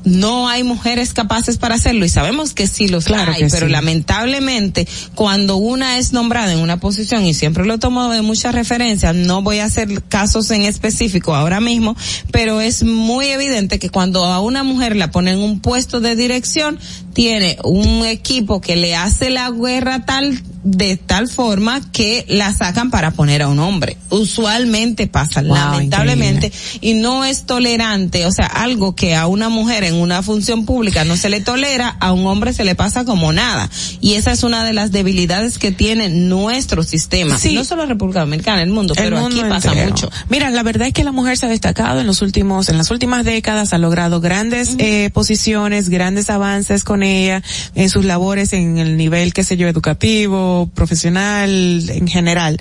no 0.06 0.48
hay 0.48 0.64
mujeres 0.64 1.14
capaces 1.14 1.58
para 1.58 1.76
hacerlo 1.76 2.06
y 2.06 2.10
sabemos 2.10 2.54
que 2.54 2.68
sí 2.68 2.88
los 2.88 3.06
Claro 3.06 3.34
hay, 3.34 3.46
pero 3.50 3.68
sí. 3.68 3.72
lamentablemente 3.72 4.88
cuando 5.16 5.58
una 5.58 5.98
es 5.98 6.14
nombrada 6.14 6.54
en 6.54 6.60
una 6.60 6.80
posición 6.80 7.26
y 7.26 7.34
siempre 7.34 7.66
lo 7.66 7.78
tomo 7.80 8.10
de 8.10 8.22
muchas 8.22 8.56
referencias, 8.56 9.16
no 9.16 9.42
voy 9.42 9.60
a 9.60 9.66
hacer 9.66 10.04
casos 10.04 10.50
en 10.52 10.64
específico 10.64 11.36
ahora 11.36 11.60
mismo, 11.60 11.96
pero 12.32 12.62
es 12.62 12.84
muy 12.84 13.28
evidente 13.28 13.80
que 13.80 13.90
cuando 13.90 14.26
a 14.26 14.40
una 14.42 14.64
mujer 14.64 14.96
la 14.96 15.12
ponen 15.12 15.36
en 15.36 15.40
un 15.44 15.60
puesto 15.60 16.00
de 16.00 16.16
dirección, 16.16 16.80
tiene 17.14 17.58
un 17.64 18.06
equipo 18.06 18.62
que 18.62 18.76
le 18.76 18.96
hace 18.96 19.30
la 19.30 19.52
guerra 19.52 20.06
tal 20.06 20.42
de 20.64 20.98
tal 20.98 21.28
forma 21.28 21.82
que 21.92 22.26
la 22.28 22.54
sacan 22.54 22.92
para 22.92 23.12
poner 23.12 23.42
a 23.42 23.48
un 23.48 23.60
hombre. 23.60 23.98
Usualmente 24.10 25.08
pasa, 25.08 25.42
Wow, 25.42 25.54
lamentablemente, 25.56 26.52
y 26.82 26.94
no 26.96 27.24
es 27.26 27.46
tolerante, 27.46 28.26
o 28.26 28.32
sea, 28.32 28.46
algo 28.46 28.96
que 28.96 29.16
a 29.16 29.28
una 29.28 29.50
mujer 29.50 29.84
en 29.84 29.96
una 29.96 30.22
función 30.22 30.66
pública 30.66 31.06
no 31.06 31.16
se 31.18 31.30
le 31.30 31.42
tolera, 31.42 31.96
a 32.00 32.12
un 32.12 32.26
hombre 32.28 32.54
se 32.54 32.64
le 32.64 32.76
pasa 32.76 33.06
como 33.06 33.32
nada. 33.34 33.70
Y 34.02 34.14
esa 34.16 34.32
es 34.32 34.44
una 34.44 34.64
de 34.64 34.74
las 34.74 34.92
debilidades 34.92 35.58
que 35.58 35.72
tiene 35.72 36.10
nuestro 36.10 36.84
sistema. 36.84 37.38
Sí. 37.38 37.54
No 37.54 37.64
solo 37.64 37.86
República 37.86 38.22
Dominicana, 38.22 38.62
el 38.62 38.70
mundo, 38.70 38.94
El 38.98 39.04
pero 39.04 39.20
mundo 39.22 39.42
aquí 39.42 39.50
pasa 39.50 39.70
entero. 39.70 39.90
mucho. 39.90 40.10
Mira, 40.30 40.50
la 40.50 40.64
verdad 40.64 40.88
es 40.88 40.94
que 40.94 41.04
la 41.04 41.12
mujer 41.12 41.38
se 41.38 41.46
ha 41.46 41.50
destacado 41.50 42.02
en 42.02 42.08
los 42.08 42.22
últimos, 42.22 42.70
en 42.70 42.78
las 42.78 42.92
últimas 42.92 43.24
décadas, 43.26 43.74
ha 43.74 43.78
logrado 43.78 44.20
grandes 44.22 44.76
eh, 44.78 45.10
posiciones, 45.14 45.90
grandes 45.90 46.30
avances 46.30 46.84
con 46.84 47.04
ella 47.04 47.42
en 47.76 47.90
sus 47.90 48.06
labores 48.06 48.54
en 48.54 48.78
el 48.78 48.98
nivel, 48.98 49.34
qué 49.34 49.44
sé 49.44 49.58
yo, 49.58 49.68
educativo, 49.68 50.49
profesional, 50.74 51.90
en 51.90 52.08
general. 52.08 52.58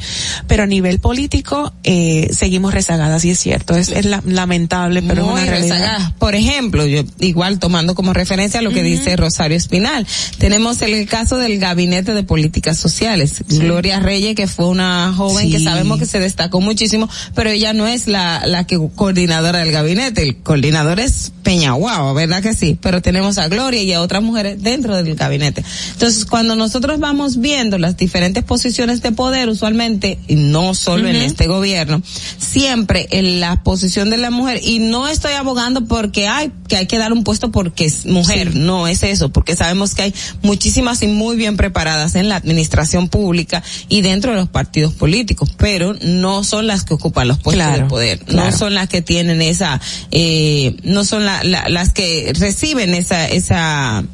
Pero 0.47 0.63
a 0.63 0.67
nivel 0.67 0.99
político, 1.01 1.73
eh, 1.85 2.29
seguimos 2.33 2.75
rezagadas 2.75 3.25
y 3.25 3.31
es 3.31 3.39
cierto, 3.39 3.75
es, 3.77 3.89
es 3.89 4.05
la- 4.05 4.23
lamentable, 4.27 5.03
pero 5.03 5.25
Muy 5.27 5.41
es 5.41 5.43
una 5.49 5.51
realidad. 5.51 6.13
Por 6.19 6.35
ejemplo, 6.35 6.87
yo 6.87 7.03
igual 7.21 7.59
tomando 7.59 7.95
como 7.95 8.13
referencia 8.13 8.63
lo 8.63 8.71
que 8.71 8.83
dice 8.83 9.17
Rosario 9.17 9.57
Espinal, 9.57 10.07
tenemos 10.39 10.83
el 10.83 11.07
caso 11.09 11.37
del 11.37 11.59
Gabinete 11.59 12.15
de 12.15 12.23
Políticas 12.23 12.79
Sociales. 12.79 13.43
Gloria 13.49 14.01
Reyes, 14.01 14.35
que 14.35 14.47
fue 14.47 14.67
una 14.67 15.13
joven 15.17 15.51
que 15.51 15.61
sabemos 15.61 15.99
que 15.99 16.07
se 16.07 16.19
destacó 16.21 16.61
muchísimo, 16.61 17.09
pero 17.35 17.51
ella 17.51 17.73
no 17.73 17.87
es 17.87 18.07
la, 18.07 18.43
la 18.47 18.65
que 18.67 18.79
coordinadora 18.95 19.61
del 19.61 19.73
gabinete. 19.73 20.23
El 20.23 20.37
coordinador 20.37 21.01
es 21.01 21.33
Peñaguao, 21.43 22.15
¿verdad 22.15 22.43
que 22.43 22.55
sí? 22.55 22.79
Pero 22.81 23.01
tenemos 23.03 23.39
a 23.39 23.49
Gloria 23.49 23.83
y 23.83 23.93
a 23.93 24.01
otras 24.01 24.23
mujeres 24.23 24.63
dentro 24.63 24.95
del 25.03 25.15
gabinete. 25.15 25.65
Entonces, 25.93 26.25
cuando 26.25 26.57
nosotros 26.57 26.99
vamos 27.01 27.41
viendo 27.41 27.78
las 27.79 27.97
diferentes 27.97 28.45
posiciones 28.45 29.03
de 29.03 29.13
poder, 29.13 29.49
usualmente, 29.49 30.19
y 30.29 30.35
no 30.37 30.75
solo 30.75 31.09
en 31.09 31.17
Ujú. 31.17 31.25
este 31.27 31.47
gobierno, 31.47 32.03
siempre 32.39 33.07
en 33.11 33.41
la 33.41 33.63
posición 33.63 34.11
de 34.11 34.17
la 34.19 34.31
mujer, 34.31 34.61
y 34.63 34.79
no 34.79 35.09
estoy 35.09 35.33
abogando 35.33 35.87
porque 35.87 36.29
hay, 36.29 36.51
que 36.69 36.77
hay 36.77 36.87
que 36.87 36.99
dar 36.99 37.13
un 37.13 37.25
puesto 37.25 37.51
porque 37.51 37.85
es 37.85 38.07
mujer, 38.07 38.55
no 38.55 38.87
es 38.89 39.03
eso, 39.03 39.31
porque 39.31 39.57
sabemos 39.57 39.95
que 39.95 40.03
hay 40.03 40.15
muchísimas 40.43 41.03
y 41.03 41.09
muy 41.09 41.37
bien 41.37 41.57
preparadas 41.57 42.15
en 42.15 42.29
la 42.29 42.37
administración 42.37 43.09
pública 43.09 43.63
y 43.89 44.01
dentro 44.03 44.33
de 44.33 44.39
los 44.39 44.49
partidos 44.49 44.93
políticos, 44.95 45.51
pero 45.57 45.95
no 46.03 46.45
son 46.45 46.67
las 46.67 46.85
que 46.85 46.95
ocupan 46.95 47.29
los 47.29 47.39
puestos 47.39 47.65
Claro, 47.65 47.85
de 47.85 47.89
poder, 47.89 48.19
claro. 48.21 48.51
no 48.51 48.57
son 48.57 48.75
las 48.75 48.89
que 48.89 49.03
tienen 49.03 49.43
esa, 49.43 49.81
eh, 50.11 50.77
no 50.83 51.05
son 51.05 51.25
la- 51.25 51.43
la- 51.45 51.69
las 51.69 51.93
que 51.93 52.33
reciben 52.39 52.95
esa, 52.95 53.27
esa, 53.29 54.05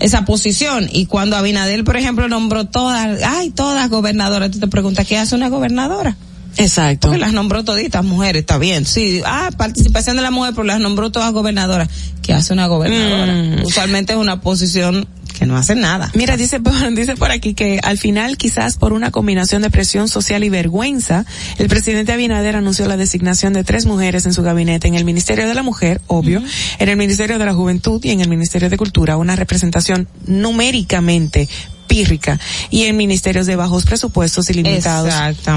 esa 0.00 0.24
posición. 0.24 0.88
Y 0.92 1.06
cuando 1.06 1.36
Abinadel 1.36 1.84
por 1.84 1.96
ejemplo 1.96 2.28
nombró 2.28 2.64
todas 2.66 3.22
ay 3.22 3.50
todas 3.50 3.88
gobernadoras 3.88 4.50
tú 4.50 4.58
te 4.60 4.68
preguntas 4.68 5.06
qué 5.06 5.16
hace 5.18 5.34
una 5.34 5.48
gobernadora 5.48 6.16
Exacto. 6.58 7.08
porque 7.08 7.18
las 7.20 7.32
nombró 7.32 7.64
toditas 7.64 8.04
mujeres 8.04 8.40
está 8.40 8.58
bien. 8.58 8.84
Sí 8.86 9.20
ah 9.24 9.50
participación 9.56 10.16
de 10.16 10.22
la 10.22 10.30
mujer 10.30 10.52
pero 10.54 10.64
las 10.64 10.80
nombró 10.80 11.10
todas 11.10 11.32
gobernadoras. 11.32 11.88
Qué 12.22 12.32
hace 12.32 12.52
una 12.52 12.66
gobernadora 12.66 13.32
Mm. 13.32 13.64
usualmente 13.64 14.12
es 14.12 14.18
una 14.18 14.40
posición 14.40 15.06
que 15.38 15.46
no 15.46 15.56
hace 15.56 15.74
nada. 15.74 16.10
Mira, 16.14 16.36
dice, 16.36 16.60
dice 16.92 17.16
por 17.16 17.30
aquí 17.30 17.54
que 17.54 17.80
al 17.82 17.98
final, 17.98 18.36
quizás 18.36 18.76
por 18.76 18.92
una 18.92 19.10
combinación 19.10 19.62
de 19.62 19.70
presión 19.70 20.08
social 20.08 20.44
y 20.44 20.48
vergüenza, 20.48 21.24
el 21.58 21.68
presidente 21.68 22.12
Abinader 22.12 22.56
anunció 22.56 22.86
la 22.86 22.96
designación 22.96 23.52
de 23.52 23.64
tres 23.64 23.86
mujeres 23.86 24.26
en 24.26 24.32
su 24.32 24.42
gabinete, 24.42 24.88
en 24.88 24.94
el 24.94 25.04
Ministerio 25.04 25.46
de 25.46 25.54
la 25.54 25.62
Mujer, 25.62 26.00
obvio, 26.06 26.42
en 26.78 26.88
el 26.88 26.96
Ministerio 26.96 27.38
de 27.38 27.44
la 27.44 27.54
Juventud 27.54 28.02
y 28.04 28.10
en 28.10 28.20
el 28.20 28.28
Ministerio 28.28 28.70
de 28.70 28.76
Cultura, 28.76 29.16
una 29.16 29.36
representación 29.36 30.08
numéricamente 30.26 31.48
pírrica 31.86 32.38
y 32.70 32.84
en 32.84 32.96
ministerios 32.96 33.46
de 33.46 33.56
bajos 33.56 33.84
presupuestos 33.84 34.50
y 34.50 34.54
limitados 34.54 35.12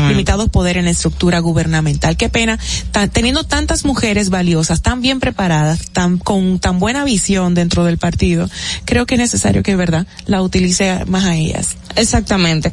limitados 0.09 0.49
poder 0.49 0.77
en 0.77 0.85
la 0.85 0.91
estructura 0.91 1.39
gubernamental. 1.39 2.17
Qué 2.17 2.29
pena 2.29 2.57
tan- 2.91 3.09
teniendo 3.09 3.43
tantas 3.43 3.85
mujeres 3.85 4.29
valiosas 4.29 4.81
tan 4.81 5.01
bien 5.01 5.19
preparadas 5.19 5.89
tan 5.91 6.17
con 6.17 6.59
tan 6.59 6.79
buena 6.79 7.03
visión 7.03 7.53
dentro 7.53 7.83
del 7.83 7.97
partido 7.97 8.49
creo 8.85 9.05
que 9.05 9.15
es 9.15 9.19
necesario 9.19 9.63
que 9.63 9.75
verdad 9.75 10.05
la 10.25 10.41
utilice 10.41 11.05
más 11.05 11.25
a 11.25 11.35
ellas. 11.35 11.75
Exactamente. 11.95 12.71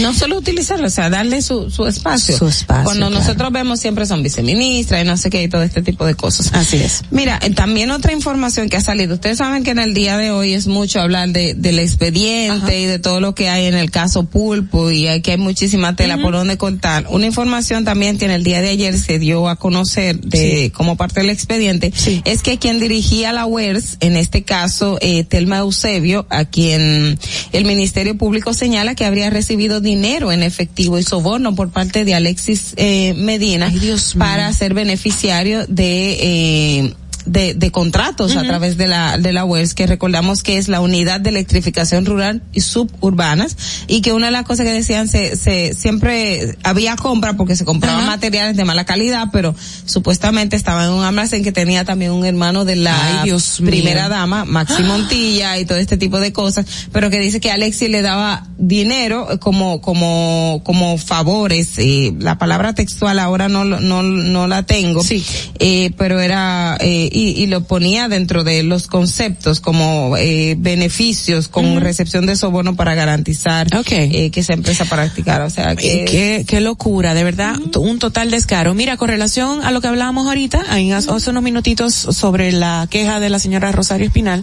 No 0.00 0.14
solo 0.14 0.38
utilizarlo, 0.38 0.86
o 0.86 0.90
sea, 0.90 1.10
darle 1.10 1.42
su, 1.42 1.70
su 1.70 1.86
espacio. 1.86 2.36
Su 2.36 2.48
espacio, 2.48 2.84
Cuando 2.84 3.08
claro. 3.08 3.22
nosotros 3.22 3.52
vemos 3.52 3.80
siempre 3.80 4.06
son 4.06 4.22
viceministras 4.22 5.02
y 5.02 5.06
no 5.06 5.16
sé 5.16 5.30
qué 5.30 5.42
y 5.42 5.48
todo 5.48 5.62
este 5.62 5.82
tipo 5.82 6.06
de 6.06 6.14
cosas. 6.14 6.52
Así 6.54 6.76
es. 6.76 7.02
Mira, 7.10 7.38
eh, 7.42 7.50
también 7.50 7.90
otra 7.90 8.12
información 8.12 8.68
que 8.68 8.76
ha 8.76 8.80
salido. 8.80 9.14
Ustedes 9.14 9.38
saben 9.38 9.64
que 9.64 9.70
en 9.70 9.78
el 9.78 9.94
día 9.94 10.16
de 10.16 10.30
hoy 10.30 10.54
es 10.54 10.66
mucho 10.66 11.00
hablar 11.00 11.28
de, 11.30 11.54
del 11.54 11.78
expediente 11.78 12.80
y 12.80 12.86
de 12.86 12.98
todo 12.98 13.20
lo 13.20 13.34
que 13.34 13.48
hay 13.48 13.66
en 13.66 13.74
el 13.74 13.90
caso 13.90 14.24
Pulpo 14.24 14.90
y 14.90 15.08
hay 15.08 15.20
que 15.20 15.32
hay 15.32 15.38
muchísima 15.38 15.94
tela 15.96 16.18
por 16.18 16.32
donde 16.32 16.56
contar. 16.56 17.06
Una 17.10 17.26
información 17.26 17.84
también 17.84 18.18
que 18.18 18.24
en 18.24 18.30
el 18.30 18.44
día 18.44 18.62
de 18.62 18.70
ayer 18.70 18.98
se 18.98 19.18
dio 19.18 19.48
a 19.48 19.56
conocer 19.56 20.18
de 20.20 20.72
como 20.74 20.96
parte 20.96 21.20
del 21.20 21.30
expediente 21.30 21.92
es 22.24 22.42
que 22.42 22.58
quien 22.58 22.80
dirigía 22.80 23.32
la 23.32 23.46
UERS, 23.46 23.98
en 24.00 24.16
este 24.16 24.42
caso 24.42 24.98
eh, 25.00 25.24
Telma 25.24 25.58
Eusebio, 25.58 26.26
a 26.30 26.44
quien 26.44 27.18
el 27.52 27.64
Ministerio 27.64 28.16
Público 28.16 28.54
señala 28.54 28.94
que 28.94 29.04
habría 29.04 29.30
recibido 29.30 29.81
dinero 29.82 30.32
en 30.32 30.42
efectivo 30.42 30.98
y 30.98 31.02
soborno 31.02 31.54
por 31.54 31.70
parte 31.70 32.04
de 32.04 32.14
Alexis 32.14 32.74
eh, 32.76 33.14
Medina 33.14 33.72
para 34.18 34.52
ser 34.52 34.74
beneficiario 34.74 35.66
de 35.66 36.16
eh, 36.20 36.94
de, 37.26 37.54
de 37.54 37.70
contratos 37.70 38.36
a 38.36 38.42
través 38.42 38.76
de 38.76 38.86
la 38.86 39.18
de 39.18 39.32
la 39.32 39.44
UERS 39.44 39.74
que 39.74 39.86
recordamos 39.86 40.42
que 40.42 40.58
es 40.58 40.68
la 40.68 40.80
unidad 40.80 41.20
de 41.20 41.30
electrificación 41.30 42.04
rural 42.06 42.42
y 42.52 42.60
suburbanas 42.60 43.56
y 43.86 44.00
que 44.00 44.12
una 44.12 44.26
de 44.26 44.32
las 44.32 44.44
cosas 44.44 44.66
que 44.66 44.72
decían 44.72 45.08
se, 45.08 45.36
se 45.36 45.74
siempre 45.74 46.56
había 46.62 46.96
compra 46.96 47.36
porque 47.36 47.56
se 47.56 47.64
compraban 47.64 48.06
materiales 48.06 48.56
de 48.56 48.64
mala 48.64 48.84
calidad 48.84 49.28
pero 49.32 49.54
supuestamente 49.86 50.56
estaba 50.56 50.84
en 50.84 50.90
un 50.92 51.04
almacén 51.04 51.42
que 51.44 51.52
tenía 51.52 51.84
también 51.84 52.12
un 52.12 52.24
hermano 52.24 52.64
de 52.64 52.76
la 52.76 53.20
Ay, 53.20 53.24
Dios 53.24 53.60
mío. 53.60 53.70
primera 53.70 54.08
dama 54.08 54.44
Maxi 54.44 54.82
Montilla 54.82 55.58
y 55.58 55.64
todo 55.64 55.78
este 55.78 55.96
tipo 55.96 56.20
de 56.20 56.32
cosas 56.32 56.66
pero 56.92 57.10
que 57.10 57.18
dice 57.20 57.40
que 57.40 57.50
Alexis 57.50 57.90
le 57.90 58.02
daba 58.02 58.46
dinero 58.58 59.28
como 59.40 59.80
como 59.80 60.62
como 60.64 60.98
favores 60.98 61.78
eh, 61.78 62.14
la 62.18 62.38
palabra 62.38 62.74
textual 62.74 63.18
ahora 63.18 63.48
no 63.48 63.64
no 63.64 64.02
no 64.02 64.46
la 64.46 64.62
tengo 64.64 65.02
sí. 65.02 65.24
eh, 65.58 65.92
pero 65.96 66.20
era 66.20 66.76
eh, 66.80 67.10
y, 67.12 67.30
y 67.30 67.46
lo 67.46 67.64
ponía 67.64 68.08
dentro 68.08 68.44
de 68.44 68.62
los 68.62 68.86
conceptos 68.86 69.60
como 69.60 70.16
eh, 70.16 70.56
beneficios 70.58 71.48
con 71.48 71.80
recepción 71.80 72.26
de 72.26 72.36
soborno 72.36 72.76
para 72.76 72.94
garantizar 72.94 73.68
eh, 73.90 74.30
que 74.30 74.40
esa 74.40 74.54
empresa 74.54 74.84
practicara 74.84 75.44
o 75.44 75.50
sea 75.50 75.76
que 75.76 76.04
Qué, 76.04 76.44
qué 76.46 76.60
locura, 76.60 77.14
de 77.14 77.24
verdad, 77.24 77.56
un 77.76 77.98
total 77.98 78.30
descaro. 78.30 78.74
Mira, 78.74 78.96
con 78.96 79.08
relación 79.08 79.62
a 79.64 79.70
lo 79.70 79.80
que 79.80 79.88
hablábamos 79.88 80.26
ahorita, 80.26 80.60
hace 80.60 81.10
hace 81.10 81.30
unos 81.30 81.42
minutitos 81.42 81.94
sobre 81.94 82.52
la 82.52 82.86
queja 82.90 83.20
de 83.20 83.30
la 83.30 83.38
señora 83.38 83.72
Rosario 83.72 84.06
Espinal, 84.06 84.42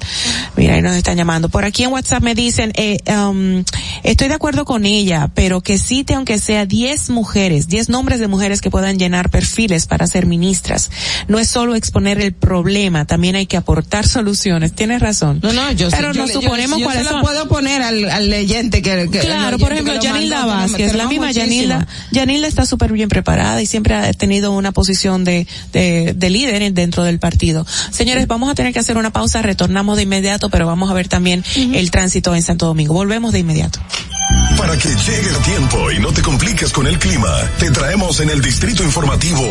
mira, 0.56 0.76
ahí 0.76 0.82
nos 0.82 0.96
están 0.96 1.18
llamando. 1.18 1.50
Por 1.50 1.66
aquí 1.66 1.84
en 1.84 1.92
WhatsApp 1.92 2.24
me 2.24 2.36
dicen, 2.36 2.72
eh, 2.76 2.98
um, 3.14 3.64
estoy 4.04 4.28
de 4.28 4.34
acuerdo 4.34 4.66
con 4.66 4.86
ella, 4.86 5.30
pero 5.34 5.62
que 5.62 5.78
cite 5.78 6.14
aunque 6.14 6.40
sea 6.40 6.66
10 6.66 7.10
mujeres, 7.10 7.68
10 7.68 7.90
nombres 7.90 8.20
de 8.20 8.28
mujeres 8.28 8.62
que 8.62 8.70
puedan 8.70 8.98
llenar 8.98 9.30
perfiles 9.30 9.88
para 9.88 10.08
ser 10.08 10.26
ministras. 10.26 10.92
No 11.28 11.40
es 11.40 11.50
solo 11.50 11.76
exponer 11.76 12.20
el 12.20 12.34
problema, 12.34 12.59
también 13.06 13.36
hay 13.36 13.46
que 13.46 13.58
aportar 13.58 14.08
soluciones. 14.08 14.74
Tienes 14.74 15.02
razón. 15.02 15.40
No, 15.42 15.54
no, 15.54 15.72
yo 15.72 15.90
Pero 15.90 16.14
sé, 16.14 16.18
yo 16.18 16.22
nos 16.24 16.34
yo- 16.34 16.42
suponemos 16.42 16.80
yo 16.80 16.86
cuáles 16.86 17.04
se 17.04 17.10
lo 17.10 17.18
son. 17.18 17.22
puedo 17.22 17.48
poner 17.48 17.82
al, 17.82 18.10
al 18.10 18.30
leyente 18.30 18.82
que, 18.82 19.10
que 19.12 19.20
Claro, 19.20 19.58
por 19.60 19.72
ejemplo, 19.74 20.00
Yanilda 20.00 20.46
Vázquez, 20.46 20.92
que 20.92 20.98
la 20.98 21.08
misma. 21.08 21.32
Yanilda, 21.32 21.88
Yanilda 22.12 22.48
está 22.48 22.66
súper 22.66 22.92
bien 22.92 23.10
preparada 23.10 23.62
y 23.62 23.66
siempre 23.66 23.96
ha 23.96 24.12
tenido 24.14 24.52
una 24.52 24.72
posición 24.72 25.24
de, 25.24 25.48
de, 25.74 26.14
de 26.16 26.30
líder 26.30 26.62
en- 26.62 26.74
dentro 26.74 27.04
del 27.04 27.20
partido. 27.20 27.66
Señores, 27.92 28.28
vamos 28.28 28.50
a 28.50 28.56
tener 28.56 28.74
que 28.74 28.80
hacer 28.80 28.98
una 28.98 29.12
pausa, 29.12 29.42
retornamos 29.42 29.98
de 29.98 30.04
inmediato, 30.04 30.50
pero 30.50 30.66
vamos 30.68 30.90
a 30.90 30.94
ver 30.94 31.08
también 31.08 31.44
el 31.56 31.92
tránsito 31.92 32.36
en 32.36 32.42
Santo 32.42 32.66
Domingo. 32.66 32.94
Volvemos 32.94 33.32
de 33.34 33.40
inmediato. 33.40 33.80
Para 34.58 34.78
que 34.78 34.90
llegue 34.90 35.30
a 35.36 35.44
tiempo 35.44 35.92
y 35.92 36.00
no 36.00 36.12
te 36.12 36.22
compliques 36.22 36.72
con 36.72 36.86
el 36.86 37.00
clima, 37.00 37.30
te 37.60 37.72
traemos 37.72 38.20
en 38.20 38.30
el 38.30 38.42
distrito 38.42 38.84
informativo 38.84 39.42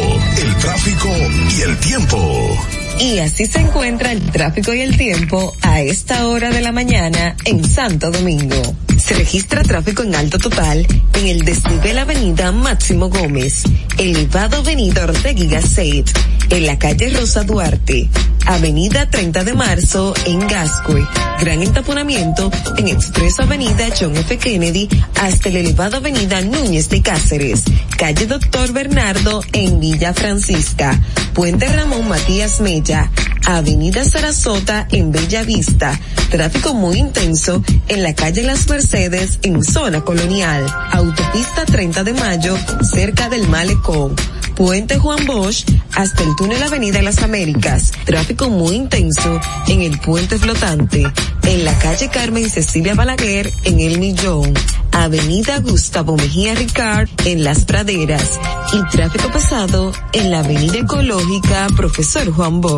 el 0.41 0.55
tráfico 0.57 1.09
y 1.57 1.63
el 1.63 1.77
tiempo. 1.79 2.57
Y 3.01 3.19
así 3.21 3.47
se 3.47 3.61
encuentra 3.61 4.13
el 4.13 4.21
tráfico 4.31 4.75
y 4.75 4.81
el 4.81 4.97
tiempo 4.97 5.55
a 5.63 5.81
esta 5.81 6.27
hora 6.27 6.51
de 6.51 6.61
la 6.61 6.73
mañana 6.73 7.37
en 7.45 7.65
Santo 7.65 8.11
Domingo. 8.11 8.61
Se 8.99 9.15
registra 9.15 9.63
tráfico 9.63 10.03
en 10.03 10.17
alto 10.17 10.39
total 10.39 10.85
en 11.15 11.27
el 11.27 11.45
desnivel 11.45 11.99
Avenida 11.99 12.51
Máximo 12.51 13.09
Gómez, 13.09 13.63
elevado 13.97 14.59
Avenida 14.59 15.05
Ortega 15.05 15.45
Gasset, 15.45 16.11
en 16.51 16.67
la 16.67 16.79
calle 16.79 17.11
Rosa 17.11 17.45
Duarte, 17.45 18.09
Avenida 18.47 19.09
30 19.09 19.45
de 19.45 19.55
Marzo 19.55 20.15
en 20.27 20.41
Gascue, 20.47 21.07
gran 21.41 21.63
entaponamiento 21.63 22.51
en 22.77 22.89
Expreso 22.89 23.43
Avenida 23.43 23.87
John 23.99 24.17
F. 24.17 24.37
Kennedy 24.39 24.89
hasta 25.21 25.49
el 25.49 25.57
elevado 25.57 25.99
Avenida 25.99 26.41
Núñez 26.41 26.89
de 26.89 27.03
Cáceres, 27.03 27.65
calle 27.97 28.27
Doctor 28.27 28.73
Bernardo 28.73 29.43
en 29.53 29.81
Villa 29.81 30.15
Francisca, 30.15 31.01
Puente 31.35 31.69
Ramón 31.69 32.09
Matías 32.09 32.61
Avenida 33.45 34.05
Sarasota 34.05 34.87
en 34.91 35.13
Bella 35.13 35.43
Vista, 35.43 35.99
tráfico 36.31 36.73
muy 36.73 36.97
intenso 36.99 37.63
en 37.89 38.03
la 38.03 38.15
calle 38.15 38.43
Las 38.43 38.67
Mercedes 38.69 39.39
en 39.43 39.63
zona 39.63 40.01
colonial, 40.03 40.65
autopista 40.93 41.67
30 41.67 42.05
de 42.05 42.15
Mayo 42.15 42.57
cerca 42.83 43.29
del 43.29 43.47
Malecón. 43.49 44.15
Puente 44.55 44.99
Juan 44.99 45.25
Bosch 45.27 45.65
hasta 45.95 46.23
el 46.25 46.35
túnel 46.35 46.63
Avenida 46.63 47.01
Las 47.03 47.23
Américas. 47.23 47.93
Tráfico 48.05 48.51
muy 48.51 48.75
intenso 48.75 49.41
en 49.69 49.83
el 49.83 50.01
puente 50.01 50.37
flotante. 50.37 51.05
En 51.45 51.65
la 51.65 51.79
calle 51.79 52.09
Carmen 52.09 52.51
Cecilia 52.51 52.95
Balaguer 52.95 53.49
en 53.65 53.79
El 53.81 53.99
Millón. 53.99 54.53
Avenida 54.91 55.61
Gustavo 55.61 56.17
Mejía 56.17 56.55
Ricard 56.55 57.09
en 57.25 57.45
Las 57.45 57.65
Praderas. 57.67 58.41
Y 58.73 58.83
tráfico 58.91 59.31
pesado 59.31 59.93
en 60.13 60.33
la 60.33 60.41
Avenida 60.41 60.79
Ecológica 60.79 61.69
Profesor 61.77 62.29
Juan 62.33 62.61
Bosch. 62.61 62.78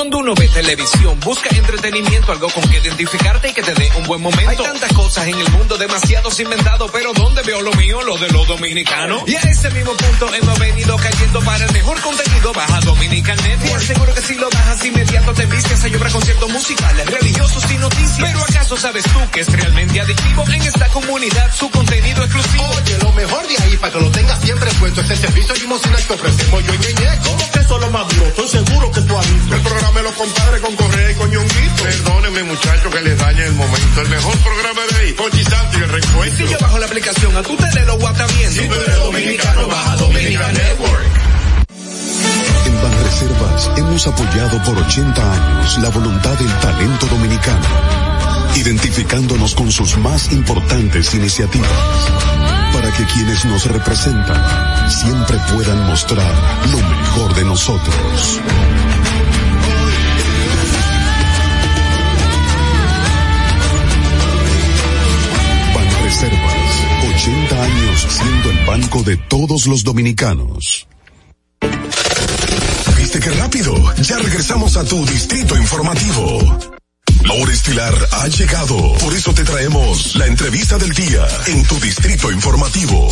Cuando 0.00 0.16
uno 0.16 0.34
ve 0.34 0.48
televisión, 0.48 1.20
busca 1.20 1.54
entretenimiento, 1.54 2.32
algo 2.32 2.48
con 2.48 2.66
que 2.70 2.78
identificarte 2.78 3.50
y 3.50 3.52
que 3.52 3.62
te 3.62 3.74
dé 3.74 3.92
un 3.98 4.04
buen 4.04 4.22
momento. 4.22 4.48
Hay 4.48 4.56
tantas 4.56 4.90
cosas 4.94 5.26
en 5.26 5.38
el 5.38 5.50
mundo, 5.50 5.76
demasiados 5.76 6.40
inventados, 6.40 6.90
pero 6.90 7.12
¿dónde 7.12 7.42
veo 7.42 7.60
lo 7.60 7.70
mío? 7.72 8.00
Lo 8.00 8.16
de 8.16 8.30
los 8.30 8.48
dominicanos. 8.48 9.24
Y 9.26 9.36
a 9.36 9.40
ese 9.40 9.68
mismo 9.68 9.92
punto 9.94 10.34
hemos 10.34 10.58
venido 10.58 10.96
cayendo 10.96 11.40
para 11.42 11.66
el 11.66 11.72
mejor 11.74 12.00
contenido. 12.00 12.50
Baja 12.54 12.80
Dominican 12.80 13.36
Network. 13.42 13.82
Seguro 13.82 14.14
que 14.14 14.22
si 14.22 14.34
lo 14.36 14.48
bajas 14.48 14.82
inmediato 14.86 15.34
te 15.34 15.44
vistes 15.44 15.84
a 15.84 15.88
llorar 15.88 16.10
conciertos 16.10 16.48
musicales, 16.48 17.06
religiosos 17.06 17.70
y 17.70 17.76
noticias. 17.76 18.18
Pero 18.20 18.40
¿acaso 18.40 18.76
sabes 18.78 19.04
tú 19.04 19.30
que 19.30 19.40
es 19.40 19.52
realmente 19.52 20.00
adictivo 20.00 20.44
en 20.48 20.62
esta 20.62 20.88
comunidad 20.88 21.54
su 21.54 21.70
contenido 21.70 22.24
exclusivo? 22.24 22.64
Oye, 22.82 22.96
lo 23.02 23.12
mejor 23.12 23.46
de 23.46 23.62
ahí 23.64 23.76
para 23.76 23.92
que 23.92 24.00
lo 24.00 24.10
tengas 24.10 24.40
siempre 24.40 24.70
puesto 24.80 25.02
es 25.02 25.10
el 25.10 25.18
servicio 25.18 25.54
limosina 25.56 25.96
que 25.98 26.12
ofrecemos 26.14 26.64
yo 26.64 26.72
y 26.72 26.78
Ñeñeco. 26.78 27.22
¿Cómo 27.24 27.50
que 27.50 27.58
eso 27.60 27.74
es 27.74 27.80
lo 27.82 27.90
más 27.90 28.08
duro? 28.08 28.26
Estoy 28.28 28.48
seguro 28.48 28.90
que 28.92 29.00
tú 29.02 29.18
has 29.18 29.34
visto. 29.34 29.54
El 29.54 29.60
programa 29.60 29.89
de 29.94 30.02
los 30.02 30.12
compadres 30.14 30.60
con 30.60 30.76
Correa 30.76 31.10
y 31.10 31.14
con 31.14 31.30
Ñonguito. 31.30 31.82
Perdónenme 31.82 32.42
muchachos 32.44 32.94
que 32.94 33.00
les 33.02 33.18
dañe 33.18 33.44
el 33.44 33.54
momento. 33.54 34.00
El 34.02 34.08
mejor 34.08 34.36
programa 34.38 34.80
de 34.90 34.96
ahí, 34.98 35.12
Pochi 35.12 35.44
Santo 35.44 35.78
y 35.78 35.82
el 35.82 35.88
recuento. 35.88 36.36
Si 36.36 36.48
yo 36.48 36.58
bajo 36.60 36.78
la 36.78 36.86
aplicación, 36.86 37.36
a 37.36 37.42
tú 37.42 37.56
te 37.56 37.84
lo 37.84 37.98
guata 37.98 38.26
bien. 38.26 38.52
Si 38.52 38.68
tú 38.68 38.74
eres 38.74 38.96
dominicano, 38.96 39.66
baja 39.66 39.96
Dominican 39.96 40.54
Network. 40.54 41.06
En 42.66 42.82
Banreservas 42.82 43.70
hemos 43.76 44.06
apoyado 44.06 44.62
por 44.62 44.78
80 44.78 45.32
años 45.32 45.78
la 45.78 45.88
voluntad 45.88 46.38
del 46.38 46.52
talento 46.60 47.06
dominicano, 47.06 47.66
identificándonos 48.54 49.54
con 49.54 49.72
sus 49.72 49.96
más 49.98 50.30
importantes 50.30 51.14
iniciativas, 51.14 51.70
para 52.72 52.92
que 52.92 53.04
quienes 53.06 53.44
nos 53.44 53.66
representan 53.66 54.90
siempre 54.90 55.38
puedan 55.52 55.86
mostrar 55.86 56.32
lo 56.70 56.78
mejor 56.78 57.34
de 57.34 57.44
nosotros. 57.44 58.40
Banreservas, 66.10 66.86
80 67.14 67.62
años 67.62 68.06
siendo 68.10 68.50
el 68.50 68.66
banco 68.66 69.02
de 69.04 69.16
todos 69.16 69.68
los 69.68 69.84
dominicanos. 69.84 70.88
¿Viste 72.98 73.20
qué 73.20 73.30
rápido? 73.30 73.94
Ya 74.02 74.18
regresamos 74.18 74.76
a 74.76 74.84
tu 74.84 75.06
distrito 75.06 75.56
informativo. 75.56 76.58
La 77.22 77.34
hora 77.34 77.52
estilar 77.52 77.94
ha 78.10 78.26
llegado. 78.26 78.94
Por 78.94 79.14
eso 79.14 79.32
te 79.32 79.44
traemos 79.44 80.16
la 80.16 80.26
entrevista 80.26 80.78
del 80.78 80.92
día 80.94 81.28
en 81.46 81.62
tu 81.66 81.78
distrito 81.78 82.32
informativo. 82.32 83.08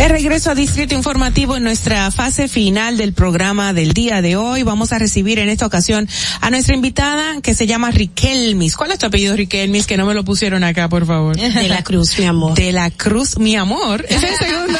De 0.00 0.08
regreso 0.08 0.50
a 0.50 0.54
Distrito 0.54 0.94
Informativo 0.94 1.58
en 1.58 1.62
nuestra 1.62 2.10
fase 2.10 2.48
final 2.48 2.96
del 2.96 3.12
programa 3.12 3.74
del 3.74 3.92
día 3.92 4.22
de 4.22 4.34
hoy. 4.34 4.62
Vamos 4.62 4.94
a 4.94 4.98
recibir 4.98 5.38
en 5.38 5.50
esta 5.50 5.66
ocasión 5.66 6.08
a 6.40 6.48
nuestra 6.48 6.74
invitada 6.74 7.42
que 7.42 7.52
se 7.52 7.66
llama 7.66 7.90
Riquelmis. 7.90 8.76
¿Cuál 8.76 8.92
es 8.92 8.98
tu 8.98 9.04
apellido 9.04 9.36
Riquelmis? 9.36 9.86
Que 9.86 9.98
no 9.98 10.06
me 10.06 10.14
lo 10.14 10.24
pusieron 10.24 10.64
acá, 10.64 10.88
por 10.88 11.04
favor. 11.04 11.36
De 11.36 11.68
la 11.68 11.84
Cruz, 11.84 12.18
mi 12.18 12.24
amor. 12.24 12.54
De 12.54 12.72
la 12.72 12.90
Cruz, 12.90 13.38
mi 13.38 13.56
amor. 13.56 14.06
Es 14.08 14.22
el 14.22 14.36
segundo. 14.36 14.78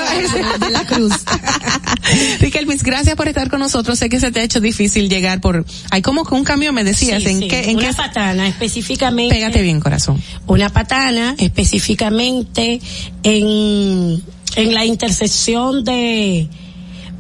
de 0.59 0.71
la 0.71 0.87
Cruz. 0.87 1.13
Riquelmis, 2.41 2.83
gracias 2.83 3.15
por 3.15 3.29
estar 3.29 3.51
con 3.51 3.61
nosotros. 3.61 3.99
Sé 3.99 4.09
que 4.09 4.21
se 4.21 4.33
te 4.33 4.41
ha 4.41 4.43
hecho 4.43 4.63
difícil 4.63 5.11
llegar 5.11 5.43
por, 5.43 5.67
hay 5.91 6.01
como 6.01 6.25
que 6.25 6.35
un 6.35 6.45
cambio 6.45 6.73
me 6.73 6.83
decías. 6.83 7.23
Sí, 7.23 7.29
¿En 7.29 7.41
sí. 7.41 7.49
qué, 7.49 7.69
en 7.69 7.77
una 7.77 7.89
qué? 7.89 7.95
patana, 7.95 8.49
específicamente. 8.49 9.35
Pégate 9.35 9.61
bien, 9.61 9.81
corazón. 9.81 10.19
Una 10.47 10.71
patana, 10.71 11.35
específicamente 11.37 12.81
en, 13.23 14.23
en 14.57 14.75
la 14.75 14.85
intersección 14.85 15.85
de, 15.85 16.49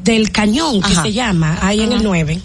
del 0.04 0.30
cañón, 0.30 0.80
que 0.80 0.92
Ajá. 0.92 1.02
se 1.02 1.12
llama, 1.12 1.58
ahí 1.62 1.80
en 1.80 1.92
el 1.92 2.02
9. 2.02 2.40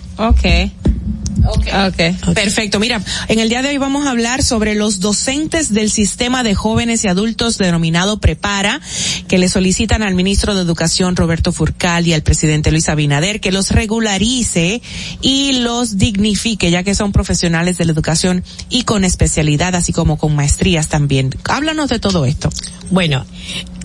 Okay. 1.48 1.88
Okay. 1.88 2.14
Perfecto. 2.33 2.80
Mira, 2.80 3.01
en 3.27 3.40
el 3.40 3.49
día 3.49 3.61
de 3.61 3.69
hoy 3.69 3.77
vamos 3.77 4.06
a 4.06 4.11
hablar 4.11 4.43
sobre 4.43 4.75
los 4.75 4.99
docentes 4.99 5.74
del 5.74 5.91
sistema 5.91 6.43
de 6.43 6.56
jóvenes 6.56 7.03
y 7.03 7.07
adultos 7.07 7.57
denominado 7.57 8.19
Prepara, 8.19 8.82
que 9.27 9.38
le 9.38 9.49
solicitan 9.49 10.03
al 10.03 10.15
ministro 10.15 10.56
de 10.56 10.61
Educación 10.61 11.15
Roberto 11.15 11.51
Furcal 11.51 12.07
y 12.07 12.14
al 12.14 12.24
presidente 12.24 12.72
Luis 12.72 12.90
Abinader 12.90 13.40
que 13.40 13.51
los 13.51 13.72
regularice 13.72 14.82
y 15.22 15.59
los 15.59 15.98
dignifique, 15.98 16.72
ya 16.72 16.83
que 16.83 16.95
son 16.95 17.11
profesionales 17.11 17.77
de 17.77 17.85
la 17.85 17.91
educación 17.91 18.43
y 18.69 18.83
con 18.83 19.03
especialidad, 19.03 19.75
así 19.75 19.93
como 19.93 20.17
con 20.17 20.35
maestrías 20.35 20.88
también. 20.88 21.32
Háblanos 21.45 21.90
de 21.90 21.99
todo 21.99 22.25
esto. 22.25 22.49
Bueno, 22.91 23.25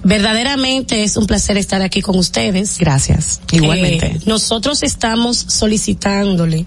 verdaderamente 0.04 1.02
es 1.04 1.16
un 1.16 1.26
placer 1.26 1.56
estar 1.56 1.82
aquí 1.82 2.02
con 2.02 2.18
ustedes. 2.18 2.78
Gracias. 2.78 3.40
Igualmente. 3.52 4.06
Eh, 4.06 4.20
nosotros 4.26 4.82
estamos 4.82 5.36
solicitándole 5.36 6.66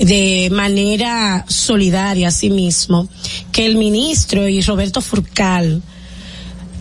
de 0.00 0.48
manera 0.50 1.44
solidaria 1.46 2.28
a 2.28 2.30
sí 2.30 2.48
mismo 2.48 3.08
que 3.52 3.66
el 3.66 3.76
ministro 3.76 4.48
y 4.48 4.62
Roberto 4.62 5.02
Furcal 5.02 5.82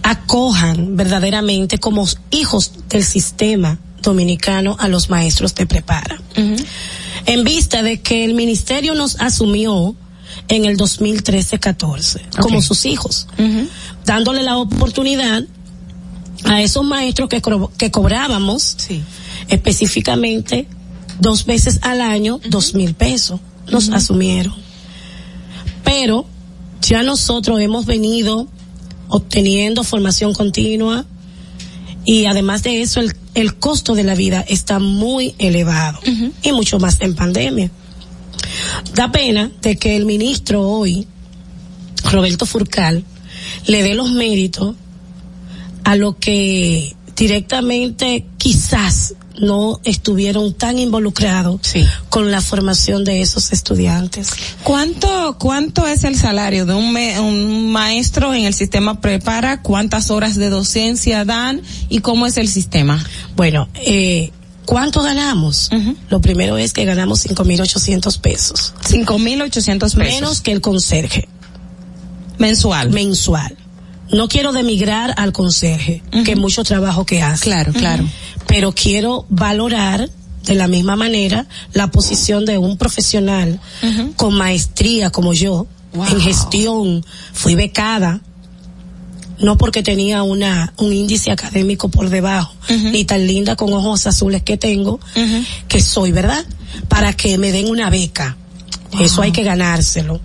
acojan 0.04 0.96
verdaderamente 0.96 1.78
como 1.78 2.08
hijos 2.32 2.72
del 2.88 3.04
sistema 3.04 3.78
dominicano 4.02 4.78
a 4.80 4.88
los 4.88 5.10
maestros 5.10 5.54
de 5.54 5.66
prepara. 5.66 6.22
En 7.26 7.44
vista 7.44 7.84
de 7.84 8.02
que 8.02 8.24
el 8.24 8.34
ministerio 8.34 8.96
nos 8.96 9.20
asumió 9.20 9.96
en 10.48 10.64
el 10.64 10.78
2013-14 10.78 12.22
como 12.40 12.62
sus 12.62 12.86
hijos, 12.86 13.28
dándole 14.06 14.44
la 14.44 14.58
oportunidad 14.58 15.44
a 16.46 16.62
esos 16.62 16.86
maestros 16.86 17.28
que, 17.28 17.42
que 17.78 17.92
cobrábamos 17.92 18.78
específicamente 19.50 20.68
dos 21.20 21.46
veces 21.46 21.80
al 21.82 22.02
año 22.02 22.40
dos 22.50 22.74
mil 22.74 22.94
pesos 22.94 23.40
nos 23.72 23.90
asumieron. 23.90 24.54
Pero 25.84 26.26
ya 26.82 27.04
nosotros 27.04 27.60
hemos 27.62 27.86
venido 27.86 28.48
obteniendo 29.10 29.84
formación 29.84 30.34
continua 30.34 31.06
y 32.06 32.26
además 32.26 32.64
de 32.64 32.82
eso 32.82 33.00
el, 33.02 33.14
el 33.36 33.56
costo 33.56 33.96
de 33.96 34.04
la 34.04 34.16
vida 34.16 34.44
está 34.48 34.80
muy 34.80 35.36
elevado 35.38 36.00
y 36.42 36.52
mucho 36.52 36.80
más 36.80 36.98
en 37.02 37.16
pandemia. 37.16 37.72
Da 38.96 39.12
pena 39.12 39.52
de 39.62 39.78
que 39.78 39.96
el 39.96 40.06
ministro 40.06 40.68
hoy 40.68 41.08
Roberto 42.12 42.46
Furcal 42.46 43.04
le 43.68 43.84
dé 43.84 43.94
los 43.94 44.12
méritos 44.12 44.76
a 45.84 45.96
lo 45.96 46.18
que 46.18 46.96
directamente 47.16 48.26
quizás 48.38 49.16
no 49.40 49.80
estuvieron 49.84 50.54
tan 50.54 50.78
involucrados 50.80 51.62
con 52.10 52.30
la 52.32 52.42
formación 52.42 53.04
de 53.04 53.22
esos 53.22 53.52
estudiantes. 53.52 54.32
¿Cuánto, 54.64 55.38
cuánto 55.40 55.88
es 55.88 56.04
el 56.04 56.16
salario 56.18 56.66
de 56.66 56.74
un, 56.74 56.92
me- 56.94 57.20
un 57.20 57.72
maestro 57.72 58.34
en 58.34 58.46
el 58.46 58.54
sistema 58.54 59.02
prepara? 59.02 59.62
¿Cuántas 59.62 60.12
horas 60.12 60.36
de 60.36 60.50
docencia 60.50 61.26
dan? 61.26 61.62
¿Y 61.90 62.00
cómo 62.00 62.26
es 62.28 62.38
el 62.38 62.48
sistema? 62.50 63.04
Bueno, 63.36 63.68
eh, 63.76 64.32
¿cuánto 64.66 65.02
ganamos? 65.02 65.70
Lo 66.10 66.22
primero 66.22 66.58
es 66.58 66.74
que 66.74 66.86
ganamos 66.86 67.26
5.800 67.26 68.20
pesos. 68.20 68.74
5.800 68.84 69.80
pesos. 69.80 69.96
Menos 69.96 70.42
que 70.42 70.52
el 70.52 70.62
conserje. 70.62 71.28
Mensual. 72.38 72.90
Mensual. 72.92 73.58
No 74.12 74.28
quiero 74.28 74.52
demigrar 74.52 75.14
al 75.18 75.32
conserje, 75.32 76.02
que 76.26 76.36
mucho 76.36 76.64
trabajo 76.64 77.06
que 77.06 77.22
hace. 77.22 77.44
Claro, 77.44 77.74
claro. 77.74 78.06
Pero 78.48 78.72
quiero 78.74 79.26
valorar 79.30 80.10
de 80.46 80.56
la 80.56 80.68
misma 80.68 80.96
manera 80.96 81.46
la 81.74 81.92
posición 81.92 82.46
de 82.46 82.58
un 82.58 82.78
profesional 82.78 83.60
con 84.16 84.34
maestría 84.34 85.12
como 85.12 85.34
yo 85.34 85.68
en 85.94 86.20
gestión. 86.20 87.06
Fui 87.34 87.56
becada, 87.56 88.22
no 89.40 89.58
porque 89.58 89.84
tenía 89.84 90.24
una 90.24 90.74
un 90.78 90.92
índice 90.92 91.32
académico 91.32 91.90
por 91.90 92.10
debajo, 92.10 92.54
ni 92.70 93.06
tan 93.06 93.28
linda 93.28 93.56
con 93.56 93.72
ojos 93.74 94.08
azules 94.08 94.42
que 94.42 94.58
tengo, 94.58 95.00
que 95.68 95.82
soy, 95.82 96.12
¿verdad? 96.12 96.44
Para 96.88 97.14
que 97.14 97.38
me 97.38 97.52
den 97.52 97.70
una 97.70 97.90
beca. 97.90 98.38
Eso 99.00 99.22
hay 99.22 99.32
que 99.32 99.44
ganárselo. 99.44 100.20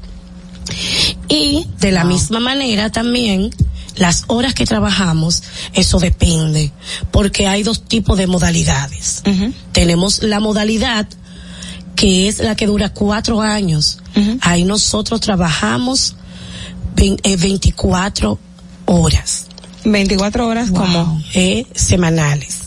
Y 1.29 1.67
de 1.81 1.93
la 1.93 2.05
misma 2.05 2.41
manera 2.41 2.91
también 2.91 3.51
las 3.97 4.25
horas 4.27 4.55
que 4.55 4.65
trabajamos, 4.67 5.43
eso 5.73 5.99
depende, 5.99 6.73
porque 7.11 7.47
hay 7.47 7.63
dos 7.63 7.85
tipos 7.85 8.19
de 8.19 8.27
modalidades. 8.27 9.23
Tenemos 9.73 10.23
la 10.23 10.41
modalidad 10.41 11.07
que 11.97 12.27
es 12.29 12.39
la 12.41 12.57
que 12.57 12.67
dura 12.67 12.93
cuatro 12.93 13.41
años. 13.41 13.99
Ahí 14.41 14.65
nosotros 14.65 15.21
trabajamos 15.21 16.17
vein- 16.97 17.19
eh, 17.23 17.37
24 17.37 18.39
horas. 18.87 19.47
24 19.85 20.47
horas 20.49 20.71
como 20.71 21.23
eh, 21.35 21.67
semanales. 21.75 22.61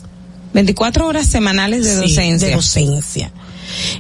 24 0.54 1.08
horas 1.08 1.28
semanales 1.28 1.84
de 1.86 1.94
Sí, 1.96 2.02
docencia. 2.02 2.48
de 2.48 2.56
docencia. 2.56 3.32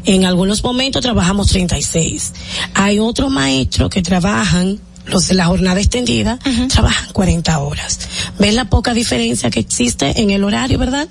En 0.06 0.26
algunos 0.26 0.64
momentos 0.64 1.02
trabajamos 1.02 1.48
36. 1.48 2.32
Hay 2.74 3.00
otros 3.00 3.30
maestros 3.32 3.90
que 3.90 4.02
trabajan, 4.02 4.80
los 5.10 5.28
de 5.28 5.36
la 5.36 5.46
jornada 5.46 5.80
extendida, 5.80 6.40
trabajan 6.72 7.12
40 7.14 7.60
horas. 7.60 8.00
¿Ves 8.40 8.54
la 8.54 8.66
poca 8.66 8.94
diferencia 8.94 9.50
que 9.50 9.60
existe 9.60 10.22
en 10.22 10.30
el 10.32 10.44
horario, 10.44 10.78
verdad? 10.78 11.08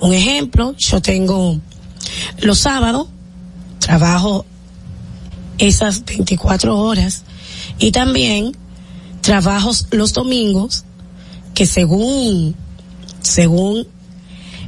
Un 0.00 0.14
ejemplo, 0.14 0.74
yo 0.78 1.00
tengo 1.02 1.60
los 2.40 2.58
sábados, 2.58 3.08
trabajo 3.78 4.44
esas 5.58 6.04
24 6.04 6.78
horas 6.78 7.22
y 7.78 7.90
también 7.90 8.56
trabajo 9.20 9.72
los 9.90 10.12
domingos 10.12 10.84
que 11.54 11.66
según 11.66 12.54
según 13.20 13.86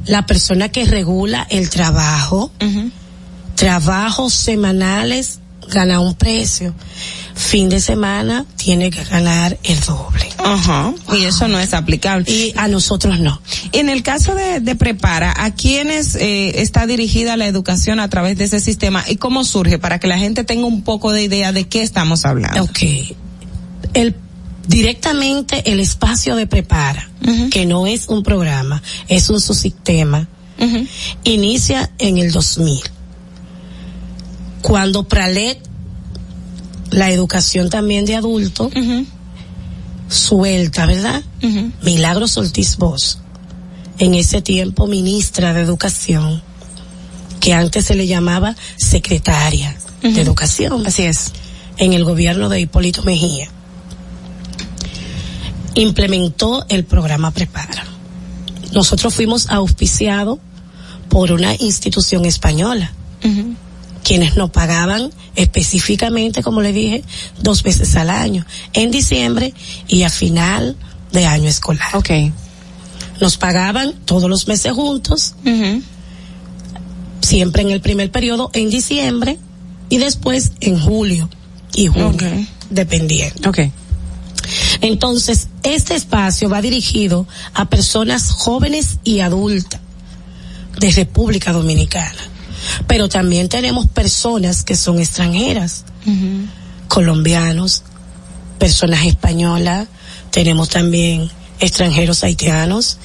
la 0.07 0.27
persona 0.27 0.71
que 0.71 0.85
regula 0.85 1.47
el 1.51 1.71
trabajo 1.71 2.51
trabajos 3.55 4.35
semanales 4.35 5.39
gana 5.69 6.01
un 6.01 6.15
precio 6.15 6.75
fin 7.41 7.69
de 7.69 7.81
semana 7.81 8.45
tiene 8.57 8.91
que 8.91 9.03
ganar 9.05 9.59
el 9.65 9.81
doble 9.81 10.31
Ajá. 10.45 10.95
Y 11.13 11.25
eso 11.25 11.49
no 11.49 11.59
es 11.59 11.75
aplicable. 11.75 12.31
Y 12.31 12.53
a 12.57 12.69
nosotros 12.69 13.21
no. 13.21 13.41
En 13.73 13.89
el 13.89 14.03
caso 14.03 14.35
de, 14.35 14.61
de 14.61 14.75
Prepara, 14.75 15.35
¿a 15.37 15.55
quiénes 15.55 16.15
eh, 16.17 16.63
está 16.63 16.87
dirigida 16.87 17.37
la 17.37 17.47
educación 17.47 18.01
a 18.01 18.09
través 18.09 18.39
de 18.39 18.45
ese 18.45 18.61
sistema 18.61 19.05
y 19.09 19.17
cómo 19.17 19.45
surge 19.45 19.79
para 19.79 19.99
que 19.99 20.07
la 20.07 20.19
gente 20.19 20.45
tenga 20.45 20.67
un 20.67 20.83
poco 20.83 21.13
de 21.13 21.23
idea 21.23 21.53
de 21.53 21.67
qué 21.69 21.83
estamos 21.83 22.25
hablando? 22.25 22.63
Ok. 22.63 22.81
El, 23.95 24.15
directamente 24.67 25.71
el 25.71 25.81
espacio 25.81 26.37
de 26.37 26.47
Prepara, 26.47 27.09
que 27.51 27.67
no 27.67 27.87
es 27.87 28.09
un 28.09 28.23
programa, 28.23 28.83
es 29.09 29.29
un 29.31 29.41
subsistema, 29.41 30.29
inicia 31.25 31.91
en 31.99 32.19
el 32.19 32.33
2000. 32.33 32.81
Cuando 34.63 35.09
Pralet, 35.09 35.70
la 36.91 37.11
educación 37.11 37.71
también 37.71 38.05
de 38.05 38.17
adulto, 38.17 38.71
suelta, 40.09 40.87
¿verdad? 40.87 41.23
Milagros 41.83 42.37
Ortiz 42.37 42.77
Bosch, 42.77 43.17
en 43.99 44.15
ese 44.15 44.43
tiempo 44.43 44.87
ministra 44.87 45.53
de 45.53 45.63
Educación, 45.63 46.43
que 47.41 47.55
antes 47.55 47.87
se 47.87 47.95
le 47.95 48.07
llamaba 48.07 48.57
secretaria 48.77 49.77
de 50.03 50.21
Educación. 50.21 50.87
Así 50.87 51.03
es. 51.03 51.33
En 51.77 51.93
el 51.93 52.05
gobierno 52.05 52.49
de 52.49 52.61
Hipólito 52.61 53.03
Mejía. 53.05 53.49
Implementó 55.75 56.67
el 56.69 56.85
programa 56.85 57.31
Prepara. 57.31 57.85
Nosotros 58.73 59.15
fuimos 59.15 59.49
auspiciados 59.49 60.39
por 61.09 61.33
una 61.33 61.55
institución 61.59 62.25
española, 62.25 62.93
quienes 64.11 64.37
nos 64.37 64.51
pagaban 64.51 65.13
específicamente, 65.37 66.43
como 66.43 66.63
le 66.63 66.73
dije, 66.73 67.05
dos 67.43 67.63
veces 67.63 67.95
al 67.95 68.11
año, 68.11 68.45
en 68.73 68.91
diciembre 68.91 69.55
y 69.87 70.03
a 70.03 70.11
final 70.11 70.75
de 71.13 71.27
año 71.27 71.49
escolar. 71.49 71.95
Ok. 71.95 72.11
Nos 73.21 73.37
pagaban 73.37 73.93
todos 74.07 74.29
los 74.29 74.49
meses 74.49 74.73
juntos, 74.73 75.37
siempre 77.21 77.63
en 77.63 77.71
el 77.71 77.81
primer 77.81 78.11
periodo 78.11 78.51
en 78.53 78.69
diciembre 78.69 79.39
y 79.91 79.99
después 79.99 80.55
en 80.59 80.81
julio 80.81 81.31
y 81.73 81.87
junio, 81.87 82.49
dependiendo. 82.69 83.49
Ok. 83.49 83.61
Entonces, 84.81 85.47
este 85.63 85.95
espacio 85.95 86.49
va 86.49 86.61
dirigido 86.61 87.29
a 87.55 87.71
personas 87.71 88.33
jóvenes 88.33 88.99
y 89.05 89.21
adultas 89.21 89.81
de 90.81 90.91
República 90.91 91.53
Dominicana. 91.53 92.30
Pero 92.87 93.09
también 93.09 93.49
tenemos 93.49 93.87
personas 93.87 94.65
que 94.65 94.77
son 94.77 94.99
extranjeras, 94.99 95.85
colombianos, 96.89 97.83
personas 98.59 99.07
españolas, 99.07 99.89
tenemos 100.31 100.69
también 100.69 101.31
extranjeros 101.59 102.25
haitianos 102.25 102.99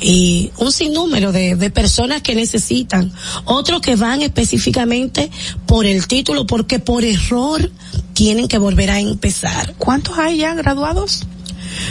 y 0.00 0.50
un 0.56 0.72
sinnúmero 0.72 1.32
de, 1.32 1.56
de 1.56 1.70
personas 1.70 2.22
que 2.22 2.34
necesitan, 2.34 3.12
otros 3.44 3.80
que 3.80 3.96
van 3.96 4.22
específicamente 4.22 5.30
por 5.66 5.86
el 5.86 6.06
título, 6.06 6.46
porque 6.46 6.78
por 6.78 7.04
error 7.04 7.70
tienen 8.14 8.48
que 8.48 8.58
volver 8.58 8.90
a 8.90 9.00
empezar. 9.00 9.74
¿Cuántos 9.76 10.18
hay 10.18 10.38
ya 10.38 10.54
graduados? 10.54 11.26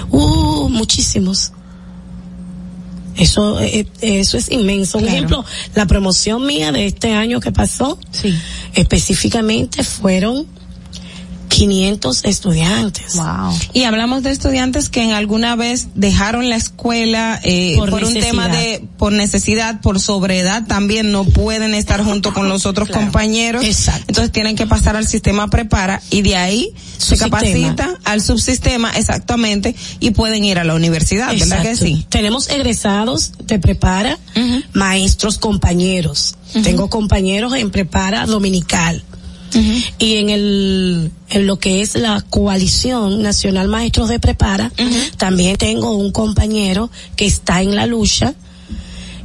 Uh, 0.09 0.69
muchísimos. 0.69 1.51
Eso, 3.15 3.59
eh, 3.59 3.85
eso 4.01 4.37
es 4.37 4.51
inmenso. 4.51 4.97
Un 4.97 5.07
ejemplo, 5.07 5.45
la 5.75 5.85
promoción 5.85 6.45
mía 6.45 6.71
de 6.71 6.85
este 6.85 7.13
año 7.13 7.39
que 7.39 7.51
pasó, 7.51 7.99
específicamente 8.73 9.83
fueron 9.83 10.47
500 11.49 12.23
estudiantes. 12.25 13.15
Wow. 13.15 13.57
Y 13.73 13.83
hablamos 13.83 14.23
de 14.23 14.31
estudiantes 14.31 14.89
que 14.89 15.03
en 15.03 15.11
alguna 15.11 15.55
vez 15.55 15.87
dejaron 15.95 16.49
la 16.49 16.55
escuela 16.55 17.39
eh, 17.43 17.75
Por 17.77 17.89
por, 17.89 18.03
un 18.03 18.13
tema 18.13 18.47
de 18.47 18.85
por 18.97 19.11
necesidad, 19.11 19.81
por 19.81 19.99
sobredad 19.99 20.65
también 20.65 21.11
no 21.11 21.25
pueden 21.25 21.73
estar 21.73 22.03
junto 22.03 22.33
con 22.33 22.47
los 22.47 22.65
otros 22.65 22.89
compañeros. 22.89 23.65
Entonces 24.07 24.31
tienen 24.31 24.55
que 24.55 24.67
pasar 24.67 24.95
al 24.95 25.07
sistema 25.07 25.49
prepara 25.49 26.01
y 26.09 26.21
de 26.21 26.37
ahí 26.37 26.73
se 26.97 27.17
capacitan 27.17 27.97
al 28.05 28.21
subsistema 28.21 28.91
exactamente 28.91 29.75
y 29.99 30.11
pueden 30.11 30.45
ir 30.45 30.59
a 30.59 30.63
la 30.63 30.75
universidad, 30.75 31.27
¿verdad 31.29 31.61
que 31.61 31.71
Exacto. 31.71 31.85
sí? 31.85 32.05
Tenemos 32.09 32.49
egresados 32.49 33.33
de 33.43 33.59
prepara, 33.59 34.17
maestros 34.73 35.37
compañeros. 35.37 36.35
Tengo 36.63 36.89
compañeros 36.89 37.53
en 37.55 37.71
prepara 37.71 38.25
dominical. 38.25 39.03
Y 39.97 40.15
en 40.15 40.29
el, 40.29 41.11
en 41.29 41.47
lo 41.47 41.59
que 41.59 41.81
es 41.81 41.95
la 41.95 42.21
coalición 42.29 43.21
nacional 43.21 43.67
maestros 43.67 44.09
de 44.09 44.19
prepara, 44.19 44.71
también 45.17 45.57
tengo 45.57 45.95
un 45.95 46.11
compañero 46.11 46.89
que 47.15 47.25
está 47.25 47.61
en 47.61 47.75
la 47.75 47.85
lucha, 47.85 48.35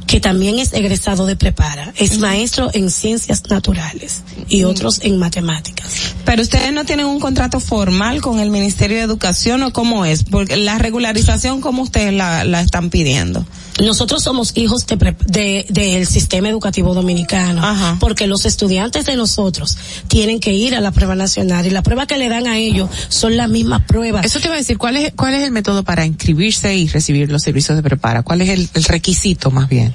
que 0.07 0.19
también 0.19 0.59
es 0.59 0.73
egresado 0.73 1.25
de 1.25 1.35
prepara. 1.35 1.93
Es 1.97 2.19
maestro 2.19 2.69
en 2.73 2.91
ciencias 2.91 3.43
naturales 3.49 4.21
y 4.47 4.63
otros 4.63 4.99
en 5.03 5.17
matemáticas. 5.17 6.13
Pero 6.25 6.41
ustedes 6.41 6.71
no 6.73 6.85
tienen 6.85 7.07
un 7.07 7.19
contrato 7.19 7.59
formal 7.59 8.21
con 8.21 8.39
el 8.39 8.49
Ministerio 8.49 8.97
de 8.97 9.03
Educación 9.03 9.63
o 9.63 9.73
cómo 9.73 10.05
es, 10.05 10.23
porque 10.23 10.57
la 10.57 10.77
regularización 10.77 11.61
cómo 11.61 11.83
ustedes 11.83 12.13
la, 12.13 12.43
la 12.43 12.61
están 12.61 12.89
pidiendo. 12.89 13.45
Nosotros 13.83 14.23
somos 14.23 14.53
hijos 14.55 14.85
de, 14.87 14.95
pre- 14.95 15.17
de- 15.25 15.65
del 15.69 16.07
sistema 16.07 16.47
educativo 16.47 16.93
dominicano, 16.93 17.61
porque 17.99 18.25
los 18.25 18.45
estudiantes 18.45 19.05
de 19.05 19.17
nosotros 19.17 19.77
tienen 20.07 20.39
que 20.39 20.53
ir 20.53 20.75
a 20.75 20.79
la 20.81 20.91
prueba 20.91 21.13
nacional 21.15 21.65
y 21.67 21.71
la 21.71 21.83
prueba 21.83 22.05
que 22.07 22.17
le 22.17 22.29
dan 22.29 22.47
a 22.47 22.57
ellos 22.57 22.89
son 23.09 23.35
las 23.35 23.49
mismas 23.49 23.81
pruebas. 23.85 24.25
Eso 24.25 24.39
te 24.39 24.47
iba 24.47 24.55
a 24.55 24.59
decir, 24.59 24.77
¿cuál 24.77 24.95
es, 24.95 25.11
cuál 25.15 25.33
es 25.33 25.43
el 25.43 25.51
método 25.51 25.83
para 25.83 26.05
inscribirse 26.05 26.73
y 26.75 26.87
recibir 26.87 27.29
los 27.29 27.41
servicios 27.43 27.75
de 27.75 27.83
prepara? 27.83 28.23
¿Cuál 28.23 28.41
es 28.41 28.49
el, 28.49 28.69
el 28.73 28.83
requisito 28.85 29.51
más 29.51 29.67
bien? 29.67 29.93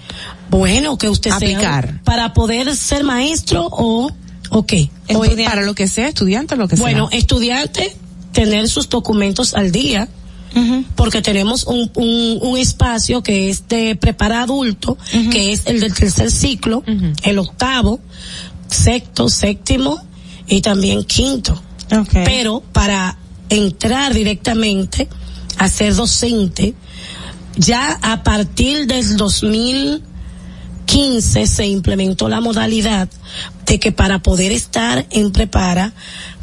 Bueno, 0.50 0.98
que 0.98 1.08
usted 1.08 1.30
Aplicar. 1.30 1.86
sea 1.86 2.00
para 2.04 2.34
poder 2.34 2.76
ser 2.76 3.02
maestro 3.04 3.66
o, 3.70 4.12
o 4.50 4.66
qué. 4.66 4.90
O- 5.14 5.24
para 5.46 5.62
lo 5.62 5.74
que 5.74 5.88
sea, 5.88 6.08
estudiante 6.08 6.54
o 6.54 6.56
lo 6.58 6.68
que 6.68 6.76
bueno, 6.76 7.08
sea. 7.08 7.18
estudiante, 7.18 7.96
tener 8.32 8.68
sus 8.68 8.90
documentos 8.90 9.54
al 9.54 9.72
día. 9.72 10.06
Porque 10.96 11.22
tenemos 11.22 11.64
un, 11.64 11.90
un, 11.94 12.38
un 12.42 12.58
espacio 12.58 13.22
que 13.22 13.50
es 13.50 13.68
de 13.68 13.96
prepara 13.96 14.42
adulto, 14.42 14.98
que 15.30 15.52
es 15.52 15.66
el 15.66 15.80
del 15.80 15.94
tercer 15.94 16.30
ciclo, 16.30 16.82
el 17.22 17.38
octavo, 17.38 18.00
sexto, 18.68 19.28
séptimo 19.28 20.00
y 20.46 20.60
también 20.60 21.04
quinto. 21.04 21.60
Pero 22.24 22.62
para 22.72 23.16
entrar 23.48 24.14
directamente 24.14 25.08
a 25.58 25.68
ser 25.68 25.94
docente, 25.94 26.74
ya 27.56 27.98
a 28.02 28.22
partir 28.22 28.86
del 28.86 29.16
2015 29.16 31.46
se 31.46 31.66
implementó 31.66 32.28
la 32.28 32.40
modalidad 32.40 33.08
de 33.66 33.78
que 33.78 33.92
para 33.92 34.22
poder 34.22 34.52
estar 34.52 35.06
en 35.10 35.32
prepara 35.32 35.92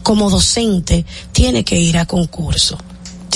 como 0.04 0.30
docente 0.30 1.06
tiene 1.32 1.64
que 1.64 1.80
ir 1.80 1.98
a 1.98 2.06
concurso. 2.06 2.78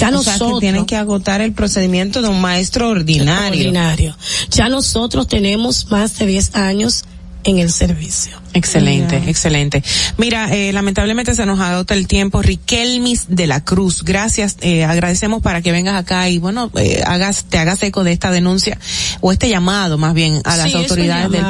Ya 0.01 0.09
o 0.09 0.23
sea, 0.23 0.33
que 0.33 0.39
nosotros 0.39 0.59
tienen 0.59 0.85
que 0.85 0.95
agotar 0.95 1.41
el 1.41 1.53
procedimiento 1.53 2.21
de 2.21 2.27
un 2.27 2.41
maestro 2.41 2.89
ordinario. 2.89 3.59
ordinario. 3.59 4.17
Ya 4.49 4.67
nosotros 4.69 5.27
tenemos 5.27 5.89
más 5.91 6.17
de 6.17 6.25
10 6.25 6.55
años 6.55 7.03
en 7.43 7.59
el 7.59 7.71
servicio. 7.71 8.40
Excelente, 8.53 9.21
excelente. 9.27 9.83
Mira, 10.17 10.53
eh, 10.53 10.73
lamentablemente 10.73 11.35
se 11.35 11.45
nos 11.45 11.59
agota 11.59 11.93
el 11.93 12.07
tiempo. 12.07 12.41
Riquelmis 12.41 13.25
de 13.29 13.47
la 13.47 13.63
Cruz, 13.63 14.03
gracias. 14.03 14.57
Eh, 14.61 14.83
agradecemos 14.83 15.41
para 15.41 15.61
que 15.61 15.71
vengas 15.71 15.95
acá 15.95 16.29
y 16.29 16.37
bueno, 16.37 16.71
eh, 16.75 17.01
hagas, 17.05 17.45
te 17.45 17.57
hagas 17.57 17.81
eco 17.83 18.03
de 18.03 18.11
esta 18.11 18.31
denuncia 18.31 18.77
o 19.21 19.31
este 19.31 19.49
llamado 19.49 19.97
más 19.97 20.13
bien 20.13 20.41
a 20.43 20.57
las 20.57 20.71
Sí, 20.71 20.77
autoridades 20.77 21.31
del, 21.31 21.43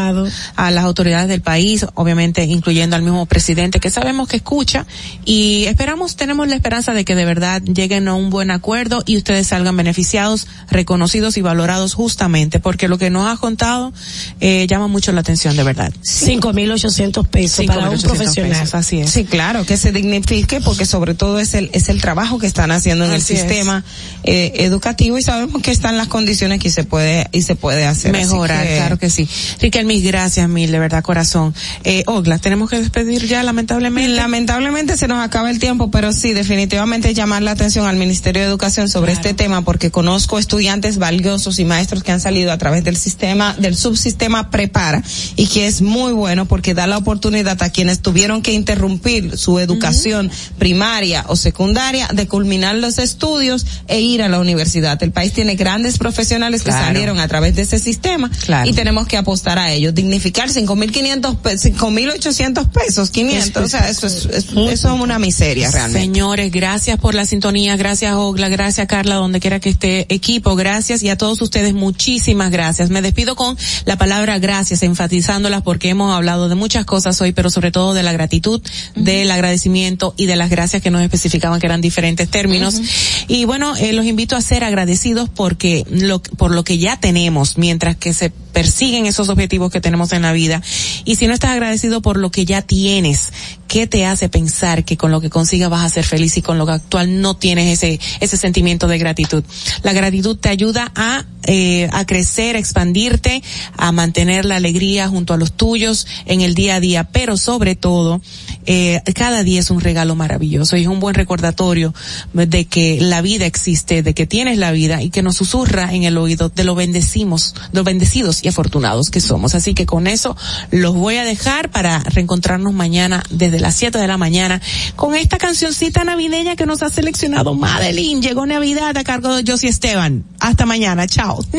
a 0.55 0.71
las 0.71 0.83
autoridades 0.83 1.27
del 1.27 1.41
país, 1.41 1.85
obviamente 1.95 2.43
incluyendo 2.43 2.95
al 2.95 3.01
mismo 3.01 3.25
presidente 3.25 3.79
que 3.79 3.89
sabemos 3.89 4.27
que 4.27 4.37
escucha 4.37 4.85
y 5.25 5.65
esperamos, 5.65 6.15
tenemos 6.15 6.47
la 6.47 6.55
esperanza 6.55 6.93
de 6.93 7.05
que 7.05 7.15
de 7.15 7.25
verdad 7.25 7.61
lleguen 7.61 8.07
a 8.07 8.13
un 8.13 8.29
buen 8.29 8.51
acuerdo 8.51 9.03
y 9.05 9.17
ustedes 9.17 9.47
salgan 9.47 9.75
beneficiados, 9.77 10.47
reconocidos 10.69 11.37
y 11.37 11.41
valorados 11.41 11.93
justamente 11.93 12.59
porque 12.59 12.87
lo 12.87 12.97
que 12.97 13.09
nos 13.09 13.27
has 13.27 13.39
contado 13.39 13.93
eh, 14.39 14.67
llama 14.67 14.87
mucho 14.87 15.11
la 15.11 15.21
atención 15.21 15.55
de 15.57 15.63
verdad. 15.63 15.91
Cinco 16.01 16.53
mil 16.53 16.71
ochocientos 16.91 17.27
pesos 17.27 17.65
para 17.65 17.89
un 17.89 17.97
5.800 17.97 18.03
profesional. 18.03 18.51
pesos, 18.51 18.75
así 18.75 18.99
es. 18.99 19.09
Sí, 19.09 19.25
claro, 19.25 19.65
que 19.65 19.77
se 19.77 19.91
dignifique 19.91 20.61
porque 20.61 20.85
sobre 20.85 21.13
todo 21.13 21.39
es 21.39 21.53
el, 21.53 21.69
es 21.73 21.89
el 21.89 22.01
trabajo 22.01 22.37
que 22.39 22.47
están 22.47 22.71
haciendo 22.71 23.05
en 23.05 23.11
Así 23.11 23.33
el 23.33 23.39
sistema 23.39 23.83
eh, 24.23 24.53
educativo 24.57 25.17
y 25.17 25.21
sabemos 25.21 25.61
que 25.61 25.71
están 25.71 25.97
las 25.97 26.07
condiciones 26.07 26.59
que 26.59 26.69
se 26.69 26.83
puede, 26.83 27.27
y 27.31 27.41
se 27.41 27.55
puede 27.55 27.85
hacer. 27.85 28.11
Mejorar, 28.11 28.65
claro 28.65 28.97
que 28.97 29.09
sí. 29.09 29.27
Riquel, 29.59 29.85
mil 29.85 30.03
gracias, 30.03 30.47
mil, 30.49 30.71
de 30.71 30.79
verdad, 30.79 31.03
corazón. 31.03 31.53
Eh, 31.83 32.03
Ogla, 32.07 32.39
tenemos 32.39 32.69
que 32.69 32.79
despedir 32.79 33.27
ya, 33.27 33.43
lamentablemente. 33.43 34.11
Lamentablemente 34.11 34.97
se 34.97 35.07
nos 35.07 35.23
acaba 35.23 35.49
el 35.49 35.59
tiempo, 35.59 35.91
pero 35.91 36.13
sí, 36.13 36.33
definitivamente 36.33 37.13
llamar 37.13 37.41
la 37.41 37.51
atención 37.51 37.85
al 37.85 37.95
Ministerio 37.95 38.41
de 38.41 38.47
Educación 38.47 38.89
sobre 38.89 39.13
este 39.13 39.33
tema 39.33 39.61
porque 39.63 39.91
conozco 39.91 40.39
estudiantes 40.39 40.97
valiosos 40.97 41.59
y 41.59 41.65
maestros 41.65 42.03
que 42.03 42.11
han 42.11 42.19
salido 42.19 42.51
a 42.51 42.57
través 42.57 42.83
del 42.83 42.97
sistema, 42.97 43.55
del 43.57 43.75
subsistema 43.75 44.49
Prepara 44.49 45.03
y 45.35 45.47
que 45.47 45.67
es 45.67 45.81
muy 45.81 46.13
bueno 46.13 46.45
porque 46.45 46.73
da 46.73 46.80
la 46.87 46.97
oportunidad 46.97 47.61
a 47.61 47.69
quienes 47.69 48.01
tuvieron 48.01 48.41
que 48.41 48.53
interrumpir 48.53 49.37
su 49.37 49.59
educación 49.59 50.29
primaria 50.57 51.25
o 51.27 51.35
secundaria 51.35 52.07
de 52.13 52.27
culminar 52.27 52.75
los 52.75 52.97
estudios 52.97 53.65
e 53.87 53.99
ir 54.01 54.21
a 54.23 54.29
la 54.29 54.39
universidad. 54.39 55.01
El 55.03 55.11
país 55.11 55.33
tiene 55.33 55.55
grandes 55.55 55.97
profesionales 55.97 56.61
que 56.63 56.69
Claro. 56.71 56.85
salieron 56.87 57.19
a 57.19 57.27
través 57.27 57.55
de 57.55 57.63
ese 57.63 57.79
sistema 57.79 58.29
Claro. 58.45 58.69
y 58.69 58.73
tenemos 58.73 59.07
que 59.07 59.17
apostar 59.17 59.59
a 59.59 59.71
ellos. 59.71 59.93
Dignificar 59.93 60.49
5.500 60.49 61.35
pesos, 61.37 61.61
5.800 61.61 62.67
pesos, 62.71 63.09
500, 63.11 63.63
o 63.65 63.67
sea, 63.67 63.89
eso 63.89 64.07
es, 64.07 64.25
es- 64.25 64.45
eso 64.51 64.69
es 64.69 64.85
una 64.85 65.19
miseria 65.19 65.69
realmente. 65.71 66.01
Señores, 66.07 66.51
gracias 66.51 66.97
por 66.99 67.15
la 67.15 67.25
sintonía, 67.25 67.75
gracias 67.75 68.13
Ogla, 68.15 68.47
gracias 68.49 68.87
Carla, 68.87 69.15
donde 69.15 69.39
quiera 69.39 69.59
que 69.59 69.69
esté 69.69 70.05
equipo, 70.13 70.55
gracias 70.55 71.03
y 71.03 71.09
a 71.09 71.17
todos 71.17 71.41
ustedes 71.41 71.73
muchísimas 71.73 72.51
gracias. 72.51 72.89
Me 72.89 73.01
despido 73.01 73.35
con 73.35 73.57
la 73.85 73.97
palabra 73.97 74.39
gracias, 74.39 74.83
enfatizándolas 74.83 75.61
porque 75.63 75.89
hemos 75.89 76.13
hablado 76.15 76.47
de 76.47 76.55
muchas 76.55 76.70
cosas 76.85 77.19
hoy, 77.21 77.31
pero 77.31 77.49
sobre 77.49 77.71
todo 77.71 77.93
de 77.93 78.03
la 78.03 78.13
gratitud, 78.13 78.61
del 78.95 79.29
agradecimiento 79.31 80.13
y 80.17 80.25
de 80.25 80.35
las 80.35 80.49
gracias 80.49 80.81
que 80.81 80.91
nos 80.91 81.01
especificaban 81.01 81.59
que 81.59 81.67
eran 81.67 81.81
diferentes 81.81 82.29
términos. 82.29 82.81
Y 83.27 83.45
bueno, 83.45 83.75
eh, 83.75 83.93
los 83.93 84.05
invito 84.05 84.35
a 84.35 84.41
ser 84.41 84.63
agradecidos 84.63 85.29
porque 85.29 85.85
lo, 85.89 86.21
por 86.21 86.51
lo 86.51 86.63
que 86.63 86.77
ya 86.77 86.99
tenemos, 86.99 87.57
mientras 87.57 87.95
que 87.95 88.13
se 88.13 88.29
persiguen 88.29 89.05
esos 89.05 89.29
objetivos 89.29 89.71
que 89.71 89.81
tenemos 89.81 90.11
en 90.13 90.21
la 90.21 90.33
vida. 90.33 90.61
Y 91.05 91.15
si 91.15 91.27
no 91.27 91.33
estás 91.33 91.51
agradecido 91.51 92.01
por 92.01 92.17
lo 92.17 92.31
que 92.31 92.45
ya 92.45 92.61
tienes, 92.61 93.31
¿qué 93.71 93.87
te 93.87 94.05
hace 94.05 94.27
pensar 94.27 94.83
que 94.83 94.97
con 94.97 95.11
lo 95.11 95.21
que 95.21 95.29
consigas 95.29 95.69
vas 95.69 95.85
a 95.85 95.89
ser 95.89 96.03
feliz 96.03 96.35
y 96.35 96.41
con 96.41 96.57
lo 96.57 96.67
actual 96.69 97.21
no 97.21 97.37
tienes 97.37 97.71
ese, 97.71 98.01
ese 98.19 98.35
sentimiento 98.35 98.85
de 98.85 98.97
gratitud? 98.97 99.45
La 99.81 99.93
gratitud 99.93 100.35
te 100.35 100.49
ayuda 100.49 100.91
a, 100.93 101.23
eh, 101.43 101.87
a 101.93 102.05
crecer, 102.05 102.57
a 102.57 102.59
expandirte, 102.59 103.41
a 103.77 103.93
mantener 103.93 104.43
la 104.43 104.57
alegría 104.57 105.07
junto 105.07 105.33
a 105.33 105.37
los 105.37 105.53
tuyos 105.53 106.05
en 106.25 106.41
el 106.41 106.53
día 106.53 106.75
a 106.75 106.79
día, 106.81 107.05
pero 107.13 107.37
sobre 107.37 107.77
todo, 107.77 108.19
eh, 108.65 109.01
cada 109.15 109.43
día 109.43 109.59
es 109.59 109.69
un 109.71 109.81
regalo 109.81 110.15
maravilloso 110.15 110.77
y 110.77 110.81
es 110.81 110.87
un 110.87 110.99
buen 110.99 111.15
recordatorio 111.15 111.93
de 112.33 112.65
que 112.65 112.99
la 113.01 113.21
vida 113.21 113.45
existe, 113.45 114.03
de 114.03 114.13
que 114.13 114.27
tienes 114.27 114.57
la 114.57 114.71
vida 114.71 115.01
y 115.01 115.09
que 115.09 115.23
nos 115.23 115.37
susurra 115.37 115.93
en 115.93 116.03
el 116.03 116.17
oído 116.17 116.49
de 116.49 116.63
lo 116.63 116.75
bendecimos, 116.75 117.55
lo 117.71 117.83
bendecidos 117.83 118.43
y 118.43 118.47
afortunados 118.47 119.09
que 119.09 119.19
somos. 119.19 119.55
Así 119.55 119.73
que 119.73 119.85
con 119.85 120.07
eso 120.07 120.35
los 120.71 120.95
voy 120.95 121.17
a 121.17 121.23
dejar 121.23 121.69
para 121.69 121.99
reencontrarnos 121.99 122.73
mañana 122.73 123.23
desde 123.29 123.59
las 123.59 123.75
7 123.75 123.97
de 123.97 124.07
la 124.07 124.17
mañana 124.17 124.61
con 124.95 125.15
esta 125.15 125.37
cancioncita 125.37 126.03
navideña 126.03 126.55
que 126.55 126.65
nos 126.65 126.83
ha 126.83 126.89
seleccionado 126.89 127.55
Madeline. 127.55 128.21
Llegó 128.21 128.45
Navidad 128.45 128.95
a 128.97 129.03
cargo 129.03 129.35
de 129.35 129.49
Josie 129.49 129.69
Esteban. 129.69 130.23
Hasta 130.39 130.65
mañana. 130.65 131.07
Chao. 131.07 131.43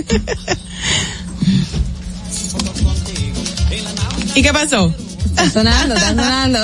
¿Y 4.35 4.43
qué 4.43 4.53
pasó? 4.53 4.95
Está 5.33 5.51
sonando, 5.51 5.95
está 5.95 6.09
sonando. 6.11 6.59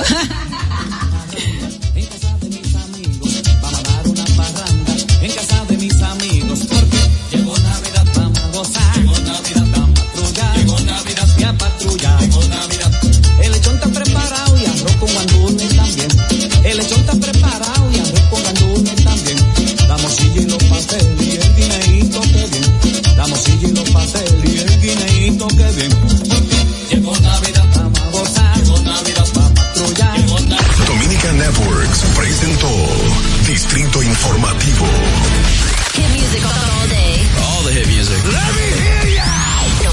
en 5.20 5.32
casa 5.32 5.64
de 5.68 5.76
mis 5.76 6.00
amigos 6.02 6.60
porque 6.68 6.98
llegó 7.32 7.58
Navidad 7.58 8.06
vamos 8.14 8.38
a 8.38 8.48
gozar 8.50 8.96
llegó 8.96 9.18
Navidad 9.18 9.66
vamos 9.72 9.98
a 9.98 10.04
patrullar 10.04 10.56
llegó 10.56 10.80
Navidad 10.80 11.28
y 11.38 11.42
a 11.42 11.52
patrullar 11.54 12.18
el 13.42 13.52
lechón 13.52 13.74
está 13.74 13.88
preparado 13.88 14.58
y 14.58 14.66
arroz 14.66 14.96
con 15.00 15.14
gandules 15.14 15.76
también 15.76 16.08
el 16.64 16.76
lechón 16.76 17.00
está 17.00 17.14
preparado 17.14 17.90
y 17.92 17.98
arroz 17.98 18.20
con 18.30 18.42
gandules 18.44 19.04
también 19.04 19.38
la 19.88 19.96
morcilla 19.98 20.40
y 20.40 20.46
los 20.46 20.64
pasteles 20.64 21.26
y 21.26 21.30
el 21.32 21.56
guineíto 21.56 22.20
que 22.20 22.46
bien 22.46 23.16
la 23.16 23.26
morcilla 23.26 23.68
y 23.68 23.72
los 23.72 23.90
pasteles 23.90 24.54
y 24.54 24.58
el 24.58 24.80
guineíto 24.80 25.48
que 25.48 25.70
bien 25.72 25.97
Informativo. 34.18 34.84
Hit 35.94 36.10
music 36.10 36.42
all 36.44 36.88
day. 36.88 37.22
All 37.38 37.62
the 37.62 37.70
hit 37.70 37.86
music. 37.86 38.18
Let 38.26 38.50
me 38.58 38.66
hear 38.82 39.14
ya. 39.14 39.22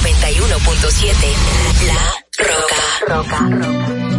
91.7 0.01 1.37
La 1.85 2.01
Roca. 3.07 4.14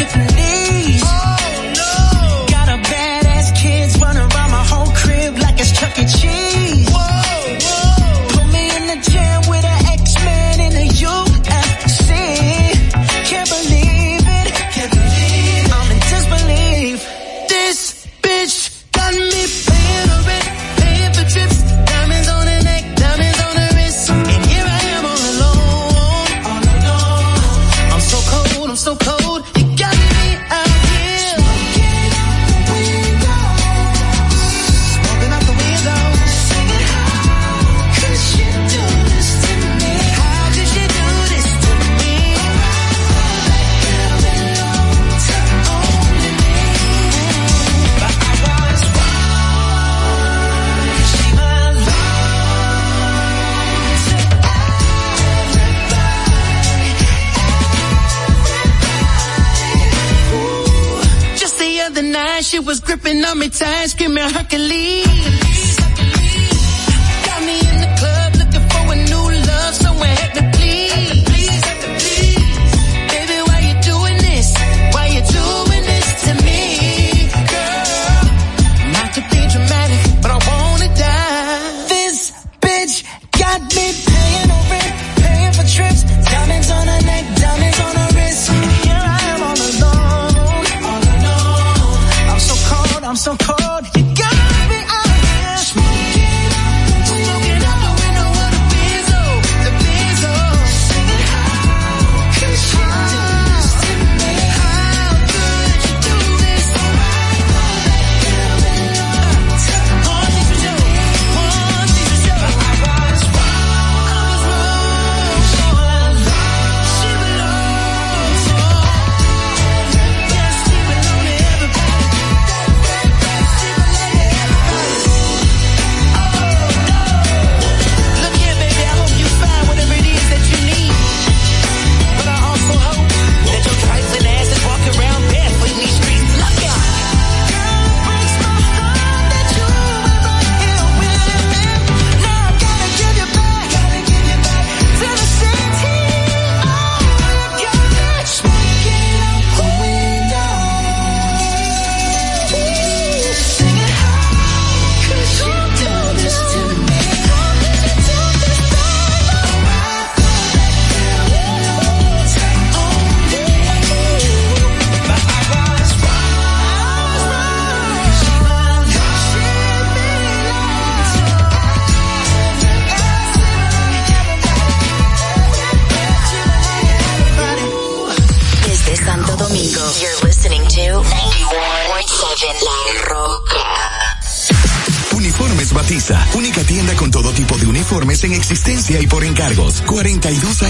It's 0.00 0.16
me. 0.16 0.37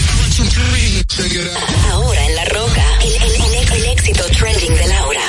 Ahora 1.90 2.26
en 2.26 2.36
la 2.36 2.44
roca, 2.46 2.84
el, 3.02 3.14
el, 3.14 3.22
el, 3.22 3.72
el 3.72 3.84
éxito 3.92 4.24
trending 4.38 4.74
de 4.74 4.86
Laura. 4.88 5.20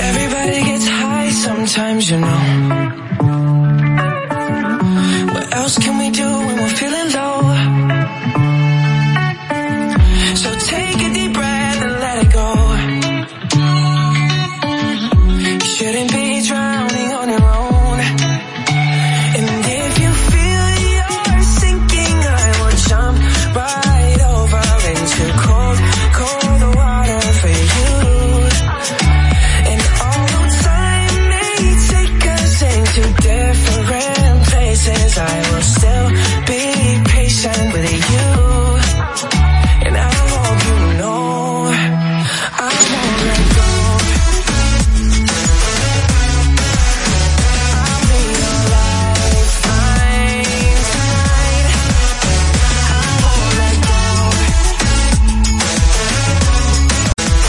Everybody 0.00 0.62
gets 0.64 0.88
high 0.88 1.30
sometimes, 1.30 2.08
you 2.08 2.16
know. 2.18 2.47